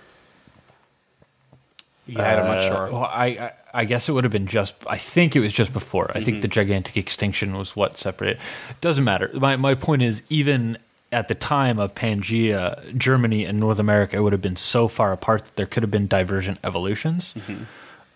Yeah, 2.07 2.39
I'm 2.39 2.45
not 2.45 2.57
Uh, 2.59 2.61
sure. 2.61 2.91
Well, 2.91 3.03
I, 3.11 3.25
I 3.25 3.51
I 3.73 3.85
guess 3.85 4.07
it 4.07 4.13
would 4.13 4.23
have 4.23 4.31
been 4.31 4.47
just. 4.47 4.73
I 4.87 4.97
think 4.97 5.35
it 5.35 5.39
was 5.41 5.51
just 5.53 5.73
before. 5.73 6.09
I 6.11 6.15
Mm-hmm. 6.17 6.25
think 6.25 6.41
the 6.41 6.47
gigantic 6.47 6.95
extinction 6.97 7.55
was 7.57 7.75
what 7.75 7.97
separated. 7.97 8.39
Doesn't 8.81 9.03
matter. 9.03 9.29
My 9.33 9.55
my 9.57 9.75
point 9.75 10.01
is 10.03 10.21
even 10.29 10.77
at 11.11 11.27
the 11.27 11.35
time 11.35 11.79
of 11.79 11.93
Pangea, 11.95 12.95
Germany 12.97 13.45
and 13.45 13.59
North 13.59 13.79
America 13.79 14.21
would 14.21 14.33
have 14.33 14.41
been 14.41 14.55
so 14.55 14.87
far 14.87 15.11
apart 15.13 15.45
that 15.45 15.55
there 15.55 15.65
could 15.65 15.83
have 15.83 15.91
been 15.91 16.07
divergent 16.07 16.59
evolutions. 16.63 17.33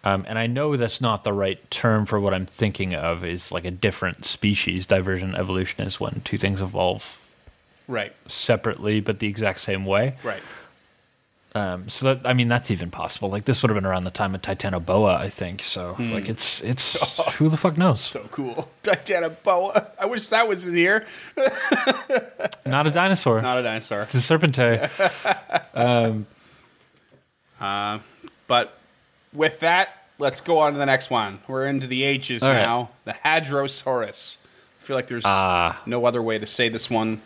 Um, 0.03 0.23
and 0.29 0.39
I 0.39 0.47
know 0.47 0.77
that's 0.77 1.01
not 1.01 1.23
the 1.25 1.33
right 1.33 1.59
term 1.71 2.05
for 2.05 2.19
what 2.21 2.33
I'm 2.33 2.45
thinking 2.45 2.95
of. 2.95 3.23
Is 3.25 3.51
like 3.51 3.65
a 3.65 3.71
different 3.71 4.23
species. 4.25 4.85
Divergent 4.85 5.35
evolution 5.35 5.85
is 5.85 5.99
when 5.99 6.21
two 6.23 6.37
things 6.37 6.61
evolve 6.61 7.19
Right. 7.87 8.13
separately 8.27 8.99
but 9.01 9.19
the 9.19 9.27
exact 9.27 9.59
same 9.59 9.83
way. 9.85 10.15
Right. 10.23 10.41
Um, 11.55 11.89
so 11.89 12.13
that 12.13 12.27
I 12.27 12.33
mean 12.33 12.47
that's 12.47 12.69
even 12.69 12.91
possible. 12.91 13.29
Like 13.29 13.45
this 13.45 13.61
would 13.63 13.69
have 13.71 13.75
been 13.75 13.85
around 13.85 14.03
the 14.03 14.11
time 14.11 14.35
of 14.35 14.41
Titanoboa, 14.43 15.15
I 15.15 15.29
think. 15.29 15.63
So 15.63 15.95
like 15.97 16.29
it's 16.29 16.61
it's 16.61 17.19
who 17.37 17.49
the 17.49 17.57
fuck 17.57 17.75
knows? 17.77 18.01
So 18.01 18.27
cool. 18.31 18.69
Titanoboa. 18.83 19.87
I 19.99 20.05
wish 20.05 20.29
that 20.29 20.47
was 20.47 20.67
in 20.67 20.75
here. 20.75 21.07
Not 22.67 22.85
a 22.85 22.91
dinosaur. 22.91 23.41
Not 23.41 23.57
a 23.57 23.63
dinosaur. 23.63 24.01
it's 24.01 24.13
a 24.13 24.21
serpentine. 24.21 24.89
But 28.47 28.77
with 29.33 29.59
that, 29.59 29.89
let's 30.17 30.41
go 30.41 30.59
on 30.59 30.73
to 30.73 30.79
the 30.79 30.85
next 30.85 31.09
one. 31.09 31.39
We're 31.47 31.65
into 31.67 31.87
the 31.87 32.03
ages 32.03 32.41
right. 32.41 32.53
now. 32.53 32.89
The 33.05 33.13
Hadrosaurus. 33.25 34.37
I 34.79 34.83
feel 34.83 34.95
like 34.95 35.07
there's 35.07 35.23
Ah. 35.25 35.81
no 35.85 36.05
other 36.05 36.21
way 36.21 36.37
to 36.39 36.45
say 36.47 36.69
this 36.69 36.89
one. 36.89 37.21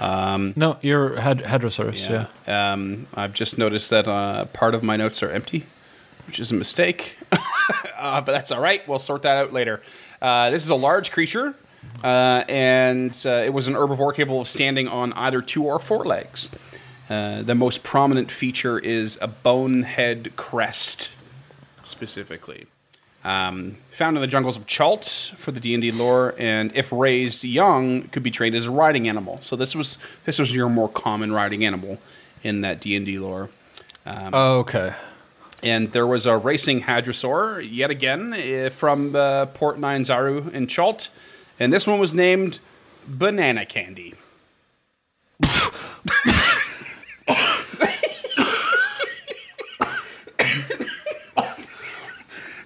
No, 0.00 0.78
you're 0.82 1.16
had- 1.20 1.42
Hadrosaurus. 1.44 2.28
Yeah. 2.46 2.72
Um, 2.72 3.06
I've 3.14 3.32
just 3.32 3.58
noticed 3.58 3.90
that 3.90 4.08
uh, 4.08 4.46
part 4.46 4.74
of 4.74 4.82
my 4.82 4.96
notes 4.96 5.22
are 5.22 5.30
empty, 5.30 5.66
which 6.26 6.40
is 6.40 6.50
a 6.50 6.54
mistake. 6.54 7.16
uh, 7.98 8.20
but 8.20 8.32
that's 8.32 8.50
all 8.50 8.60
right. 8.60 8.86
We'll 8.88 8.98
sort 8.98 9.22
that 9.22 9.36
out 9.36 9.52
later. 9.52 9.82
Uh, 10.20 10.50
this 10.50 10.62
is 10.62 10.68
a 10.70 10.74
large 10.74 11.10
creature, 11.12 11.54
uh, 12.02 12.44
and 12.48 13.10
uh, 13.26 13.30
it 13.44 13.52
was 13.52 13.68
an 13.68 13.74
herbivore 13.74 14.14
capable 14.14 14.40
of 14.40 14.48
standing 14.48 14.88
on 14.88 15.12
either 15.14 15.40
two 15.42 15.64
or 15.64 15.78
four 15.78 16.04
legs. 16.04 16.50
Uh, 17.10 17.42
the 17.42 17.54
most 17.54 17.82
prominent 17.82 18.30
feature 18.32 18.78
is 18.78 19.18
a 19.20 19.28
bonehead 19.28 20.34
crest, 20.36 21.10
specifically. 21.84 22.66
Um, 23.24 23.78
found 23.90 24.18
in 24.18 24.20
the 24.20 24.26
jungles 24.26 24.56
of 24.56 24.66
Chult 24.66 25.32
for 25.38 25.50
the 25.50 25.58
D 25.58 25.72
and 25.72 25.80
D 25.80 25.90
lore, 25.90 26.34
and 26.38 26.70
if 26.74 26.92
raised 26.92 27.42
young, 27.42 28.02
could 28.08 28.22
be 28.22 28.30
trained 28.30 28.54
as 28.54 28.66
a 28.66 28.70
riding 28.70 29.08
animal. 29.08 29.38
So 29.40 29.56
this 29.56 29.74
was 29.74 29.96
this 30.26 30.38
was 30.38 30.54
your 30.54 30.68
more 30.68 30.90
common 30.90 31.32
riding 31.32 31.64
animal 31.64 31.98
in 32.42 32.60
that 32.60 32.80
D 32.80 32.94
and 32.94 33.06
D 33.06 33.18
lore. 33.18 33.48
Oh, 34.06 34.58
okay. 34.58 34.94
And 35.62 35.92
there 35.92 36.06
was 36.06 36.26
a 36.26 36.36
racing 36.36 36.82
hadrosaur 36.82 37.66
yet 37.66 37.90
again 37.90 38.34
eh, 38.34 38.68
from 38.68 39.16
uh, 39.16 39.46
Port 39.46 39.80
Nyanzaru 39.80 40.52
in 40.52 40.66
Chult, 40.66 41.08
and 41.58 41.72
this 41.72 41.86
one 41.86 41.98
was 41.98 42.12
named 42.12 42.60
Banana 43.08 43.64
Candy. 43.64 44.12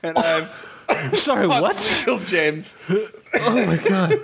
and 0.03 0.16
I've 0.18 0.51
Sorry, 1.14 1.46
what? 1.46 1.76
killed 2.05 2.26
James. 2.26 2.76
oh 2.88 3.66
my 3.66 3.76
god. 3.76 4.14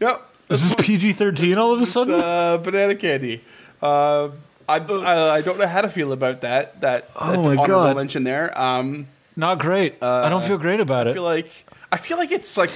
Yep. 0.00 0.22
Is 0.50 0.62
this 0.68 0.74
PG 0.86 1.12
thirteen 1.14 1.58
all 1.58 1.72
of 1.72 1.80
a 1.80 1.86
sudden? 1.86 2.14
uh, 2.14 2.56
banana 2.58 2.94
candy. 2.94 3.42
Uh, 3.82 4.28
I, 4.68 4.78
I 4.78 5.30
I 5.36 5.40
don't 5.42 5.58
know 5.58 5.66
how 5.66 5.80
to 5.80 5.88
feel 5.88 6.12
about 6.12 6.40
that. 6.40 6.80
That, 6.80 7.10
Oh 7.16 7.26
my 7.26 7.32
honorable 7.52 7.64
God. 7.66 7.96
mention 7.96 8.24
there. 8.24 8.56
Um, 8.60 9.06
Not 9.36 9.58
great. 9.58 10.02
I 10.02 10.28
don't 10.28 10.42
feel 10.44 10.58
great 10.58 10.80
about 10.80 11.06
I 11.06 11.10
it. 11.10 11.14
feel 11.14 11.22
like 11.22 11.50
I 11.92 11.96
feel 11.98 12.16
like 12.16 12.32
it's 12.32 12.56
like 12.56 12.70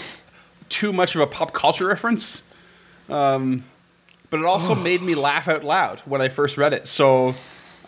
too 0.69 0.93
much 0.93 1.15
of 1.17 1.21
a 1.21 1.27
pop 1.27 1.53
culture 1.53 1.87
reference. 1.87 2.43
Um, 3.09 3.65
but 4.31 4.39
it 4.39 4.47
also 4.47 4.75
made 4.77 5.03
me 5.03 5.17
laugh 5.17 5.49
out 5.49 5.65
loud 5.65 5.99
when 6.05 6.21
I 6.23 6.29
first 6.29 6.57
read 6.57 6.73
it. 6.73 6.87
So 6.87 7.35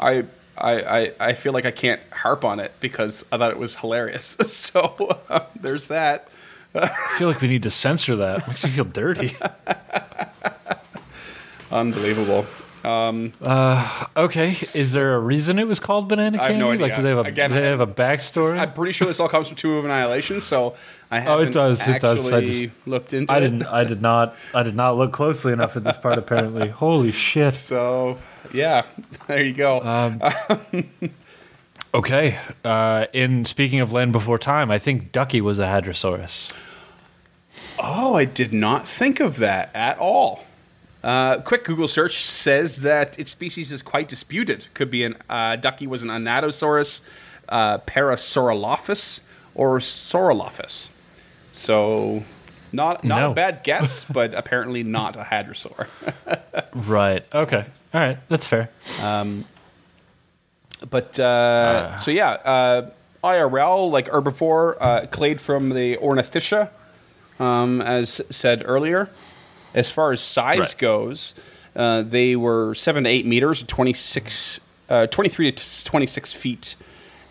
I. 0.00 0.24
I, 0.56 0.80
I, 0.80 1.12
I 1.20 1.32
feel 1.32 1.52
like 1.52 1.64
I 1.64 1.70
can't 1.70 2.00
harp 2.12 2.44
on 2.44 2.60
it 2.60 2.72
because 2.80 3.24
I 3.32 3.38
thought 3.38 3.50
it 3.50 3.58
was 3.58 3.76
hilarious. 3.76 4.36
So 4.46 5.18
uh, 5.28 5.40
there's 5.60 5.88
that. 5.88 6.28
I 6.74 6.88
feel 7.18 7.28
like 7.28 7.40
we 7.40 7.48
need 7.48 7.62
to 7.64 7.70
censor 7.70 8.16
that. 8.16 8.46
Makes 8.48 8.64
me 8.64 8.70
feel 8.70 8.84
dirty. 8.84 9.36
Unbelievable. 11.70 12.46
Okay, 12.84 14.50
is 14.50 14.92
there 14.92 15.14
a 15.14 15.18
reason 15.18 15.58
it 15.58 15.66
was 15.66 15.80
called 15.80 16.08
banana 16.08 16.40
I 16.42 16.48
have 16.50 16.56
no 16.56 16.72
idea. 16.72 16.86
Like, 16.86 16.96
do 16.96 17.02
they 17.02 17.08
have 17.10 17.18
a 17.18 17.22
Again, 17.22 17.50
do 17.50 17.56
they 17.56 17.68
have 17.68 17.80
a 17.80 17.86
backstory? 17.86 18.58
I'm 18.58 18.72
pretty 18.72 18.92
sure 18.92 19.06
this 19.06 19.20
all 19.20 19.28
comes 19.28 19.48
from 19.48 19.56
Tomb 19.56 19.76
of 19.76 19.84
Annihilation, 19.84 20.40
so 20.40 20.74
I 21.10 21.24
Oh, 21.26 21.38
it 21.38 21.52
does, 21.52 21.86
it 21.86 22.00
does. 22.00 22.30
I 22.32 22.40
just- 22.44 22.66
looked 22.86 23.12
into 23.12 23.32
I 23.32 23.38
it. 23.38 23.40
didn't. 23.40 23.66
I 23.66 23.84
did 23.84 24.02
not. 24.02 24.36
I 24.54 24.62
did 24.62 24.74
not 24.74 24.96
look 24.96 25.12
closely 25.12 25.52
enough 25.52 25.76
at 25.76 25.84
this 25.84 25.96
part. 25.96 26.18
Apparently, 26.18 26.68
holy 26.82 27.12
shit. 27.12 27.54
So 27.54 28.18
yeah, 28.52 28.84
there 29.26 29.44
you 29.44 29.52
go. 29.52 29.78
Uh, 29.78 30.58
Okay. 31.94 32.38
Uh, 32.64 33.06
in 33.12 33.44
speaking 33.44 33.80
of 33.80 33.92
Land 33.92 34.12
Before 34.12 34.38
Time, 34.38 34.70
I 34.70 34.78
think 34.78 35.12
Ducky 35.12 35.40
was 35.42 35.58
a 35.58 35.66
Hadrosaurus. 35.66 36.50
oh, 37.78 38.14
I 38.14 38.24
did 38.24 38.52
not 38.52 38.88
think 38.88 39.20
of 39.20 39.36
that 39.38 39.70
at 39.74 39.98
all. 39.98 40.44
Uh, 41.04 41.40
quick 41.40 41.64
Google 41.64 41.88
search 41.88 42.16
says 42.22 42.78
that 42.78 43.18
its 43.18 43.30
species 43.32 43.70
is 43.72 43.82
quite 43.82 44.08
disputed. 44.08 44.68
Could 44.72 44.90
be 44.90 45.04
an 45.04 45.16
uh, 45.28 45.56
ducky 45.56 45.86
was 45.86 46.02
an 46.02 46.08
Anatosaurus, 46.08 47.02
uh, 47.48 47.78
Parasaurolophus, 47.78 49.20
or 49.54 49.78
Saurolophus. 49.78 50.88
So, 51.52 52.24
not 52.72 53.04
not 53.04 53.20
No. 53.20 53.30
a 53.32 53.34
bad 53.34 53.62
guess, 53.64 54.04
but 54.04 54.34
apparently 54.34 54.82
not 54.82 55.16
a 55.16 55.20
hadrosaur. 55.22 55.86
Right. 56.74 57.22
Okay. 57.34 57.66
All 57.92 58.00
right. 58.00 58.18
That's 58.30 58.46
fair. 58.46 58.70
But 60.90 61.18
uh, 61.18 61.96
so 61.96 62.10
yeah, 62.10 62.30
uh, 62.30 62.90
IRL 63.22 63.90
like 63.90 64.08
herbivore, 64.08 64.76
uh, 64.80 65.06
clade 65.06 65.40
from 65.40 65.70
the 65.70 65.96
Ornithischia, 65.98 66.70
um, 67.38 67.80
as 67.80 68.20
said 68.30 68.62
earlier. 68.66 69.08
As 69.74 69.90
far 69.90 70.12
as 70.12 70.20
size 70.20 70.58
Right. 70.58 70.74
goes, 70.78 71.34
uh, 71.76 72.02
they 72.02 72.36
were 72.36 72.74
seven 72.74 73.04
to 73.04 73.10
eight 73.10 73.24
meters, 73.26 73.62
26, 73.62 74.60
uh, 74.90 75.06
23 75.06 75.52
to 75.52 75.84
26 75.84 76.32
feet 76.32 76.74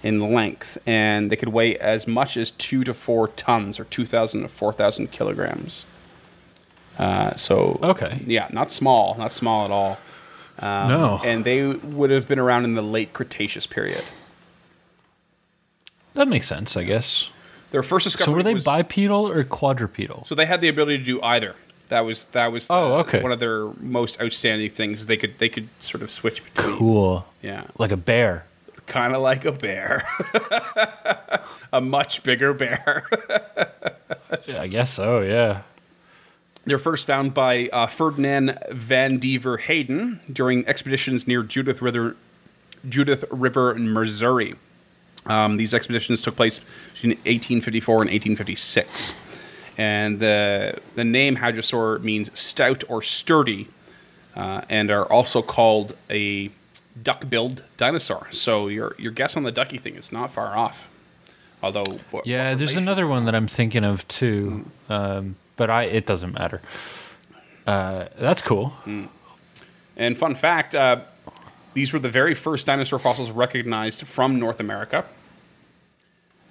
in 0.04 0.34
length, 0.34 0.78
and 0.86 1.30
they 1.32 1.36
could 1.36 1.49
weigh 1.49 1.78
as 1.78 2.08
much 2.08 2.36
as 2.38 2.52
two 2.52 2.84
to 2.84 2.93
four 2.93 3.28
tons, 3.28 3.80
or 3.80 3.84
2,000 3.86 4.41
to 4.41 4.47
4,000 4.47 5.12
kilograms. 5.12 5.86
Uh, 6.97 7.36
so 7.36 7.80
Okay. 7.82 8.22
yeah, 8.26 8.47
not 8.52 8.72
small, 8.72 9.16
not 9.18 9.32
small 9.32 9.66
at 9.66 9.72
all 9.72 9.97
no. 10.62 11.20
and 11.24 11.45
they 11.45 11.66
would 11.66 12.12
have 12.12 12.28
been 12.28 12.38
around 12.38 12.66
in 12.66 12.76
the 12.76 12.82
late 12.84 13.14
Cretaceous 13.14 13.66
period. 13.66 14.04
that 16.14 16.28
makes 16.28 16.47
sense, 16.47 16.76
I 16.78 16.84
guess. 16.84 17.30
Their 17.72 17.84
first 17.84 18.04
discovery 18.04 18.32
So 18.34 18.36
were 18.36 18.43
they 18.43 18.54
was, 18.56 18.64
bipedal 18.66 19.28
or 19.30 19.43
quadrupedal? 19.43 20.26
so 20.28 20.36
they 20.36 20.45
had 20.45 20.62
the 20.62 20.68
ability 20.68 20.97
to 20.99 21.04
do 21.04 21.22
either. 21.22 21.56
That 21.88 22.02
was 22.02 22.26
that 22.26 22.52
was 22.52 22.68
Oh, 22.70 22.89
the- 22.89 22.95
okay. 22.95 23.22
one 23.24 23.32
of 23.32 23.39
their 23.39 23.68
most 23.80 24.22
outstanding 24.22 24.70
things. 24.72 25.06
They 25.08 25.18
could 25.18 25.39
they 25.39 25.49
could 25.49 25.70
sort 25.80 26.02
of 26.04 26.12
switch 26.12 26.43
between. 26.43 26.78
Cool. 26.78 27.26
Yeah, 27.41 27.64
Like 27.78 27.91
a 27.91 27.97
bear. 27.97 28.45
Kind 28.92 29.16
of 29.16 29.22
like 29.22 29.46
a 29.46 29.54
bear, 29.54 30.06
a 31.72 31.80
much 31.80 32.24
bigger 32.24 32.54
bear. 32.54 33.08
Yeah, 34.47 34.62
I 34.62 34.68
guess 34.68 34.92
so. 34.93 35.22
Yeah. 35.22 35.62
They're 36.66 36.80
first 36.80 37.05
found 37.05 37.34
by 37.34 37.68
uh, 37.70 37.88
Ferdinand 37.88 38.58
Vandeveer 38.70 39.59
Hayden 39.59 40.20
during 40.32 40.66
expeditions 40.68 41.28
near 41.28 41.43
Judith 41.43 41.82
River, 41.82 42.16
Judith 42.88 43.24
River, 43.30 43.76
Missouri. 43.76 44.55
Um, 45.26 45.58
these 45.58 45.74
expeditions 45.74 46.22
took 46.22 46.36
place 46.36 46.59
between 46.93 47.12
1854 47.12 47.93
and 47.96 48.09
1856, 48.09 49.13
and 49.78 50.20
the 50.20 50.80
the 50.96 51.04
name 51.04 51.38
Hadrosaur 51.38 52.01
means 52.01 52.30
stout 52.38 52.84
or 52.89 53.01
sturdy, 53.01 53.68
uh, 54.36 54.62
and 54.70 54.92
are 54.92 55.05
also 55.05 55.42
called 55.42 55.96
a 56.09 56.51
duck-billed 57.01 57.63
dinosaur. 57.78 58.28
So 58.32 58.68
your 58.68 58.96
your 58.97 59.12
guess 59.12 59.38
on 59.38 59.43
the 59.43 59.51
ducky 59.51 59.78
thing 59.78 59.96
is 59.96 60.12
not 60.12 60.32
far 60.32 60.58
off. 60.58 60.88
Although, 61.63 62.00
what- 62.09 62.26
Yeah. 62.26 62.50
what 62.50 62.59
There's 62.59 62.76
another 62.76 63.05
one 63.08 63.26
that 63.26 63.36
I'm 63.36 63.47
thinking 63.47 63.84
of 63.84 64.08
too, 64.08 64.66
um, 64.89 65.36
but 65.58 65.70
I 65.70 65.84
it 65.84 66.05
doesn't 66.05 66.34
matter. 66.34 66.62
Uh, 67.68 68.05
that's 68.18 68.42
cool. 68.42 68.74
And 69.97 70.18
fun 70.18 70.34
fact, 70.36 70.74
uh, 70.74 71.01
these 71.74 71.93
were 71.93 72.00
the 72.00 72.09
very 72.09 72.34
first 72.34 72.66
dinosaur 72.66 72.97
fossils 73.00 73.30
recognized 73.32 74.01
from 74.08 74.39
North 74.39 74.59
America. 74.59 75.05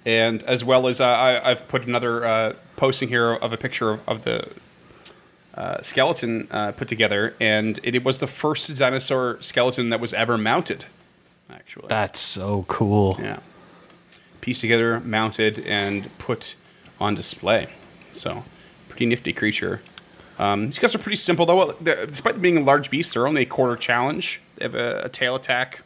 And 0.05 0.41
as 0.43 0.63
well 0.63 0.87
as 0.87 0.99
uh, 0.99 1.05
I, 1.05 1.51
I've 1.51 1.67
put 1.67 1.85
another 1.85 2.25
uh, 2.25 2.53
posting 2.75 3.09
here 3.09 3.33
of 3.33 3.53
a 3.53 3.57
picture 3.57 3.91
of, 3.91 3.99
of 4.09 4.23
the 4.23 4.47
uh, 5.55 5.81
skeleton 5.81 6.47
uh, 6.51 6.71
put 6.71 6.87
together, 6.87 7.35
and 7.39 7.79
it, 7.83 7.95
it 7.95 8.03
was 8.03 8.19
the 8.19 8.27
first 8.27 8.73
dinosaur 8.75 9.37
skeleton 9.41 9.89
that 9.89 9.99
was 9.99 10.13
ever 10.13 10.37
mounted. 10.37 10.85
Actually, 11.49 11.87
That's 11.89 12.19
so 12.19 12.65
cool. 12.67 13.17
yeah, 13.21 13.39
pieced 14.39 14.61
together, 14.61 14.99
mounted, 15.01 15.59
and 15.59 16.15
put 16.17 16.55
on 16.99 17.15
display. 17.15 17.67
So, 18.13 18.43
pretty 18.89 19.05
nifty 19.05 19.33
creature. 19.33 19.81
Um, 20.39 20.65
these 20.67 20.79
guys 20.79 20.95
are 20.95 20.99
pretty 20.99 21.17
simple 21.17 21.45
though. 21.45 21.73
Despite 21.83 22.41
being 22.41 22.57
a 22.57 22.61
large 22.61 22.89
beast, 22.89 23.13
they're 23.13 23.27
only 23.27 23.41
a 23.43 23.45
quarter 23.45 23.75
challenge. 23.75 24.41
They 24.55 24.65
have 24.65 24.75
a, 24.75 25.01
a 25.03 25.09
tail 25.09 25.35
attack, 25.35 25.81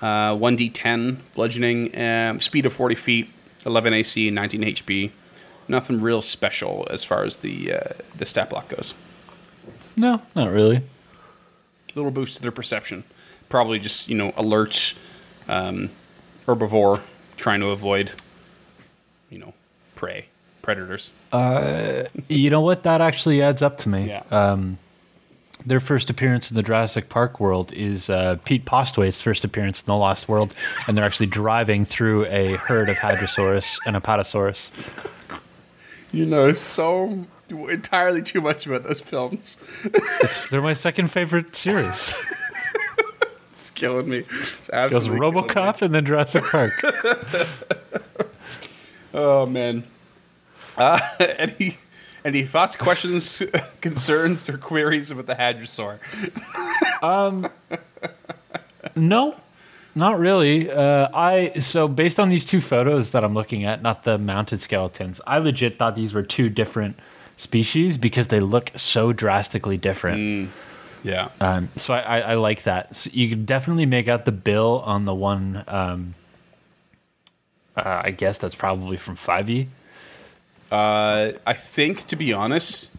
uh, 0.00 0.32
1d10 0.34 1.18
bludgeoning, 1.34 1.96
um, 1.98 2.40
speed 2.40 2.66
of 2.66 2.72
40 2.72 2.94
feet, 2.94 3.30
11 3.64 3.92
AC, 3.94 4.30
19 4.30 4.62
HP. 4.62 5.10
Nothing 5.68 6.00
real 6.00 6.22
special 6.22 6.86
as 6.90 7.04
far 7.04 7.24
as 7.24 7.38
the 7.38 7.72
uh, 7.72 7.80
the 8.16 8.26
stat 8.26 8.50
block 8.50 8.68
goes. 8.68 8.94
No, 9.96 10.22
not 10.34 10.50
really. 10.52 10.76
A 10.76 10.82
little 11.94 12.10
boost 12.10 12.36
to 12.36 12.42
their 12.42 12.52
perception. 12.52 13.04
Probably 13.48 13.78
just 13.78 14.08
you 14.08 14.16
know 14.16 14.32
alert 14.36 14.94
um, 15.48 15.90
herbivore 16.46 17.02
trying 17.36 17.60
to 17.60 17.68
avoid 17.68 18.12
you 19.30 19.38
know 19.38 19.54
prey 19.94 20.26
predators. 20.62 21.10
You 22.28 22.50
know 22.50 22.60
what? 22.60 22.82
That 22.82 23.00
actually 23.00 23.42
adds 23.42 23.62
up 23.62 23.78
to 23.78 23.88
me. 23.88 24.08
Yeah. 24.08 24.22
Um, 24.30 24.78
their 25.64 25.80
first 25.80 26.10
appearance 26.10 26.50
in 26.50 26.56
the 26.56 26.62
Jurassic 26.62 27.08
Park 27.08 27.40
world 27.40 27.72
is 27.72 28.10
uh, 28.10 28.36
Pete 28.44 28.64
Postlethwaite's 28.64 29.20
first 29.20 29.44
appearance 29.44 29.80
in 29.80 29.86
the 29.86 29.96
Lost 29.96 30.28
World, 30.28 30.54
and 30.86 30.96
they're 30.96 31.04
actually 31.04 31.26
driving 31.26 31.84
through 31.84 32.26
a 32.26 32.56
herd 32.56 32.88
of 32.88 32.96
Hadrosaurus 32.96 33.78
and 33.86 33.96
Apatosaurus. 33.96 34.70
You 36.12 36.26
know 36.26 36.52
so 36.52 37.26
entirely 37.48 38.22
too 38.22 38.40
much 38.40 38.66
about 38.66 38.84
those 38.84 39.00
films. 39.00 39.56
It's, 39.84 40.48
they're 40.50 40.62
my 40.62 40.72
second 40.72 41.08
favorite 41.08 41.56
series. 41.56 42.14
It's 43.50 43.70
killing 43.70 44.10
me. 44.10 44.18
It's 44.58 44.68
absolutely 44.68 45.18
me. 45.18 45.40
RoboCop 45.40 45.80
and 45.80 45.94
then 45.94 46.04
Jurassic 46.04 46.44
Park. 46.44 46.72
Oh 49.16 49.46
man. 49.46 49.84
Uh, 50.76 51.00
any 51.20 51.78
any 52.22 52.42
thoughts, 52.44 52.76
questions, 52.76 53.42
concerns, 53.80 54.46
or 54.48 54.58
queries 54.58 55.10
about 55.10 55.26
the 55.26 55.34
Hadrosaur? 55.34 55.98
Um, 57.02 57.48
no, 58.94 59.36
not 59.96 60.18
really. 60.18 60.70
Uh, 60.70 61.08
I 61.12 61.58
so 61.58 61.88
based 61.88 62.20
on 62.20 62.28
these 62.28 62.44
two 62.44 62.60
photos 62.60 63.10
that 63.10 63.24
I'm 63.24 63.34
looking 63.34 63.64
at, 63.64 63.82
not 63.82 64.04
the 64.04 64.18
mounted 64.18 64.62
skeletons, 64.62 65.20
I 65.26 65.38
legit 65.38 65.78
thought 65.78 65.94
these 65.94 66.12
were 66.12 66.22
two 66.22 66.48
different 66.48 66.98
species 67.36 67.98
because 67.98 68.28
they 68.28 68.40
look 68.40 68.70
so 68.76 69.12
drastically 69.12 69.76
different. 69.76 70.50
Yeah. 71.02 71.28
Um, 71.40 71.70
so 71.76 71.94
I, 71.94 72.00
I, 72.00 72.18
I 72.18 72.34
like 72.34 72.64
that. 72.64 72.94
So 72.94 73.10
you 73.12 73.28
can 73.28 73.44
definitely 73.44 73.86
make 73.86 74.08
out 74.08 74.24
the 74.24 74.32
bill 74.32 74.82
on 74.84 75.04
the 75.04 75.14
one. 75.14 75.64
Um, 75.66 76.14
uh, 77.76 78.02
I 78.04 78.10
guess 78.10 78.38
that's 78.38 78.54
probably 78.54 78.96
from 78.96 79.16
Five 79.16 79.50
E. 79.50 79.68
Uh, 80.70 81.32
I 81.46 81.52
think, 81.52 82.06
to 82.06 82.16
be 82.16 82.32
honest, 82.32 82.90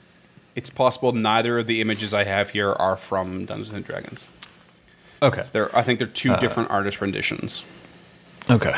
it's 0.55 0.69
possible 0.69 1.11
neither 1.11 1.59
of 1.59 1.67
the 1.67 1.81
images 1.81 2.13
I 2.13 2.23
have 2.23 2.51
here 2.51 2.71
are 2.71 2.95
from 2.95 3.45
Dungeons 3.45 3.75
and 3.75 3.83
Dragons. 3.83 4.27
Okay. 5.21 5.43
They're, 5.51 5.75
I 5.75 5.81
think 5.83 5.99
they're 5.99 6.07
two 6.07 6.35
different 6.37 6.69
artist 6.69 7.01
renditions. 7.01 7.65
Okay. 8.49 8.75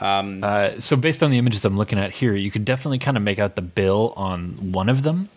Um, 0.00 0.42
uh, 0.42 0.80
so 0.80 0.96
based 0.96 1.22
on 1.22 1.30
the 1.30 1.38
images 1.38 1.64
I'm 1.64 1.76
looking 1.76 1.98
at 1.98 2.10
here, 2.10 2.34
you 2.34 2.50
could 2.50 2.64
definitely 2.64 2.98
kind 2.98 3.16
of 3.16 3.22
make 3.22 3.38
out 3.38 3.54
the 3.56 3.62
bill 3.62 4.12
on 4.16 4.72
one 4.72 4.88
of 4.88 5.02
them. 5.02 5.28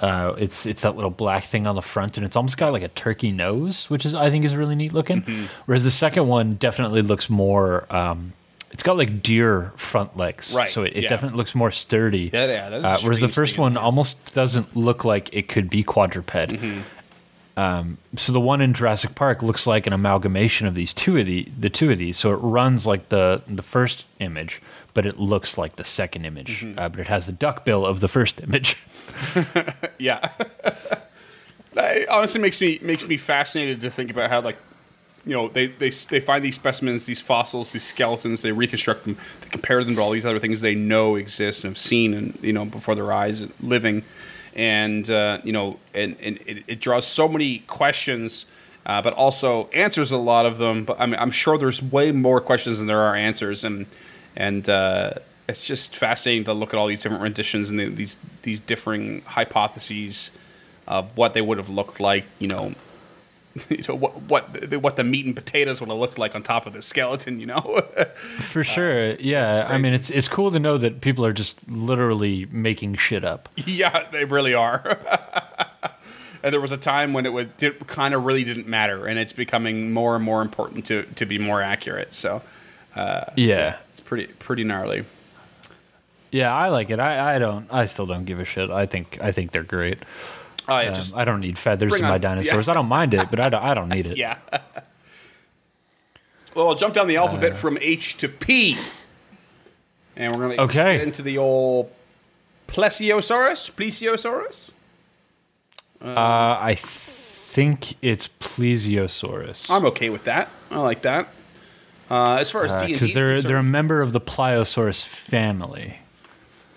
Uh, 0.00 0.34
it's 0.38 0.66
it's 0.66 0.82
that 0.82 0.94
little 0.94 1.10
black 1.10 1.44
thing 1.44 1.66
on 1.66 1.74
the 1.74 1.82
front, 1.82 2.16
and 2.16 2.24
it's 2.24 2.36
almost 2.36 2.56
got 2.56 2.72
like 2.72 2.82
a 2.82 2.88
turkey 2.88 3.32
nose, 3.32 3.90
which 3.90 4.06
is 4.06 4.14
I 4.14 4.30
think 4.30 4.44
is 4.44 4.54
really 4.54 4.76
neat 4.76 4.92
looking. 4.92 5.48
Whereas 5.66 5.84
the 5.84 5.90
second 5.90 6.28
one 6.28 6.54
definitely 6.54 7.02
looks 7.02 7.28
more. 7.28 7.86
Um, 7.94 8.32
it's 8.70 8.82
got 8.82 8.96
like 8.96 9.22
deer 9.22 9.72
front 9.76 10.16
legs, 10.16 10.52
Right, 10.52 10.68
So 10.68 10.82
it, 10.82 10.96
it 10.96 11.02
yeah. 11.04 11.08
definitely 11.08 11.36
looks 11.36 11.54
more 11.54 11.70
sturdy. 11.70 12.30
Yeah, 12.32 12.70
yeah, 12.70 12.76
uh, 12.76 12.98
whereas 13.02 13.20
the 13.20 13.28
first 13.28 13.56
one 13.56 13.76
almost 13.76 14.34
doesn't 14.34 14.76
look 14.76 15.04
like 15.04 15.30
it 15.32 15.46
could 15.48 15.70
be 15.70 15.84
quadruped. 15.84 16.32
Mm-hmm. 16.32 16.80
Um, 17.56 17.98
so 18.16 18.32
the 18.32 18.40
one 18.40 18.60
in 18.60 18.74
Jurassic 18.74 19.14
Park 19.14 19.42
looks 19.42 19.66
like 19.66 19.86
an 19.86 19.92
amalgamation 19.92 20.66
of 20.66 20.74
these 20.74 20.92
two 20.92 21.16
of 21.18 21.26
the 21.26 21.48
the 21.58 21.70
two 21.70 21.90
of 21.90 21.98
these. 21.98 22.16
So 22.18 22.32
it 22.32 22.36
runs 22.36 22.86
like 22.86 23.10
the 23.10 23.42
the 23.46 23.62
first 23.62 24.04
image, 24.18 24.60
but 24.92 25.06
it 25.06 25.20
looks 25.20 25.56
like 25.56 25.76
the 25.76 25.84
second 25.84 26.24
image. 26.24 26.62
Mm-hmm. 26.62 26.78
Uh, 26.78 26.88
but 26.88 27.00
it 27.00 27.06
has 27.08 27.26
the 27.26 27.32
duck 27.32 27.64
bill 27.64 27.86
of 27.86 28.00
the 28.00 28.08
first 28.08 28.40
image. 28.40 28.76
Yeah. 29.98 30.28
it 31.76 32.08
honestly 32.08 32.40
makes 32.40 32.60
me 32.60 32.78
makes 32.82 33.06
me 33.06 33.16
fascinated 33.16 33.80
to 33.82 33.90
think 33.90 34.10
about 34.10 34.30
how 34.30 34.40
like 34.40 34.56
you 35.24 35.32
know 35.32 35.48
they, 35.48 35.66
they 35.66 35.90
they 35.90 36.20
find 36.20 36.44
these 36.44 36.56
specimens, 36.56 37.06
these 37.06 37.20
fossils, 37.20 37.72
these 37.72 37.84
skeletons, 37.84 38.42
they 38.42 38.52
reconstruct 38.52 39.04
them, 39.04 39.16
they 39.42 39.48
compare 39.48 39.82
them 39.84 39.94
to 39.94 40.00
all 40.00 40.10
these 40.10 40.24
other 40.24 40.40
things 40.40 40.60
they 40.60 40.74
know 40.74 41.16
exist 41.16 41.64
and 41.64 41.70
have 41.70 41.78
seen 41.78 42.12
and 42.14 42.38
you 42.42 42.52
know 42.52 42.64
before 42.64 42.94
their 42.94 43.12
eyes 43.12 43.46
living, 43.60 44.02
and 44.54 45.08
uh, 45.10 45.38
you 45.44 45.52
know 45.52 45.78
and, 45.94 46.16
and 46.20 46.38
it, 46.46 46.64
it 46.66 46.80
draws 46.80 47.06
so 47.06 47.28
many 47.28 47.60
questions. 47.60 48.46
Uh, 48.86 49.00
but 49.00 49.14
also 49.14 49.66
answers 49.70 50.10
a 50.10 50.16
lot 50.18 50.44
of 50.44 50.58
them. 50.58 50.84
But 50.84 51.00
I 51.00 51.06
mean, 51.06 51.18
I'm 51.18 51.30
sure 51.30 51.56
there's 51.56 51.82
way 51.82 52.12
more 52.12 52.38
questions 52.38 52.76
than 52.76 52.86
there 52.86 53.00
are 53.00 53.16
answers, 53.16 53.64
and 53.64 53.86
and 54.36 54.68
uh, 54.68 55.14
it's 55.48 55.66
just 55.66 55.96
fascinating 55.96 56.44
to 56.44 56.52
look 56.52 56.74
at 56.74 56.78
all 56.78 56.86
these 56.86 57.02
different 57.02 57.22
renditions 57.22 57.70
and 57.70 57.78
the, 57.78 57.88
these 57.88 58.18
these 58.42 58.60
differing 58.60 59.22
hypotheses 59.22 60.30
of 60.86 61.16
what 61.16 61.32
they 61.32 61.40
would 61.40 61.56
have 61.56 61.70
looked 61.70 61.98
like. 61.98 62.26
You 62.38 62.48
know, 62.48 62.74
you 63.68 63.84
know 63.88 63.94
what 63.94 64.22
what 64.22 64.74
what 64.80 64.96
the 64.96 65.04
meat 65.04 65.26
and 65.26 65.34
potatoes 65.36 65.80
would 65.80 65.88
have 65.88 65.98
looked 65.98 66.18
like 66.18 66.34
on 66.34 66.42
top 66.42 66.66
of 66.66 66.72
the 66.72 66.82
skeleton. 66.82 67.38
You 67.40 67.46
know, 67.46 67.82
For 68.40 68.64
sure, 68.64 69.12
uh, 69.12 69.16
yeah. 69.20 69.66
I 69.70 69.78
mean, 69.78 69.92
it's 69.94 70.10
it's 70.10 70.28
cool 70.28 70.50
to 70.50 70.58
know 70.58 70.76
that 70.78 71.00
people 71.00 71.24
are 71.24 71.32
just 71.32 71.56
literally 71.68 72.46
making 72.50 72.96
shit 72.96 73.24
up. 73.24 73.48
yeah, 73.56 74.06
they 74.10 74.24
really 74.24 74.54
are. 74.54 74.98
and 76.42 76.52
there 76.52 76.60
was 76.60 76.72
a 76.72 76.76
time 76.76 77.12
when 77.12 77.26
it 77.26 77.32
would 77.32 77.62
it 77.62 77.86
kind 77.86 78.12
of 78.14 78.24
really 78.24 78.42
didn't 78.44 78.66
matter, 78.66 79.06
and 79.06 79.18
it's 79.18 79.32
becoming 79.32 79.92
more 79.92 80.16
and 80.16 80.24
more 80.24 80.42
important 80.42 80.84
to 80.86 81.04
to 81.14 81.24
be 81.24 81.38
more 81.38 81.62
accurate. 81.62 82.12
So 82.14 82.42
uh, 82.96 83.26
Yeah, 83.36 83.76
it's 83.92 84.00
pretty 84.00 84.26
pretty 84.26 84.64
gnarly. 84.64 85.04
yeah. 86.32 86.52
I 86.52 86.68
like 86.68 86.90
it. 86.90 86.98
I, 86.98 87.36
I 87.36 87.38
don't. 87.38 87.66
I 87.72 87.84
still 87.86 88.06
don't 88.06 88.24
give 88.24 88.40
a 88.40 88.44
shit. 88.44 88.70
I 88.70 88.86
think 88.86 89.18
I 89.22 89.30
think 89.30 89.52
they're 89.52 89.62
great. 89.62 90.00
Oh, 90.68 90.78
yeah, 90.80 90.88
Um, 90.88 90.94
just 90.94 91.16
I 91.16 91.24
don't 91.24 91.40
need 91.40 91.58
feathers 91.58 91.94
in 91.96 92.02
my 92.02 92.12
on- 92.14 92.20
dinosaurs. 92.20 92.66
yeah. 92.66 92.70
I 92.72 92.74
don't 92.74 92.88
mind 92.88 93.12
it, 93.14 93.30
but 93.30 93.38
I 93.40 93.48
don't, 93.50 93.62
I 93.62 93.74
don't 93.74 93.88
need 93.90 94.06
it. 94.06 94.16
yeah. 94.16 94.38
well, 96.54 96.68
I'll 96.68 96.74
jump 96.74 96.94
down 96.94 97.08
the 97.08 97.16
alphabet 97.16 97.56
from 97.56 97.76
H 97.80 98.16
to 98.18 98.28
P, 98.28 98.76
and 100.16 100.34
we're 100.34 100.48
gonna 100.48 100.62
Okay. 100.62 100.98
get 100.98 101.06
into 101.06 101.22
the 101.22 101.36
old 101.38 101.90
Plesiosaurus. 102.68 103.70
Plesiosaurus. 103.72 104.70
Uh, 106.02 106.58
I 106.60 106.74
think 106.76 107.94
it's 108.02 108.28
Plesiosaurus. 108.40 109.68
I'm 109.70 109.84
okay 109.86 110.10
with 110.10 110.24
that. 110.24 110.48
I 110.70 110.78
like 110.78 111.02
that. 111.02 111.28
Uh, 112.10 112.36
as 112.38 112.50
far 112.50 112.64
as 112.64 112.74
D 112.76 112.84
and 112.84 112.92
because 112.94 113.08
D, 113.08 113.14
they're 113.14 113.40
they're 113.42 113.56
a 113.56 113.62
member 113.62 114.00
of 114.02 114.12
the 114.12 114.20
Pliosaurus 114.20 115.04
family. 115.04 115.98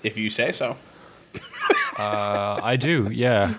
if 0.03 0.17
you 0.17 0.29
say 0.29 0.51
so. 0.51 0.77
Uh, 1.97 2.59
I 2.63 2.75
do, 2.75 3.09
yeah. 3.11 3.55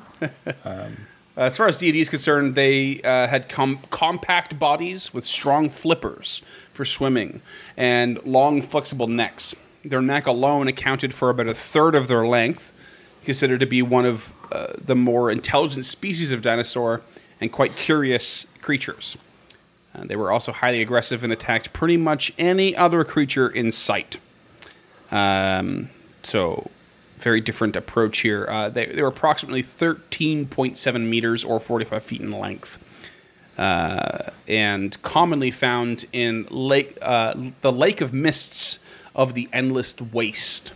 As 1.36 1.56
far 1.56 1.68
as 1.68 1.78
D&D 1.78 2.00
is 2.00 2.08
concerned, 2.08 2.56
they 2.56 3.00
uh, 3.02 3.28
had 3.28 3.48
com- 3.48 3.78
compact 3.90 4.58
bodies 4.58 5.14
with 5.14 5.24
strong 5.24 5.70
flippers 5.70 6.42
for 6.72 6.84
swimming 6.84 7.40
and 7.76 8.20
long, 8.24 8.60
flexible 8.60 9.06
necks. 9.06 9.54
Their 9.84 10.02
neck 10.02 10.26
alone 10.26 10.66
accounted 10.66 11.14
for 11.14 11.30
about 11.30 11.48
a 11.48 11.54
third 11.54 11.94
of 11.94 12.08
their 12.08 12.26
length, 12.26 12.72
considered 13.24 13.60
to 13.60 13.66
be 13.66 13.82
one 13.82 14.04
of 14.04 14.32
uh, 14.50 14.72
the 14.84 14.96
more 14.96 15.30
intelligent 15.30 15.86
species 15.86 16.32
of 16.32 16.42
dinosaur 16.42 17.02
and 17.40 17.52
quite 17.52 17.76
curious 17.76 18.46
creatures. 18.60 19.16
Uh, 19.94 20.04
they 20.04 20.16
were 20.16 20.32
also 20.32 20.50
highly 20.50 20.82
aggressive 20.82 21.22
and 21.22 21.32
attacked 21.32 21.72
pretty 21.72 21.96
much 21.96 22.32
any 22.36 22.74
other 22.76 23.04
creature 23.04 23.48
in 23.48 23.70
sight. 23.70 24.18
Um, 25.10 25.90
so, 26.22 26.70
very 27.18 27.40
different 27.40 27.76
approach 27.76 28.18
here. 28.18 28.46
Uh, 28.48 28.68
they, 28.68 28.86
they 28.86 29.02
were 29.02 29.08
approximately 29.08 29.62
13.7 29.62 31.08
meters 31.08 31.44
or 31.44 31.60
45 31.60 32.02
feet 32.02 32.20
in 32.20 32.32
length. 32.32 32.78
Uh, 33.56 34.30
and 34.46 35.00
commonly 35.02 35.50
found 35.50 36.04
in 36.12 36.46
lake, 36.50 36.96
uh, 37.02 37.34
the 37.60 37.72
Lake 37.72 38.00
of 38.00 38.12
Mists 38.12 38.78
of 39.16 39.34
the 39.34 39.48
Endless 39.52 40.00
Waste. 40.00 40.72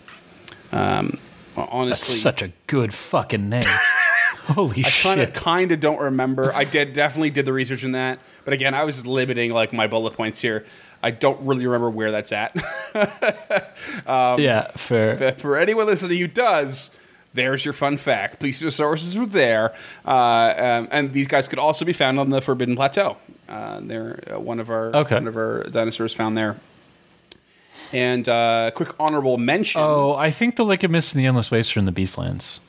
Um, 0.72 1.18
honestly, 1.56 2.16
Such 2.16 2.42
a 2.42 2.52
good 2.66 2.92
fucking 2.92 3.48
name. 3.48 3.62
Holy 4.46 4.80
of 4.82 4.88
shit. 4.88 5.34
kind 5.34 5.70
of 5.70 5.78
don't 5.78 6.00
remember. 6.00 6.52
I 6.52 6.64
did 6.64 6.94
definitely 6.94 7.30
did 7.30 7.44
the 7.44 7.52
research 7.52 7.84
in 7.84 7.92
that, 7.92 8.18
but 8.44 8.52
again, 8.52 8.74
I 8.74 8.82
was 8.82 9.06
limiting 9.06 9.52
like 9.52 9.72
my 9.72 9.86
bullet 9.86 10.14
points 10.14 10.40
here. 10.40 10.64
I 11.02 11.10
don't 11.10 11.40
really 11.46 11.66
remember 11.66 11.90
where 11.90 12.10
that's 12.12 12.32
at. 12.32 12.54
yeah, 14.06 14.68
fair. 14.76 15.32
For 15.32 15.56
anyone 15.56 15.86
listening 15.86 16.18
who 16.18 16.28
does, 16.28 16.90
there's 17.34 17.64
your 17.64 17.74
fun 17.74 17.96
fact. 17.96 18.40
Plesiosaurus 18.40 19.18
were 19.18 19.26
there, 19.26 19.74
uh, 20.06 20.10
um, 20.56 20.88
and 20.90 21.12
these 21.12 21.26
guys 21.26 21.48
could 21.48 21.58
also 21.58 21.84
be 21.84 21.92
found 21.92 22.20
on 22.20 22.30
the 22.30 22.40
Forbidden 22.40 22.76
Plateau. 22.76 23.16
Uh, 23.48 23.80
they're 23.82 24.22
uh, 24.32 24.38
one 24.38 24.60
of 24.60 24.70
our 24.70 24.94
Okay. 24.96 25.16
one 25.16 25.26
of 25.26 25.36
our 25.36 25.64
dinosaurs 25.64 26.14
found 26.14 26.36
there. 26.36 26.56
And 27.92 28.26
uh, 28.28 28.70
quick 28.74 28.90
honorable 29.00 29.36
mention. 29.38 29.80
Oh, 29.82 30.14
I 30.14 30.30
think 30.30 30.56
the 30.56 30.64
Lake 30.64 30.82
of 30.82 30.90
Mist 30.90 31.14
and 31.14 31.20
the 31.22 31.26
Endless 31.26 31.50
Waste 31.50 31.76
are 31.76 31.80
in 31.80 31.84
the 31.86 31.92
Beastlands. 31.92 32.60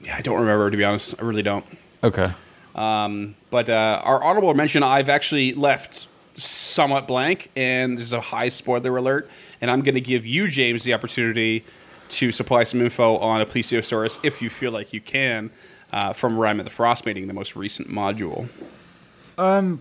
Yeah, 0.00 0.14
I 0.16 0.20
don't 0.20 0.38
remember 0.38 0.70
to 0.70 0.76
be 0.76 0.84
honest. 0.84 1.14
I 1.18 1.22
really 1.24 1.42
don't. 1.42 1.64
Okay. 2.04 2.30
But 2.74 3.68
uh, 3.70 4.02
our 4.04 4.22
honorable 4.22 4.52
mention, 4.54 4.82
I've 4.82 5.08
actually 5.08 5.54
left 5.54 6.06
somewhat 6.36 7.08
blank, 7.08 7.50
and 7.56 7.96
there's 7.98 8.12
a 8.12 8.20
high 8.20 8.48
spoiler 8.48 8.96
alert. 8.96 9.30
And 9.60 9.70
I'm 9.70 9.82
going 9.82 9.94
to 9.94 10.00
give 10.00 10.26
you, 10.26 10.48
James, 10.48 10.84
the 10.84 10.94
opportunity 10.94 11.64
to 12.08 12.32
supply 12.32 12.64
some 12.64 12.80
info 12.80 13.16
on 13.16 13.40
a 13.40 13.46
plesiosaurus 13.46 14.18
if 14.22 14.40
you 14.40 14.50
feel 14.50 14.70
like 14.70 14.92
you 14.92 15.00
can 15.00 15.50
uh, 15.92 16.12
from 16.12 16.38
Rime 16.38 16.60
of 16.60 16.64
the 16.64 16.70
Frost 16.70 17.06
Maiden, 17.06 17.26
the 17.26 17.34
most 17.34 17.56
recent 17.56 17.88
module. 17.88 18.48
Um, 19.38 19.80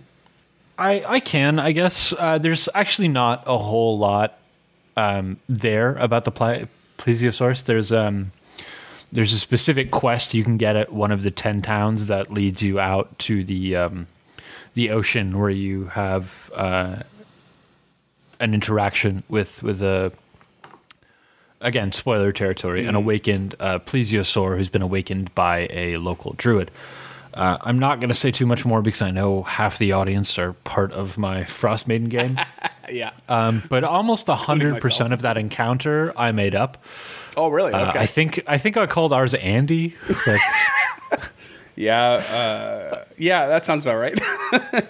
I, 0.77 1.03
I 1.05 1.19
can, 1.19 1.59
I 1.59 1.71
guess. 1.71 2.13
Uh, 2.17 2.37
there's 2.37 2.67
actually 2.73 3.07
not 3.07 3.43
a 3.45 3.57
whole 3.57 3.97
lot 3.97 4.37
um, 4.97 5.37
there 5.47 5.95
about 5.95 6.25
the 6.25 6.31
ple- 6.31 6.67
plesiosaurus. 6.97 7.63
There's 7.63 7.91
um, 7.91 8.31
there's 9.11 9.33
a 9.33 9.39
specific 9.39 9.91
quest 9.91 10.33
you 10.33 10.43
can 10.43 10.57
get 10.57 10.75
at 10.75 10.91
one 10.91 11.11
of 11.11 11.23
the 11.23 11.31
ten 11.31 11.61
towns 11.61 12.07
that 12.07 12.31
leads 12.31 12.61
you 12.61 12.79
out 12.79 13.17
to 13.19 13.43
the 13.43 13.75
um, 13.75 14.07
the 14.75 14.91
ocean, 14.91 15.37
where 15.39 15.49
you 15.49 15.87
have 15.87 16.51
uh, 16.55 16.97
an 18.39 18.53
interaction 18.53 19.23
with 19.27 19.61
with 19.63 19.81
a 19.81 20.11
again 21.61 21.91
spoiler 21.91 22.31
territory, 22.31 22.85
an 22.85 22.95
awakened 22.95 23.55
uh, 23.59 23.79
plesiosaur 23.79 24.57
who's 24.57 24.69
been 24.69 24.81
awakened 24.83 25.33
by 25.35 25.67
a 25.71 25.97
local 25.97 26.33
druid. 26.37 26.69
Uh, 27.33 27.57
I'm 27.61 27.79
not 27.79 27.99
going 27.99 28.07
to 28.07 28.15
say 28.15 28.31
too 28.31 28.45
much 28.45 28.63
more 28.63 28.81
because 28.81 29.01
I 29.01 29.11
know 29.11 29.43
half 29.43 29.77
the 29.77 29.91
audience 29.91 30.39
are 30.39 30.53
part 30.63 30.93
of 30.93 31.17
my 31.17 31.43
Frost 31.43 31.87
Maiden 31.87 32.09
game. 32.09 32.39
Yeah. 32.87 33.09
Um, 33.27 33.63
but 33.67 33.83
almost 33.83 34.27
hundred 34.27 34.79
percent 34.79 35.11
of 35.11 35.21
that 35.23 35.37
encounter 35.37 36.13
I 36.15 36.31
made 36.31 36.53
up. 36.53 36.77
oh, 37.35 37.47
really? 37.47 37.73
Uh, 37.73 37.89
Okay. 37.89 37.97
I 37.97 38.05
think 38.05 38.43
I 38.45 38.59
think 38.59 38.77
I 38.77 38.85
called 38.85 39.11
ours 39.11 39.33
Andy. 39.33 39.95
Like, 40.27 40.39
yeah. 41.75 42.11
Uh, 42.11 43.05
yeah, 43.17 43.47
that 43.47 43.65
sounds 43.65 43.85
about 43.85 43.97
right. 43.97 44.19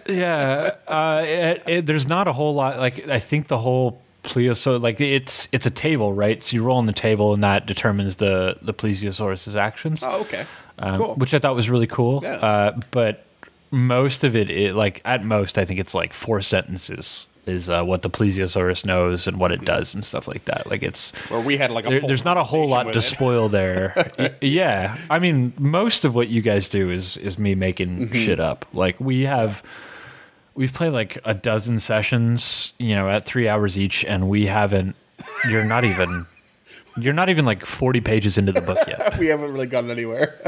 yeah, 0.09 0.75
uh, 0.87 1.23
it, 1.25 1.63
it, 1.65 1.85
there's 1.85 2.07
not 2.07 2.27
a 2.27 2.33
whole 2.33 2.53
lot. 2.53 2.77
Like 2.77 3.07
I 3.07 3.19
think 3.19 3.47
the 3.47 3.57
whole 3.57 4.01
plesiosaur, 4.23 4.81
like 4.81 4.99
it's 4.99 5.47
it's 5.51 5.65
a 5.65 5.71
table, 5.71 6.13
right? 6.13 6.43
So 6.43 6.55
you 6.55 6.63
roll 6.63 6.77
on 6.77 6.85
the 6.85 6.93
table, 6.93 7.33
and 7.33 7.43
that 7.43 7.65
determines 7.65 8.17
the 8.17 8.57
the 8.61 8.73
plesiosaurus's 8.73 9.55
actions. 9.55 10.01
oh, 10.03 10.21
okay. 10.21 10.45
um, 10.79 10.97
cool. 10.97 11.15
which 11.15 11.33
I 11.33 11.39
thought 11.39 11.55
was 11.55 11.69
really 11.69 11.87
cool. 11.87 12.21
Yeah. 12.23 12.33
Uh, 12.33 12.79
but 12.91 13.25
most 13.71 14.23
of 14.23 14.35
it, 14.35 14.49
it, 14.49 14.73
like 14.73 15.01
at 15.05 15.23
most, 15.23 15.57
I 15.57 15.65
think 15.65 15.79
it's 15.79 15.93
like 15.93 16.13
four 16.13 16.41
sentences 16.41 17.27
is 17.47 17.69
uh, 17.69 17.83
what 17.83 18.01
the 18.01 18.09
plesiosaurus 18.09 18.85
knows 18.85 19.27
and 19.27 19.37
what 19.39 19.51
it 19.51 19.63
does 19.65 19.93
and 19.93 20.03
stuff 20.03 20.27
like 20.27 20.45
that. 20.45 20.69
Like 20.69 20.83
it's 20.83 21.11
Where 21.29 21.39
we 21.39 21.57
had 21.57 21.71
like 21.71 21.85
a 21.85 21.89
there, 21.89 22.01
there's 22.01 22.25
not 22.25 22.37
a 22.37 22.43
whole 22.43 22.67
lot 22.67 22.83
to 22.83 22.89
with 22.95 23.03
spoil 23.03 23.49
there. 23.49 24.11
Yeah, 24.41 24.97
I 25.09 25.19
mean, 25.19 25.53
most 25.57 26.05
of 26.05 26.15
what 26.15 26.27
you 26.29 26.41
guys 26.41 26.69
do 26.69 26.89
is 26.89 27.17
is 27.17 27.37
me 27.37 27.55
making 27.55 28.07
Mm-hmm. 28.07 28.13
shit 28.15 28.39
up. 28.39 28.65
Like 28.73 28.99
we 28.99 29.21
have. 29.23 29.63
We've 30.55 30.71
played 30.73 30.93
like 30.93 31.17
a 31.25 31.33
dozen 31.33 31.79
sessions, 31.79 32.71
you 32.79 32.95
know, 32.95 33.09
at 33.09 33.25
three 33.25 33.49
hours 33.49 33.77
each, 33.77 34.05
and 34.05 34.29
we 34.29 34.45
haven't. 34.45 34.95
You're 35.49 35.65
not 35.65 35.83
even. 35.83 36.25
You're 36.97 37.13
not 37.13 37.27
even 37.27 37.45
like 37.45 37.65
40 37.65 37.99
pages 37.99 38.37
into 38.37 38.53
the 38.53 38.61
book 38.61 38.77
yet. 38.87 39.17
We 39.19 39.27
haven't 39.27 39.51
really 39.51 39.67
gotten 39.67 39.91
anywhere. 39.91 40.39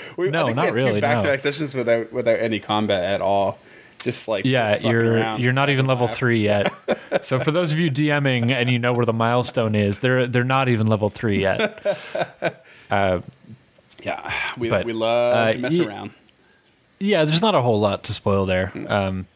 we, 0.16 0.30
No, 0.30 0.48
not 0.48 0.56
we 0.56 0.62
had 0.64 0.74
really, 0.74 0.94
Two 0.94 1.00
back-to-back 1.00 1.38
sessions 1.40 1.74
without 1.74 2.12
without 2.12 2.40
any 2.40 2.58
combat 2.58 3.04
at 3.04 3.20
all. 3.20 3.58
Just 4.02 4.26
like 4.28 4.44
Yeah, 4.44 4.68
just 4.74 4.82
you're 4.84 5.36
you're 5.38 5.52
not 5.52 5.70
even 5.70 5.86
level 5.86 6.08
three 6.08 6.42
yet. 6.42 6.70
so 7.22 7.38
for 7.38 7.50
those 7.50 7.72
of 7.72 7.78
you 7.78 7.90
DMing 7.90 8.50
and 8.50 8.70
you 8.70 8.78
know 8.78 8.92
where 8.92 9.06
the 9.06 9.12
milestone 9.12 9.74
is, 9.74 10.00
they're 10.00 10.26
they're 10.26 10.44
not 10.44 10.68
even 10.68 10.86
level 10.86 11.08
three 11.08 11.40
yet. 11.40 11.96
Yeah, 14.04 14.32
we, 14.58 14.68
But, 14.68 14.84
we 14.84 14.92
love 14.92 15.34
uh, 15.36 15.52
to 15.52 15.58
mess 15.60 15.72
ye- 15.74 15.86
around. 15.86 16.10
Yeah, 16.98 17.24
there's 17.24 17.40
not 17.42 17.54
a 17.54 17.62
whole 17.62 17.78
lot 17.80 18.04
to 18.04 18.12
spoil 18.12 18.46
there. 18.46 18.72
Um, 18.88 19.26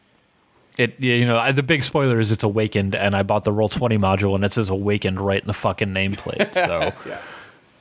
it 0.77 0.99
you 0.99 1.25
know 1.25 1.37
I- 1.37 1.53
the 1.53 1.63
big 1.63 1.83
spoiler 1.83 2.19
is 2.19 2.31
it's 2.31 2.43
awakened, 2.43 2.93
and 2.95 3.15
I 3.15 3.23
bought 3.23 3.43
the 3.45 3.51
roll 3.51 3.69
twenty 3.69 3.97
module, 3.97 4.35
and 4.35 4.43
it 4.43 4.53
says 4.53 4.69
awakened 4.69 5.19
right 5.19 5.41
in 5.41 5.47
the 5.47 5.53
fucking 5.53 5.89
nameplate. 5.89 6.53
So 6.53 6.91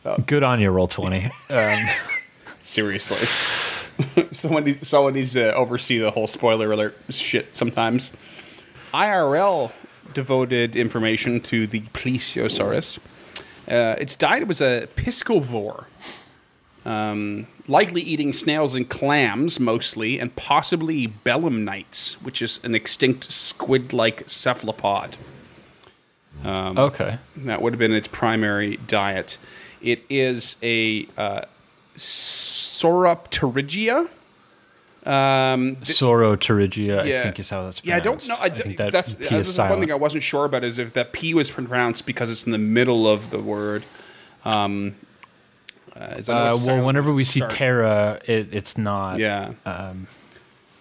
Yeah, 0.05 0.17
good 0.27 0.43
on 0.45 0.61
you, 0.61 0.71
roll 0.71 0.89
twenty. 0.89 1.29
Um, 1.51 1.87
seriously. 2.63 3.19
someone 4.33 4.65
needs 4.65 4.87
someone 4.87 5.15
needs 5.15 5.33
to 5.33 5.55
oversee 5.55 5.99
the 5.99 6.11
whole 6.11 6.27
spoiler 6.27 6.73
alert 6.73 6.97
shit 7.11 7.55
sometimes. 7.55 8.13
IRL 8.93 9.73
devoted 10.15 10.77
information 10.77 11.41
to 11.41 11.67
the 11.67 11.81
Plesiosaurus. 11.93 12.99
Uh, 13.69 13.97
its 13.99 14.15
diet 14.15 14.47
was 14.47 14.61
a 14.61 14.89
piscivore, 14.97 15.87
um, 16.85 17.47
likely 17.67 18.01
eating 18.01 18.33
snails 18.33 18.75
and 18.75 18.89
clams 18.89 19.59
mostly, 19.59 20.21
and 20.21 20.35
possibly 20.37 21.07
belemnites, 21.07 22.15
which 22.23 22.41
is 22.41 22.61
an 22.65 22.75
extinct 22.75 23.31
squid-like 23.33 24.25
cephalopod. 24.29 25.17
okay, 26.79 27.19
That 27.37 27.61
would 27.61 27.73
have 27.73 27.79
been 27.79 27.93
its 27.93 28.09
primary 28.09 28.77
diet. 28.87 29.37
It 29.83 30.05
is 30.09 30.57
a 30.63 31.09
uh, 31.19 31.43
Sauropterygia. 31.97 34.09
Um, 35.05 35.77
I 37.01 37.05
yeah. 37.05 37.23
think 37.23 37.39
is 37.39 37.49
how 37.49 37.63
that's 37.63 37.81
pronounced. 37.81 37.85
yeah, 37.85 37.97
I 37.97 38.01
don't 38.01 38.27
know. 38.29 38.37
I, 38.41 38.49
d- 38.49 38.63
think 38.65 38.77
that 38.79 38.91
that's 38.91 39.15
P 39.15 39.29
that's 39.29 39.51
is 39.51 39.57
the 39.57 39.67
one 39.67 39.79
thing 39.79 39.93
I 39.93 39.95
wasn't 39.95 40.25
sure 40.25 40.47
about 40.47 40.65
is 40.65 40.81
if 40.81 40.95
that 40.95 41.13
P 41.13 41.33
was 41.33 41.49
pronounced 41.51 42.07
because 42.07 42.29
it's 42.29 42.45
in 42.45 42.51
the 42.53 42.59
middle 42.59 43.07
of 43.07 43.31
the 43.31 43.39
word. 43.39 43.85
Um, 44.45 44.97
uh, 45.95 46.21
Uh, 46.29 46.57
well, 46.67 46.85
whenever 46.85 47.13
we 47.13 47.23
the 47.23 47.29
see 47.29 47.39
start? 47.41 47.53
Terra, 47.53 48.21
it, 48.27 48.49
it's 48.53 48.77
not. 48.77 49.19
Yeah. 49.21 49.53
Um, 49.65 50.09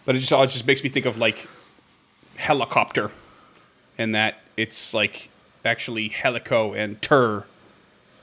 but 0.05 0.15
it 0.15 0.19
just 0.19 0.31
it 0.31 0.49
just 0.49 0.65
makes 0.65 0.83
me 0.83 0.89
think 0.89 1.05
of 1.05 1.19
like 1.19 1.47
helicopter, 2.35 3.11
and 3.97 4.15
that 4.15 4.39
it's 4.57 4.91
like 4.93 5.29
actually 5.63 6.09
helico 6.09 6.75
and 6.75 6.99
ter 7.01 7.45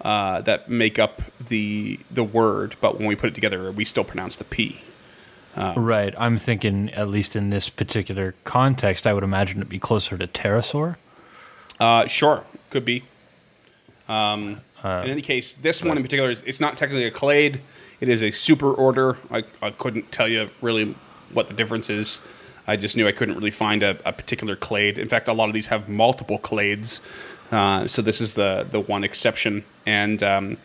uh, 0.02 0.40
that 0.42 0.68
make 0.68 0.98
up 0.98 1.22
the 1.48 1.98
the 2.10 2.24
word, 2.24 2.76
but 2.80 2.98
when 2.98 3.06
we 3.06 3.16
put 3.16 3.30
it 3.30 3.34
together, 3.34 3.70
we 3.72 3.84
still 3.84 4.04
pronounce 4.04 4.36
the 4.36 4.44
p. 4.44 4.80
Right. 5.56 6.14
I'm 6.16 6.38
thinking, 6.38 6.90
at 6.90 7.08
least 7.08 7.36
in 7.36 7.50
this 7.50 7.68
particular 7.68 8.34
context, 8.44 9.06
I 9.06 9.12
would 9.12 9.24
imagine 9.24 9.58
it'd 9.58 9.68
be 9.68 9.78
closer 9.78 10.16
to 10.16 10.26
pterosaur. 10.26 10.96
Uh, 11.78 12.06
sure, 12.06 12.44
could 12.70 12.84
be. 12.84 13.04
Um, 14.08 14.60
in 14.82 15.10
any 15.10 15.22
case, 15.22 15.54
this 15.54 15.82
one 15.84 15.96
in 15.96 16.02
particular 16.02 16.30
is 16.30 16.42
it's 16.42 16.60
not 16.60 16.76
technically 16.76 17.04
a 17.04 17.10
clade. 17.10 17.60
It 18.00 18.08
is 18.08 18.22
a 18.22 18.32
super 18.32 18.72
order. 18.72 19.16
I, 19.30 19.44
I 19.60 19.70
couldn't 19.70 20.10
tell 20.10 20.26
you 20.26 20.50
really 20.60 20.94
what 21.32 21.48
the 21.48 21.54
difference 21.54 21.88
is. 21.88 22.20
I 22.66 22.76
just 22.76 22.96
knew 22.96 23.06
I 23.06 23.12
couldn't 23.12 23.36
really 23.36 23.50
find 23.50 23.82
a, 23.82 23.96
a 24.04 24.12
particular 24.12 24.56
clade. 24.56 24.98
In 24.98 25.08
fact, 25.08 25.28
a 25.28 25.32
lot 25.32 25.48
of 25.48 25.54
these 25.54 25.66
have 25.66 25.88
multiple 25.88 26.38
clades. 26.38 27.00
Uh, 27.52 27.86
so 27.86 28.00
this 28.00 28.20
is 28.20 28.34
the 28.34 28.66
the 28.70 28.80
one 28.80 29.04
exception, 29.04 29.62
and 29.84 30.22
um, 30.22 30.56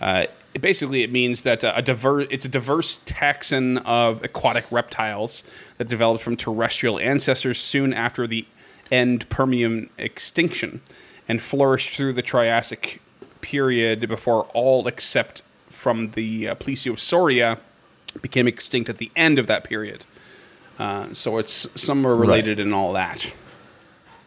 uh, 0.00 0.26
it 0.52 0.60
basically 0.60 1.02
it 1.02 1.12
means 1.12 1.42
that 1.42 1.62
uh, 1.62 1.72
a 1.76 1.82
diverse 1.82 2.26
it's 2.28 2.44
a 2.44 2.48
diverse 2.48 2.98
taxon 3.04 3.80
of 3.86 4.22
aquatic 4.24 4.64
reptiles 4.70 5.44
that 5.78 5.88
developed 5.88 6.22
from 6.22 6.36
terrestrial 6.36 6.98
ancestors 6.98 7.60
soon 7.60 7.94
after 7.94 8.26
the 8.26 8.44
end 8.90 9.28
Permian 9.30 9.88
extinction 9.96 10.80
and 11.28 11.40
flourished 11.40 11.94
through 11.96 12.12
the 12.12 12.22
Triassic 12.22 13.00
period 13.40 14.08
before 14.08 14.44
all 14.54 14.86
except 14.88 15.42
from 15.70 16.10
the 16.12 16.48
uh, 16.48 16.54
Plesiosauria 16.56 17.58
became 18.22 18.48
extinct 18.48 18.88
at 18.88 18.98
the 18.98 19.10
end 19.14 19.38
of 19.38 19.46
that 19.46 19.64
period. 19.64 20.04
Uh, 20.78 21.12
so 21.12 21.38
it's 21.38 21.68
somewhere 21.80 22.16
related 22.16 22.58
in 22.58 22.72
all 22.72 22.92
that. 22.92 23.32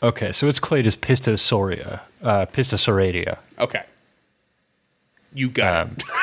Okay, 0.03 0.31
so 0.31 0.47
its 0.47 0.59
clade 0.59 0.85
is 0.85 0.95
Pistosauria, 0.95 2.01
uh, 2.21 2.45
Pistosauradia. 2.47 3.37
Okay. 3.59 3.83
You 5.33 5.49
got 5.49 5.89
it. 5.91 6.03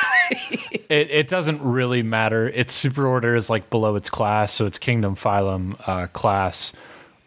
It, 0.89 1.09
it 1.11 1.27
doesn't 1.27 1.61
really 1.61 2.01
matter. 2.03 2.47
Its 2.49 2.79
superorder 2.83 3.35
is 3.37 3.47
like 3.49 3.69
below 3.69 3.95
its 3.95 4.09
class, 4.09 4.51
so 4.53 4.65
it's 4.65 4.77
kingdom, 4.79 5.15
phylum, 5.15 5.75
uh, 5.87 6.07
class, 6.07 6.73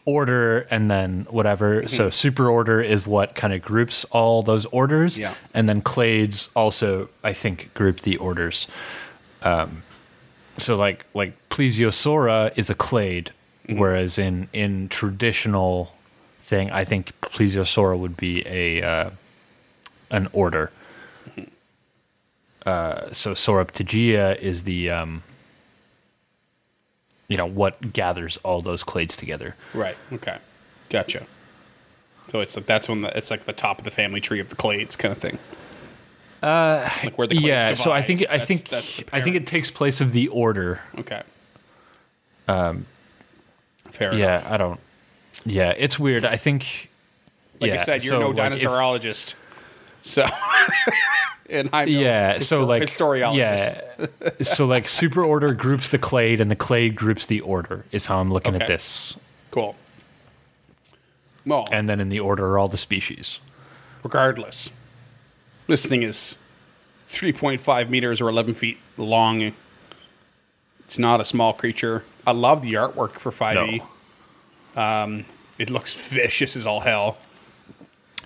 order, 0.04 0.60
and 0.70 0.88
then 0.90 1.26
whatever. 1.30 1.82
Mm-hmm. 1.82 1.86
So 1.88 2.08
superorder 2.08 2.84
is 2.84 3.06
what 3.06 3.34
kind 3.36 3.52
of 3.52 3.62
groups 3.62 4.04
all 4.10 4.42
those 4.42 4.64
orders, 4.66 5.16
Yeah. 5.18 5.34
and 5.54 5.68
then 5.68 5.80
clades 5.82 6.48
also, 6.56 7.08
I 7.24 7.32
think, 7.32 7.72
group 7.74 8.00
the 8.00 8.16
orders. 8.16 8.66
Um, 9.42 9.82
so 10.56 10.76
like 10.76 11.04
like 11.14 11.32
Plesiosaura 11.50 12.52
is 12.56 12.68
a 12.70 12.74
clade, 12.74 13.30
Mm-hmm. 13.68 13.78
whereas 13.80 14.18
in 14.18 14.48
in 14.52 14.88
traditional 14.88 15.92
thing, 16.48 16.70
I 16.70 16.84
think 16.84 17.12
Plesiosaur 17.20 17.98
would 17.98 18.16
be 18.16 18.42
a 18.46 18.82
uh, 18.82 19.10
an 20.10 20.28
order. 20.32 20.72
Uh, 22.66 23.12
so 23.12 23.32
Sauropterygia 23.32 24.38
is 24.40 24.64
the 24.64 24.90
um, 24.90 25.22
you 27.28 27.36
know 27.36 27.46
what 27.46 27.92
gathers 27.92 28.36
all 28.38 28.60
those 28.60 28.82
clades 28.82 29.14
together. 29.16 29.54
Right. 29.74 29.96
Okay. 30.12 30.38
Gotcha. 30.90 31.26
So 32.28 32.40
it's 32.40 32.56
like 32.56 32.66
that's 32.66 32.88
when 32.88 33.02
the, 33.02 33.16
it's 33.16 33.30
like 33.30 33.44
the 33.44 33.52
top 33.52 33.78
of 33.78 33.84
the 33.84 33.90
family 33.90 34.20
tree 34.20 34.40
of 34.40 34.48
the 34.48 34.56
clades 34.56 34.96
kind 34.98 35.12
of 35.12 35.18
thing. 35.18 35.38
Uh, 36.42 36.88
like 37.04 37.16
where 37.18 37.26
the 37.26 37.34
clades 37.36 37.42
yeah. 37.46 37.74
So 37.74 37.90
I 37.92 38.02
think 38.02 38.20
I 38.22 38.38
That's- 38.38 38.46
think 38.48 38.68
that's 38.68 39.02
I 39.12 39.20
think 39.22 39.36
it 39.36 39.46
takes 39.46 39.70
place 39.70 40.00
of 40.00 40.12
the 40.12 40.28
order. 40.28 40.80
Okay. 40.98 41.22
Um. 42.48 42.86
Fair 43.90 44.14
Yeah, 44.14 44.38
enough. 44.40 44.50
I 44.52 44.56
don't. 44.56 44.80
Yeah, 45.44 45.72
it's 45.76 45.98
weird. 45.98 46.24
I 46.24 46.36
think. 46.36 46.90
Like 47.60 47.70
yeah, 47.70 47.80
I 47.80 47.84
said, 47.84 48.04
you're 48.04 48.10
so, 48.10 48.20
no 48.20 48.28
like, 48.30 48.52
if- 48.52 48.62
dinosaurologist. 48.62 49.34
So. 50.00 50.26
and 51.50 51.70
I'm 51.72 51.90
no 51.90 51.98
yeah 51.98 52.38
so 52.40 52.64
like 52.66 52.82
historiologist. 52.82 53.34
yeah 53.36 54.28
so 54.42 54.66
like 54.66 54.86
super 54.86 55.22
order 55.22 55.54
groups 55.54 55.88
the 55.88 55.98
clade 55.98 56.40
and 56.40 56.50
the 56.50 56.56
clade 56.56 56.94
groups 56.94 57.24
the 57.24 57.40
order 57.40 57.86
is 57.90 58.04
how 58.04 58.20
i'm 58.20 58.26
looking 58.26 58.54
at 58.54 58.68
this 58.68 59.16
Cool. 59.50 59.74
Well, 61.46 61.66
and 61.72 61.88
then 61.88 62.00
in 62.00 62.10
the 62.10 62.20
order 62.20 62.44
are 62.48 62.58
all 62.58 62.68
the 62.68 62.76
species 62.76 63.38
regardless, 64.02 64.70
this 65.66 65.84
thing 65.86 66.02
is 66.02 66.36
3.5 67.08 67.88
meters 67.88 68.20
or 68.20 68.28
11 68.28 68.54
feet 68.54 68.78
long. 68.96 69.52
It's 70.80 70.98
not 70.98 71.20
a 71.20 71.24
small 71.24 71.52
creature. 71.52 72.04
I 72.26 72.32
love 72.32 72.62
the 72.62 72.74
artwork 72.74 73.18
for 73.18 73.30
5e. 73.30 73.82
Um, 74.78 75.24
it 75.58 75.70
looks 75.70 75.92
vicious 75.94 76.54
as 76.56 76.66
all 76.66 76.80
hell. 76.80 77.16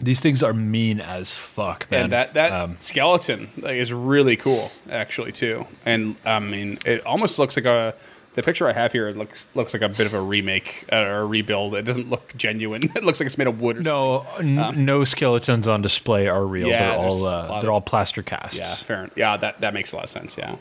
these 0.00 0.20
things 0.20 0.42
are 0.42 0.52
mean 0.52 1.00
as 1.00 1.30
fuck 1.32 1.88
man 1.90 2.02
And 2.04 2.12
that 2.12 2.34
that 2.34 2.52
Um, 2.52 2.76
skeleton 2.80 3.48
like, 3.56 3.76
is 3.76 3.92
really 3.92 4.36
cool, 4.36 4.70
actually, 4.90 5.32
too. 5.32 5.66
And 5.86 6.16
I 6.26 6.38
mean, 6.40 6.78
it 6.84 7.04
almost 7.06 7.38
looks 7.38 7.56
like 7.56 7.66
a. 7.66 7.94
The 8.34 8.42
picture 8.42 8.66
I 8.66 8.72
have 8.72 8.92
here 8.92 9.10
looks 9.12 9.44
looks 9.54 9.74
like 9.74 9.82
a 9.82 9.90
bit 9.90 10.06
of 10.06 10.14
a 10.14 10.20
remake 10.20 10.86
uh, 10.90 10.96
or 10.96 11.18
a 11.20 11.26
rebuild. 11.26 11.74
It 11.74 11.82
doesn't 11.84 12.08
look 12.08 12.32
genuine. 12.34 12.82
It 12.96 13.04
looks 13.04 13.20
like 13.20 13.26
it's 13.26 13.36
made 13.36 13.46
of 13.46 13.60
wood. 13.60 13.76
Or 13.76 13.82
no 13.82 14.26
n- 14.38 14.84
no 14.86 15.04
skeletons 15.04 15.68
on 15.68 15.82
display 15.82 16.28
are 16.28 16.44
real 16.46 16.68
Yeah, 16.68 16.96
they're 16.96 16.98
all 17.06 17.26
uh, 17.26 17.60
they're 17.60 17.68
of- 17.70 17.74
all 17.74 17.80
plaster 17.82 18.22
casts 18.22 18.56
Yeah, 18.58 18.74
fair. 18.76 19.10
Yeah, 19.16 19.36
that 19.36 19.60
that 19.60 19.74
makes 19.74 19.92
a 19.92 19.96
lot 19.96 20.04
of 20.04 20.10
sense. 20.10 20.38
Yeah. 20.38 20.56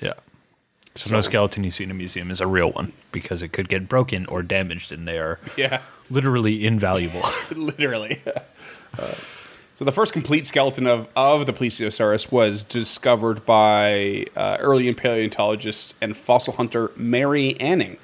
yeah 0.00 0.14
so, 1.06 1.14
no 1.14 1.20
skeleton 1.20 1.64
you 1.64 1.70
see 1.70 1.84
in 1.84 1.90
a 1.90 1.94
museum 1.94 2.30
is 2.30 2.40
a 2.40 2.46
real 2.46 2.70
one 2.72 2.92
because 3.12 3.42
it 3.42 3.52
could 3.52 3.68
get 3.68 3.88
broken 3.88 4.26
or 4.26 4.42
damaged 4.42 4.92
and 4.92 5.06
they 5.06 5.18
are 5.18 5.38
Yeah. 5.56 5.80
literally 6.10 6.66
invaluable 6.66 7.22
literally. 7.54 8.20
Uh, 8.98 9.14
so 9.76 9.84
the 9.84 9.92
first 9.92 10.12
complete 10.14 10.46
skeleton 10.46 10.86
of, 10.86 11.06
of 11.14 11.44
the 11.46 11.52
Plesiosaurus 11.52 12.32
was 12.32 12.64
discovered 12.64 13.44
by 13.44 14.24
uh, 14.34 14.56
early 14.58 14.92
paleontologist 14.94 15.94
and 16.00 16.16
fossil 16.16 16.54
hunter 16.54 16.90
Mary 16.96 17.60
Anning. 17.60 17.98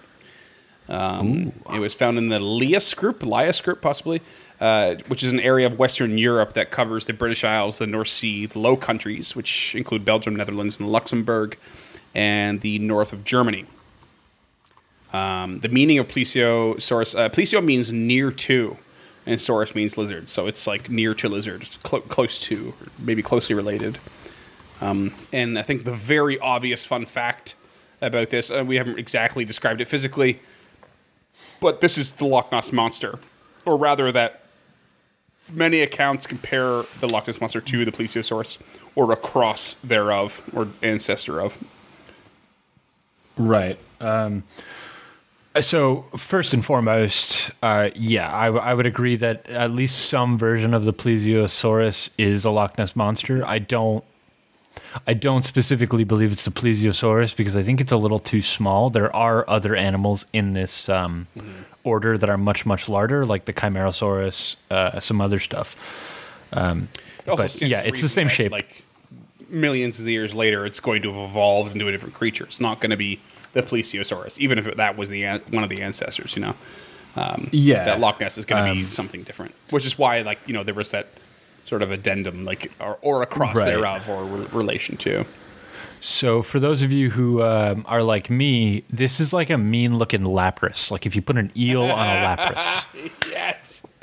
Um, 0.88 1.52
it 1.72 1.78
was 1.80 1.94
found 1.94 2.18
in 2.18 2.28
the 2.28 2.38
Lias 2.38 2.92
group, 2.94 3.22
Lias 3.24 3.60
group 3.62 3.80
possibly, 3.80 4.20
uh, 4.60 4.96
which 5.08 5.24
is 5.24 5.32
an 5.32 5.40
area 5.40 5.66
of 5.66 5.78
Western 5.78 6.18
Europe 6.18 6.52
that 6.52 6.70
covers 6.70 7.06
the 7.06 7.14
British 7.14 7.42
Isles, 7.42 7.78
the 7.78 7.86
North 7.86 8.08
Sea, 8.08 8.46
the 8.46 8.58
Low 8.58 8.76
Countries, 8.76 9.34
which 9.34 9.74
include 9.74 10.04
Belgium, 10.04 10.36
Netherlands, 10.36 10.78
and 10.78 10.92
Luxembourg, 10.92 11.56
and 12.14 12.60
the 12.60 12.78
north 12.78 13.12
of 13.12 13.24
Germany. 13.24 13.66
Um, 15.12 15.60
the 15.60 15.68
meaning 15.68 15.98
of 15.98 16.08
plesiosaurus, 16.08 17.18
uh, 17.18 17.28
plesio 17.28 17.64
means 17.64 17.92
near 17.92 18.32
to, 18.32 18.76
and 19.26 19.40
saurus 19.40 19.74
means 19.74 19.96
lizard. 19.96 20.28
So 20.28 20.46
it's 20.46 20.66
like 20.66 20.90
near 20.90 21.14
to 21.14 21.28
lizard, 21.28 21.68
clo- 21.82 22.00
close 22.00 22.38
to, 22.40 22.74
maybe 22.98 23.22
closely 23.22 23.54
related. 23.54 23.98
Um, 24.80 25.12
and 25.32 25.58
I 25.58 25.62
think 25.62 25.84
the 25.84 25.92
very 25.92 26.38
obvious 26.40 26.84
fun 26.84 27.06
fact 27.06 27.54
about 28.00 28.30
this, 28.30 28.50
uh, 28.50 28.64
we 28.66 28.76
haven't 28.76 28.98
exactly 28.98 29.44
described 29.44 29.80
it 29.80 29.86
physically, 29.86 30.40
but 31.60 31.80
this 31.80 31.96
is 31.96 32.16
the 32.16 32.26
Loch 32.26 32.50
Ness 32.50 32.72
monster, 32.72 33.18
or 33.64 33.76
rather 33.76 34.10
that 34.10 34.42
many 35.52 35.80
accounts 35.80 36.26
compare 36.26 36.82
the 37.00 37.08
Loch 37.08 37.26
Ness 37.26 37.40
monster 37.40 37.60
to 37.60 37.84
the 37.84 37.92
plesiosaurus, 37.92 38.58
or 38.96 39.12
a 39.12 39.16
cross 39.16 39.74
thereof, 39.74 40.42
or 40.52 40.68
ancestor 40.82 41.40
of. 41.40 41.56
Right. 43.36 43.78
Um, 44.00 44.44
so 45.60 46.06
first 46.16 46.52
and 46.52 46.64
foremost, 46.64 47.50
uh, 47.62 47.90
yeah, 47.94 48.34
I, 48.34 48.46
w- 48.46 48.62
I 48.62 48.74
would 48.74 48.86
agree 48.86 49.16
that 49.16 49.48
at 49.48 49.70
least 49.70 50.08
some 50.08 50.36
version 50.36 50.74
of 50.74 50.84
the 50.84 50.92
plesiosaurus 50.92 52.08
is 52.18 52.44
a 52.44 52.50
Loch 52.50 52.76
Ness 52.78 52.96
monster. 52.96 53.44
I 53.46 53.58
don't. 53.58 54.04
I 55.06 55.14
don't 55.14 55.42
specifically 55.44 56.02
believe 56.02 56.32
it's 56.32 56.44
the 56.44 56.50
plesiosaurus 56.50 57.36
because 57.36 57.54
I 57.54 57.62
think 57.62 57.80
it's 57.80 57.92
a 57.92 57.96
little 57.96 58.18
too 58.18 58.42
small. 58.42 58.90
There 58.90 59.14
are 59.14 59.48
other 59.48 59.76
animals 59.76 60.26
in 60.32 60.52
this 60.52 60.88
um, 60.88 61.28
order 61.84 62.18
that 62.18 62.28
are 62.28 62.36
much 62.36 62.66
much 62.66 62.88
larger, 62.88 63.24
like 63.24 63.44
the 63.44 63.52
Chimerosaurus, 63.52 64.56
uh, 64.70 64.98
some 64.98 65.20
other 65.20 65.38
stuff. 65.38 65.76
It 66.52 66.58
also 67.28 67.44
But, 67.44 67.62
yeah, 67.62 67.80
it's 67.82 68.00
the 68.02 68.08
same 68.08 68.26
that, 68.26 68.34
shape. 68.34 68.52
Like 68.52 68.83
millions 69.54 69.98
of 70.00 70.06
years 70.08 70.34
later, 70.34 70.66
it's 70.66 70.80
going 70.80 71.02
to 71.02 71.12
have 71.12 71.30
evolved 71.30 71.72
into 71.72 71.88
a 71.88 71.92
different 71.92 72.14
creature. 72.14 72.44
It's 72.44 72.60
not 72.60 72.80
going 72.80 72.90
to 72.90 72.96
be 72.96 73.20
the 73.52 73.62
plesiosaurus, 73.62 74.38
even 74.38 74.58
if 74.58 74.76
that 74.76 74.96
was 74.96 75.08
the 75.08 75.24
one 75.50 75.62
of 75.64 75.70
the 75.70 75.80
ancestors. 75.80 76.34
You 76.36 76.42
know, 76.42 76.54
um, 77.16 77.48
Yeah. 77.52 77.84
that 77.84 78.00
Loch 78.00 78.20
Ness 78.20 78.36
is 78.38 78.44
going 78.44 78.66
to 78.66 78.84
be 78.84 78.90
something 78.90 79.22
different. 79.22 79.54
Which 79.70 79.86
is 79.86 79.96
why, 79.98 80.20
like 80.22 80.38
you 80.46 80.52
know, 80.52 80.62
there 80.64 80.74
was 80.74 80.90
that 80.90 81.06
sort 81.64 81.80
of 81.82 81.90
addendum, 81.92 82.44
like 82.44 82.70
or, 82.80 82.98
or 83.00 83.22
a 83.22 83.26
cross 83.26 83.56
Right. 83.56 83.66
thereof, 83.66 84.08
or 84.08 84.24
re- 84.24 84.46
relation 84.52 84.96
to. 84.98 85.24
So, 86.00 86.42
for 86.42 86.60
those 86.60 86.82
of 86.82 86.92
you 86.92 87.10
who 87.10 87.42
um, 87.42 87.84
are 87.88 88.02
like 88.02 88.28
me, 88.28 88.84
this 88.90 89.20
is 89.20 89.32
like 89.32 89.48
a 89.48 89.56
mean 89.56 89.96
looking 89.96 90.20
lapras. 90.20 90.90
Like 90.90 91.06
if 91.06 91.16
you 91.16 91.22
put 91.22 91.38
an 91.38 91.50
eel 91.56 91.82
on 91.82 92.06
a 92.06 92.20
lapras. 92.36 92.84
Yes. 93.30 93.82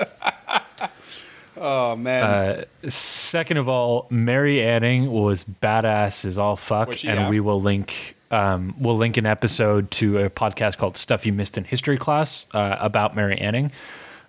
oh 1.56 1.96
man. 1.96 2.64
Second 2.88 3.56
of 3.58 3.68
all, 3.68 4.06
Mary 4.10 4.62
Anning 4.62 5.10
was 5.10 5.44
badass 5.44 6.24
as 6.24 6.38
all 6.38 6.56
fuck, 6.56 7.04
and 7.04 7.28
we 7.30 7.40
will 7.40 7.60
link 7.60 8.16
um, 8.30 8.74
we'll 8.78 8.96
link 8.96 9.16
an 9.16 9.26
episode 9.26 9.90
to 9.92 10.18
a 10.18 10.30
podcast 10.30 10.78
called 10.78 10.96
"Stuff 10.96 11.26
You 11.26 11.32
Missed 11.32 11.58
in 11.58 11.64
History 11.64 11.98
Class" 11.98 12.46
uh, 12.54 12.76
about 12.80 13.14
Mary 13.14 13.36
Anning. 13.38 13.70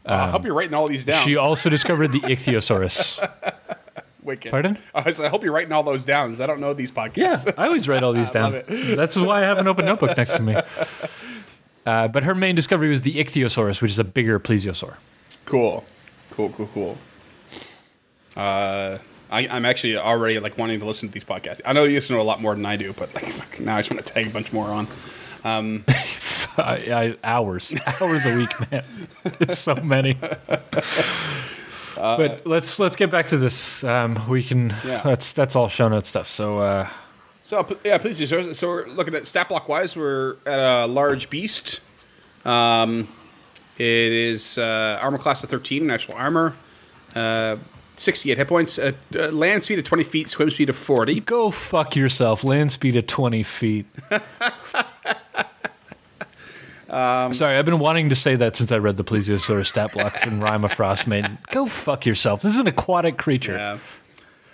I 0.05 0.29
hope 0.29 0.43
you're 0.43 0.53
writing 0.53 0.73
all 0.73 0.87
these 0.89 1.05
down. 1.05 1.23
She 1.25 1.37
also 1.37 1.69
discovered 1.69 2.09
the 2.11 2.19
Ichthyosaurus. 2.19 3.29
Wicked. 4.23 4.51
Pardon? 4.51 4.77
I, 4.95 5.01
was- 5.01 5.19
I 5.19 5.27
hope 5.29 5.43
you're 5.43 5.51
writing 5.53 5.71
all 5.73 5.83
those 5.83 6.03
down. 6.05 6.29
'cause 6.31 6.39
I 6.41 6.45
don't 6.45 6.59
know 6.61 6.73
these 6.73 6.91
podcasts. 6.91 7.45
Yeah, 7.45 7.53
I 7.57 7.67
always 7.67 7.87
write 7.87 8.03
all 8.03 8.11
these 8.13 8.31
down. 8.31 8.61
That's 8.67 9.15
why 9.15 9.39
I 9.39 9.45
have 9.45 9.57
an 9.59 9.67
open 9.67 9.85
notebook 9.85 10.15
next 10.17 10.33
to 10.37 10.41
me. 10.41 10.55
Uh, 11.85 12.07
but 12.07 12.23
her 12.23 12.33
main 12.33 12.55
discovery 12.55 12.87
was 12.87 13.01
the 13.01 13.15
Ichthyosaurus, 13.15 13.81
which 13.81 13.91
is 13.91 13.99
a 13.99 14.05
bigger 14.05 14.39
plesiosaur. 14.39 14.93
Cool, 15.43 15.83
cool, 16.31 16.47
cool, 16.51 16.69
cool. 16.73 16.97
Uh, 18.35 18.97
I, 19.29 19.47
I'm 19.47 19.65
actually 19.65 19.97
already 19.97 20.39
like 20.39 20.57
wanting 20.57 20.79
to 20.79 20.85
listen 20.85 21.09
to 21.09 21.13
these 21.13 21.23
podcasts. 21.23 21.61
I 21.65 21.73
know 21.73 21.83
you 21.85 21.95
listen 21.95 22.15
to 22.15 22.21
a 22.21 22.23
lot 22.23 22.41
more 22.41 22.53
than 22.53 22.65
I 22.65 22.75
do, 22.75 22.93
but 22.93 23.13
like 23.15 23.25
fuck, 23.25 23.59
now 23.59 23.77
I 23.77 23.79
just 23.81 23.93
want 23.93 24.05
to 24.05 24.13
tag 24.13 24.27
a 24.27 24.29
bunch 24.29 24.53
more 24.53 24.67
on. 24.67 24.87
I, 26.57 26.57
I, 26.57 27.15
hours, 27.23 27.73
hours 27.99 28.25
a 28.25 28.35
week, 28.35 28.71
man. 28.71 28.85
It's 29.39 29.59
so 29.59 29.75
many. 29.75 30.13
but 31.95 32.45
let's 32.45 32.79
let's 32.79 32.95
get 32.95 33.11
back 33.11 33.27
to 33.27 33.37
this. 33.37 33.83
Um, 33.83 34.27
we 34.29 34.43
can. 34.43 34.69
Yeah. 34.85 35.01
That's 35.03 35.33
that's 35.33 35.55
all 35.55 35.67
show 35.67 35.89
note 35.89 36.07
stuff. 36.07 36.27
So 36.27 36.59
uh, 36.59 36.89
So 37.43 37.65
yeah, 37.83 37.97
please 37.97 38.17
do. 38.19 38.25
So, 38.25 38.53
so 38.53 38.67
we're 38.67 38.87
looking 38.87 39.15
at 39.15 39.27
stat 39.27 39.49
block 39.49 39.67
wise. 39.67 39.97
We're 39.97 40.37
at 40.45 40.59
a 40.59 40.85
large 40.87 41.29
beast. 41.29 41.81
Um, 42.45 43.07
it 43.77 44.11
is 44.11 44.57
uh, 44.57 44.99
armor 45.01 45.17
class 45.17 45.43
of 45.43 45.49
13, 45.49 45.87
natural 45.87 46.17
armor. 46.17 46.55
Uh, 47.15 47.57
68 47.95 48.37
hit 48.37 48.47
points. 48.47 48.79
Uh, 48.79 48.93
uh, 49.15 49.27
land 49.29 49.63
speed 49.63 49.79
of 49.79 49.85
20 49.85 50.03
feet. 50.03 50.29
Swim 50.29 50.49
speed 50.49 50.69
of 50.69 50.75
40. 50.75 51.19
go 51.21 51.51
fuck 51.51 51.95
yourself. 51.95 52.43
Land 52.43 52.71
speed 52.71 52.95
of 52.95 53.07
twenty 53.07 53.43
feet. 53.43 53.85
Sorry, 56.89 57.57
I've 57.57 57.65
been 57.65 57.79
wanting 57.79 58.09
to 58.09 58.15
say 58.15 58.35
that 58.35 58.55
since 58.55 58.71
I 58.71 58.77
read 58.77 58.97
the 58.97 59.03
Plesiosaurus 59.03 59.67
stat 59.67 59.93
block 59.93 60.15
from 60.17 60.43
Rima 60.43 60.67
Frostmaiden. 60.69 61.37
Go 61.49 61.65
fuck 61.65 62.05
yourself. 62.05 62.41
This 62.43 62.53
is 62.53 62.59
an 62.59 62.67
aquatic 62.67 63.17
creature. 63.17 63.53
Yeah. 63.53 63.79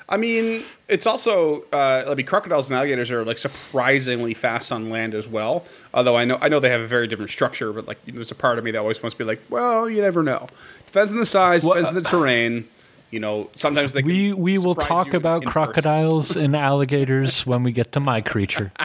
I 0.07 0.17
mean, 0.17 0.63
it's 0.87 1.05
also 1.05 1.65
uh, 1.71 2.05
I 2.09 2.15
mean, 2.15 2.25
crocodiles 2.25 2.69
and 2.69 2.77
alligators 2.77 3.11
are 3.11 3.23
like 3.25 3.37
surprisingly 3.37 4.33
fast 4.33 4.71
on 4.71 4.89
land 4.89 5.13
as 5.13 5.27
well. 5.27 5.65
Although 5.93 6.15
I 6.17 6.25
know 6.25 6.37
I 6.41 6.47
know 6.49 6.59
they 6.59 6.69
have 6.69 6.81
a 6.81 6.87
very 6.87 7.07
different 7.07 7.29
structure, 7.29 7.71
but 7.73 7.87
like 7.87 7.99
you 8.05 8.13
know, 8.13 8.17
there's 8.17 8.31
a 8.31 8.35
part 8.35 8.57
of 8.57 8.63
me 8.63 8.71
that 8.71 8.79
always 8.79 9.03
wants 9.03 9.13
to 9.15 9.17
be 9.19 9.25
like, 9.25 9.41
well, 9.49 9.89
you 9.89 10.01
never 10.01 10.23
know. 10.23 10.47
Depends 10.87 11.11
on 11.11 11.19
the 11.19 11.25
size, 11.25 11.63
Well, 11.63 11.75
depends 11.75 11.89
on 11.89 11.95
the 11.95 12.09
terrain. 12.09 12.67
You 13.11 13.19
know, 13.19 13.49
sometimes 13.53 13.93
they. 13.93 14.01
can 14.01 14.09
We 14.09 14.33
we 14.33 14.57
will 14.57 14.75
talk 14.75 15.13
about 15.13 15.45
crocodiles 15.45 16.35
and 16.35 16.55
alligators 16.55 17.45
when 17.45 17.63
we 17.63 17.71
get 17.71 17.91
to 17.93 17.99
my 17.99 18.21
creature. 18.21 18.71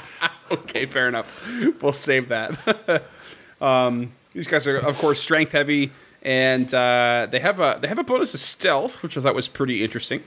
Okay, 0.50 0.84
fair 0.84 1.08
enough. 1.08 1.48
We'll 1.80 1.94
save 1.94 2.28
that. 2.28 3.02
um, 3.62 4.12
these 4.34 4.46
guys 4.46 4.66
are, 4.66 4.76
of 4.76 4.98
course, 4.98 5.18
strength 5.18 5.52
heavy, 5.52 5.90
and 6.22 6.72
uh, 6.72 7.26
they 7.30 7.40
have 7.40 7.60
a 7.60 7.78
they 7.80 7.88
have 7.88 7.98
a 7.98 8.04
bonus 8.04 8.34
of 8.34 8.40
stealth, 8.40 9.02
which 9.02 9.16
I 9.16 9.22
thought 9.22 9.34
was 9.34 9.48
pretty 9.48 9.82
interesting. 9.82 10.22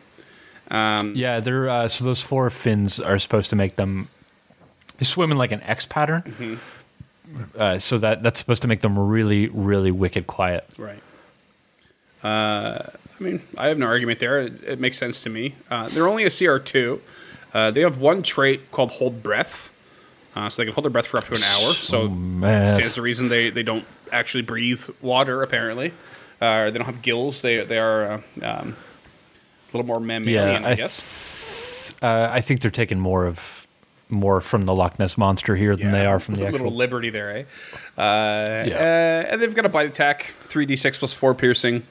Yeah, 0.69 1.39
they're 1.39 1.69
uh, 1.69 1.87
so 1.87 2.03
those 2.03 2.19
four 2.19 2.49
fins 2.49 2.99
are 2.99 3.19
supposed 3.19 3.51
to 3.51 3.55
make 3.55 3.75
them 3.75 4.09
swim 5.01 5.31
in 5.31 5.37
like 5.37 5.51
an 5.51 5.61
X 5.61 5.85
pattern. 5.85 6.23
Mm-hmm. 6.23 6.55
Uh, 7.55 7.79
so 7.79 7.97
that 7.97 8.23
that's 8.23 8.39
supposed 8.39 8.61
to 8.61 8.67
make 8.67 8.81
them 8.81 8.97
really 8.97 9.47
really 9.49 9.91
wicked 9.91 10.27
quiet. 10.27 10.65
Right. 10.77 11.01
Uh, 12.23 12.89
I 13.19 13.23
mean, 13.23 13.41
I 13.57 13.67
have 13.67 13.77
no 13.77 13.87
argument 13.87 14.19
there. 14.19 14.41
It, 14.41 14.63
it 14.63 14.79
makes 14.79 14.97
sense 14.97 15.23
to 15.23 15.29
me. 15.29 15.55
Uh, 15.69 15.89
they're 15.89 16.07
only 16.07 16.23
a 16.23 16.29
CR2. 16.29 16.99
Uh, 17.53 17.71
they 17.71 17.81
have 17.81 17.97
one 17.97 18.21
trait 18.21 18.71
called 18.71 18.91
Hold 18.91 19.23
Breath. 19.23 19.71
Uh, 20.35 20.49
so 20.49 20.61
they 20.61 20.65
can 20.65 20.73
hold 20.75 20.85
their 20.85 20.91
breath 20.91 21.07
for 21.07 21.17
up 21.17 21.25
to 21.25 21.33
an 21.33 21.43
hour. 21.43 21.73
So 21.73 22.07
man. 22.07 22.67
stands 22.67 22.93
to 22.95 23.01
reason 23.01 23.27
they, 23.27 23.49
they 23.49 23.63
don't 23.63 23.85
actually 24.11 24.43
breathe 24.43 24.83
water, 25.01 25.41
apparently. 25.41 25.93
Uh, 26.39 26.69
they 26.69 26.77
don't 26.77 26.85
have 26.85 27.01
gills. 27.01 27.41
They, 27.41 27.63
they 27.63 27.79
are 27.79 28.11
uh, 28.11 28.21
um, 28.43 28.77
a 29.73 29.77
little 29.77 29.87
more 29.87 29.99
mammalian, 29.99 30.63
I, 30.63 30.71
I 30.71 30.75
guess. 30.75 31.91
Uh, 32.01 32.29
I 32.31 32.41
think 32.41 32.61
they're 32.61 32.69
taking 32.69 32.99
more 32.99 33.25
of 33.25 33.65
more 34.09 34.39
from 34.39 34.65
the 34.65 34.73
Loch 34.73 34.99
Ness 34.99 35.17
monster 35.17 35.55
here 35.55 35.75
than 35.75 35.91
they 35.91 36.05
are 36.05 36.19
from 36.19 36.35
the 36.35 36.47
a 36.47 36.51
little 36.51 36.71
liberty 36.71 37.09
there, 37.09 37.37
eh? 37.39 37.43
Uh, 37.97 38.01
uh, 38.01 39.27
and 39.31 39.41
they've 39.41 39.53
got 39.53 39.65
a 39.65 39.69
bite 39.69 39.87
attack, 39.87 40.33
three 40.47 40.65
d 40.65 40.75
six 40.75 40.99
plus 40.99 41.11
four 41.11 41.33
piercing, 41.33 41.83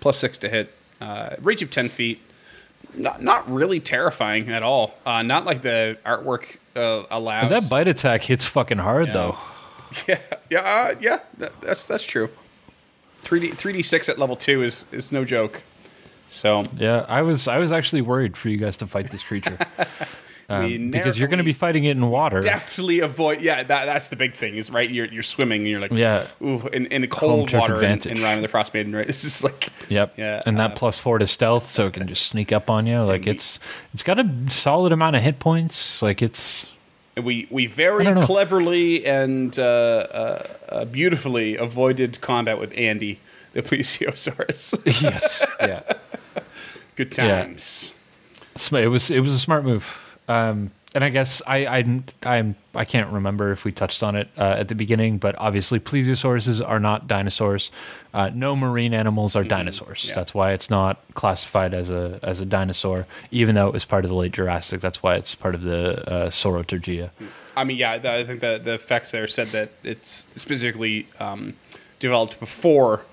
plus 0.00 0.18
six 0.18 0.38
to 0.38 0.48
hit, 0.48 0.72
uh, 1.00 1.36
range 1.40 1.62
of 1.62 1.70
ten 1.70 1.88
feet. 1.88 2.20
Not 2.94 3.22
not 3.22 3.50
really 3.50 3.80
terrifying 3.80 4.48
at 4.50 4.62
all. 4.62 4.94
Uh, 5.04 5.22
not 5.22 5.44
like 5.44 5.62
the 5.62 5.98
artwork 6.06 6.56
uh, 6.76 7.04
allows. 7.10 7.50
That 7.50 7.68
bite 7.68 7.88
attack 7.88 8.22
hits 8.22 8.44
fucking 8.44 8.78
hard 8.78 9.12
though. 9.12 9.36
yeah, 10.08 10.20
yeah, 10.50 10.60
uh, 10.60 10.94
yeah. 11.00 11.20
That, 11.38 11.60
that's 11.60 11.86
that's 11.86 12.04
true. 12.04 12.30
Three 13.22 13.40
d 13.40 13.50
three 13.50 13.72
d 13.72 13.82
six 13.82 14.08
at 14.08 14.18
level 14.18 14.36
two 14.36 14.62
is 14.62 14.86
is 14.92 15.12
no 15.12 15.24
joke. 15.24 15.62
So 16.28 16.66
Yeah, 16.76 17.04
I 17.08 17.22
was 17.22 17.48
I 17.48 17.58
was 17.58 17.72
actually 17.72 18.02
worried 18.02 18.36
for 18.36 18.48
you 18.48 18.58
guys 18.58 18.76
to 18.78 18.86
fight 18.86 19.10
this 19.10 19.22
creature. 19.22 19.58
Um, 20.50 20.90
because 20.90 21.18
you're 21.18 21.28
going 21.28 21.38
to 21.38 21.44
be 21.44 21.52
fighting 21.52 21.84
it 21.84 21.90
in 21.90 22.08
water. 22.08 22.40
definitely 22.40 23.00
avoid. 23.00 23.42
Yeah, 23.42 23.62
that 23.64 23.84
that's 23.84 24.08
the 24.08 24.16
big 24.16 24.32
thing 24.34 24.54
is 24.56 24.70
right. 24.70 24.88
You're 24.90 25.04
you're 25.04 25.22
swimming 25.22 25.60
and 25.60 25.68
you're 25.68 25.80
like 25.80 25.92
Yeah. 25.92 26.26
ooh, 26.40 26.66
in, 26.72 26.86
in 26.86 27.02
the 27.02 27.06
cold 27.06 27.52
water 27.52 27.74
in, 27.74 27.78
advantage. 27.80 28.16
in 28.16 28.22
Rime 28.22 28.38
of 28.38 28.42
the 28.42 28.48
Frost 28.48 28.72
Maiden. 28.72 28.96
Right, 28.96 29.06
it's 29.10 29.20
just 29.20 29.44
like 29.44 29.68
Yep. 29.90 30.14
Yeah, 30.16 30.42
And 30.46 30.58
that 30.58 30.70
uh, 30.70 30.74
plus 30.74 30.98
four 30.98 31.18
to 31.18 31.26
stealth, 31.26 31.70
so 31.70 31.88
it 31.88 31.92
can 31.92 32.08
just 32.08 32.24
sneak 32.24 32.50
up 32.50 32.70
on 32.70 32.86
you. 32.86 33.00
Like 33.02 33.26
we- 33.26 33.32
it's 33.32 33.58
it's 33.92 34.02
got 34.02 34.18
a 34.18 34.30
solid 34.48 34.90
amount 34.90 35.16
of 35.16 35.22
hit 35.22 35.38
points. 35.38 36.00
Like 36.00 36.22
it's 36.22 36.72
we 37.22 37.46
we 37.50 37.66
very 37.66 38.06
I 38.06 38.10
don't 38.10 38.20
know. 38.20 38.26
cleverly 38.26 39.04
and 39.04 39.58
uh, 39.58 39.62
uh, 39.62 40.46
uh, 40.70 40.84
beautifully 40.86 41.56
avoided 41.56 42.22
combat 42.22 42.58
with 42.58 42.72
Andy, 42.74 43.20
the 43.52 43.60
plesiosaurus. 43.62 44.80
yes, 45.02 45.46
yeah. 45.60 45.82
Good 46.96 47.12
times. 47.12 47.92
Sm- 48.56 48.76
It 48.76 48.86
was 48.86 49.10
it 49.10 49.20
was 49.20 49.34
a 49.34 49.38
smart 49.38 49.64
move. 49.64 50.04
Um, 50.28 50.70
and 50.94 51.04
I 51.04 51.10
guess 51.10 51.42
I 51.46 51.66
I 51.66 52.02
I'm 52.22 52.56
I 52.74 52.84
can't 52.84 53.12
remember 53.12 53.52
if 53.52 53.64
we 53.64 53.72
touched 53.72 54.02
on 54.02 54.16
it 54.16 54.28
uh, 54.38 54.56
at 54.58 54.68
the 54.68 54.74
beginning, 54.74 55.18
but 55.18 55.34
obviously 55.38 55.78
pleiosauruses 55.78 56.66
are 56.66 56.80
not 56.80 57.06
dinosaurs. 57.06 57.70
Uh, 58.14 58.30
no 58.32 58.56
marine 58.56 58.94
animals 58.94 59.36
are 59.36 59.44
dinosaurs. 59.44 60.06
yeah. 60.08 60.14
That's 60.14 60.32
why 60.32 60.52
it's 60.52 60.70
not 60.70 61.02
classified 61.14 61.74
as 61.74 61.90
a 61.90 62.18
as 62.22 62.40
a 62.40 62.46
dinosaur, 62.46 63.06
even 63.30 63.54
though 63.54 63.68
it 63.68 63.74
was 63.74 63.84
part 63.84 64.04
of 64.04 64.08
the 64.08 64.14
late 64.14 64.32
Jurassic. 64.32 64.80
That's 64.80 65.02
why 65.02 65.16
it's 65.16 65.34
part 65.34 65.54
of 65.54 65.62
the 65.62 66.10
uh, 66.10 66.30
Saurotergia. 66.30 67.10
I 67.56 67.64
mean, 67.64 67.76
yeah, 67.76 67.98
the, 67.98 68.12
I 68.12 68.24
think 68.24 68.40
the 68.40 68.60
the 68.62 68.78
facts 68.78 69.10
there 69.10 69.26
said 69.26 69.48
that 69.48 69.72
it's 69.84 70.26
specifically 70.36 71.06
um, 71.20 71.54
developed 71.98 72.40
before 72.40 73.04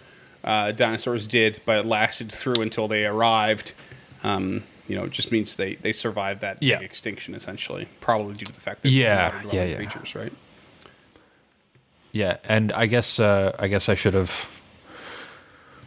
uh, 0.45 0.71
dinosaurs 0.71 1.27
did, 1.27 1.59
but 1.65 1.79
it 1.79 1.85
lasted 1.85 2.31
through 2.31 2.61
until 2.61 2.87
they 2.87 3.05
arrived. 3.05 3.73
Um, 4.23 4.63
you 4.87 4.95
know, 4.95 5.03
it 5.05 5.11
just 5.11 5.31
means 5.31 5.55
they 5.57 5.75
they 5.75 5.91
survived 5.91 6.41
that 6.41 6.61
Yeah. 6.61 6.79
extinction 6.79 7.35
essentially, 7.35 7.87
probably 8.01 8.33
due 8.35 8.45
to 8.45 8.51
the 8.53 8.61
fact 8.61 8.81
that 8.83 8.89
Yeah, 8.89 9.33
yeah, 9.51 9.63
yeah. 9.65 9.75
creatures, 9.77 10.15
right? 10.15 10.33
Yeah, 12.11 12.37
and 12.45 12.71
I 12.71 12.85
guess 12.85 13.19
uh, 13.19 13.55
I 13.59 13.67
guess 13.67 13.89
I 13.89 13.95
should 13.95 14.13
have 14.13 14.47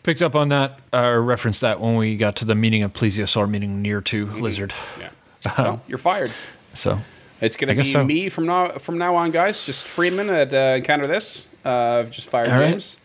picked 0.03 0.21
up 0.21 0.35
on 0.35 0.51
that 0.51 0.79
uh, 0.93 0.99
or 1.05 1.23
referenced 1.23 1.63
that 1.63 1.81
when 1.81 1.97
we 1.97 2.17
got 2.17 2.37
to 2.37 2.45
the 2.45 2.55
meaning 2.55 2.83
of 2.83 2.93
plesiosaur, 2.93 3.49
meaning 3.49 3.81
near 3.81 4.01
to 4.03 4.27
lizard. 4.27 4.75
Yeah. 5.01 5.09
well, 5.59 5.81
you're 5.87 5.97
fired. 5.99 6.33
So 6.75 6.99
It's 7.41 7.57
gonna 7.57 7.75
be 7.75 7.85
so. 7.85 8.05
me 8.05 8.29
from 8.29 8.45
now 8.47 8.73
from 8.79 8.99
now 8.99 9.15
on, 9.15 9.31
guys. 9.31 9.65
Just 9.65 9.87
Freeman 9.87 10.29
at 10.29 10.53
uh, 10.53 10.77
encounter 10.77 11.07
this. 11.07 11.49
Uh, 11.65 12.01
I've 12.01 12.11
just 12.11 12.29
fired 12.29 12.51
All. 12.51 12.59
James. 12.59 12.98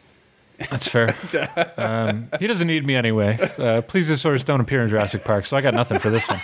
That's 0.69 0.87
fair. 0.87 1.15
um, 1.77 2.29
he 2.39 2.47
doesn't 2.47 2.67
need 2.67 2.85
me 2.85 2.95
anyway. 2.95 3.37
Uh, 3.41 3.81
plesiosaurs 3.81 4.43
don't 4.43 4.61
appear 4.61 4.83
in 4.83 4.89
Jurassic 4.89 5.23
Park, 5.23 5.45
so 5.45 5.57
I 5.57 5.61
got 5.61 5.73
nothing 5.73 5.99
for 5.99 6.09
this 6.09 6.27
one. 6.27 6.39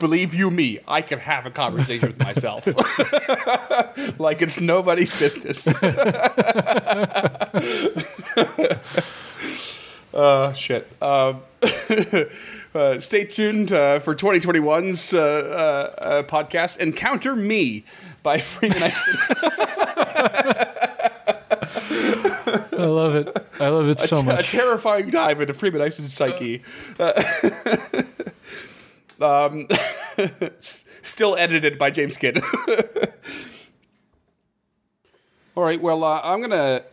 Believe 0.00 0.34
you 0.34 0.50
me, 0.50 0.80
I 0.88 1.02
can 1.02 1.18
have 1.18 1.44
a 1.44 1.50
conversation 1.50 2.08
with 2.08 2.18
myself 2.18 2.66
like 4.18 4.40
it's 4.40 4.58
nobody's 4.58 5.16
business. 5.18 5.66
uh, 10.14 10.54
shit. 10.54 10.90
Um, 11.02 11.42
uh, 12.74 12.98
stay 12.98 13.24
tuned 13.24 13.72
uh, 13.72 14.00
for 14.00 14.14
2021's 14.14 15.12
uh, 15.12 15.20
uh, 15.20 16.02
uh, 16.02 16.22
podcast, 16.22 16.78
Encounter 16.78 17.36
Me 17.36 17.84
by 18.22 18.38
Freeman 18.38 18.82
Easton. 18.82 19.18
I 22.80 22.86
love 22.86 23.14
it. 23.14 23.46
I 23.60 23.68
love 23.68 23.88
it 23.88 24.00
so 24.00 24.18
a 24.18 24.22
much. 24.22 24.52
A 24.52 24.56
terrifying 24.56 25.10
dive 25.10 25.40
into 25.40 25.54
Freeman 25.54 25.80
Eiston's 25.80 26.12
psyche. 26.12 26.62
Uh, 26.98 27.22
um, 29.20 29.68
still 30.60 31.36
edited 31.36 31.78
by 31.78 31.90
James 31.90 32.16
Kidd. 32.16 32.42
All 35.56 35.64
right, 35.64 35.80
well, 35.80 36.04
uh, 36.04 36.20
I'm 36.22 36.38
going 36.38 36.50
to 36.50 36.84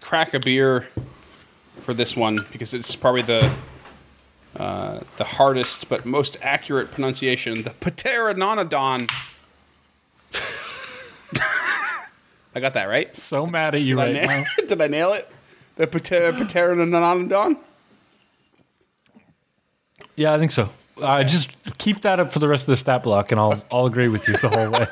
crack 0.00 0.34
a 0.34 0.40
beer 0.40 0.88
for 1.82 1.94
this 1.94 2.16
one 2.16 2.46
because 2.50 2.74
it's 2.74 2.96
probably 2.96 3.22
the 3.22 3.52
uh, 4.56 5.00
the 5.16 5.24
hardest 5.24 5.88
but 5.88 6.04
most 6.04 6.36
accurate 6.42 6.90
pronunciation. 6.90 7.54
The 7.62 7.70
Pteranodon. 7.70 9.10
I 12.54 12.60
got 12.60 12.74
that 12.74 12.84
right. 12.84 13.14
So 13.16 13.46
mad 13.46 13.74
at 13.74 13.80
you 13.82 13.96
Did, 13.96 13.98
I, 13.98 14.04
right 14.04 14.12
nail, 14.14 14.26
now. 14.26 14.44
did 14.68 14.80
I 14.82 14.86
nail 14.86 15.12
it? 15.14 15.30
The 15.76 15.86
Patera 15.86 16.32
Pteranodon? 16.32 16.82
And 16.82 16.92
nonanodon? 17.30 17.56
Yeah, 20.16 20.34
I 20.34 20.38
think 20.38 20.50
so. 20.50 20.70
Uh, 21.00 21.24
just 21.24 21.50
keep 21.78 22.02
that 22.02 22.20
up 22.20 22.32
for 22.32 22.38
the 22.38 22.48
rest 22.48 22.64
of 22.64 22.66
the 22.72 22.76
stat 22.76 23.02
block, 23.02 23.32
and 23.32 23.40
I'll 23.40 23.64
I'll 23.72 23.86
agree 23.86 24.08
with 24.08 24.28
you 24.28 24.36
the 24.36 24.48
whole 24.48 24.70
way. 24.70 24.86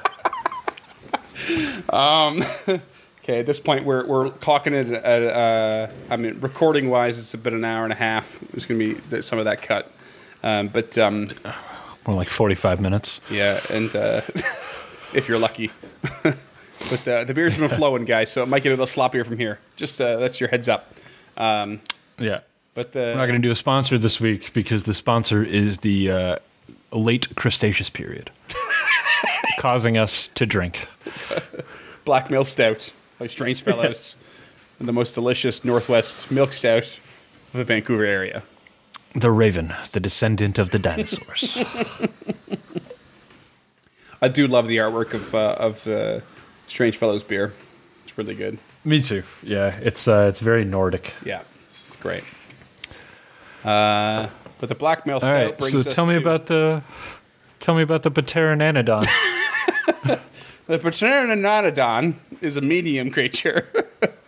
Okay, 3.23 3.41
at 3.41 3.47
this 3.47 3.61
point, 3.61 3.85
we're, 3.85 4.07
we're 4.07 4.31
clocking 4.31 4.73
it 4.73 4.91
at, 4.91 5.23
uh, 5.23 5.89
I 6.09 6.17
mean, 6.17 6.41
recording 6.41 6.89
wise, 6.89 7.19
it's 7.19 7.35
been 7.37 7.53
an 7.53 7.65
hour 7.67 7.85
and 7.85 7.93
a 7.93 7.97
half. 7.97 8.41
There's 8.51 8.65
going 8.65 8.81
to 8.81 8.95
be 8.95 9.01
th- 9.11 9.25
some 9.25 9.39
of 9.39 9.45
that 9.45 9.61
cut. 9.61 9.93
Um, 10.43 10.69
but 10.69 10.97
um, 10.97 11.31
More 12.07 12.17
like 12.17 12.31
forty-five 12.31 12.81
minutes. 12.81 13.21
yeah, 13.31 13.61
and 13.71 13.95
uh, 13.95 14.23
if 15.15 15.29
you're 15.29 15.39
lucky. 15.39 15.71
But 16.89 17.07
uh, 17.09 17.25
the 17.25 17.35
beer's 17.35 17.57
been 17.57 17.69
flowing, 17.69 18.05
guys, 18.05 18.31
so 18.33 18.43
it 18.43 18.47
might 18.47 18.63
get 18.63 18.71
a 18.71 18.77
little 18.77 18.87
sloppier 18.87 19.25
from 19.27 19.37
here. 19.39 19.59
Just 19.77 20.01
uh, 20.01 20.17
that's 20.17 20.41
your 20.41 20.49
heads 20.49 20.69
up. 20.69 20.95
Um, 21.37 21.81
Yeah. 22.19 22.41
but 22.75 22.93
the 22.93 22.99
We're 23.01 23.15
not 23.17 23.27
going 23.27 23.41
to 23.41 23.47
do 23.47 23.53
a 23.53 23.57
sponsor 23.57 23.99
this 23.99 24.21
week 24.21 24.53
because 24.53 24.85
the 24.85 24.95
sponsor 24.95 25.43
is 25.43 25.79
the 25.79 26.11
uh, 26.11 26.37
late 26.93 27.35
Cretaceous 27.37 27.91
period, 27.91 28.31
causing 29.59 29.97
us 29.99 30.29
to 30.35 30.47
drink. 30.47 30.87
Blackmail 32.05 32.45
Stout 32.45 32.93
by 33.19 33.27
Strange 33.27 33.63
Fellows, 33.63 34.17
and 34.79 34.89
the 34.89 34.93
most 34.93 35.15
delicious 35.15 35.65
Northwest 35.65 36.31
milk 36.31 36.53
stout 36.53 36.99
of 37.53 37.59
the 37.59 37.65
Vancouver 37.65 38.05
area. 38.05 38.43
The 39.15 39.31
raven, 39.31 39.75
the 39.93 40.01
descendant 40.01 40.59
of 40.59 40.71
the 40.71 40.79
dinosaurs. 40.79 41.57
I 44.23 44.29
do 44.29 44.47
love 44.47 44.69
the 44.69 44.77
artwork 44.77 45.15
of 45.15 45.35
uh, 45.35 45.57
of 45.59 45.87
uh, 45.87 46.21
Strange 46.71 46.97
Fellows 46.97 47.25
beer. 47.25 47.53
It's 48.05 48.17
really 48.17 48.37
good. 48.37 48.59
Me 48.85 49.03
too. 49.03 49.25
Yeah, 49.43 49.77
it's 49.83 50.07
uh, 50.07 50.27
it's 50.29 50.41
very 50.41 50.65
Nordic. 50.65 51.13
Yeah, 51.25 51.43
it's 51.89 51.97
great. 51.97 52.23
Uh, 53.65 54.29
but 54.59 54.69
the 54.69 54.75
blackmail 54.77 55.17
All 55.17 55.21
stout 55.21 55.35
right, 55.35 55.59
brings 55.59 55.73
so 55.73 55.81
us 55.81 55.95
tell 55.95 56.07
me 56.07 56.15
to 56.15 56.21
about 56.21 56.47
the 56.47 56.83
tell 57.59 57.75
me 57.75 57.83
about 57.83 58.05
the 58.05 58.11
Pteranodon. 58.11 59.03
the 60.67 60.79
Pteranodon 60.79 62.15
is 62.41 62.57
a 62.57 62.61
medium 62.61 63.11
creature. 63.11 63.69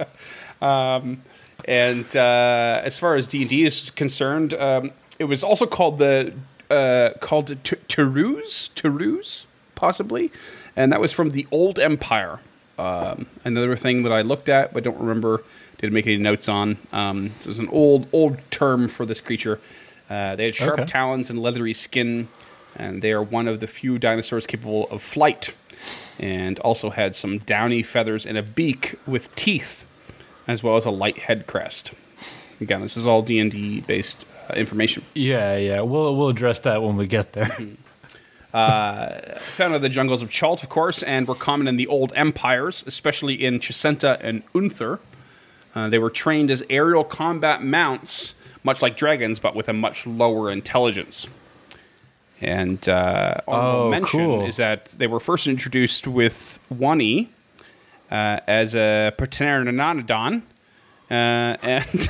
um, 0.61 1.23
and 1.65 2.17
uh, 2.17 2.81
as 2.83 2.99
far 2.99 3.15
as 3.15 3.29
D 3.29 3.43
and 3.43 3.51
D 3.51 3.65
is 3.65 3.89
concerned, 3.91 4.53
um, 4.55 4.91
it 5.21 5.25
was 5.25 5.45
also 5.45 5.65
called 5.65 5.99
the 5.99 6.35
uh, 6.71 7.11
called 7.21 7.57
T- 7.63 7.77
Toulouse, 7.87 8.69
Toulouse, 8.75 9.47
possibly, 9.77 10.33
and 10.77 10.93
that 10.93 11.01
was 11.01 11.13
from 11.13 11.31
the 11.31 11.47
Old 11.51 11.79
Empire. 11.79 12.41
Um, 12.79 13.27
another 13.45 13.77
thing 13.77 14.03
that 14.05 14.13
I 14.13 14.23
looked 14.23 14.49
at, 14.49 14.73
but 14.73 14.83
don't 14.83 14.99
remember, 14.99 15.43
didn't 15.79 15.93
make 15.93 16.07
any 16.07 16.17
notes 16.17 16.49
on. 16.49 16.79
Um, 16.93 17.33
so 17.41 17.47
it 17.47 17.49
was 17.49 17.59
an 17.59 17.69
old 17.69 18.07
old 18.13 18.39
term 18.51 18.89
for 18.89 19.05
this 19.07 19.21
creature. 19.21 19.61
Uh, 20.11 20.37
they 20.37 20.47
had 20.47 20.55
sharp 20.55 20.81
Okay. 20.81 20.87
talons 20.87 21.31
and 21.31 21.41
leathery 21.41 21.75
skin, 21.75 22.29
and 22.77 23.03
they 23.03 23.13
are 23.13 23.23
one 23.23 23.47
of 23.49 23.61
the 23.61 23.67
few 23.67 23.99
dinosaurs 23.99 24.47
capable 24.47 24.89
of 24.91 25.03
flight, 25.03 25.55
and 26.19 26.59
also 26.61 26.91
had 26.91 27.15
some 27.15 27.39
downy 27.39 27.83
feathers 27.83 28.25
and 28.27 28.37
a 28.39 28.43
beak 28.43 28.99
with 29.07 29.35
teeth, 29.37 29.85
as 30.49 30.63
well 30.63 30.77
as 30.77 30.85
a 30.85 30.91
light 30.91 31.19
head 31.19 31.47
crest. 31.47 31.93
Again, 32.61 32.81
this 32.81 32.97
is 32.97 33.07
all 33.07 33.23
D 33.23 33.39
and 33.39 33.51
D 33.51 33.81
based 33.81 34.25
uh, 34.51 34.55
information. 34.55 35.03
Yeah, 35.15 35.57
yeah. 35.57 35.81
We'll 35.83 36.17
we'll 36.17 36.29
address 36.31 36.61
that 36.61 36.83
when 36.83 36.97
we 36.97 37.07
get 37.07 37.33
there. 37.33 37.51
Found 38.53 39.75
in 39.75 39.83
the 39.83 39.89
jungles 39.89 40.23
of 40.23 40.31
Chult, 40.31 40.63
of 40.63 40.69
course, 40.69 41.03
and 41.03 41.27
were 41.27 41.35
common 41.35 41.67
in 41.69 41.77
the 41.77 41.87
old 41.87 42.13
empires, 42.15 42.85
especially 42.87 43.43
in 43.43 43.59
Chessenta 43.61 44.19
and 44.23 44.43
Unther. 44.55 44.99
Uh, 45.75 45.89
they 45.89 45.99
were 45.99 46.11
trained 46.11 46.51
as 46.51 46.63
aerial 46.69 47.03
combat 47.03 47.63
mounts, 47.63 48.35
much 48.63 48.83
like 48.83 48.97
dragons, 48.97 49.41
but 49.41 49.55
with 49.57 49.69
a 49.69 49.73
much 49.73 50.07
lower 50.07 50.51
intelligence. 50.51 51.27
And 52.43 52.87
uh, 52.89 53.37
honorable 53.49 53.81
Oh, 53.87 53.91
mention 53.91 54.21
cool. 54.21 54.47
is 54.47 54.57
that 54.57 54.87
they 54.99 55.07
were 55.07 55.21
first 55.21 55.47
introduced 55.47 56.07
with 56.07 56.61
Wani 56.69 57.31
uh, 58.11 58.41
as 58.47 58.75
a 58.75 59.15
Pteranodon, 59.17 60.43
uh, 61.11 61.15
and 61.15 62.09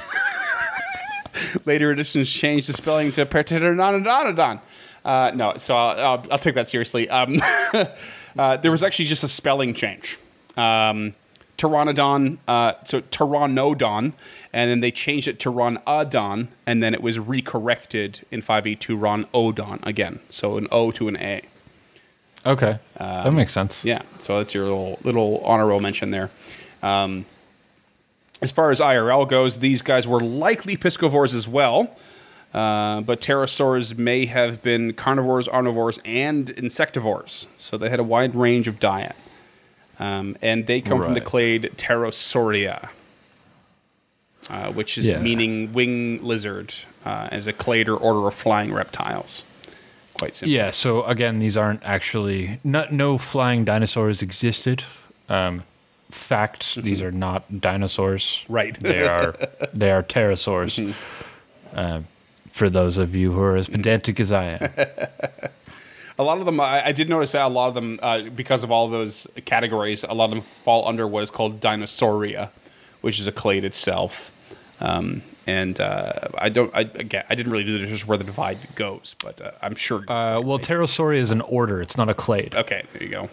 later 1.64 1.93
editions 1.93 2.28
changed 2.31 2.69
the 2.69 2.73
spelling 2.73 3.12
to 3.12 3.27
Pteranodon. 3.27 4.60
Uh, 5.05 5.33
no, 5.35 5.57
so 5.57 5.77
I'll, 5.77 6.01
I'll, 6.01 6.27
I'll 6.33 6.39
take 6.39 6.55
that 6.55 6.69
seriously. 6.69 7.09
Um, 7.09 7.41
uh, 8.39 8.57
there 8.59 8.70
was 8.70 8.83
actually 8.83 9.07
just 9.07 9.24
a 9.24 9.29
spelling 9.29 9.74
change. 9.74 10.19
Um, 10.57 11.15
Pteranodon, 11.59 12.39
uh, 12.49 12.74
so 12.85 13.01
Pteranodon, 13.01 14.12
and 14.53 14.70
then 14.70 14.81
they 14.81 14.91
changed 14.91 15.29
it 15.29 15.39
to 15.41 15.53
Ronadon, 15.53 16.49
and 16.66 16.83
then 16.83 16.95
it 16.95 17.03
was 17.03 17.19
recorrected 17.19 18.23
in 18.31 18.43
5e 18.43 18.79
to 18.81 18.97
Ronodon 18.97 19.85
again. 19.87 20.20
So 20.29 20.57
an 20.57 20.66
O 20.73 20.91
to 20.93 21.09
an 21.09 21.16
A. 21.16 21.43
Okay, 22.45 22.79
that 22.97 23.33
makes 23.33 23.53
sense. 23.53 23.85
Yeah, 23.85 24.03
so 24.19 24.39
that's 24.39 24.53
your 24.55 24.65
little 24.65 24.99
little 25.05 25.39
honorable 25.45 25.79
mention 25.79 26.11
there. 26.11 26.31
Um, 26.83 27.27
as 28.41 28.51
far 28.51 28.73
as 28.73 28.81
IRL 28.81 29.29
goes, 29.29 29.61
these 29.61 29.83
guys 29.83 30.09
were 30.09 30.19
likely 30.19 30.77
piscivores 30.77 31.33
as 31.33 31.47
well, 31.47 31.97
uh, 32.55 33.01
but 33.01 33.20
pterosaurs 33.20 33.97
may 33.99 34.27
have 34.27 34.62
been 34.62 34.93
carnivores, 34.93 35.49
omnivores, 35.49 35.99
and 36.05 36.49
insectivores. 36.57 37.47
So 37.59 37.79
they 37.79 37.89
had 37.89 38.01
a 38.01 38.05
wide 38.05 38.35
range 38.35 38.69
of 38.69 38.79
diet, 38.79 39.16
um, 39.99 40.37
and 40.43 40.66
they 40.66 40.81
come 40.81 41.03
from 41.03 41.15
the 41.15 41.20
clade 41.20 41.70
Pterosauria, 41.77 42.91
uh, 44.51 44.73
which 44.73 44.99
is 44.99 45.09
Yeah. 45.09 45.20
meaning 45.20 45.73
wing 45.73 46.23
lizard, 46.23 46.74
uh, 47.05 47.29
as 47.31 47.47
a 47.47 47.53
clade 47.53 47.89
or 47.89 47.97
order 47.97 48.27
of 48.29 48.35
flying 48.35 48.73
reptiles. 48.73 49.45
Quite 50.15 50.37
simple. 50.37 50.53
Yeah. 50.53 50.70
So 50.70 51.05
again, 51.05 51.39
these 51.39 51.57
aren't 51.57 51.83
actually 51.85 52.61
not 52.62 52.93
no 52.93 53.19
flying 53.19 53.65
dinosaurs 53.65 54.20
existed. 54.23 54.85
Um, 55.29 55.65
fact: 56.11 56.74
these 56.77 57.01
are 57.01 57.11
not 57.11 57.61
dinosaurs. 57.62 58.45
Right. 58.49 58.79
They 58.79 59.07
are 59.07 59.35
they 59.73 59.91
are 59.91 60.03
pterosaurs. 60.03 60.95
Um, 61.74 62.07
for 62.53 62.70
those 62.70 62.99
of 62.99 63.16
you 63.16 63.33
who 63.33 63.41
are 63.41 63.57
as 63.57 63.69
pedantic 63.69 64.20
as 64.20 64.31
I 64.31 64.59
am. 64.61 65.51
A 66.19 66.23
lot 66.23 66.39
of 66.39 66.45
them, 66.45 66.61
I, 66.61 66.87
I 66.87 66.93
did 66.93 67.09
notice 67.09 67.33
that 67.33 67.47
a 67.47 67.49
lot 67.49 67.69
of 67.69 67.74
them, 67.74 67.99
uh, 68.03 68.20
because 68.23 68.62
of 68.62 68.70
all 68.70 68.87
those 68.87 69.27
categories, 69.47 70.05
a 70.05 70.12
lot 70.12 70.27
of 70.27 70.31
them 70.31 70.43
fall 70.62 70.87
under 70.87 71.09
what 71.09 71.23
is 71.23 71.31
called 71.31 71.59
Dinosauria, 71.59 72.51
which 73.01 73.19
is 73.19 73.27
a 73.27 73.33
clade 73.33 73.65
itself. 73.65 74.31
Um, 74.79 75.23
and 75.47 75.81
uh, 75.81 76.29
I 76.37 76.51
don't, 76.51 76.70
I, 76.74 76.81
again, 76.81 77.24
I 77.31 77.35
didn't 77.35 77.51
really 77.51 77.65
do 77.65 77.85
this 77.87 78.07
where 78.07 78.19
the 78.19 78.24
divide 78.24 78.59
goes, 78.74 79.16
but 79.24 79.41
uh, 79.41 79.53
I'm 79.62 79.74
sure. 79.74 80.01
Uh, 80.01 80.41
well, 80.41 80.59
Pterosauria 80.59 81.16
is 81.16 81.31
an 81.31 81.41
order; 81.41 81.81
it's 81.81 81.97
not 81.97 82.09
a 82.11 82.15
clade. 82.15 82.55
okay, 82.55 82.85
there 82.93 83.03
you 83.03 83.09
go. 83.09 83.31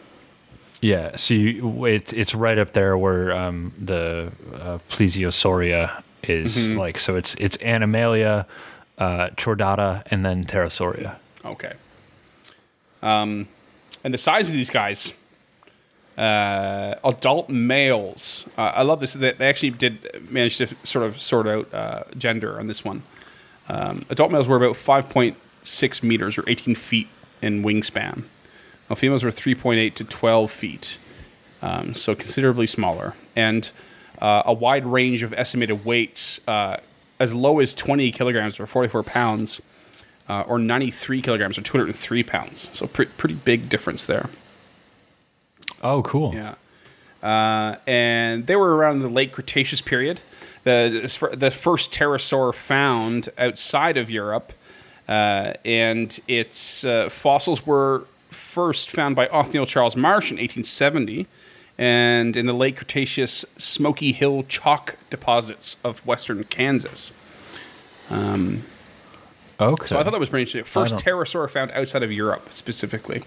Yeah, 0.82 1.18
so 1.18 1.34
you, 1.34 1.86
it's 1.86 2.14
it's 2.14 2.34
right 2.34 2.58
up 2.58 2.72
there 2.74 2.98
where 2.98 3.32
um, 3.34 3.74
the 3.78 4.32
uh, 4.56 4.80
Plesiosauria 4.90 6.02
is 6.24 6.68
like. 6.70 6.98
So 7.00 7.16
it's 7.18 7.36
it's 7.36 7.58
Animalia, 7.58 8.48
uh, 9.00 9.30
Chordata, 9.32 10.04
and 10.12 10.26
then 10.26 10.44
Pterosauria. 10.44 11.16
Okay. 11.44 11.74
Um, 13.02 13.48
and 14.04 14.14
the 14.14 14.18
size 14.18 14.50
of 14.50 14.56
these 14.56 14.70
guys, 14.70 15.14
uh, 16.18 16.96
adult 17.04 17.50
males. 17.50 18.46
Uh, 18.58 18.74
I 18.76 18.84
love 18.84 19.00
this. 19.00 19.14
They 19.14 19.32
they 19.32 19.48
actually 19.48 19.72
did 19.72 20.30
manage 20.30 20.58
to 20.58 20.68
sort 20.84 21.06
of 21.06 21.20
sort 21.22 21.48
out 21.48 21.74
uh, 21.74 22.04
gender 22.18 22.60
on 22.60 22.68
this 22.68 22.84
one. 22.84 23.04
Um, 23.70 24.02
adult 24.10 24.32
males 24.32 24.48
were 24.48 24.58
about 24.58 24.76
5.6 24.76 26.04
meters 26.04 26.38
or 26.38 26.44
18 26.48 26.76
feet 26.76 27.08
in 27.42 27.64
wingspan. 27.64 28.24
Females 28.96 29.24
were 29.24 29.30
3.8 29.30 29.94
to 29.94 30.04
12 30.04 30.52
feet, 30.52 30.98
um, 31.62 31.94
so 31.94 32.16
considerably 32.16 32.66
smaller. 32.66 33.14
And 33.36 33.70
uh, 34.20 34.42
a 34.46 34.54
wide 34.54 34.86
range 34.86 35.22
of 35.22 35.32
estimated 35.34 35.86
weights, 35.86 36.40
uh, 36.48 36.78
as 37.20 37.34
low 37.34 37.60
as 37.60 37.74
20 37.74 38.12
kilograms 38.12 38.60
or 38.60 38.66
44 38.66 39.04
pounds, 39.04 39.62
uh, 40.28 40.44
or 40.48 40.60
93 40.60 41.22
kilograms 41.22 41.58
or 41.58 41.62
203 41.62 42.24
pounds. 42.24 42.70
So 42.72 42.88
pre- 42.88 43.08
pretty 43.08 43.36
big 43.36 43.70
difference 43.70 44.06
there. 44.06 44.30
Oh, 45.82 46.02
cool. 46.04 46.34
Yeah. 46.34 46.56
Uh, 47.22 47.76
and 47.88 48.48
they 48.48 48.56
were 48.56 48.76
around 48.76 49.00
the 49.00 49.10
late 49.10 49.32
Cretaceous 49.32 49.82
period. 49.82 50.22
The, 50.64 51.32
the 51.34 51.52
first 51.52 51.92
pterosaur 51.92 52.54
found 52.54 53.30
outside 53.38 53.98
of 53.98 54.10
Europe, 54.10 54.54
uh, 55.08 55.54
and 55.66 56.18
its 56.28 56.84
uh, 56.84 57.10
fossils 57.10 57.66
were 57.66 58.06
first 58.30 58.92
found 58.92 59.16
by 59.16 59.28
Othniel 59.28 59.66
Charles 59.66 59.96
Marsh 59.96 60.32
in 60.32 60.36
1870, 60.38 61.28
and 61.80 62.36
in 62.36 62.46
the 62.46 62.54
late 62.54 62.76
Cretaceous 62.76 63.46
Smoky 63.58 64.12
Hill 64.12 64.44
chalk 64.44 64.98
deposits 65.10 65.78
of 65.84 66.06
western 66.06 66.44
Kansas. 66.44 67.14
Okay. 69.62 69.86
So 69.88 69.98
I 70.00 70.04
thought 70.04 70.12
that 70.12 70.20
was 70.20 70.30
pretty 70.30 70.44
interesting. 70.44 70.64
First 70.64 70.96
pterosaur 70.98 71.50
found 71.50 71.72
outside 71.72 72.04
of 72.04 72.12
Europe 72.12 72.50
specifically. 72.52 73.24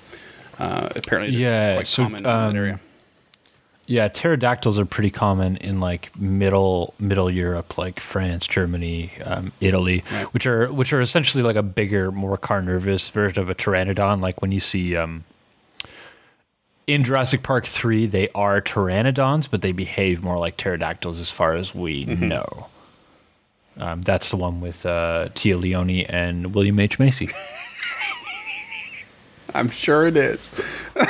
Uh, 0.59 0.89
apparently, 0.97 1.37
Yeah, 1.37 1.75
quite 1.77 1.87
so, 1.87 2.03
common 2.05 2.21
in 2.21 2.27
um, 2.27 2.53
that 2.53 2.59
area. 2.59 2.81
yeah, 3.87 4.09
pterodactyls 4.09 4.79
are 4.79 4.85
pretty 4.85 5.11
common 5.11 5.57
in 5.57 5.81
like 5.81 6.15
middle 6.19 6.95
middle 6.99 7.31
Europe, 7.31 7.77
like 7.79 8.01
France, 8.01 8.47
Germany, 8.47 9.13
um, 9.25 9.53
Italy, 9.61 10.05
Right. 10.13 10.33
which 10.35 10.47
are 10.47 10.71
which 10.73 10.93
are 10.93 11.01
essentially 11.01 11.43
like 11.43 11.57
a 11.57 11.63
bigger, 11.63 12.13
more 12.13 12.37
carnivorous 12.37 13.09
version 13.09 13.43
of 13.43 13.49
a 13.51 13.55
pteranodon. 13.55 14.21
Like 14.21 14.41
when 14.43 14.53
you 14.53 14.61
see 14.61 14.95
um, 14.97 15.25
in 16.93 17.05
Jurassic 17.05 17.43
Park 17.43 17.67
three, 17.67 18.07
they 18.07 18.29
are 18.35 18.61
pteranodons, 18.61 19.49
but 19.51 19.63
they 19.63 19.73
behave 19.73 20.23
more 20.23 20.39
like 20.39 20.57
pterodactyls 20.57 21.19
as 21.19 21.31
far 21.31 21.55
as 21.57 21.75
we 21.75 22.07
Mm-hmm. 22.07 22.29
know. 22.29 22.67
Um, 23.79 24.03
that's 24.03 24.31
the 24.31 24.37
one 24.37 24.61
with 24.61 24.85
uh, 24.85 25.29
Téa 25.35 25.59
Leoni 25.61 26.05
and 26.07 26.55
William 26.55 26.79
H 26.79 26.99
Macy. 26.99 27.31
I'm 29.55 29.71
sure 29.71 30.07
it 30.07 30.17
is. 30.17 30.53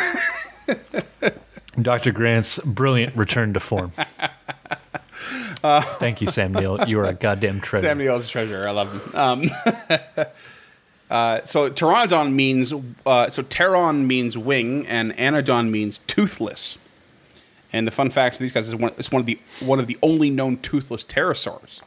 Dr. 1.80 2.12
Grant's 2.12 2.58
brilliant 2.58 3.16
return 3.16 3.54
to 3.54 3.60
form. 3.60 3.92
Thank 5.62 6.20
you, 6.20 6.26
Sam 6.28 6.52
Neill. 6.52 6.88
You 6.88 6.98
are 7.00 7.06
a 7.06 7.14
goddamn 7.14 7.60
treasure. 7.60 7.86
Sam 7.86 7.98
Neill's 7.98 8.26
a 8.26 8.28
treasure. 8.28 8.66
I 8.66 8.70
love 8.72 8.92
him. 8.92 9.16
Um, 9.16 9.44
uh, 11.12 11.44
so 11.44 11.68
pteranodon 11.68 12.32
means 12.32 12.72
uh, 13.04 13.28
so 13.28 13.42
pteron 13.42 14.06
means 14.06 14.38
wing, 14.38 14.86
and 14.86 15.12
anodon 15.16 15.70
means 15.70 16.00
toothless. 16.06 16.78
And 17.70 17.86
the 17.86 17.90
fun 17.90 18.08
fact 18.08 18.36
of 18.36 18.40
these 18.40 18.52
guys 18.52 18.66
is 18.66 18.74
one, 18.74 18.92
it's 18.96 19.12
one 19.12 19.20
of 19.20 19.26
the 19.26 19.38
one 19.60 19.78
of 19.78 19.86
the 19.86 19.98
only 20.02 20.30
known 20.30 20.56
toothless 20.56 21.04
pterosaurs, 21.04 21.82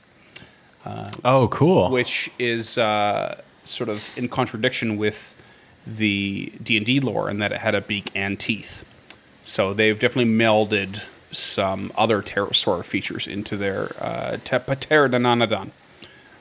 oh, 1.23 1.47
cool. 1.47 1.89
which 1.89 2.29
is 2.37 2.77
uh, 2.77 3.41
sort 3.63 3.89
of 3.89 4.03
in 4.15 4.29
contradiction 4.29 4.95
with 4.95 5.33
the 5.87 6.53
D 6.61 6.77
and 6.77 6.85
D 6.85 6.99
lore 6.99 7.27
in 7.27 7.39
that 7.39 7.51
it 7.51 7.61
had 7.61 7.73
a 7.73 7.81
beak 7.81 8.11
and 8.13 8.39
teeth. 8.39 8.85
So 9.41 9.73
they've 9.73 9.97
definitely 9.97 10.31
melded 10.31 11.01
some 11.31 11.91
other 11.95 12.21
pterosaur 12.21 12.85
features 12.85 13.25
into 13.25 13.57
their 13.57 13.91
uh, 13.99 14.37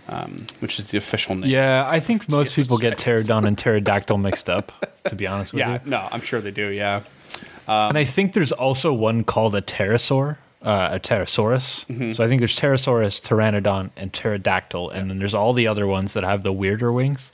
um, 0.08 0.44
which 0.60 0.78
is 0.78 0.90
the 0.90 0.98
official 0.98 1.34
name. 1.34 1.50
yeah, 1.50 1.84
I 1.88 2.00
think 2.00 2.28
most 2.30 2.54
people 2.54 2.78
get 2.78 2.98
pterodon 2.98 3.46
and 3.46 3.56
pterodactyl 3.56 4.18
mixed 4.18 4.50
up, 4.50 4.72
to 5.04 5.14
be 5.14 5.26
honest 5.26 5.52
with 5.52 5.60
Yeah, 5.60 5.68
you. 5.68 5.72
Yeah, 5.74 5.80
no, 5.86 6.08
I'm 6.12 6.20
sure 6.20 6.40
they 6.40 6.50
do. 6.50 6.68
Yeah, 6.68 7.02
and 7.66 7.96
I 7.98 8.04
think 8.04 8.32
there's 8.34 8.52
also 8.52 8.92
one 8.92 9.24
called 9.24 9.54
a 9.54 9.62
pterosaur, 9.62 10.36
uh, 10.62 10.88
a 10.92 11.00
pterosaurus. 11.00 11.86
Mm-hmm. 11.86 12.12
So 12.12 12.22
I 12.24 12.28
think 12.28 12.40
there's 12.40 12.58
pterosaurus, 12.58 13.20
pteranodon, 13.22 13.90
and 13.96 14.12
pterodactyl, 14.12 14.90
and 14.90 15.08
then 15.10 15.18
there's 15.18 15.34
all 15.34 15.52
the 15.52 15.66
other 15.66 15.86
ones 15.86 16.12
that 16.14 16.24
have 16.24 16.42
the 16.42 16.52
weirder 16.52 16.92
wings. 16.92 17.32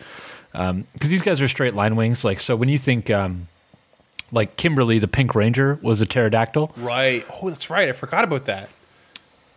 Because 0.53 1.09
these 1.11 1.23
guys 1.23 1.41
are 1.41 1.49
straight 1.49 1.75
line 1.75 1.95
wings. 1.97 2.25
Like 2.25 2.41
so, 2.41 2.57
when 2.57 2.69
you 2.69 2.79
think 2.79 3.09
um, 3.11 3.47
like 4.33 4.57
Kimberly, 4.57 4.99
the 4.99 5.07
Pink 5.09 5.35
Ranger, 5.35 5.79
was 5.83 6.01
a 6.01 6.07
pterodactyl. 6.07 6.73
right. 6.77 7.25
Oh, 7.41 7.49
that's 7.51 7.71
right. 7.71 7.89
I 7.89 7.93
forgot 7.93 8.25
about 8.25 8.45
that. 8.47 8.69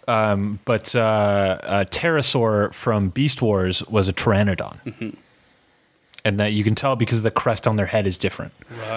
But 0.06 0.96
uh, 0.96 1.00
uh, 1.00 1.86
Terrorsaur 1.86 2.74
from 2.74 3.10
Beast 3.10 3.42
Wars 3.42 3.84
was 3.88 4.08
a 4.08 4.14
Pteranodon. 4.14 4.84
Mm-hmm. 4.84 5.10
And 6.26 6.40
that 6.40 6.54
you 6.54 6.64
can 6.64 6.74
tell 6.74 6.96
because 6.96 7.22
the 7.22 7.32
crest 7.32 7.68
on 7.68 7.76
their 7.76 7.86
head 7.86 8.08
is 8.08 8.18
different. 8.18 8.54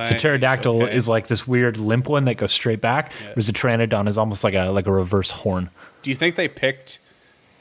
So 0.09 0.17
pterodactyl 0.17 0.85
okay. 0.85 0.95
is 0.95 1.09
like 1.09 1.27
this 1.27 1.45
weird 1.45 1.77
limp 1.77 2.09
one 2.09 2.25
that 2.27 2.37
goes 2.37 2.53
straight 2.53 2.81
back, 2.81 3.13
whereas 3.35 3.49
the 3.49 3.53
pteranodon 3.53 4.07
is 4.07 4.17
almost 4.17 4.45
like 4.45 4.55
a 4.55 4.67
like 4.67 4.87
a 4.87 4.93
reverse 4.93 5.33
horn. 5.33 5.71
Do 6.03 6.11
you 6.11 6.15
think 6.15 6.37
they 6.37 6.47
picked 6.47 7.01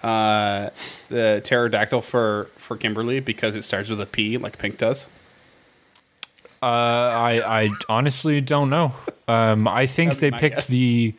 uh, 0.03 0.69
the 1.09 1.41
pterodactyl 1.43 2.03
for 2.03 2.51
for 2.57 2.77
Kimberly 2.77 3.19
because 3.21 3.55
it 3.55 3.63
starts 3.63 3.89
with 3.89 3.99
a 3.99 4.05
P, 4.05 4.37
like 4.37 4.59
Pink 4.59 4.77
does? 4.77 5.07
Uh, 6.61 6.65
I 6.65 7.63
I 7.63 7.69
honestly 7.89 8.41
don't 8.41 8.69
know. 8.69 8.93
Um, 9.27 9.67
I 9.67 9.87
think 9.87 10.19
they 10.19 10.29
picked 10.29 10.57
guess. 10.57 10.67
the. 10.67 11.15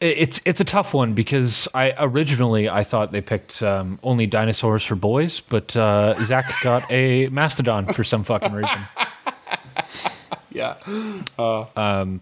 It's 0.00 0.40
it's 0.46 0.60
a 0.60 0.64
tough 0.64 0.94
one 0.94 1.14
because 1.14 1.66
I 1.74 1.92
originally 1.98 2.68
I 2.68 2.84
thought 2.84 3.10
they 3.10 3.20
picked 3.20 3.62
um, 3.62 3.98
only 4.04 4.26
dinosaurs 4.26 4.84
for 4.84 4.94
boys, 4.94 5.40
but 5.40 5.74
uh, 5.76 6.14
Zach 6.24 6.52
got 6.62 6.88
a 6.90 7.28
mastodon 7.30 7.92
for 7.92 8.04
some 8.04 8.22
fucking 8.22 8.52
reason. 8.52 8.80
Yeah. 10.52 10.76
Um. 11.76 12.20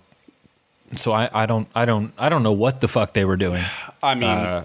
So 0.97 1.13
I, 1.13 1.29
I 1.33 1.47
don't 1.47 1.69
I 1.75 1.85
don't 1.85 2.13
I 2.17 2.29
don't 2.29 2.43
know 2.43 2.53
what 2.53 2.81
the 2.81 2.89
fuck 2.89 3.13
they 3.13 3.25
were 3.25 3.37
doing. 3.37 3.65
I 4.03 4.15
mean, 4.15 4.31
Uh, 4.31 4.65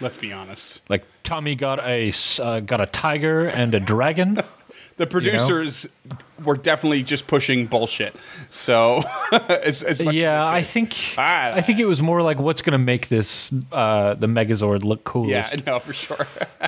let's 0.00 0.18
be 0.18 0.32
honest. 0.32 0.82
Like 0.90 1.04
Tommy 1.22 1.54
got 1.54 1.78
a 1.86 2.12
uh, 2.42 2.60
got 2.60 2.80
a 2.80 2.86
tiger 2.86 3.46
and 3.46 3.72
a 3.74 3.80
dragon. 3.80 4.38
The 4.96 5.06
producers 5.06 5.86
were 6.44 6.56
definitely 6.56 7.02
just 7.02 7.26
pushing 7.26 7.66
bullshit. 7.66 8.14
So, 8.50 9.02
as, 9.32 9.82
as 9.82 10.00
much 10.00 10.14
yeah, 10.14 10.46
I 10.46 10.62
think 10.62 10.94
Ah. 11.16 11.52
I 11.54 11.60
think 11.62 11.78
it 11.78 11.86
was 11.86 12.02
more 12.02 12.20
like 12.22 12.38
what's 12.38 12.60
going 12.62 12.72
to 12.72 12.78
make 12.84 13.08
this 13.08 13.50
uh, 13.72 14.14
the 14.14 14.26
Megazord 14.26 14.84
look 14.84 15.04
coolest. 15.04 15.54
yeah, 15.54 15.60
no, 15.66 15.78
for 15.78 15.92
sure. 15.94 16.26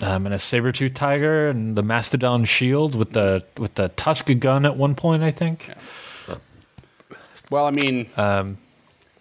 um, 0.00 0.26
and 0.26 0.34
a 0.34 0.38
saber 0.38 0.72
tooth 0.72 0.94
tiger 0.94 1.48
and 1.48 1.76
the 1.76 1.82
mastodon 1.82 2.44
shield 2.44 2.94
with 2.94 3.12
the 3.12 3.44
with 3.56 3.74
the 3.76 3.88
tusk 3.90 4.28
gun 4.38 4.66
at 4.66 4.76
one 4.76 4.94
point. 4.94 5.22
I 5.22 5.30
think. 5.30 5.70
Well, 7.48 7.64
I 7.66 7.70
mean, 7.70 8.08
Um, 8.16 8.58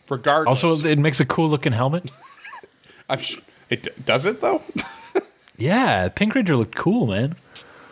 regardless. 0.09 0.63
also, 0.63 0.87
it 0.87 0.97
makes 0.97 1.19
a 1.19 1.25
cool 1.25 1.47
looking 1.47 1.73
helmet. 1.73 2.09
I'm 3.07 3.19
sh- 3.19 3.37
it 3.69 3.83
d- 3.83 3.91
does 4.03 4.25
it 4.25 4.41
though. 4.41 4.63
Yeah, 5.57 6.09
Pink 6.09 6.35
Ranger 6.35 6.55
looked 6.55 6.75
cool, 6.75 7.07
man. 7.07 7.35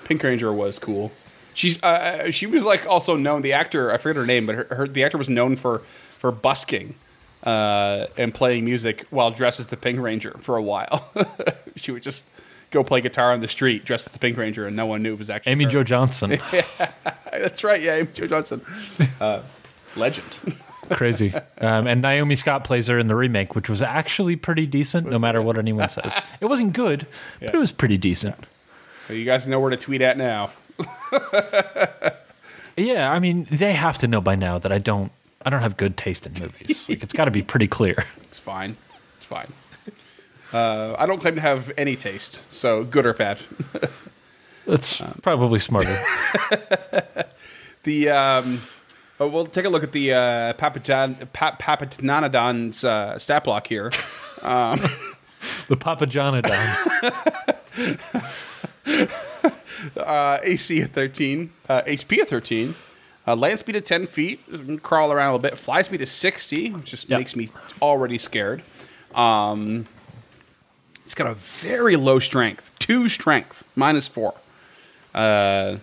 Pink 0.04 0.24
Ranger 0.24 0.52
was 0.52 0.80
cool. 0.80 1.12
She's 1.54 1.82
uh, 1.84 2.32
she 2.32 2.48
was 2.48 2.66
like 2.66 2.86
also 2.88 3.16
known. 3.16 3.42
The 3.42 3.54
actor 3.54 3.92
I 3.92 3.98
forget 3.98 4.18
her 4.18 4.26
name, 4.26 4.46
but 4.46 4.56
her, 4.56 4.68
her 4.72 4.88
the 4.88 5.04
actor 5.04 5.18
was 5.18 5.30
known 5.30 5.56
for 5.56 5.80
for 6.10 6.32
busking 6.32 6.96
uh, 7.44 8.08
and 8.18 8.34
playing 8.34 8.66
music 8.66 9.06
while 9.10 9.32
dressed 9.32 9.60
as 9.60 9.68
the 9.68 9.78
Pink 9.78 10.00
Ranger 10.00 10.36
for 10.42 10.58
a 10.58 10.64
while. 10.64 11.12
she 11.76 11.92
would 11.92 12.04
just 12.04 12.26
go 12.72 12.84
play 12.84 13.02
guitar 13.02 13.32
on 13.32 13.40
the 13.42 13.48
street 13.48 13.86
dressed 13.86 14.08
as 14.08 14.14
the 14.14 14.20
Pink 14.20 14.38
Ranger, 14.38 14.66
and 14.66 14.76
no 14.76 14.86
one 14.86 15.04
knew 15.04 15.14
it 15.14 15.20
was 15.20 15.30
actually 15.30 15.52
Amy 15.52 15.66
her. 15.66 15.70
Jo 15.70 15.84
Johnson, 15.84 16.32
yeah, 16.52 16.92
That's 17.32 17.64
right. 17.64 17.82
Yeah, 17.82 17.96
Amy 17.96 18.10
Jo 18.14 18.28
Johnson, 18.28 18.62
uh, 19.22 19.42
legend. 19.96 20.26
crazy. 20.90 21.34
Um, 21.60 21.88
and 21.88 22.02
Naomi 22.02 22.36
Scott 22.36 22.64
plays 22.64 22.88
her 22.88 22.98
in 23.00 23.08
the 23.08 23.16
remake, 23.16 23.56
which 23.56 23.70
was 23.70 23.82
actually 23.82 24.36
pretty 24.36 24.66
decent, 24.66 25.10
no 25.10 25.18
matter 25.20 25.42
what 25.42 25.58
anyone 25.58 25.90
says. 25.90 26.20
It 26.42 26.46
wasn't 26.46 26.74
good, 26.74 27.08
but 27.40 27.54
it 27.56 27.58
was 27.58 27.72
pretty 27.72 27.98
decent. 27.98 28.36
you 29.10 29.24
guys 29.26 29.48
know 29.48 29.60
where 29.60 29.70
to 29.70 29.78
tweet 29.78 30.02
at 30.02 30.18
now. 30.18 30.52
Yeah, 32.76 33.12
I 33.12 33.20
mean, 33.20 33.48
they 33.52 33.74
have 33.74 34.00
to 34.00 34.08
know 34.08 34.20
by 34.20 34.36
now 34.36 34.58
that 34.58 34.72
I 34.72 34.80
don't. 34.80 35.12
I 35.46 35.50
don't 35.50 35.62
have 35.62 35.78
good 35.78 35.98
taste 35.98 36.26
in 36.26 36.34
movies. 36.42 36.86
Like, 36.90 37.04
it's 37.04 37.14
got 37.14 37.26
to 37.26 37.32
be 37.32 37.42
pretty 37.44 37.68
clear. 37.68 37.96
It's 38.24 38.40
fine. 38.40 38.78
It's 39.18 39.26
fine. 39.26 39.52
Uh, 40.52 40.96
I 40.98 41.06
don't 41.06 41.20
claim 41.20 41.36
to 41.36 41.42
have 41.42 41.72
any 41.78 41.96
taste, 41.96 42.44
so 42.50 42.84
good 42.84 43.06
or 43.06 43.14
bad. 43.14 43.40
That's 44.66 45.02
probably 45.22 45.60
smarter. 45.60 46.02
The 47.84 48.10
um, 48.10 48.62
oh, 49.20 49.28
we'll 49.28 49.46
take 49.46 49.66
a 49.66 49.70
look 49.70 49.84
at 49.84 49.92
the 49.92 50.14
uh, 50.14 50.54
Papajan, 50.54 51.32
pa- 51.34 51.56
uh, 52.84 53.18
stat 53.18 53.44
block 53.44 53.68
here. 53.68 53.92
The 55.68 55.76
Papa 55.78 56.06
Johnadon. 56.08 56.54
Uh, 59.98 60.40
AC 60.44 60.82
at 60.82 60.92
13, 60.92 61.52
uh, 61.68 61.82
HP 61.82 62.20
at 62.20 62.30
13, 62.30 62.74
uh, 63.28 63.36
land 63.36 63.60
speed 63.60 63.76
at 63.76 63.84
10 63.84 64.08
feet, 64.08 64.40
crawl 64.82 65.12
around 65.12 65.30
a 65.32 65.36
little 65.36 65.40
bit, 65.50 65.58
fly 65.58 65.82
speed 65.82 66.02
at 66.02 66.08
60, 66.08 66.72
which 66.72 66.86
just 66.86 67.10
Yep. 67.10 67.20
makes 67.20 67.36
me 67.36 67.50
already 67.82 68.18
scared. 68.18 68.64
Um, 69.14 69.86
it's 71.04 71.14
got 71.14 71.28
a 71.28 71.34
very 71.34 71.98
low 71.98 72.20
strength, 72.20 72.72
two 72.80 73.10
strength, 73.10 73.66
minus 73.76 74.08
four. 74.08 74.36
Uh, 75.14 75.78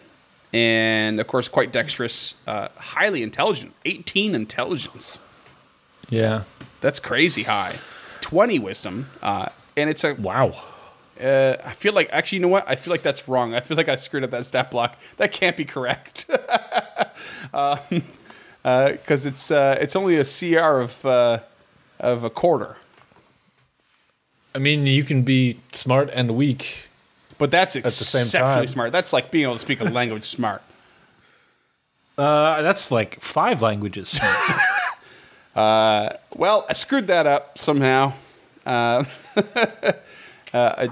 and 0.53 1.21
of 1.21 1.27
course, 1.27 1.49
quite 1.49 1.73
dexterous, 1.73 2.35
uh, 2.47 2.69
highly 2.77 3.23
intelligent, 3.23 3.75
18 3.85 4.35
intelligence. 4.35 5.19
Yeah. 6.09 6.45
That's 6.81 6.99
crazy 7.01 7.45
high. 7.45 7.79
20 8.21 8.59
wisdom. 8.59 9.11
Uh, 9.23 9.51
and 9.77 9.91
it's 9.91 10.05
a 10.05 10.15
Wow. 10.15 10.55
Uh, 11.21 11.57
I 11.65 11.75
feel 11.75 11.93
like 11.93 12.09
actually, 12.13 12.37
you 12.37 12.43
know 12.43 12.49
what? 12.49 12.65
I 12.67 12.77
feel 12.77 12.91
like 12.91 13.03
that's 13.03 13.29
wrong. 13.29 13.55
I 13.55 13.61
feel 13.61 13.77
like 13.77 13.89
I 13.91 13.97
screwed 13.97 14.25
up 14.25 14.31
that 14.31 14.47
stat 14.47 14.71
block. 14.71 14.97
That 15.19 15.33
can't 15.33 15.57
be 15.57 15.65
correct. 15.65 16.31
Um 17.53 17.79
because 18.63 19.25
it's 19.25 19.51
uh, 19.51 19.77
it's 19.81 19.97
only 19.97 20.17
a 20.17 20.25
CR 20.25 20.81
of 20.81 21.05
uh, 21.07 21.39
of 21.99 22.25
a 22.25 22.31
quarter, 22.31 22.77
I 24.55 24.59
mean, 24.59 24.87
you 24.87 25.05
can 25.05 25.23
be 25.23 25.61
smart 25.73 26.11
and 26.13 26.35
weak. 26.35 26.90
But 27.41 27.51
that's 27.51 27.75
the 27.75 27.91
same 27.91 28.23
exceptionally 28.23 28.67
time. 28.67 28.69
smart. 28.69 28.93
That's 28.93 29.13
like 29.13 29.33
being 29.33 29.43
able 29.45 29.55
to 29.55 29.59
speak 29.59 29.81
a 29.81 29.85
language 29.85 30.27
smart. 30.27 30.63
Uh, 32.19 32.61
that's 32.61 32.93
like 32.93 33.19
five 33.23 33.63
languages. 33.63 34.21
Well, 36.41 36.67
I 36.69 36.73
screwed 36.75 37.07
that 37.07 37.27
up 37.27 37.59
somehow. 37.59 38.13
Uh, 38.67 39.05
uh, 39.37 40.57
uh, 40.57 40.87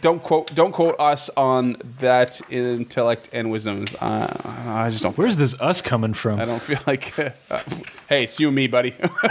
don't 0.00 0.22
quote 0.22 0.54
don't 0.54 0.72
quote 0.72 0.96
us 0.98 1.28
on 1.36 1.76
that 1.98 2.40
intellect 2.50 3.28
and 3.32 3.50
wisdoms. 3.50 3.94
Uh, 3.96 4.32
I 4.66 4.88
just 4.90 5.02
don't. 5.02 5.16
Where's 5.16 5.36
this 5.36 5.58
us 5.60 5.82
coming 5.82 6.14
from? 6.14 6.40
I 6.40 6.44
don't 6.44 6.62
feel 6.62 6.80
like. 6.86 7.18
Uh, 7.18 7.30
hey, 8.08 8.24
it's 8.24 8.40
you 8.40 8.48
and 8.48 8.56
me, 8.56 8.66
buddy. 8.66 8.94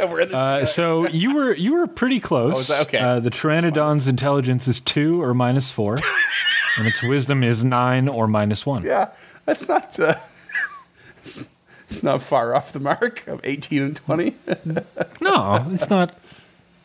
We're 0.00 0.20
in 0.20 0.28
this. 0.28 0.36
Uh, 0.36 0.64
so 0.64 1.06
you 1.08 1.34
were 1.34 1.54
you 1.54 1.74
were 1.74 1.86
pretty 1.86 2.20
close. 2.20 2.70
Oh, 2.70 2.82
okay. 2.82 2.98
Uh, 2.98 3.20
the 3.20 3.30
Pteranodon's 3.30 4.06
intelligence 4.06 4.68
is 4.68 4.80
two 4.80 5.22
or 5.22 5.34
minus 5.34 5.70
four, 5.70 5.96
and 6.78 6.86
its 6.86 7.02
wisdom 7.02 7.42
is 7.42 7.64
nine 7.64 8.08
or 8.08 8.26
minus 8.26 8.66
one. 8.66 8.84
Yeah, 8.84 9.08
that's 9.46 9.66
not. 9.68 9.98
Uh, 9.98 10.16
it's, 11.22 11.44
it's 11.88 12.02
not 12.02 12.22
far 12.22 12.54
off 12.54 12.72
the 12.72 12.80
mark 12.80 13.26
of 13.26 13.40
eighteen 13.44 13.82
and 13.82 13.96
twenty. 13.96 14.36
No, 15.20 15.66
it's 15.72 15.90
not. 15.90 16.14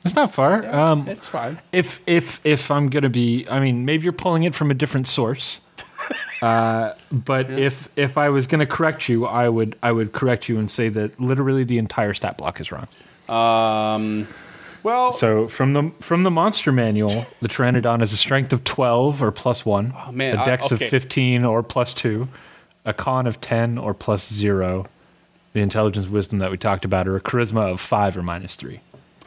It's 0.05 0.15
not 0.15 0.33
far. 0.33 0.63
Um, 0.73 1.07
it's 1.09 1.27
fine. 1.27 1.59
if 1.73 1.99
if 2.05 2.39
if 2.45 2.69
I'm 2.71 2.89
gonna 2.89 3.09
be, 3.09 3.45
I 3.49 3.59
mean, 3.59 3.85
maybe 3.85 4.03
you're 4.03 4.13
pulling 4.13 4.43
it 4.43 4.53
from 4.55 4.71
a 4.71 4.73
different 4.75 5.07
source. 5.07 5.59
Uh, 6.41 6.93
but 7.11 7.49
if 7.49 7.87
if 7.95 8.17
I 8.17 8.29
was 8.29 8.45
gonna 8.45 8.65
correct 8.67 9.07
you, 9.09 9.25
I 9.25 9.47
would 9.49 9.75
I 9.81 9.91
would 9.91 10.11
correct 10.11 10.47
you 10.49 10.59
and 10.59 10.69
say 10.69 10.89
that 10.89 11.19
literally 11.19 11.63
the 11.63 11.77
entire 11.79 12.13
stat 12.13 12.37
block 12.37 12.59
is 12.59 12.71
wrong. 12.71 12.87
Um, 13.29 14.27
well, 14.83 15.11
So 15.13 15.47
from 15.47 15.73
the 15.73 15.91
from 16.01 16.23
the 16.23 16.29
monster 16.29 16.71
manual, 16.71 17.25
the 17.41 17.47
Pteranodon 17.47 18.01
has 18.01 18.13
a 18.13 18.17
strength 18.17 18.53
of 18.53 18.63
twelve 18.65 19.23
or 19.23 19.31
plus 19.31 19.65
one, 19.65 19.93
Oh, 20.05 20.11
man, 20.11 20.37
a 20.37 20.41
I- 20.41 20.45
dex 20.45 20.71
okay. 20.71 20.85
of 20.85 20.91
fifteen 20.91 21.43
or 21.45 21.63
plus 21.63 21.93
two, 21.93 22.27
a 22.83 22.93
con 22.93 23.25
of 23.25 23.39
ten 23.41 23.77
or 23.79 23.93
plus 23.95 24.31
zero, 24.31 24.85
the 25.53 25.61
intelligence 25.61 26.07
wisdom 26.07 26.39
that 26.39 26.51
we 26.51 26.57
talked 26.57 26.85
about, 26.85 27.07
or 27.07 27.15
a 27.15 27.21
charisma 27.21 27.71
of 27.71 27.79
five 27.81 28.15
or 28.17 28.21
minus 28.21 28.55
three. 28.55 28.81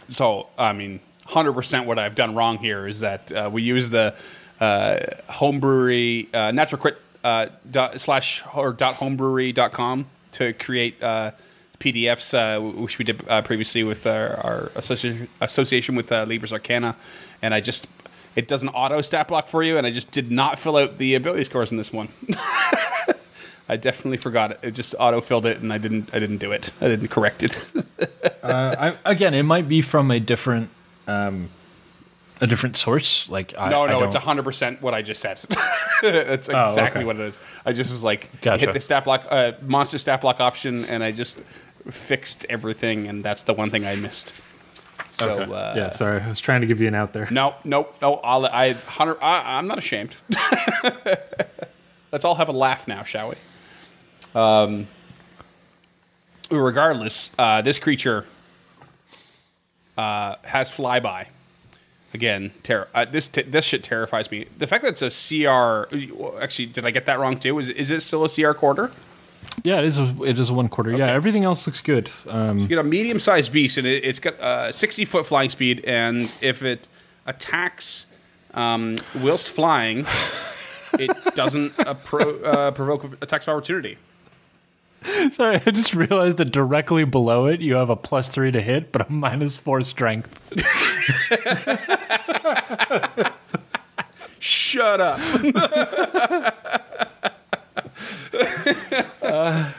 So 0.08 0.48
I 0.58 0.72
mean, 0.72 1.00
hundred 1.26 1.52
percent. 1.52 1.86
What 1.86 1.98
I've 1.98 2.14
done 2.14 2.34
wrong 2.34 2.58
here 2.58 2.86
is 2.86 3.00
that 3.00 3.30
uh, 3.32 3.50
we 3.52 3.62
use 3.62 3.90
the 3.90 4.14
uh, 4.60 4.98
homebrewery 5.28 6.34
uh, 6.34 6.50
natural 6.50 6.94
uh, 7.24 7.46
dot 7.70 8.00
slash 8.00 8.42
or 8.54 8.72
dot 8.72 8.96
homebrewery.com 8.96 10.06
to 10.32 10.52
create 10.54 11.02
uh, 11.02 11.32
PDFs, 11.80 12.34
uh, 12.34 12.60
which 12.60 12.98
we 12.98 13.04
did 13.04 13.26
uh, 13.28 13.42
previously 13.42 13.84
with 13.84 14.06
our, 14.06 14.36
our 14.38 14.60
associ- 14.74 15.28
association 15.40 15.94
with 15.94 16.10
uh, 16.10 16.26
Libris 16.26 16.52
Arcana, 16.52 16.96
and 17.42 17.54
I 17.54 17.60
just 17.60 17.86
it 18.36 18.48
does 18.48 18.62
an 18.62 18.68
auto 18.68 19.00
stat 19.00 19.28
block 19.28 19.48
for 19.48 19.62
you, 19.62 19.78
and 19.78 19.86
I 19.86 19.90
just 19.90 20.10
did 20.10 20.30
not 20.30 20.58
fill 20.58 20.76
out 20.76 20.98
the 20.98 21.14
ability 21.14 21.44
scores 21.44 21.70
in 21.70 21.76
this 21.76 21.92
one. 21.92 22.08
I 23.68 23.76
definitely 23.76 24.16
forgot 24.16 24.52
it. 24.52 24.60
It 24.62 24.70
just 24.72 24.94
auto 24.98 25.20
filled 25.20 25.44
it, 25.46 25.58
and 25.60 25.72
I 25.72 25.78
didn't. 25.78 26.10
I 26.14 26.18
didn't 26.18 26.38
do 26.38 26.52
it. 26.52 26.72
I 26.80 26.88
didn't 26.88 27.08
correct 27.08 27.42
it. 27.42 27.70
Uh, 28.40 28.94
I, 29.04 29.10
again, 29.10 29.34
it 29.34 29.42
might 29.42 29.68
be 29.68 29.82
from 29.82 30.10
a 30.10 30.18
different 30.18 30.70
um, 31.06 31.50
a 32.40 32.46
different 32.46 32.76
source. 32.78 33.28
Like 33.28 33.52
I, 33.58 33.68
No, 33.68 33.82
I 33.82 33.88
no, 33.90 34.04
it's 34.04 34.14
don't- 34.14 34.22
hundred 34.24 34.44
percent 34.44 34.80
what 34.80 34.94
I 34.94 35.02
just 35.02 35.20
said. 35.20 35.38
That's 36.02 36.48
Oh, 36.48 36.64
exactly 36.70 37.00
okay. 37.00 37.04
what 37.04 37.16
it 37.16 37.22
is. 37.22 37.38
I 37.66 37.72
just 37.72 37.90
was 37.90 38.02
like, 38.02 38.30
Gotcha. 38.40 38.64
hit 38.64 38.72
the 38.72 38.80
stat 38.80 39.04
block, 39.04 39.26
uh, 39.28 39.52
monster 39.60 39.98
stat 39.98 40.22
block 40.22 40.40
option, 40.40 40.86
and 40.86 41.04
I 41.04 41.10
just 41.12 41.42
fixed 41.90 42.46
everything, 42.48 43.06
and 43.06 43.22
that's 43.22 43.42
the 43.42 43.52
one 43.52 43.68
thing 43.70 43.84
I 43.86 43.96
missed. 43.96 44.32
So, 45.10 45.28
Okay. 45.40 45.52
uh, 45.52 45.76
yeah, 45.76 45.90
sorry, 45.92 46.22
I 46.22 46.28
was 46.28 46.40
trying 46.40 46.62
to 46.62 46.66
give 46.66 46.80
you 46.80 46.88
an 46.88 46.94
out 46.94 47.12
there. 47.12 47.28
no, 47.30 47.54
nope, 47.64 47.94
no, 48.00 48.14
I'll, 48.24 48.46
I, 48.46 48.72
hundred, 48.72 49.18
I, 49.20 49.58
I'm 49.58 49.66
not 49.66 49.76
ashamed. 49.78 50.16
Let's 52.12 52.24
all 52.24 52.36
have 52.36 52.48
a 52.48 52.52
laugh 52.52 52.88
now, 52.88 53.02
shall 53.02 53.30
we? 53.30 53.34
Um, 54.38 54.86
regardless, 56.50 57.34
uh, 57.38 57.60
this 57.62 57.78
creature 57.78 58.24
uh, 59.96 60.36
has 60.44 60.70
flyby. 60.70 61.26
Again, 62.14 62.52
ter- 62.62 62.88
uh, 62.94 63.04
this 63.04 63.28
t- 63.28 63.42
this 63.42 63.64
shit 63.66 63.82
terrifies 63.82 64.30
me. 64.30 64.46
The 64.56 64.66
fact 64.66 64.82
that 64.84 64.98
it's 65.00 65.02
a 65.02 65.10
CR. 65.10 65.94
Actually, 66.40 66.66
did 66.66 66.86
I 66.86 66.90
get 66.90 67.04
that 67.06 67.18
wrong 67.18 67.38
too? 67.38 67.58
Is 67.58 67.68
is 67.68 67.90
it 67.90 68.00
still 68.02 68.24
a 68.24 68.28
CR 68.28 68.52
quarter? 68.52 68.90
Yeah, 69.64 69.78
it 69.80 69.84
is. 69.84 69.98
A, 69.98 70.16
it 70.24 70.38
is 70.38 70.48
a 70.48 70.54
one 70.54 70.68
quarter. 70.68 70.96
Yeah, 70.96 71.08
everything 71.12 71.44
else 71.44 71.66
looks 71.66 71.80
good. 71.80 72.10
Um, 72.28 72.60
You 72.60 72.66
get 72.68 72.78
a 72.78 72.82
medium 72.84 73.18
sized 73.18 73.52
beast, 73.52 73.76
and 73.76 73.86
it, 73.86 74.04
it's 74.04 74.20
got 74.20 74.38
uh, 74.40 74.72
60 74.72 75.04
foot 75.04 75.26
flying 75.26 75.50
speed. 75.50 75.84
And 75.84 76.32
if 76.40 76.62
it 76.62 76.88
attacks 77.26 78.06
um, 78.54 78.98
whilst 79.16 79.48
flying, 79.48 80.06
it 80.98 81.10
doesn't 81.34 81.70
pro- 82.04 82.40
uh, 82.42 82.70
provoke 82.70 83.04
attacks 83.20 83.46
of 83.48 83.54
opportunity. 83.54 83.98
sorry, 85.32 85.56
I 85.64 85.70
just 85.70 85.94
realized 85.94 86.36
that 86.38 86.52
directly 86.52 87.04
below 87.04 87.46
it 87.46 87.60
you 87.60 87.74
have 87.74 87.90
a 87.90 87.96
plus 87.96 88.28
three 88.28 88.50
to 88.50 88.60
hit, 88.60 88.92
but 88.92 89.08
a 89.08 89.12
minus 89.12 89.58
four 89.58 89.82
strength. 89.82 90.40
Shut 94.38 95.00
up. 95.00 95.20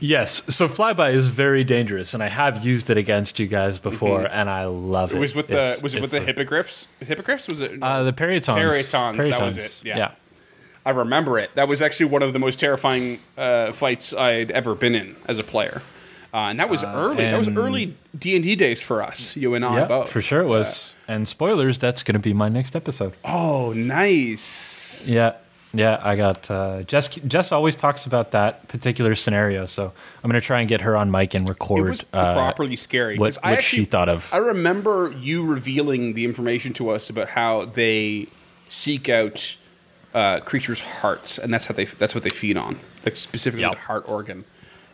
Yes, 0.00 0.42
so 0.52 0.66
flyby 0.66 1.12
is 1.12 1.28
very 1.28 1.62
dangerous, 1.62 2.12
and 2.12 2.24
I 2.24 2.28
have 2.28 2.64
used 2.64 2.90
it 2.90 2.96
against 2.96 3.38
you 3.38 3.46
guys 3.46 3.78
before, 3.78 4.24
and 4.24 4.50
I 4.50 4.64
love 4.64 5.12
it. 5.12 5.16
It 5.16 5.20
was 5.20 5.36
with 5.36 5.46
the 5.46 5.78
was 5.80 5.94
it 5.94 6.02
with 6.02 6.10
the 6.10 6.16
it's 6.16 6.26
hippogriffs? 6.26 6.88
Hippogriffs 7.00 7.48
was 7.48 7.60
it? 7.60 7.80
Uh, 7.80 8.02
the 8.02 8.12
Perytons. 8.12 8.56
Perytons, 8.56 9.30
that 9.30 9.40
was 9.40 9.58
it, 9.58 9.80
yeah. 9.84 9.98
yeah. 9.98 10.12
I 10.84 10.90
remember 10.90 11.38
it. 11.38 11.50
That 11.54 11.68
was 11.68 11.80
actually 11.80 12.06
one 12.06 12.22
of 12.22 12.32
the 12.32 12.38
most 12.38 12.58
terrifying 12.58 13.20
uh, 13.38 13.72
fights 13.72 14.12
I'd 14.12 14.50
ever 14.50 14.74
been 14.74 14.94
in 14.94 15.16
as 15.26 15.38
a 15.38 15.42
player, 15.44 15.80
uh, 16.34 16.38
and 16.50 16.58
that 16.60 16.68
was 16.68 16.82
early. 16.82 17.16
That 17.24 17.38
was 17.38 17.48
early 17.48 17.96
D 18.18 18.34
and 18.34 18.42
D 18.44 18.56
days 18.56 18.82
for 18.82 19.02
us. 19.02 19.36
You 19.36 19.54
and 19.54 19.64
I 19.64 19.78
Yeah, 19.80 19.84
both. 19.86 20.10
for 20.10 20.20
sure 20.20 20.40
it 20.42 20.48
was. 20.48 20.92
And 21.08 21.28
spoilers, 21.28 21.78
that's 21.78 22.02
going 22.02 22.14
to 22.14 22.18
be 22.20 22.32
my 22.32 22.48
next 22.48 22.74
episode. 22.74 23.12
Oh, 23.24 23.72
nice. 23.74 25.06
Yeah, 25.08 25.34
yeah. 25.74 26.00
I 26.02 26.16
got 26.16 26.50
uh, 26.50 26.82
Jess. 26.84 27.08
Jess 27.08 27.52
always 27.52 27.76
talks 27.76 28.06
about 28.06 28.30
that 28.32 28.66
particular 28.68 29.14
scenario, 29.14 29.66
so 29.66 29.92
I'm 30.22 30.30
going 30.30 30.40
to 30.40 30.46
try 30.46 30.60
and 30.60 30.68
get 30.68 30.80
her 30.82 30.96
on 30.96 31.10
mic 31.10 31.34
and 31.34 31.46
It 31.46 31.50
record 31.50 31.88
was 31.90 32.02
uh, 32.12 32.34
properly 32.34 32.76
scary. 32.76 33.18
what, 33.18 33.34
what 33.34 33.44
actually, 33.44 33.80
she 33.80 33.84
thought 33.84 34.08
of. 34.08 34.28
I 34.32 34.38
remember 34.38 35.14
you 35.18 35.44
revealing 35.44 36.14
the 36.14 36.24
information 36.24 36.72
to 36.74 36.90
us 36.90 37.10
about 37.10 37.28
how 37.28 37.66
they 37.66 38.26
seek 38.68 39.08
out 39.08 39.56
uh, 40.14 40.40
creatures' 40.40 40.80
hearts, 40.80 41.38
and 41.38 41.52
that's 41.52 41.66
how 41.66 41.74
they 41.74 41.84
that's 41.86 42.14
what 42.14 42.24
they 42.24 42.30
feed 42.30 42.56
on, 42.56 42.78
like 43.04 43.16
specifically 43.16 43.62
Yep. 43.62 43.72
the 43.72 43.78
heart 43.78 44.08
organ. 44.08 44.44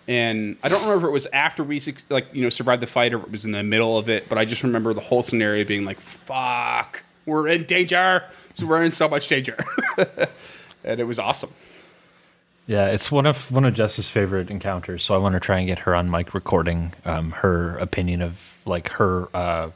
And 0.07 0.57
I 0.63 0.69
don't 0.71 0.81
remember 0.83 1.07
if 1.07 1.11
it 1.11 1.13
was 1.13 1.27
after 1.33 1.63
we 1.63 1.83
like 2.09 2.27
you 2.33 2.43
know 2.43 2.49
survived 2.49 2.83
the 2.83 2.87
fight 2.87 3.13
or 3.13 3.19
it 3.19 3.31
was 3.31 3.45
in 3.45 3.53
the 3.53 3.63
middle 3.63 3.99
of 3.99 4.09
it, 4.09 4.29
but 4.29 4.39
I 4.39 4.45
just 4.45 4.63
remember 4.63 4.95
the 4.95 5.01
whole 5.03 5.23
scenario 5.23 5.65
being 5.65 5.85
like, 5.85 6.01
"Fuck, 6.01 7.03
we're 7.27 7.49
in 7.49 7.65
danger! 7.65 8.25
So 8.55 8.67
we're 8.67 8.83
in 8.83 8.91
so 8.91 9.09
much 9.09 9.27
danger," 9.29 9.57
and 10.85 11.01
it 11.01 11.05
was 11.05 11.19
awesome. 11.19 11.51
Yeah, 12.67 12.87
it's 12.87 13.11
one 13.11 13.25
of 13.27 13.51
one 13.51 13.65
of 13.65 13.73
Jess's 13.75 14.09
favorite 14.09 14.51
encounters, 14.51 15.03
so 15.03 15.15
I 15.15 15.19
want 15.19 15.35
to 15.35 15.41
try 15.41 15.59
and 15.59 15.67
get 15.67 15.81
her 15.81 15.95
on 15.95 16.11
mic 16.11 16.35
recording 16.35 16.93
um, 17.05 17.31
her 17.33 17.77
opinion 17.79 18.21
of 18.23 18.51
like 18.67 18.89
her 18.91 19.29
uh, 19.35 19.71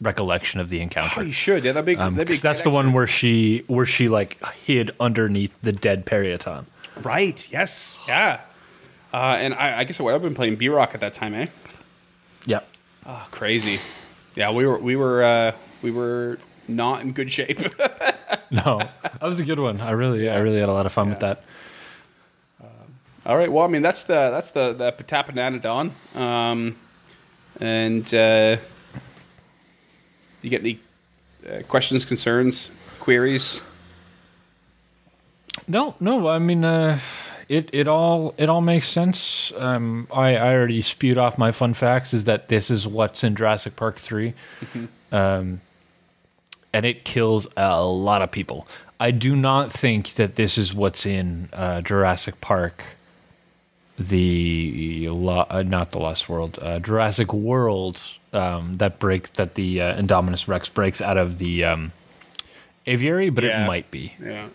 recollection 0.00 0.60
of 0.60 0.68
the 0.68 0.80
encounter. 0.80 1.20
Oh, 1.20 1.22
you 1.22 1.32
should. 1.32 1.64
Yeah, 1.64 1.72
that'd 1.72 1.86
be. 1.86 1.94
that'd 1.94 2.28
be 2.28 2.36
that's 2.36 2.62
the 2.62 2.70
one 2.70 2.92
where 2.92 3.06
she 3.06 3.64
where 3.66 3.86
she 3.86 4.08
like 4.08 4.42
hid 4.64 4.92
underneath 5.00 5.52
the 5.62 5.72
dead 5.72 6.06
Peryton. 6.06 6.66
Right. 7.02 7.50
Yes. 7.50 7.98
Yeah. 8.06 8.40
Uh, 9.12 9.36
and 9.38 9.54
I, 9.54 9.78
I 9.80 9.84
guess 9.84 9.98
I 10.00 10.02
would 10.02 10.12
have 10.12 10.22
been 10.22 10.34
playing 10.34 10.56
B 10.56 10.68
Rock 10.68 10.94
at 10.94 11.00
that 11.00 11.14
time, 11.14 11.34
eh? 11.34 11.46
Yep. 12.46 12.68
Oh, 13.06 13.26
crazy. 13.30 13.80
Yeah, 14.34 14.52
we 14.52 14.66
were 14.66 14.78
we 14.78 14.96
were 14.96 15.22
uh, 15.22 15.52
we 15.82 15.90
were 15.90 16.38
not 16.66 17.00
in 17.02 17.12
good 17.12 17.30
shape. 17.30 17.60
No, 18.50 18.78
that 19.02 19.22
was 19.22 19.38
a 19.40 19.44
good 19.44 19.58
one. 19.58 19.80
I 19.80 19.90
really, 19.90 20.28
I 20.28 20.38
really 20.38 20.60
had 20.60 20.70
a 20.70 20.72
lot 20.72 20.86
of 20.86 20.92
fun 20.92 21.10
with 21.10 21.20
that. 21.20 21.44
All 23.26 23.36
right. 23.36 23.50
Well, 23.52 23.64
I 23.64 23.68
mean 23.68 23.82
that's 23.82 24.04
the 24.04 24.30
that's 24.30 24.52
the 24.52 24.72
the 24.72 24.90
Patapananodon. 24.92 25.92
Um, 26.16 26.76
and 27.60 28.14
uh, 28.14 28.56
you 30.42 30.50
get 30.50 30.60
any 30.60 30.80
uh, 31.48 31.62
questions, 31.68 32.04
concerns, 32.04 32.70
queries? 33.00 33.60
No, 35.66 35.94
no. 36.00 36.28
I 36.28 36.38
mean, 36.38 36.64
uh, 36.64 36.98
it 37.48 37.70
it 37.72 37.88
all 37.88 38.34
it 38.36 38.48
all 38.48 38.60
makes 38.60 38.88
sense. 38.88 39.52
Um, 39.56 40.06
I 40.12 40.36
I 40.36 40.54
already 40.54 40.82
spewed 40.82 41.18
off 41.18 41.38
my 41.38 41.52
fun 41.52 41.74
facts. 41.74 42.14
Is 42.14 42.24
that 42.24 42.48
this 42.48 42.70
is 42.70 42.86
what's 42.86 43.24
in 43.24 43.34
Jurassic 43.34 43.76
Park 43.76 43.98
3 43.98 44.34
um, 45.12 45.60
and 46.72 46.86
it 46.86 47.04
kills 47.04 47.46
a 47.56 47.84
lot 47.84 48.22
of 48.22 48.30
people. 48.30 48.66
I 49.00 49.10
do 49.10 49.36
not 49.36 49.72
think 49.72 50.14
that 50.14 50.36
this 50.36 50.58
is 50.58 50.74
what's 50.74 51.06
in 51.06 51.48
uh, 51.52 51.80
Jurassic 51.82 52.40
Park. 52.40 52.82
The 53.98 55.08
lo- 55.08 55.46
uh, 55.50 55.62
not 55.62 55.90
the 55.90 55.98
Lost 55.98 56.28
World, 56.28 56.58
uh, 56.62 56.78
Jurassic 56.78 57.32
World 57.32 58.00
um, 58.32 58.76
that 58.78 58.98
breaks 58.98 59.30
that 59.30 59.54
the 59.54 59.80
uh, 59.80 60.00
Indominus 60.00 60.48
Rex 60.48 60.68
breaks 60.68 61.00
out 61.00 61.16
of 61.16 61.38
the 61.38 61.64
um, 61.64 61.92
aviary, 62.86 63.30
but 63.30 63.44
Yeah. 63.44 63.64
it 63.64 63.66
might 63.66 63.90
be. 63.90 64.14
Yeah. 64.22 64.48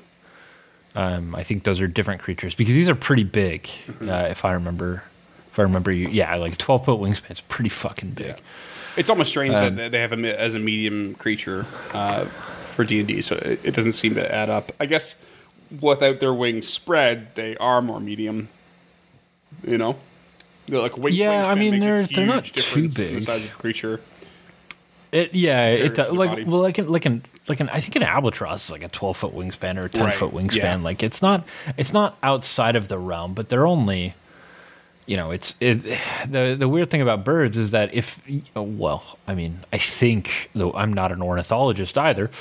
Um, 0.95 1.33
I 1.33 1.41
think 1.43 1.63
those 1.63 1.81
are 1.81 1.87
different 1.87 2.21
creatures 2.21 2.53
because 2.53 2.75
these 2.75 2.87
are 2.87 2.95
pretty 2.95 3.23
big. 3.23 3.63
Mm-hmm. 3.63 4.09
Uh, 4.09 4.13
if 4.23 4.45
I 4.45 4.53
remember, 4.53 5.03
if 5.51 5.57
I 5.57 5.63
remember 5.63 5.91
you, 5.91 6.07
yeah, 6.09 6.35
like 6.35 6.57
twelve 6.57 6.85
foot 6.85 6.99
wingspan 6.99 7.31
is 7.31 7.41
pretty 7.41 7.69
fucking 7.69 8.11
big. 8.11 8.27
Yeah. 8.27 8.35
It's 8.95 9.09
almost 9.09 9.31
strange 9.31 9.55
Um, 9.55 9.75
that 9.77 9.91
they 9.91 9.99
have 10.01 10.13
him 10.13 10.23
as 10.23 10.53
a 10.53 10.59
medium 10.59 11.15
creature 11.15 11.65
uh, 11.93 12.25
for 12.25 12.83
D 12.83 12.99
and 12.99 13.07
D, 13.07 13.21
so 13.23 13.37
it, 13.37 13.59
it 13.63 13.73
doesn't 13.73 13.93
seem 13.93 14.13
to 14.15 14.31
add 14.35 14.51
up. 14.51 14.71
I 14.79 14.85
guess 14.85 15.19
without 15.81 16.19
their 16.19 16.33
wings 16.33 16.67
spread, 16.69 17.33
they 17.33 17.57
are 17.57 17.81
more 17.81 17.99
medium. 17.99 18.49
You 19.65 19.79
know, 19.79 19.95
they're 20.67 20.79
like 20.81 20.97
wing, 20.97 21.13
Yeah, 21.13 21.43
I 21.47 21.55
mean, 21.55 21.79
they're- 21.79 22.05
they're 22.07 22.25
not 22.25 22.45
too 22.45 22.79
in 22.79 22.87
the 22.89 22.95
big. 23.13 23.23
size 23.23 23.45
of 23.45 23.51
a 23.51 23.55
creature. 23.55 23.99
It, 25.11 25.35
yeah, 25.35 25.67
it 25.67 25.99
uh, 25.99 26.11
like 26.11 26.29
body. 26.31 26.43
well, 26.45 26.61
like 26.61 26.79
an, 26.79 26.87
like 26.87 27.05
an 27.05 27.21
like 27.47 27.59
an 27.59 27.69
I 27.69 27.79
think 27.81 27.95
an 27.95 28.01
albatross 28.03 28.65
is 28.65 28.71
like 28.71 28.81
a 28.81 28.87
twelve 28.87 29.15
foot 29.15 29.35
wingspan 29.35 29.77
or 29.77 29.85
a 29.85 29.89
ten 29.89 30.05
Right, 30.05 30.15
foot 30.15 30.33
wingspan. 30.33 30.55
yeah. 30.55 30.75
Like 30.77 31.03
it's 31.03 31.21
not 31.21 31.45
it's 31.77 31.93
not 31.93 32.17
outside 32.23 32.75
of 32.75 32.87
the 32.87 32.97
realm, 32.97 33.33
but 33.35 33.49
they're 33.49 33.67
only. 33.67 34.15
You 35.05 35.17
know, 35.17 35.31
it's 35.31 35.53
it. 35.59 35.83
The 36.27 36.55
the 36.57 36.67
weird 36.69 36.89
thing 36.89 37.01
about 37.01 37.23
birds 37.25 37.57
is 37.57 37.71
that 37.71 37.93
if 37.93 38.19
well, 38.55 39.03
I 39.27 39.35
mean, 39.35 39.59
I 39.73 39.77
think 39.77 40.49
though 40.55 40.71
I'm 40.73 40.93
not 40.93 41.11
an 41.11 41.21
ornithologist 41.21 41.95
either. 41.97 42.31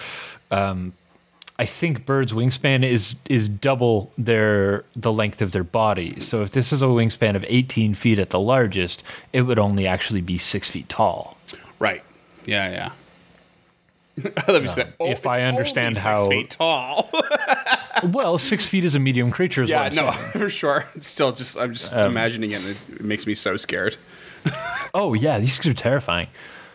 Um, 0.51 0.93
I 1.59 1.66
think 1.66 2.05
birds' 2.07 2.33
wingspan 2.33 2.85
is 2.85 3.15
is 3.29 3.49
double 3.49 4.11
their 4.19 4.85
the 4.97 5.12
length 5.12 5.41
of 5.43 5.53
their 5.53 5.65
body. 5.65 6.19
So 6.20 6.43
if 6.43 6.51
this 6.53 6.73
is 6.73 6.83
a 6.83 6.87
wingspan 6.87 7.37
of 7.37 7.45
18 7.49 7.95
feet 7.95 8.19
at 8.19 8.31
the 8.31 8.41
largest, 8.41 9.03
it 9.33 9.43
would 9.43 9.59
only 9.59 9.87
actually 9.87 10.23
be 10.23 10.39
six 10.39 10.70
feet 10.70 10.89
tall. 10.89 11.37
Right. 11.79 12.03
Yeah. 12.47 12.70
Yeah. 12.70 12.91
Me 14.61 14.66
say, 14.66 14.89
oh, 15.01 15.09
if 15.11 15.27
I 15.27 15.43
understand 15.43 15.97
six 15.97 16.05
how- 16.05 16.29
feet 16.29 16.51
tall. 16.51 17.11
Well, 18.03 18.37
six 18.39 18.66
feet 18.66 18.85
is 18.85 18.95
a 18.97 18.99
medium 18.99 19.31
creature. 19.31 19.62
Yeah, 19.62 19.89
no, 19.91 20.11
saying. 20.11 20.12
for 20.33 20.51
sure. 20.51 20.87
It's 20.97 21.07
still, 21.07 21.31
just 21.31 21.57
I'm 21.57 21.73
just 21.74 21.95
Um, 21.95 22.11
imagining 22.11 22.51
it, 22.51 22.55
and 22.62 22.70
it, 22.70 22.77
it 22.95 23.05
makes 23.05 23.27
me 23.29 23.35
so 23.37 23.57
scared. 23.59 23.97
Oh 24.93 25.15
yeah, 25.15 25.39
these 25.39 25.57
things 25.59 25.66
are 25.66 25.74
terrifying. 25.81 26.27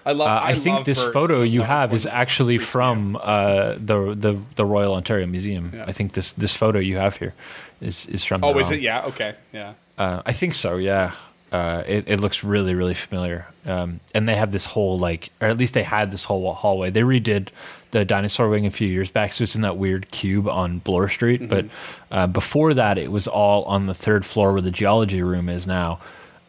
I 0.07 0.13
love. 0.13 0.29
Uh, 0.29 0.41
I, 0.41 0.53
think 0.53 0.77
love 0.77 0.85
this 0.85 1.03
birds, 1.03 1.13
photo 1.13 1.41
you 1.41 1.63
have 1.63 1.93
is 1.93 2.05
actually 2.05 2.57
freaks 2.57 2.75
me 2.75 2.81
out. 2.81 2.87
from 2.87 3.15
uh, 3.21 3.73
the 3.73 4.15
the 4.15 4.41
the 4.55 4.65
Royal 4.65 4.93
Ontario 4.93 5.27
Museum. 5.27 5.73
Yeah. 5.75 5.83
I 5.85 5.91
think 5.91 6.13
this 6.13 6.31
this 6.31 6.55
photo 6.55 6.79
you 6.79 6.95
have 6.95 7.17
here 7.17 7.33
is 7.81 8.05
is 8.05 8.23
from. 8.23 8.41
Oh, 8.41 8.57
is 8.57 8.71
it? 8.71 8.79
Yeah. 8.79 9.05
Okay. 9.07 9.35
Yeah. 9.51 9.73
Uh, 9.97 10.21
I 10.25 10.31
think 10.31 10.53
so. 10.53 10.77
Yeah. 10.77 11.11
Uh, 11.51 11.83
it, 11.87 12.03
it 12.07 12.19
looks 12.19 12.43
really, 12.43 12.73
really 12.73 12.93
familiar. 12.93 13.47
Um, 13.65 14.01
and 14.13 14.27
they 14.27 14.35
have 14.35 14.51
this 14.51 14.65
whole 14.65 14.99
like, 14.99 15.29
or 15.41 15.47
at 15.47 15.57
least 15.57 15.73
they 15.73 15.83
had 15.83 16.11
this 16.11 16.25
whole 16.25 16.53
hallway. 16.53 16.89
They 16.89 17.01
redid 17.01 17.49
the 17.91 18.03
dinosaur 18.03 18.49
wing 18.49 18.65
a 18.65 18.71
few 18.71 18.87
years 18.87 19.11
back, 19.11 19.31
so 19.31 19.43
it's 19.43 19.55
in 19.55 19.61
that 19.61 19.77
weird 19.77 20.11
cube 20.11 20.47
on 20.47 20.79
Bloor 20.79 21.07
Street. 21.09 21.47
But 21.47 21.65
uh, 22.11 22.27
before 22.27 22.73
that, 22.73 22.97
it 22.97 23.11
was 23.11 23.27
all 23.27 23.63
on 23.63 23.87
the 23.87 23.93
third 23.93 24.25
floor 24.25 24.51
where 24.51 24.61
the 24.61 24.71
geology 24.71 25.21
room 25.21 25.47
is 25.47 25.65
now. 25.65 25.99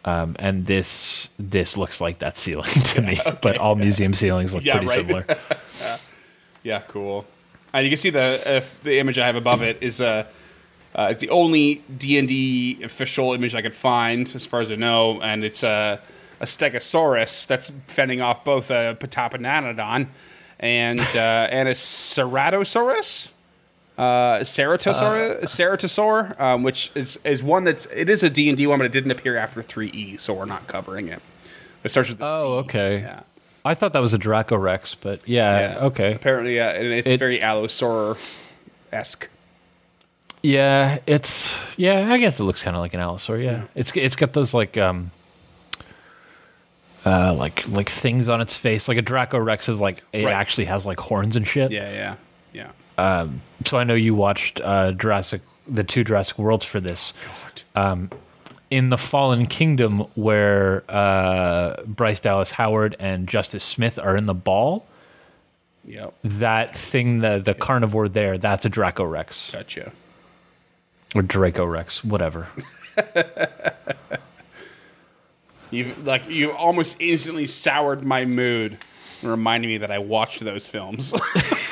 Um, 0.09 0.37
and 0.39 0.67
this 0.67 1.29
this 1.39 1.77
looks 1.77 2.01
like 2.01 2.19
that 2.21 2.37
ceiling 2.39 2.71
to 2.95 3.01
me. 3.03 3.21
But 3.43 3.59
all 3.59 3.75
museum 3.75 4.15
ceilings 4.15 4.55
look 4.55 4.65
Yeah, 4.65 4.79
pretty 4.79 4.87
right. 4.89 4.97
similar. 4.97 5.27
Yeah, 6.63 6.81
cool. 6.89 7.25
And 7.73 7.85
you 7.85 7.91
can 7.91 7.97
see 7.99 8.11
the 8.11 8.41
if 8.45 8.83
the 8.83 8.99
image 8.99 9.19
I 9.19 9.27
have 9.27 9.37
above 9.37 9.63
it 9.63 9.79
is 9.83 10.01
uh, 10.01 10.25
uh, 10.95 11.09
it's 11.11 11.21
the 11.21 11.31
only 11.31 11.83
D 11.97 12.19
and 12.19 12.27
D 12.29 12.83
official 12.83 13.33
image 13.33 13.55
I 13.55 13.63
could 13.63 13.77
find, 13.77 14.31
as 14.35 14.45
far 14.47 14.61
as 14.61 14.71
I 14.71 14.75
know, 14.75 15.21
and 15.23 15.45
it's 15.45 15.63
a 15.63 16.01
a 16.41 16.45
Stegosaurus 16.47 17.47
that's 17.47 17.73
fending 17.89 18.21
off 18.21 18.45
both 18.45 18.71
a 18.71 18.97
Patapananodon 19.01 20.09
and 20.61 21.01
uh, 21.01 21.49
and 21.51 21.69
a 21.69 21.75
Ceratosaurus. 21.75 23.31
Uh, 23.99 24.39
Ceratosaur, 24.45 25.43
Ceratosaur, 25.43 26.41
um, 26.41 26.63
which 26.63 26.93
is 26.95 27.19
is 27.25 27.43
one 27.43 27.65
that's 27.65 27.87
it 27.87 28.09
is 28.09 28.23
a 28.23 28.31
D 28.31 28.49
and 28.49 28.57
D 28.57 28.65
one, 28.67 28.79
but 28.79 28.85
it 28.87 28.93
didn't 28.93 29.11
appear 29.11 29.37
after 29.37 29.61
three 29.61 29.89
E, 29.89 30.17
so 30.19 30.33
we're 30.33 30.45
not 30.45 30.69
covering 30.69 31.09
it. 31.09 31.21
It 31.83 31.91
starts 31.91 32.09
with 32.09 32.19
the 32.19 32.25
Oh, 32.25 32.61
C. 32.63 32.65
okay. 32.67 33.01
Yeah. 33.01 33.21
I 33.65 33.75
thought 33.75 33.93
that 33.95 33.99
was 33.99 34.15
a 34.15 34.19
Dracorex, 34.19 34.95
but 35.01 35.29
yeah, 35.29 35.61
Yeah. 35.73 35.79
okay. 35.87 36.15
Apparently, 36.15 36.55
yeah, 36.57 36.71
and 36.71 36.87
it's 36.93 37.09
It- 37.09 37.19
very 37.19 37.41
Allosaur 37.41 38.17
esque. 38.93 39.29
Yeah, 40.45 40.99
it's 41.07 41.53
yeah. 41.77 42.13
I 42.13 42.19
guess 42.19 42.39
it 42.39 42.45
looks 42.45 42.63
kind 42.63 42.77
of 42.77 42.81
like 42.81 42.95
an 42.95 43.01
Allosaur. 43.01 43.43
Yeah, 43.45 43.63
it's 43.75 43.91
it's 43.97 44.15
got 44.15 44.33
those 44.33 44.55
like 44.55 44.79
um, 44.79 45.11
uh, 47.05 47.35
like 47.35 47.67
like 47.69 47.89
things 47.89 48.29
on 48.29 48.41
its 48.41 48.55
face. 48.55 48.87
Like 48.87 48.99
a 48.99 49.03
Dracorex 49.03 49.69
is 49.69 49.81
like 49.81 50.03
it 50.13 50.25
Right. 50.25 50.33
actually 50.35 50.67
has 50.67 50.87
like 50.87 51.01
horns 51.01 51.35
and 51.35 51.47
shit. 51.47 51.73
Yeah, 51.73 51.91
yeah, 51.93 52.15
yeah. 52.53 52.69
So 52.99 53.79
I 53.79 53.85
know 53.85 53.95
you 53.95 54.15
watched 54.15 54.61
uh, 54.63 54.93
Jurassic, 54.93 55.43
the 55.67 55.85
two 55.85 56.05
Jurassic 56.05 56.39
Worlds 56.39 56.65
for 56.65 56.81
this. 56.81 57.13
God. 57.75 58.11
in 58.71 58.91
the 58.91 58.99
Fallen 58.99 59.47
Kingdom, 59.47 60.01
where 60.15 60.85
uh, 60.89 61.83
Bryce 61.87 62.21
Dallas 62.21 62.51
Howard 62.53 62.97
and 62.99 63.27
Justice 63.29 63.65
Smith 63.65 63.99
are 63.99 64.17
in 64.17 64.27
the 64.27 64.35
ball, 64.35 64.85
Yep. 65.85 66.13
that 66.25 66.75
thing, 66.77 67.21
the 67.21 67.39
the 67.39 67.55
carnivore 67.55 68.09
there, 68.09 68.37
that's 68.37 68.67
a 68.67 68.71
Dracorex 68.71 69.53
Gotcha. 69.53 69.91
or 71.15 71.23
Dracorex, 71.23 72.05
whatever. 72.05 72.49
You've 75.71 76.07
like 76.07 76.29
you 76.29 76.53
almost 76.53 76.97
instantly 77.01 77.47
soured 77.47 78.03
my 78.03 78.25
mood 78.25 78.79
reminding 79.23 79.69
me 79.71 79.79
that 79.79 79.91
I 79.91 79.99
watched 79.99 80.41
those 80.41 80.67
films. 80.67 81.13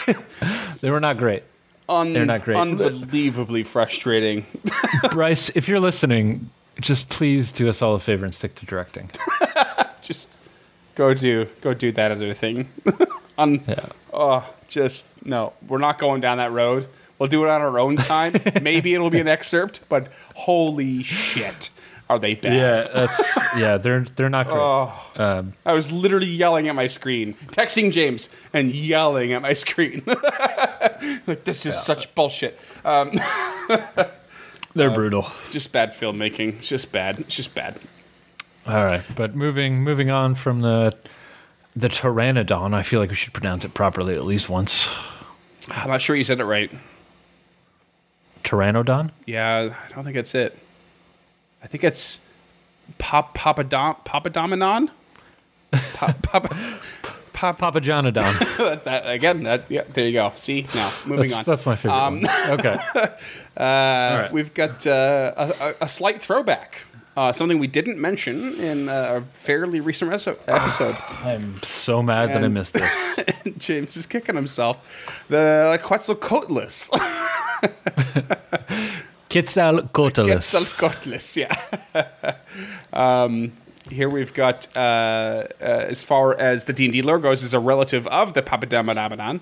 They 0.80 0.90
were 0.90 1.00
not 1.00 1.16
great. 1.18 1.42
Un- 1.88 2.12
They're 2.12 2.26
not 2.26 2.42
great. 2.44 2.56
Unbelievably 2.58 3.64
frustrating. 3.64 4.44
Bryce, 5.12 5.50
if 5.54 5.68
you're 5.68 5.80
listening, 5.80 6.50
just 6.80 7.08
please 7.08 7.52
do 7.52 7.68
us 7.68 7.80
all 7.80 7.94
a 7.94 8.00
favor 8.00 8.24
and 8.24 8.34
stick 8.34 8.54
to 8.56 8.66
directing. 8.66 9.10
Just 10.02 10.38
go 10.94 11.14
do 11.14 11.46
go 11.60 11.74
do 11.74 11.90
that 11.92 12.12
other 12.12 12.32
thing. 12.34 12.68
Un- 13.38 13.62
Yeah. 13.66 13.86
Oh, 14.12 14.48
just 14.68 15.24
no. 15.26 15.52
We're 15.66 15.78
not 15.78 15.98
going 15.98 16.20
down 16.20 16.38
that 16.38 16.52
road. 16.52 16.86
We'll 17.18 17.28
do 17.28 17.44
it 17.44 17.48
on 17.50 17.60
our 17.60 17.78
own 17.80 17.96
time. 17.96 18.34
Maybe 18.62 18.94
it'll 18.94 19.10
be 19.10 19.20
an 19.20 19.26
excerpt, 19.28 19.80
but 19.88 20.12
holy 20.34 21.02
shit, 21.02 21.70
are 22.08 22.18
they 22.18 22.34
bad? 22.34 22.54
Yeah, 22.54 22.88
that's 22.94 23.36
yeah. 23.56 23.78
They're 23.78 24.02
they're 24.04 24.28
not 24.28 24.46
great. 24.46 24.56
Oh, 24.58 24.92
Um, 25.16 25.54
I 25.64 25.72
was 25.72 25.90
literally 25.90 26.28
yelling 26.28 26.68
at 26.68 26.74
my 26.74 26.86
screen, 26.86 27.34
texting 27.48 27.90
James 27.90 28.28
and 28.52 28.72
yelling 28.72 29.32
at 29.32 29.42
my 29.42 29.52
screen. 29.54 30.02
like 31.26 31.44
this 31.44 31.66
is 31.66 31.80
such 31.80 32.14
bullshit. 32.14 32.58
Um, 32.84 33.10
they're 34.74 34.90
brutal. 34.90 35.30
just 35.50 35.72
bad 35.72 35.92
filmmaking. 35.94 36.58
It's 36.58 36.68
just 36.68 36.92
bad. 36.92 37.18
It's 37.20 37.34
just 37.34 37.54
bad. 37.54 37.80
All 38.66 38.84
right, 38.84 39.02
but 39.16 39.34
moving 39.34 39.82
moving 39.82 40.10
on 40.10 40.34
from 40.36 40.60
the 40.60 40.92
the 41.74 41.88
Pteranodon, 41.88 42.72
I 42.74 42.82
feel 42.82 43.00
like 43.00 43.10
we 43.10 43.16
should 43.16 43.32
pronounce 43.32 43.64
it 43.64 43.74
properly 43.74 44.14
at 44.14 44.24
least 44.24 44.48
once. 44.48 44.90
I'm 45.70 45.88
not 45.90 46.00
sure 46.00 46.14
you 46.16 46.24
said 46.24 46.38
it 46.40 46.44
right. 46.44 46.70
Pteranodon. 48.44 49.10
Yeah, 49.26 49.74
I 49.88 49.92
don't 49.92 50.04
think 50.04 50.14
that's 50.14 50.34
it. 50.34 50.56
I 51.66 51.68
think 51.68 51.82
it's 51.82 52.20
pop 52.98 53.36
papadom 53.36 53.96
papadominon. 54.04 54.90
Pop, 55.94 56.22
pop, 56.22 56.54
pop, 57.32 57.58
Papa 57.58 57.80
Johnodon. 57.80 58.38
that, 58.58 58.84
that- 58.84 59.10
again. 59.10 59.42
That 59.42 59.64
yeah. 59.68 59.82
There 59.92 60.06
you 60.06 60.12
go. 60.12 60.30
See 60.36 60.68
now 60.76 60.92
moving 61.04 61.22
That's, 61.28 61.38
on. 61.38 61.44
that's 61.44 61.66
my 61.66 61.74
favorite 61.74 61.98
Um, 61.98 62.22
one. 62.22 62.50
Okay. 62.60 62.78
Uh, 63.56 64.18
right. 64.24 64.32
We've 64.34 64.52
got 64.52 64.86
uh, 64.86 65.32
a, 65.58 65.74
a, 65.80 65.88
slight 65.88 66.20
throwback. 66.20 66.84
Uh, 67.16 67.32
something 67.32 67.58
we 67.58 67.66
didn't 67.66 67.98
mention 67.98 68.52
in 68.60 68.90
uh, 68.90 69.14
a 69.14 69.20
fairly 69.22 69.80
recent 69.80 70.12
episode. 70.46 70.94
I'm 71.22 71.62
so 71.62 72.02
mad 72.02 72.34
that 72.34 72.44
I 72.44 72.48
missed 72.48 72.74
this. 72.74 73.24
James 73.56 73.96
is 73.96 74.04
kicking 74.04 74.34
himself. 74.34 74.76
The 75.30 75.80
Quetzalcoatlus. 75.82 76.90
Quetzalcoatlus. 79.30 80.54
Quetzalcoatlus, 80.54 81.36
yeah. 81.36 82.36
um, 83.24 83.52
here 83.90 84.08
we've 84.08 84.32
got, 84.34 84.66
uh, 84.76 84.80
uh, 84.80 85.46
as 85.60 86.02
far 86.02 86.36
as 86.36 86.64
the 86.64 86.72
D&D 86.72 87.02
lore 87.02 87.18
goes, 87.18 87.42
is 87.42 87.54
a 87.54 87.60
relative 87.60 88.06
of 88.08 88.34
the 88.34 88.42
Papadamadabadan. 88.42 89.40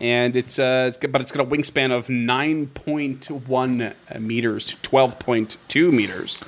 And 0.00 0.36
it's, 0.36 0.58
uh, 0.58 0.92
it's 0.94 0.98
but 0.98 1.20
it's 1.22 1.32
got 1.32 1.46
a 1.46 1.48
wingspan 1.48 1.90
of 1.90 2.08
9.1 2.08 4.20
meters 4.20 4.64
to 4.66 4.76
12.2 4.76 5.92
meters, 5.92 6.42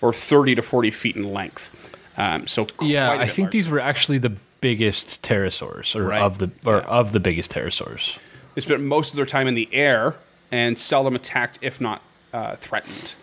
or 0.00 0.12
30 0.12 0.56
to 0.56 0.62
40 0.62 0.90
feet 0.90 1.14
in 1.16 1.32
length. 1.32 1.70
Um, 2.16 2.48
so 2.48 2.66
Yeah, 2.80 3.12
I 3.12 3.26
think 3.26 3.52
these 3.52 3.68
were 3.68 3.78
actually 3.78 4.18
the 4.18 4.32
biggest 4.60 5.22
pterosaurs, 5.22 5.94
or 5.94 6.02
Right. 6.02 6.20
of 6.20 6.38
the 6.38 6.50
or 6.64 6.78
of 6.78 7.12
the 7.12 7.20
biggest 7.20 7.52
pterosaurs. 7.52 8.16
They 8.56 8.60
spent 8.60 8.82
most 8.82 9.10
of 9.10 9.16
their 9.16 9.26
time 9.26 9.46
in 9.46 9.54
the 9.54 9.68
air 9.72 10.16
and 10.50 10.76
seldom 10.76 11.14
attacked, 11.14 11.60
if 11.62 11.80
not 11.80 12.02
uh, 12.32 12.56
threatened. 12.56 13.14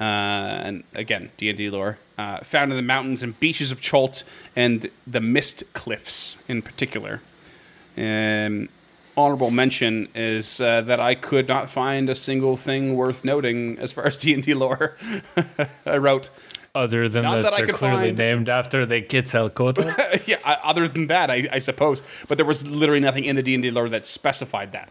Uh, 0.00 0.02
and 0.02 0.84
again, 0.94 1.30
D 1.36 1.48
and 1.48 1.56
D 1.56 1.70
lore 1.70 1.98
uh, 2.18 2.38
found 2.38 2.72
in 2.72 2.76
the 2.76 2.82
mountains 2.82 3.22
and 3.22 3.38
beaches 3.38 3.70
of 3.70 3.80
Chult 3.80 4.24
and 4.56 4.90
the 5.06 5.20
Mist 5.20 5.64
Cliffs 5.74 6.36
in 6.48 6.62
particular. 6.62 7.20
Um, 7.96 8.68
honorable 9.16 9.50
mention 9.50 10.08
is 10.14 10.60
uh, 10.60 10.80
that 10.82 10.98
I 10.98 11.14
could 11.14 11.46
not 11.46 11.70
find 11.70 12.08
a 12.08 12.14
single 12.14 12.56
thing 12.56 12.94
worth 12.96 13.24
noting 13.24 13.78
as 13.78 13.92
far 13.92 14.06
as 14.06 14.18
D 14.18 14.34
and 14.34 14.42
D 14.42 14.54
lore. 14.54 14.96
I 15.86 15.98
wrote, 15.98 16.30
Other 16.74 17.08
than 17.08 17.24
that, 17.24 17.42
that 17.42 17.56
they're 17.56 17.66
could 17.66 17.74
clearly 17.76 18.08
find. 18.08 18.18
named 18.18 18.48
after 18.48 18.86
the 18.86 19.02
Quetzalcoatl. 19.02 19.82
yeah. 20.26 20.38
Other 20.64 20.88
than 20.88 21.08
that, 21.08 21.30
I, 21.30 21.48
I 21.52 21.58
suppose, 21.58 22.02
but 22.28 22.38
there 22.38 22.46
was 22.46 22.66
literally 22.66 23.00
nothing 23.00 23.24
in 23.24 23.36
the 23.36 23.42
D 23.42 23.54
and 23.54 23.62
D 23.62 23.70
lore 23.70 23.88
that 23.90 24.06
specified 24.06 24.72
that. 24.72 24.88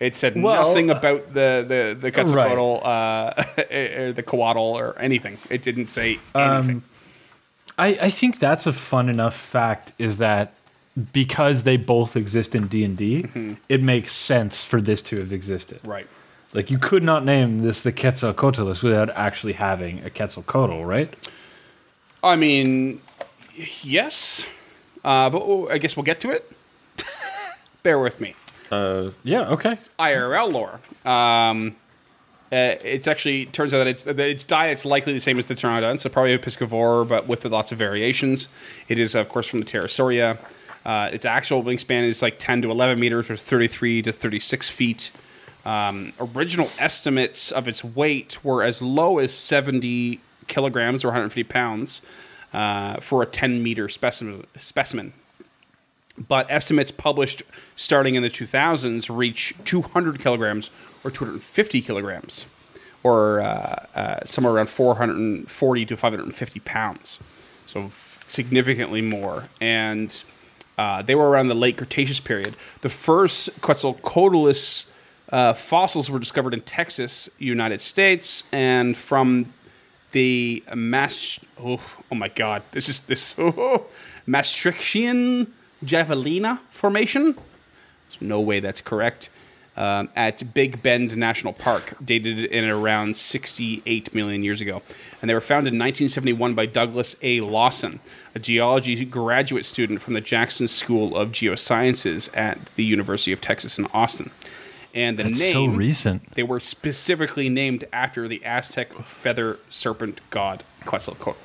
It 0.00 0.16
said 0.16 0.40
Well, 0.40 0.68
nothing 0.68 0.90
uh, 0.90 0.94
about 0.94 1.28
the 1.28 1.64
the 1.68 1.96
the 2.00 2.10
Quetzalcoatl, 2.10 2.86
uh, 2.86 3.44
eh, 3.58 3.64
eh, 3.70 4.00
or 4.00 4.12
the 4.12 4.22
Coatl, 4.22 4.58
or 4.58 4.98
anything. 4.98 5.36
It 5.50 5.60
didn't 5.60 5.88
say 5.88 6.18
um, 6.34 6.52
anything. 6.52 6.82
I, 7.78 7.86
I 8.00 8.10
think 8.10 8.38
that's 8.38 8.66
a 8.66 8.72
fun 8.72 9.08
enough 9.08 9.34
fact 9.34 9.92
is 9.98 10.16
that 10.16 10.54
because 11.12 11.62
they 11.62 11.76
both 11.76 12.16
exist 12.16 12.54
in 12.54 12.66
D 12.66 12.82
and 12.82 12.96
D, 12.96 13.22
mm-hmm. 13.22 13.54
it 13.68 13.82
makes 13.82 14.12
sense 14.12 14.64
for 14.64 14.80
this 14.80 15.02
to 15.02 15.18
have 15.18 15.32
existed. 15.32 15.80
right. 15.84 16.06
Like 16.52 16.68
you 16.68 16.78
could 16.78 17.04
not 17.04 17.24
name 17.24 17.60
this 17.60 17.80
the 17.80 17.92
Quetzalcoatlus 17.92 18.82
without 18.82 19.08
actually 19.10 19.52
having 19.52 20.04
a 20.04 20.10
Quetzalcoatl, 20.10 20.84
right? 20.84 21.14
I 22.24 22.34
mean, 22.34 23.00
yes, 23.82 24.46
uh, 25.04 25.30
but 25.30 25.68
I 25.68 25.78
guess 25.78 25.96
we'll 25.96 26.04
get 26.04 26.18
to 26.20 26.30
it. 26.30 26.50
Bear 27.84 28.00
with 28.00 28.20
me. 28.20 28.34
Uh, 28.70 29.10
yeah. 29.24 29.48
Okay. 29.50 29.72
It's 29.72 29.90
IRL 29.98 30.52
lore. 30.52 30.80
Um, 31.10 31.76
uh, 32.52 32.74
it's 32.84 33.06
actually 33.06 33.46
turns 33.46 33.72
out 33.72 33.78
that 33.78 33.86
it's 33.86 34.06
its 34.06 34.42
diet's 34.42 34.84
likely 34.84 35.12
the 35.12 35.20
same 35.20 35.38
as 35.38 35.46
the 35.46 35.54
pteranodon, 35.54 36.00
so 36.00 36.08
probably 36.08 36.34
a 36.34 36.38
piscivore, 36.38 37.06
but 37.06 37.28
with 37.28 37.44
lots 37.44 37.70
of 37.70 37.78
variations. 37.78 38.48
It 38.88 38.98
is, 38.98 39.14
of 39.14 39.28
course, 39.28 39.46
from 39.46 39.60
the 39.60 39.64
pterosauria. 39.64 40.36
Uh, 40.84 41.10
its 41.12 41.24
actual 41.24 41.62
wingspan 41.62 42.06
is 42.06 42.22
like 42.22 42.38
10 42.38 42.62
to 42.62 42.70
11 42.70 42.98
meters, 42.98 43.30
or 43.30 43.36
33 43.36 44.02
to 44.02 44.12
36 44.12 44.68
feet. 44.68 45.12
Um, 45.64 46.12
original 46.18 46.70
estimates 46.78 47.52
of 47.52 47.68
its 47.68 47.84
weight 47.84 48.42
were 48.44 48.64
as 48.64 48.80
low 48.82 49.18
as 49.18 49.32
70 49.32 50.18
kilograms 50.48 51.04
or 51.04 51.08
150 51.08 51.44
pounds 51.44 52.02
uh, 52.52 52.98
for 53.00 53.22
a 53.22 53.26
10 53.26 53.62
meter 53.62 53.88
specimen. 53.88 54.46
specimen 54.58 55.12
but 56.28 56.46
estimates 56.50 56.90
published 56.90 57.42
starting 57.76 58.14
in 58.14 58.22
the 58.22 58.30
2000s 58.30 59.14
reach 59.14 59.54
200 59.64 60.20
kilograms 60.20 60.70
or 61.04 61.10
250 61.10 61.80
kilograms, 61.80 62.46
or 63.02 63.40
uh, 63.40 63.86
uh, 63.94 64.24
somewhere 64.26 64.54
around 64.54 64.68
440 64.68 65.86
to 65.86 65.96
550 65.96 66.60
pounds. 66.60 67.18
So 67.66 67.90
significantly 68.26 69.00
more. 69.00 69.48
And 69.60 70.22
uh, 70.76 71.02
they 71.02 71.14
were 71.14 71.28
around 71.28 71.48
the 71.48 71.54
late 71.54 71.76
Cretaceous 71.76 72.20
period. 72.20 72.54
The 72.80 72.88
first 72.88 73.60
Quetzalcoatlus 73.60 74.86
uh, 75.30 75.52
fossils 75.54 76.10
were 76.10 76.18
discovered 76.18 76.54
in 76.54 76.60
Texas, 76.62 77.28
United 77.38 77.80
States, 77.80 78.44
and 78.52 78.96
from 78.96 79.52
the 80.12 80.62
Mas. 80.74 81.44
Oh, 81.62 81.80
oh 82.10 82.14
my 82.14 82.28
God! 82.28 82.62
This 82.72 82.88
is 82.88 83.00
this 83.06 83.34
oh, 83.38 83.86
Maastrichtian 84.26 85.52
Javelina 85.84 86.60
Formation. 86.70 87.34
There's 87.34 88.20
no 88.20 88.40
way 88.40 88.60
that's 88.60 88.80
correct. 88.80 89.28
Um, 89.76 90.10
at 90.14 90.52
Big 90.52 90.82
Bend 90.82 91.16
National 91.16 91.52
Park, 91.54 91.94
dated 92.04 92.38
in 92.38 92.64
around 92.68 93.16
68 93.16 94.12
million 94.14 94.42
years 94.42 94.60
ago. 94.60 94.82
And 95.22 95.30
they 95.30 95.34
were 95.34 95.40
founded 95.40 95.72
in 95.72 95.78
1971 95.78 96.54
by 96.54 96.66
Douglas 96.66 97.16
A. 97.22 97.40
Lawson, 97.40 98.00
a 98.34 98.38
geology 98.40 99.04
graduate 99.06 99.64
student 99.64 100.02
from 100.02 100.12
the 100.14 100.20
Jackson 100.20 100.68
School 100.68 101.16
of 101.16 101.30
Geosciences 101.30 102.36
at 102.36 102.66
the 102.74 102.84
University 102.84 103.32
of 103.32 103.40
Texas 103.40 103.78
in 103.78 103.86
Austin. 103.94 104.30
And 104.92 105.16
the 105.16 105.22
That's 105.22 105.38
name 105.38 105.52
so 105.52 105.66
recent. 105.66 106.34
they 106.34 106.42
were 106.42 106.60
specifically 106.60 107.48
named 107.48 107.84
after 107.92 108.26
the 108.26 108.44
Aztec 108.44 108.92
feather 109.04 109.60
serpent 109.70 110.20
god 110.30 110.64
Quetzalcoatl. 110.84 111.38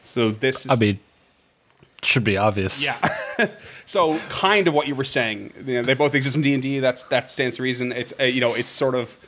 So 0.00 0.30
this 0.30 0.64
is 0.64 0.70
I 0.70 0.76
mean, 0.76 1.00
should 2.06 2.24
be 2.24 2.36
obvious. 2.36 2.84
Yeah. 2.84 2.98
so 3.84 4.18
kind 4.28 4.68
of 4.68 4.74
what 4.74 4.86
you 4.86 4.94
were 4.94 5.04
saying. 5.04 5.52
You 5.66 5.74
know, 5.74 5.82
they 5.82 5.94
both 5.94 6.14
exist 6.14 6.36
in 6.36 6.42
D 6.42 6.54
and 6.54 6.62
D. 6.62 6.78
That's 6.78 7.04
that 7.04 7.30
stands 7.30 7.56
to 7.56 7.62
reason. 7.62 7.92
It's 7.92 8.12
uh, 8.18 8.24
you 8.24 8.40
know 8.40 8.54
it's 8.54 8.68
sort 8.68 8.94
of 8.94 9.18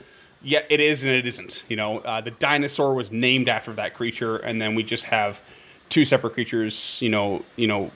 yeah 0.43 0.63
it 0.69 0.81
is 0.81 1.05
and 1.05 1.13
it 1.13 1.27
isn't. 1.27 1.65
You 1.69 1.77
know 1.77 1.99
uh, 1.99 2.21
the 2.21 2.31
dinosaur 2.31 2.95
was 2.95 3.11
named 3.11 3.49
after 3.49 3.73
that 3.75 3.95
creature, 3.95 4.37
and 4.37 4.61
then 4.61 4.75
we 4.75 4.83
just 4.83 5.05
have 5.07 5.41
two 5.89 6.05
separate 6.05 6.35
creatures. 6.35 6.99
You 7.03 7.11
know 7.11 7.45
you 7.57 7.67
know 7.67 7.91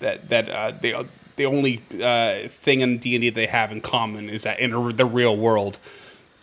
that 0.00 0.28
that 0.28 0.48
uh, 0.48 0.72
they 0.80 0.94
the 1.36 1.46
only 1.46 1.82
uh, 2.02 2.48
thing 2.48 2.80
in 2.80 2.98
D 2.98 3.14
and 3.14 3.22
D 3.22 3.30
they 3.30 3.46
have 3.46 3.72
in 3.72 3.80
common 3.80 4.30
is 4.30 4.44
that 4.44 4.60
in 4.60 4.70
the 4.96 5.06
real 5.06 5.36
world 5.36 5.78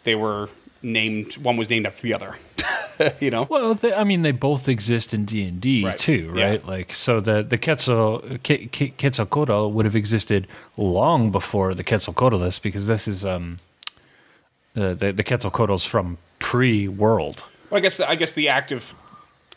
they 0.03 0.15
were 0.15 0.49
named. 0.83 1.37
One 1.37 1.57
was 1.57 1.69
named 1.69 1.85
after 1.85 2.01
the 2.01 2.13
other. 2.13 2.35
you 3.19 3.31
know. 3.31 3.47
Well, 3.49 3.73
they, 3.73 3.93
I 3.93 4.03
mean, 4.03 4.21
they 4.21 4.31
both 4.31 4.69
exist 4.69 5.13
in 5.13 5.25
D 5.25 5.43
and 5.47 5.59
D 5.59 5.83
Right. 5.85 5.97
too, 5.97 6.33
Yeah. 6.35 6.45
right? 6.49 6.65
Like, 6.65 6.93
so 6.93 7.19
the 7.19 7.41
the 7.43 7.57
Quetzal 7.57 8.19
Ke- 8.43 8.71
Ke- 8.71 8.97
Quetzalcoatl 8.97 9.71
would 9.71 9.85
have 9.85 9.95
existed 9.95 10.47
long 10.77 11.31
before 11.31 11.73
the 11.73 11.83
Quetzalcoatlus, 11.83 12.61
because 12.61 12.87
this 12.87 13.07
is 13.07 13.25
um, 13.25 13.57
uh, 14.75 14.93
the 14.93 15.11
the 15.11 15.23
Quetzalcoatl's 15.23 15.83
from 15.85 16.17
pre-world. 16.39 17.45
Well, 17.69 17.77
I 17.77 17.81
guess 17.81 17.97
the, 17.97 18.09
I 18.09 18.15
guess 18.15 18.33
the 18.33 18.49
active 18.49 18.93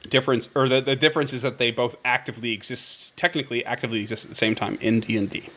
difference 0.08 0.48
or 0.54 0.68
the, 0.68 0.80
the 0.82 0.94
difference 0.96 1.32
is 1.32 1.42
that 1.42 1.56
they 1.58 1.70
both 1.70 1.96
actively 2.04 2.52
exist 2.52 3.16
technically 3.16 3.64
actively 3.64 4.00
exist 4.02 4.24
at 4.26 4.28
the 4.30 4.36
same 4.36 4.54
time 4.54 4.76
in 4.82 5.00
D&D. 5.00 5.48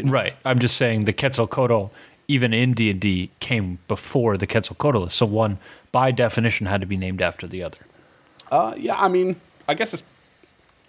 Right. 0.00 0.36
I'm 0.44 0.60
just 0.60 0.76
saying 0.76 1.06
the 1.06 1.12
Quetzalcoatl, 1.12 1.90
even 2.28 2.52
in 2.52 2.74
D 2.74 2.90
and 2.90 3.00
D, 3.00 3.30
came 3.40 3.78
before 3.88 4.36
the 4.36 4.46
Quetzalcoatlus. 4.46 5.12
So 5.12 5.26
one, 5.26 5.58
by 5.90 6.10
definition, 6.10 6.66
had 6.66 6.82
to 6.82 6.86
be 6.86 6.96
named 6.96 7.22
after 7.22 7.46
the 7.46 7.62
other. 7.62 7.78
Uh, 8.52 8.74
yeah, 8.76 9.00
I 9.00 9.08
mean, 9.08 9.36
I 9.66 9.74
guess 9.74 9.94
it's 9.94 10.04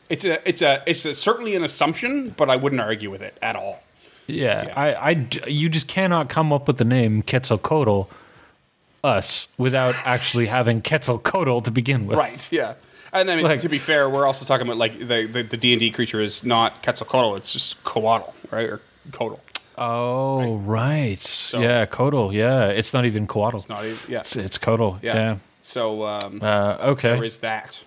it's 0.10 0.26
a 0.26 0.48
it's 0.48 0.62
a 0.62 0.84
it's 0.86 1.06
a, 1.06 1.16
certainly 1.16 1.56
an 1.56 1.64
assumption, 1.64 2.34
but 2.38 2.50
I 2.50 2.56
wouldn't 2.58 2.82
argue 2.82 3.10
with 3.10 3.22
it 3.22 3.38
at 3.42 3.56
all. 3.56 3.82
Yeah, 4.28 4.68
Yeah. 4.68 4.74
I, 4.80 5.10
I 5.10 5.14
d- 5.16 5.50
you 5.52 5.70
just 5.70 5.88
cannot 5.88 6.30
come 6.30 6.54
up 6.54 6.68
with 6.68 6.78
the 6.78 6.86
name 6.86 7.24
Quetzalcoatl, 7.24 8.04
us, 9.04 9.48
without 9.58 9.96
actually 10.06 10.46
having 10.48 10.82
Quetzalcoatl 10.82 11.62
to 11.62 11.72
begin 11.72 12.06
with. 12.06 12.18
Right. 12.18 12.48
Yeah. 12.52 12.76
And 13.12 13.32
I 13.32 13.36
mean, 13.38 13.46
Like- 13.46 13.60
to 13.62 13.70
be 13.70 13.80
fair, 13.80 14.08
we're 14.10 14.28
also 14.28 14.46
talking 14.46 14.68
about 14.68 14.78
like 14.78 15.00
the 15.00 15.26
the, 15.26 15.42
the 15.44 15.58
D&D 15.58 15.92
creature 15.92 16.22
is 16.22 16.44
not 16.44 16.84
Quetzalcoatl, 16.84 17.38
it's 17.38 17.52
just 17.54 17.84
Coatl, 17.84 18.34
right? 18.52 18.70
Or 18.70 18.82
Coatl. 19.12 19.40
Oh, 19.80 20.58
right. 20.58 21.52
yeah, 21.54 21.86
Coatl. 21.86 22.34
Yeah, 22.34 22.68
it's 22.68 22.94
not 22.94 23.06
even 23.06 23.28
Coatl. 23.28 23.56
It's 23.56 23.70
not 23.70 23.86
even 23.86 23.98
yeah. 24.08 24.20
It's, 24.20 24.36
it's. 24.36 24.60
Yeah. 24.68 24.98
Yeah. 25.02 25.38
So 25.62 26.06
um 26.06 26.40
Uh, 26.42 26.78
okay. 26.94 27.12
there 27.12 27.24
is 27.24 27.40
that. 27.40 27.84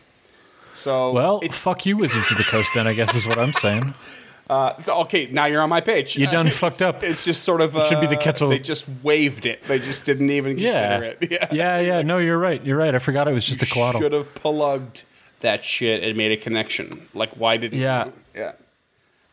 So 0.75 1.13
well, 1.13 1.41
fuck 1.51 1.85
you, 1.85 1.97
Wizards 1.99 2.31
of 2.31 2.39
the 2.39 2.45
Coast. 2.45 2.71
Then 2.75 2.87
I 2.87 2.95
guess 2.95 3.15
is 3.15 3.27
what 3.27 3.39
I'm 3.39 3.53
saying. 3.53 3.93
uh, 4.51 4.81
so, 4.81 5.01
okay, 5.03 5.27
now 5.31 5.45
you're 5.45 5.61
on 5.61 5.69
my 5.69 5.83
page. 5.83 6.17
You 6.17 6.27
done 6.27 6.47
Uh, 6.47 6.51
fucked 6.51 6.81
up. 6.81 7.03
It's 7.03 7.25
just 7.27 7.43
sort 7.43 7.61
of 7.61 7.77
uh, 7.77 7.89
should 7.91 8.01
be 8.01 8.07
the 8.07 8.17
Quetzal- 8.17 8.49
They 8.49 8.59
just 8.59 8.87
waived 9.03 9.45
it. 9.45 9.63
They 9.69 9.79
just 9.79 10.07
didn't 10.07 10.31
even 10.31 10.59
Yeah. 10.59 10.99
consider 10.99 11.05
it. 11.21 11.31
Yeah. 11.31 11.49
yeah, 11.53 11.81
yeah. 11.81 12.03
No, 12.03 12.17
you're 12.19 12.39
right. 12.39 12.65
You're 12.65 12.79
right. 12.79 12.95
I 12.95 12.99
forgot 13.01 13.29
it 13.29 13.33
was 13.33 13.45
just 13.45 13.63
a 13.63 13.67
Coatl. 13.67 13.99
Should 14.01 14.13
have 14.13 14.33
plugged 14.35 15.05
that 15.41 15.63
shit 15.65 16.03
and 16.03 16.17
made 16.17 16.33
a 16.33 16.37
connection. 16.39 17.07
Like, 17.13 17.31
why 17.37 17.59
didn't 17.59 17.79
Yeah. 17.81 18.07
you? 18.07 18.13
Yeah. 18.35 18.53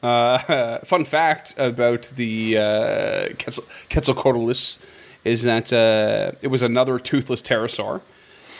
Uh, 0.02 0.78
fun 0.86 1.06
fact 1.06 1.54
about 1.58 2.04
the 2.16 2.58
uh, 2.58 3.30
Quetzal- 3.38 3.66
Quetzalcoatlus 3.90 4.78
is 5.26 5.44
that 5.44 5.74
uh, 5.74 6.32
it 6.42 6.48
was 6.48 6.62
another 6.62 6.98
toothless 7.00 7.42
pterosaur, 7.42 8.02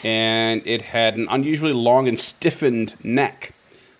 and 0.04 0.62
it 0.66 0.82
had 0.82 1.16
an 1.16 1.26
unusually 1.30 1.72
long 1.72 2.06
and 2.08 2.18
stiffened 2.20 2.94
neck. 3.02 3.54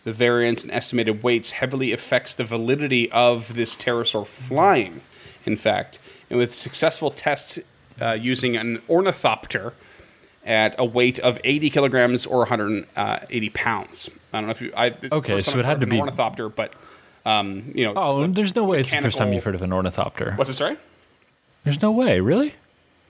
The 0.04 0.12
variance 0.12 0.64
in 0.64 0.70
estimated 0.70 1.22
weights 1.22 1.50
heavily 1.52 1.92
affects 1.92 2.34
the 2.34 2.44
validity 2.44 3.10
of 3.12 3.54
this 3.54 3.76
pterosaur 3.76 4.26
flying. 4.26 5.02
In 5.46 5.56
fact, 5.56 5.98
and 6.28 6.38
with 6.38 6.54
successful 6.54 7.10
tests 7.10 7.58
uh, 8.00 8.12
using 8.12 8.56
an 8.56 8.82
ornithopter 8.88 9.72
at 10.44 10.74
a 10.78 10.84
weight 10.84 11.18
of 11.18 11.38
80 11.44 11.68
kilograms 11.70 12.24
or 12.26 12.38
180 12.40 13.50
pounds. 13.50 14.08
I 14.32 14.38
don't 14.38 14.46
know 14.46 14.50
if 14.52 14.62
you. 14.62 14.72
I, 14.76 14.94
Okay, 15.12 15.40
so 15.40 15.58
it 15.58 15.64
had 15.64 15.80
to 15.80 15.86
be- 15.86 15.96
an 15.96 16.00
ornithopter, 16.02 16.48
but 16.48 16.74
um, 17.26 17.72
you 17.74 17.84
know. 17.84 17.92
Oh, 17.96 18.26
there's 18.26 18.54
no 18.54 18.64
way 18.64 18.80
it's 18.80 18.90
the 18.90 18.98
first 18.98 19.18
time 19.18 19.32
you've 19.32 19.44
heard 19.44 19.54
of 19.54 19.62
an 19.62 19.72
ornithopter. 19.72 20.32
What's 20.36 20.50
it? 20.50 20.54
Sorry. 20.54 20.76
There's 21.64 21.82
no 21.82 21.90
way, 21.90 22.20
really. 22.20 22.54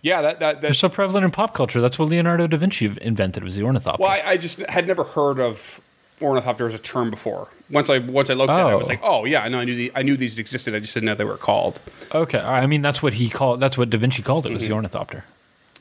Yeah, 0.03 0.23
that 0.23 0.41
that. 0.41 0.61
They're 0.63 0.75
so 0.75 0.89
prevalent 0.89 1.25
in 1.25 1.31
pop 1.31 1.55
culture. 1.55 1.81
That's 1.81 1.99
what 1.99 2.09
Leonardo 2.09 2.47
da 2.47 2.57
Vinci 2.57 2.91
invented 3.01 3.45
was 3.45 3.57
the 3.57 3.63
ornithopter. 3.63 4.03
well, 4.03 4.11
I, 4.11 4.31
I 4.31 4.37
just 4.37 4.61
had 4.67 4.87
never 4.87 5.05
heard 5.05 5.39
of 5.39 5.81
ornithopter 6.23 6.67
as 6.67 6.75
a 6.75 6.79
term 6.79 7.11
before. 7.11 7.49
Once 7.71 7.89
I 7.91 7.99
once 7.99 8.31
I 8.31 8.35
looked 8.35 8.51
at 8.51 8.59
it, 8.61 8.71
I 8.71 8.75
was 8.75 8.87
Oh. 8.89 8.91
like, 8.91 9.01
oh 9.03 9.25
yeah, 9.27 9.43
I 9.43 9.49
know 9.49 9.61
I 9.61 9.65
knew 9.65 9.75
the, 9.77 9.93
I 9.95 10.03
knew 10.03 10.17
these 10.17 10.39
existed. 10.39 10.75
I 10.75 10.81
just 10.81 10.95
didn't 10.95 11.07
know 11.07 11.15
they 11.15 11.25
were 11.25 11.37
called. 11.37 11.81
Okay, 12.15 12.39
I 12.41 12.67
mean 12.67 12.83
that's 12.83 13.03
what 13.03 13.15
he 13.15 13.29
called. 13.29 13.61
That's 13.61 13.77
what 13.79 13.91
Da 13.91 13.99
Vinci 13.99 14.23
called 14.23 14.47
it 14.47 14.53
was 14.53 14.63
Mm-hmm. 14.63 14.69
the 14.71 14.75
ornithopter. 14.75 15.25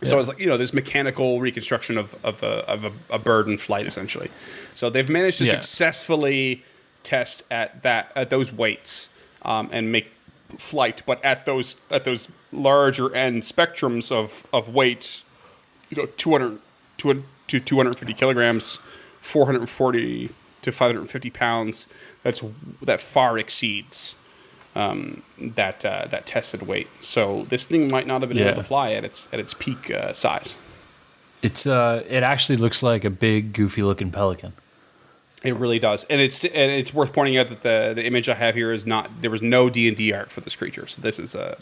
So 0.02 0.16
it 0.16 0.20
was 0.20 0.28
like 0.30 0.40
you 0.40 0.46
know 0.48 0.58
this 0.58 0.74
mechanical 0.74 1.40
reconstruction 1.42 1.98
of 1.98 2.14
of 2.24 2.44
a, 2.44 2.70
of 2.70 2.84
a, 2.86 2.92
a 3.10 3.20
bird 3.20 3.48
in 3.48 3.58
flight 3.58 3.86
essentially. 3.88 4.30
So 4.74 4.90
they've 4.90 5.10
managed 5.10 5.40
to 5.40 5.46
Yeah. 5.46 5.60
successfully 5.62 6.64
test 7.04 7.44
at 7.52 7.84
that 7.84 8.12
at 8.16 8.30
those 8.30 8.52
weights 8.52 9.10
um, 9.44 9.70
and 9.72 9.92
make 9.92 10.08
flight, 10.58 11.02
but 11.06 11.24
at 11.24 11.46
those 11.46 11.82
at 11.92 12.04
those 12.06 12.28
larger 12.52 13.14
end 13.16 13.44
spectrums 13.44 14.12
of 14.12 14.46
of 14.52 14.70
weight, 14.74 15.24
you 15.90 15.98
know, 15.98 16.08
200 16.18 16.60
to 16.98 17.24
to 17.48 17.60
250 17.60 18.14
kilograms, 18.14 18.80
440 19.22 20.30
to 20.62 20.72
550 20.72 21.30
pounds. 21.30 21.88
That's 22.24 22.44
that 22.82 23.00
far 23.00 23.38
exceeds 23.38 24.16
um, 24.76 25.24
that 25.40 25.86
uh, 25.86 26.08
that 26.10 26.26
tested 26.26 26.64
weight. 26.64 26.88
So 27.02 27.46
this 27.50 27.66
thing 27.66 27.90
might 27.90 28.08
not 28.08 28.22
have 28.22 28.30
been 28.30 28.38
Yeah. 28.38 28.50
able 28.50 28.62
to 28.62 28.68
fly 28.68 28.92
at 28.94 29.04
its 29.06 29.28
at 29.32 29.40
its 29.40 29.54
peak 29.54 29.90
uh, 29.92 30.14
size. 30.14 30.58
It's 31.42 31.66
uh, 31.66 32.04
it 32.10 32.24
actually 32.24 32.58
looks 32.58 32.84
like 32.84 33.06
a 33.06 33.10
big, 33.10 33.54
goofy 33.54 33.82
looking 33.84 34.12
pelican. 34.12 34.54
It 35.44 35.56
really 35.56 35.80
does, 35.80 36.04
and 36.06 36.20
it's 36.20 36.44
and 36.44 36.72
it's 36.72 36.94
worth 36.94 37.14
pointing 37.14 37.38
out 37.38 37.48
that 37.48 37.62
the 37.62 37.94
the 37.96 38.06
image 38.06 38.28
I 38.28 38.36
have 38.36 38.56
here 38.56 38.74
is 38.74 38.86
not 38.86 39.10
there 39.22 39.32
was 39.32 39.42
no 39.42 39.70
D 39.70 39.88
and 39.88 39.96
D 39.96 40.12
art 40.12 40.32
for 40.32 40.42
this 40.42 40.56
creature. 40.56 40.86
So 40.88 41.02
this 41.02 41.18
is 41.18 41.34
a, 41.34 41.58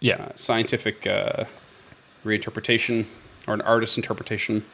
Yeah, 0.00 0.26
a 0.26 0.38
scientific 0.38 1.06
uh, 1.06 1.44
reinterpretation 2.24 3.06
or 3.46 3.54
an 3.54 3.62
artist's 3.62 3.96
interpretation. 3.96 4.64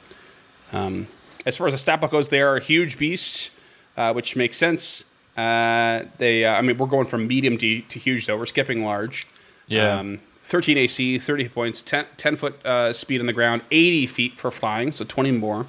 Um, 0.72 1.06
as 1.46 1.56
far 1.56 1.68
as 1.68 1.74
the 1.74 1.78
stat 1.78 2.00
book 2.00 2.10
goes, 2.10 2.28
they 2.28 2.40
are 2.40 2.56
a 2.56 2.60
huge 2.60 2.98
beast, 2.98 3.50
uh, 3.96 4.12
which 4.12 4.34
makes 4.34 4.56
sense. 4.56 5.04
Uh, 5.36 6.02
they, 6.18 6.44
uh, 6.44 6.54
I 6.54 6.62
mean, 6.62 6.78
we're 6.78 6.86
going 6.86 7.06
from 7.06 7.26
medium 7.26 7.58
to, 7.58 7.80
to 7.82 7.98
huge, 7.98 8.26
though. 8.26 8.36
We're 8.38 8.46
skipping 8.46 8.84
large. 8.84 9.26
Yeah. 9.66 9.98
Um, 9.98 10.20
13 10.42 10.76
AC, 10.78 11.18
30 11.18 11.48
points, 11.48 11.82
10, 11.82 12.06
10 12.16 12.36
foot 12.36 12.66
uh, 12.66 12.92
speed 12.92 13.20
on 13.20 13.26
the 13.26 13.32
ground, 13.32 13.62
80 13.70 14.06
feet 14.06 14.38
for 14.38 14.50
flying, 14.50 14.92
so 14.92 15.04
20 15.04 15.32
more. 15.32 15.66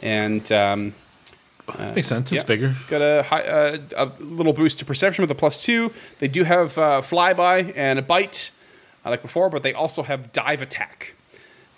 And 0.00 0.50
um, 0.50 0.94
makes 1.78 2.08
sense. 2.08 2.32
It's 2.32 2.42
yeah. 2.42 2.46
bigger. 2.46 2.76
Got 2.88 3.02
a, 3.02 3.22
high, 3.22 3.42
uh, 3.42 3.78
a 3.96 4.22
little 4.22 4.52
boost 4.52 4.78
to 4.80 4.84
perception 4.84 5.22
with 5.22 5.30
a 5.30 5.34
plus 5.34 5.62
two. 5.62 5.92
They 6.18 6.28
do 6.28 6.44
have 6.44 6.76
uh, 6.78 7.02
flyby 7.02 7.72
and 7.76 7.98
a 7.98 8.02
bite, 8.02 8.50
uh, 9.04 9.10
like 9.10 9.22
before, 9.22 9.50
but 9.50 9.62
they 9.62 9.72
also 9.72 10.02
have 10.02 10.32
dive 10.32 10.62
attack, 10.62 11.14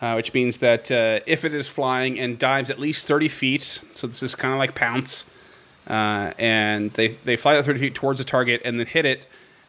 uh, 0.01 0.15
which 0.15 0.33
means 0.35 0.59
that 0.59 0.91
uh, 0.91 1.21
if 1.27 1.45
it 1.45 1.55
is 1.55 1.69
flying 1.69 2.19
and 2.19 2.39
dives 2.39 2.71
at 2.71 2.79
least 2.79 3.07
30 3.07 3.29
feet, 3.29 3.81
so 3.95 4.07
this 4.07 4.23
is 4.23 4.35
kind 4.35 4.53
of 4.53 4.59
like 4.59 4.75
pounce, 4.75 5.25
uh, 5.87 6.33
and 6.39 6.93
they, 6.93 7.09
they 7.25 7.37
fly 7.37 7.55
that 7.55 7.65
30 7.65 7.81
feet 7.81 7.95
towards 7.95 8.19
the 8.19 8.25
target 8.25 8.63
and 8.65 8.79
then 8.79 8.87
hit 8.87 9.05
it, 9.05 9.27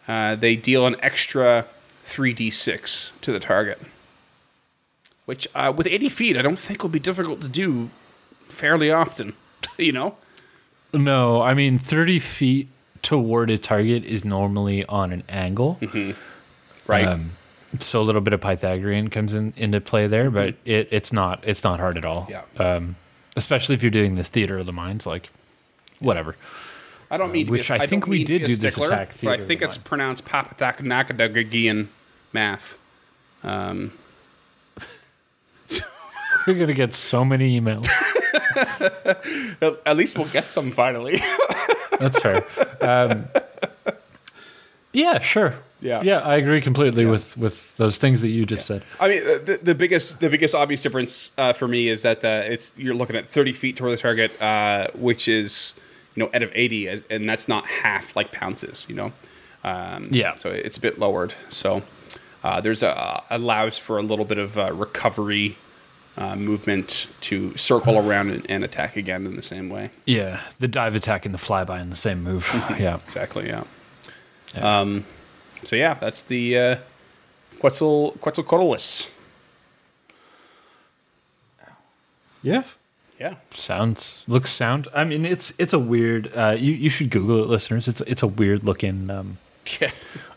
uh, 0.08 0.36
they 0.36 0.56
deal 0.56 0.86
an 0.86 0.96
extra 1.00 1.66
3d6 2.04 3.12
to 3.22 3.32
the 3.32 3.40
target. 3.40 3.80
Which, 5.26 5.48
uh, 5.56 5.74
with 5.76 5.88
80 5.88 6.10
feet, 6.10 6.38
I 6.38 6.44
don't 6.44 6.60
think 6.60 6.84
will 6.84 6.90
be 6.90 7.00
difficult 7.00 7.42
to 7.42 7.48
do 7.48 7.90
fairly 8.48 8.92
often, 8.92 9.34
you 9.86 9.92
know? 9.92 10.16
No, 10.94 11.42
I 11.42 11.54
mean 11.54 11.78
thirty 11.80 12.20
feet 12.20 12.68
toward 13.02 13.50
a 13.50 13.58
target 13.58 14.04
is 14.04 14.24
normally 14.26 14.86
on 14.86 15.12
an 15.12 15.24
angle. 15.30 15.80
Right. 16.88 17.06
Um, 17.06 17.32
so 17.80 18.02
a 18.02 18.04
little 18.04 18.22
bit 18.22 18.34
of 18.34 18.42
Pythagorean 18.42 19.10
comes 19.10 19.34
in 19.34 19.54
into 19.58 19.82
play 19.82 20.08
there, 20.08 20.30
but 20.32 20.56
it, 20.66 20.88
it's 20.92 21.12
not 21.12 21.44
it's 21.44 21.64
not 21.64 21.80
hard 21.80 21.98
at 21.98 22.06
all. 22.06 22.28
Yeah. 22.30 22.44
Um, 22.58 22.96
especially 23.36 23.76
if 23.76 23.84
you're 23.84 23.92
doing 23.92 24.16
this 24.16 24.30
theater 24.30 24.58
of 24.60 24.66
the 24.66 24.74
minds, 24.74 25.06
like 25.06 25.30
whatever. 26.00 26.36
I 27.12 27.18
don't 27.18 27.32
mean 27.32 27.46
to 27.46 27.52
which 27.52 27.68
be, 27.68 27.74
I 27.74 27.78
don't 27.80 27.90
think 27.90 28.08
we 28.08 28.24
did 28.24 28.40
do 28.40 28.56
this 28.56 28.74
stickler, 28.74 28.88
attack 28.88 29.10
but 29.10 29.16
theater 29.18 29.36
I 29.36 29.42
of 29.42 29.48
think 29.48 29.62
it's 29.62 29.78
mind. 29.78 29.86
pronounced 29.86 30.26
Papataknakadagian 30.26 31.88
math. 32.34 32.78
We're 36.48 36.60
gonna 36.60 36.74
get 36.74 36.94
so 36.94 37.26
many 37.26 37.60
emails. 37.60 37.88
At, 39.86 39.98
least 39.98 40.18
we'll 40.18 40.28
get 40.28 40.48
some 40.48 40.72
finally. 40.72 41.20
That's 42.00 42.20
fair. 42.20 42.44
Um, 42.82 43.28
yeah, 44.94 45.20
sure. 45.20 45.56
Yeah. 45.82 46.02
yeah, 46.02 46.20
I 46.20 46.36
agree 46.36 46.62
completely 46.62 47.06
with 47.06 47.38
with 47.38 47.76
those 47.78 47.98
things 47.98 48.22
that 48.22 48.30
you 48.30 48.46
just 48.46 48.66
said. 48.66 48.82
I 49.00 49.10
mean, 49.10 49.24
the, 49.24 49.60
the 49.62 49.76
biggest 49.76 50.20
the 50.20 50.30
biggest 50.30 50.56
obvious 50.56 50.82
difference 50.82 51.32
uh, 51.38 51.54
for 51.54 51.68
me 51.68 51.90
is 51.90 52.02
that 52.04 52.24
uh, 52.24 52.44
it's 52.46 52.72
you're 52.78 52.96
looking 52.96 53.16
at 53.16 53.30
30 53.30 53.54
feet 53.54 53.78
toward 53.78 53.92
the 53.92 53.98
target, 53.98 54.42
uh, 54.42 54.88
which 54.96 55.28
is 55.28 55.76
you 56.16 56.24
know, 56.24 56.30
out 56.34 56.42
of 56.42 56.52
80, 56.54 56.88
and 57.10 57.30
that's 57.30 57.48
not 57.48 57.66
half 57.66 58.16
like 58.16 58.32
Pounces, 58.32 58.86
you 58.88 58.96
know. 58.96 59.12
Um, 59.64 60.10
Yeah. 60.12 60.36
So 60.36 60.50
it's 60.50 60.78
a 60.78 60.80
bit 60.80 60.98
lowered. 60.98 61.34
So 61.50 61.84
uh, 62.44 62.62
there's 62.62 62.84
a 62.84 63.24
allows 63.30 63.78
for 63.78 63.98
a 63.98 64.02
little 64.02 64.26
bit 64.26 64.38
of 64.38 64.58
uh, 64.58 64.74
recovery 64.74 65.58
uh, 66.18 66.36
movement 66.36 67.08
to 67.22 67.56
circle 67.58 67.98
around 67.98 68.30
and, 68.30 68.46
and 68.50 68.64
attack 68.64 68.96
again 68.96 69.26
in 69.26 69.36
the 69.36 69.42
same 69.42 69.70
way. 69.70 69.90
Yeah, 70.06 70.42
the 70.60 70.68
dive 70.68 70.96
attack 70.96 71.26
and 71.26 71.34
the 71.34 71.40
flyby 71.40 71.82
in 71.82 71.90
the 71.90 71.96
same 71.96 72.24
move. 72.24 72.50
yeah. 72.80 72.96
Exactly. 73.04 73.48
Yeah. 73.48 73.64
Um. 74.56 75.06
So 75.64 75.76
yeah, 75.76 75.96
that's 75.96 76.24
the 76.24 76.58
uh, 76.58 76.76
Quetzal 77.60 78.14
Quetzalcoatlus. 78.22 79.10
Yeah. 82.42 82.64
Yeah. 83.20 83.36
Sounds 83.56 84.24
looks 84.28 84.52
sound. 84.52 84.88
I 84.94 85.04
mean, 85.04 85.26
it's 85.26 85.54
it's 85.58 85.74
a 85.74 85.80
weird. 85.80 86.32
Uh, 86.36 86.56
you 86.58 86.74
you 86.74 86.90
should 86.90 87.10
Google 87.10 87.44
it, 87.44 87.50
listeners. 87.50 87.88
It's 87.88 88.02
it's 88.02 88.22
a 88.24 88.28
weird 88.28 88.64
looking. 88.64 89.10
Um, 89.10 89.38
Yeah. 89.82 89.90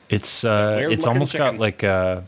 it's 0.08 0.42
uh, 0.42 0.76
weird 0.78 0.92
it's 0.94 1.04
looking 1.04 1.16
almost 1.18 1.36
got 1.36 1.58
like 1.58 1.84
uh 1.84 2.22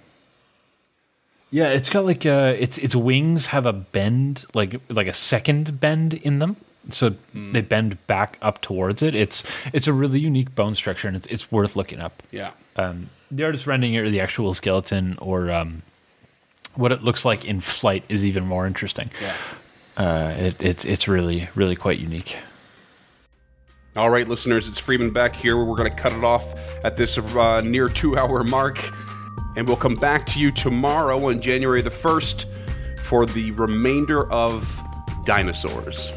Yeah, 1.50 1.68
it's 1.68 1.88
got 1.90 2.04
like 2.04 2.24
uh 2.26 2.54
its 2.58 2.78
its 2.78 2.94
wings 2.94 3.46
have 3.46 3.66
a 3.66 3.72
bend, 3.72 4.44
like 4.54 4.80
like 4.88 5.06
a 5.08 5.12
second 5.12 5.80
bend 5.80 6.14
in 6.14 6.38
them. 6.38 6.56
So 6.90 7.10
Hmm. 7.32 7.52
they 7.52 7.60
bend 7.60 8.04
back 8.06 8.38
up 8.40 8.60
towards 8.62 9.02
it. 9.02 9.14
It's 9.14 9.44
it's 9.72 9.86
a 9.86 9.92
really 9.92 10.20
unique 10.20 10.54
bone 10.54 10.74
structure, 10.74 11.08
and 11.08 11.16
it's, 11.16 11.26
it's 11.26 11.52
worth 11.52 11.76
looking 11.76 12.00
up. 12.00 12.22
Yeah. 12.30 12.50
Um, 12.76 13.10
the 13.30 13.44
artist 13.44 13.66
rendering 13.66 13.94
it 13.94 13.98
or 13.98 14.10
the 14.10 14.20
actual 14.20 14.54
skeleton 14.54 15.16
or 15.20 15.50
um, 15.50 15.82
what 16.74 16.90
it 16.92 17.02
looks 17.02 17.24
like 17.24 17.44
in 17.44 17.60
flight 17.60 18.04
is 18.08 18.24
even 18.24 18.46
more 18.46 18.66
interesting. 18.66 19.10
Yeah. 19.20 19.34
Uh, 19.96 20.34
it, 20.38 20.56
it's 20.60 20.84
it's 20.84 21.06
really 21.08 21.48
really 21.54 21.76
quite 21.76 21.98
unique. 21.98 22.36
All 23.96 24.08
right, 24.08 24.26
listeners, 24.26 24.68
it's 24.68 24.78
Freeman 24.78 25.10
back 25.10 25.34
here. 25.34 25.56
We're 25.56 25.74
going 25.76 25.90
to 25.90 25.96
cut 25.96 26.12
it 26.12 26.22
off 26.22 26.54
at 26.84 26.96
this 26.96 27.18
uh, 27.18 27.60
near 27.60 27.88
two 27.88 28.16
hour 28.16 28.44
mark. 28.44 28.78
And 29.56 29.66
we'll 29.66 29.76
come 29.76 29.96
back 29.96 30.26
to 30.26 30.40
you 30.40 30.50
tomorrow 30.50 31.28
on 31.28 31.40
January 31.40 31.82
the 31.82 31.90
1st 31.90 32.46
for 33.00 33.26
the 33.26 33.50
remainder 33.52 34.30
of 34.30 34.80
Dinosaurs. 35.24 36.12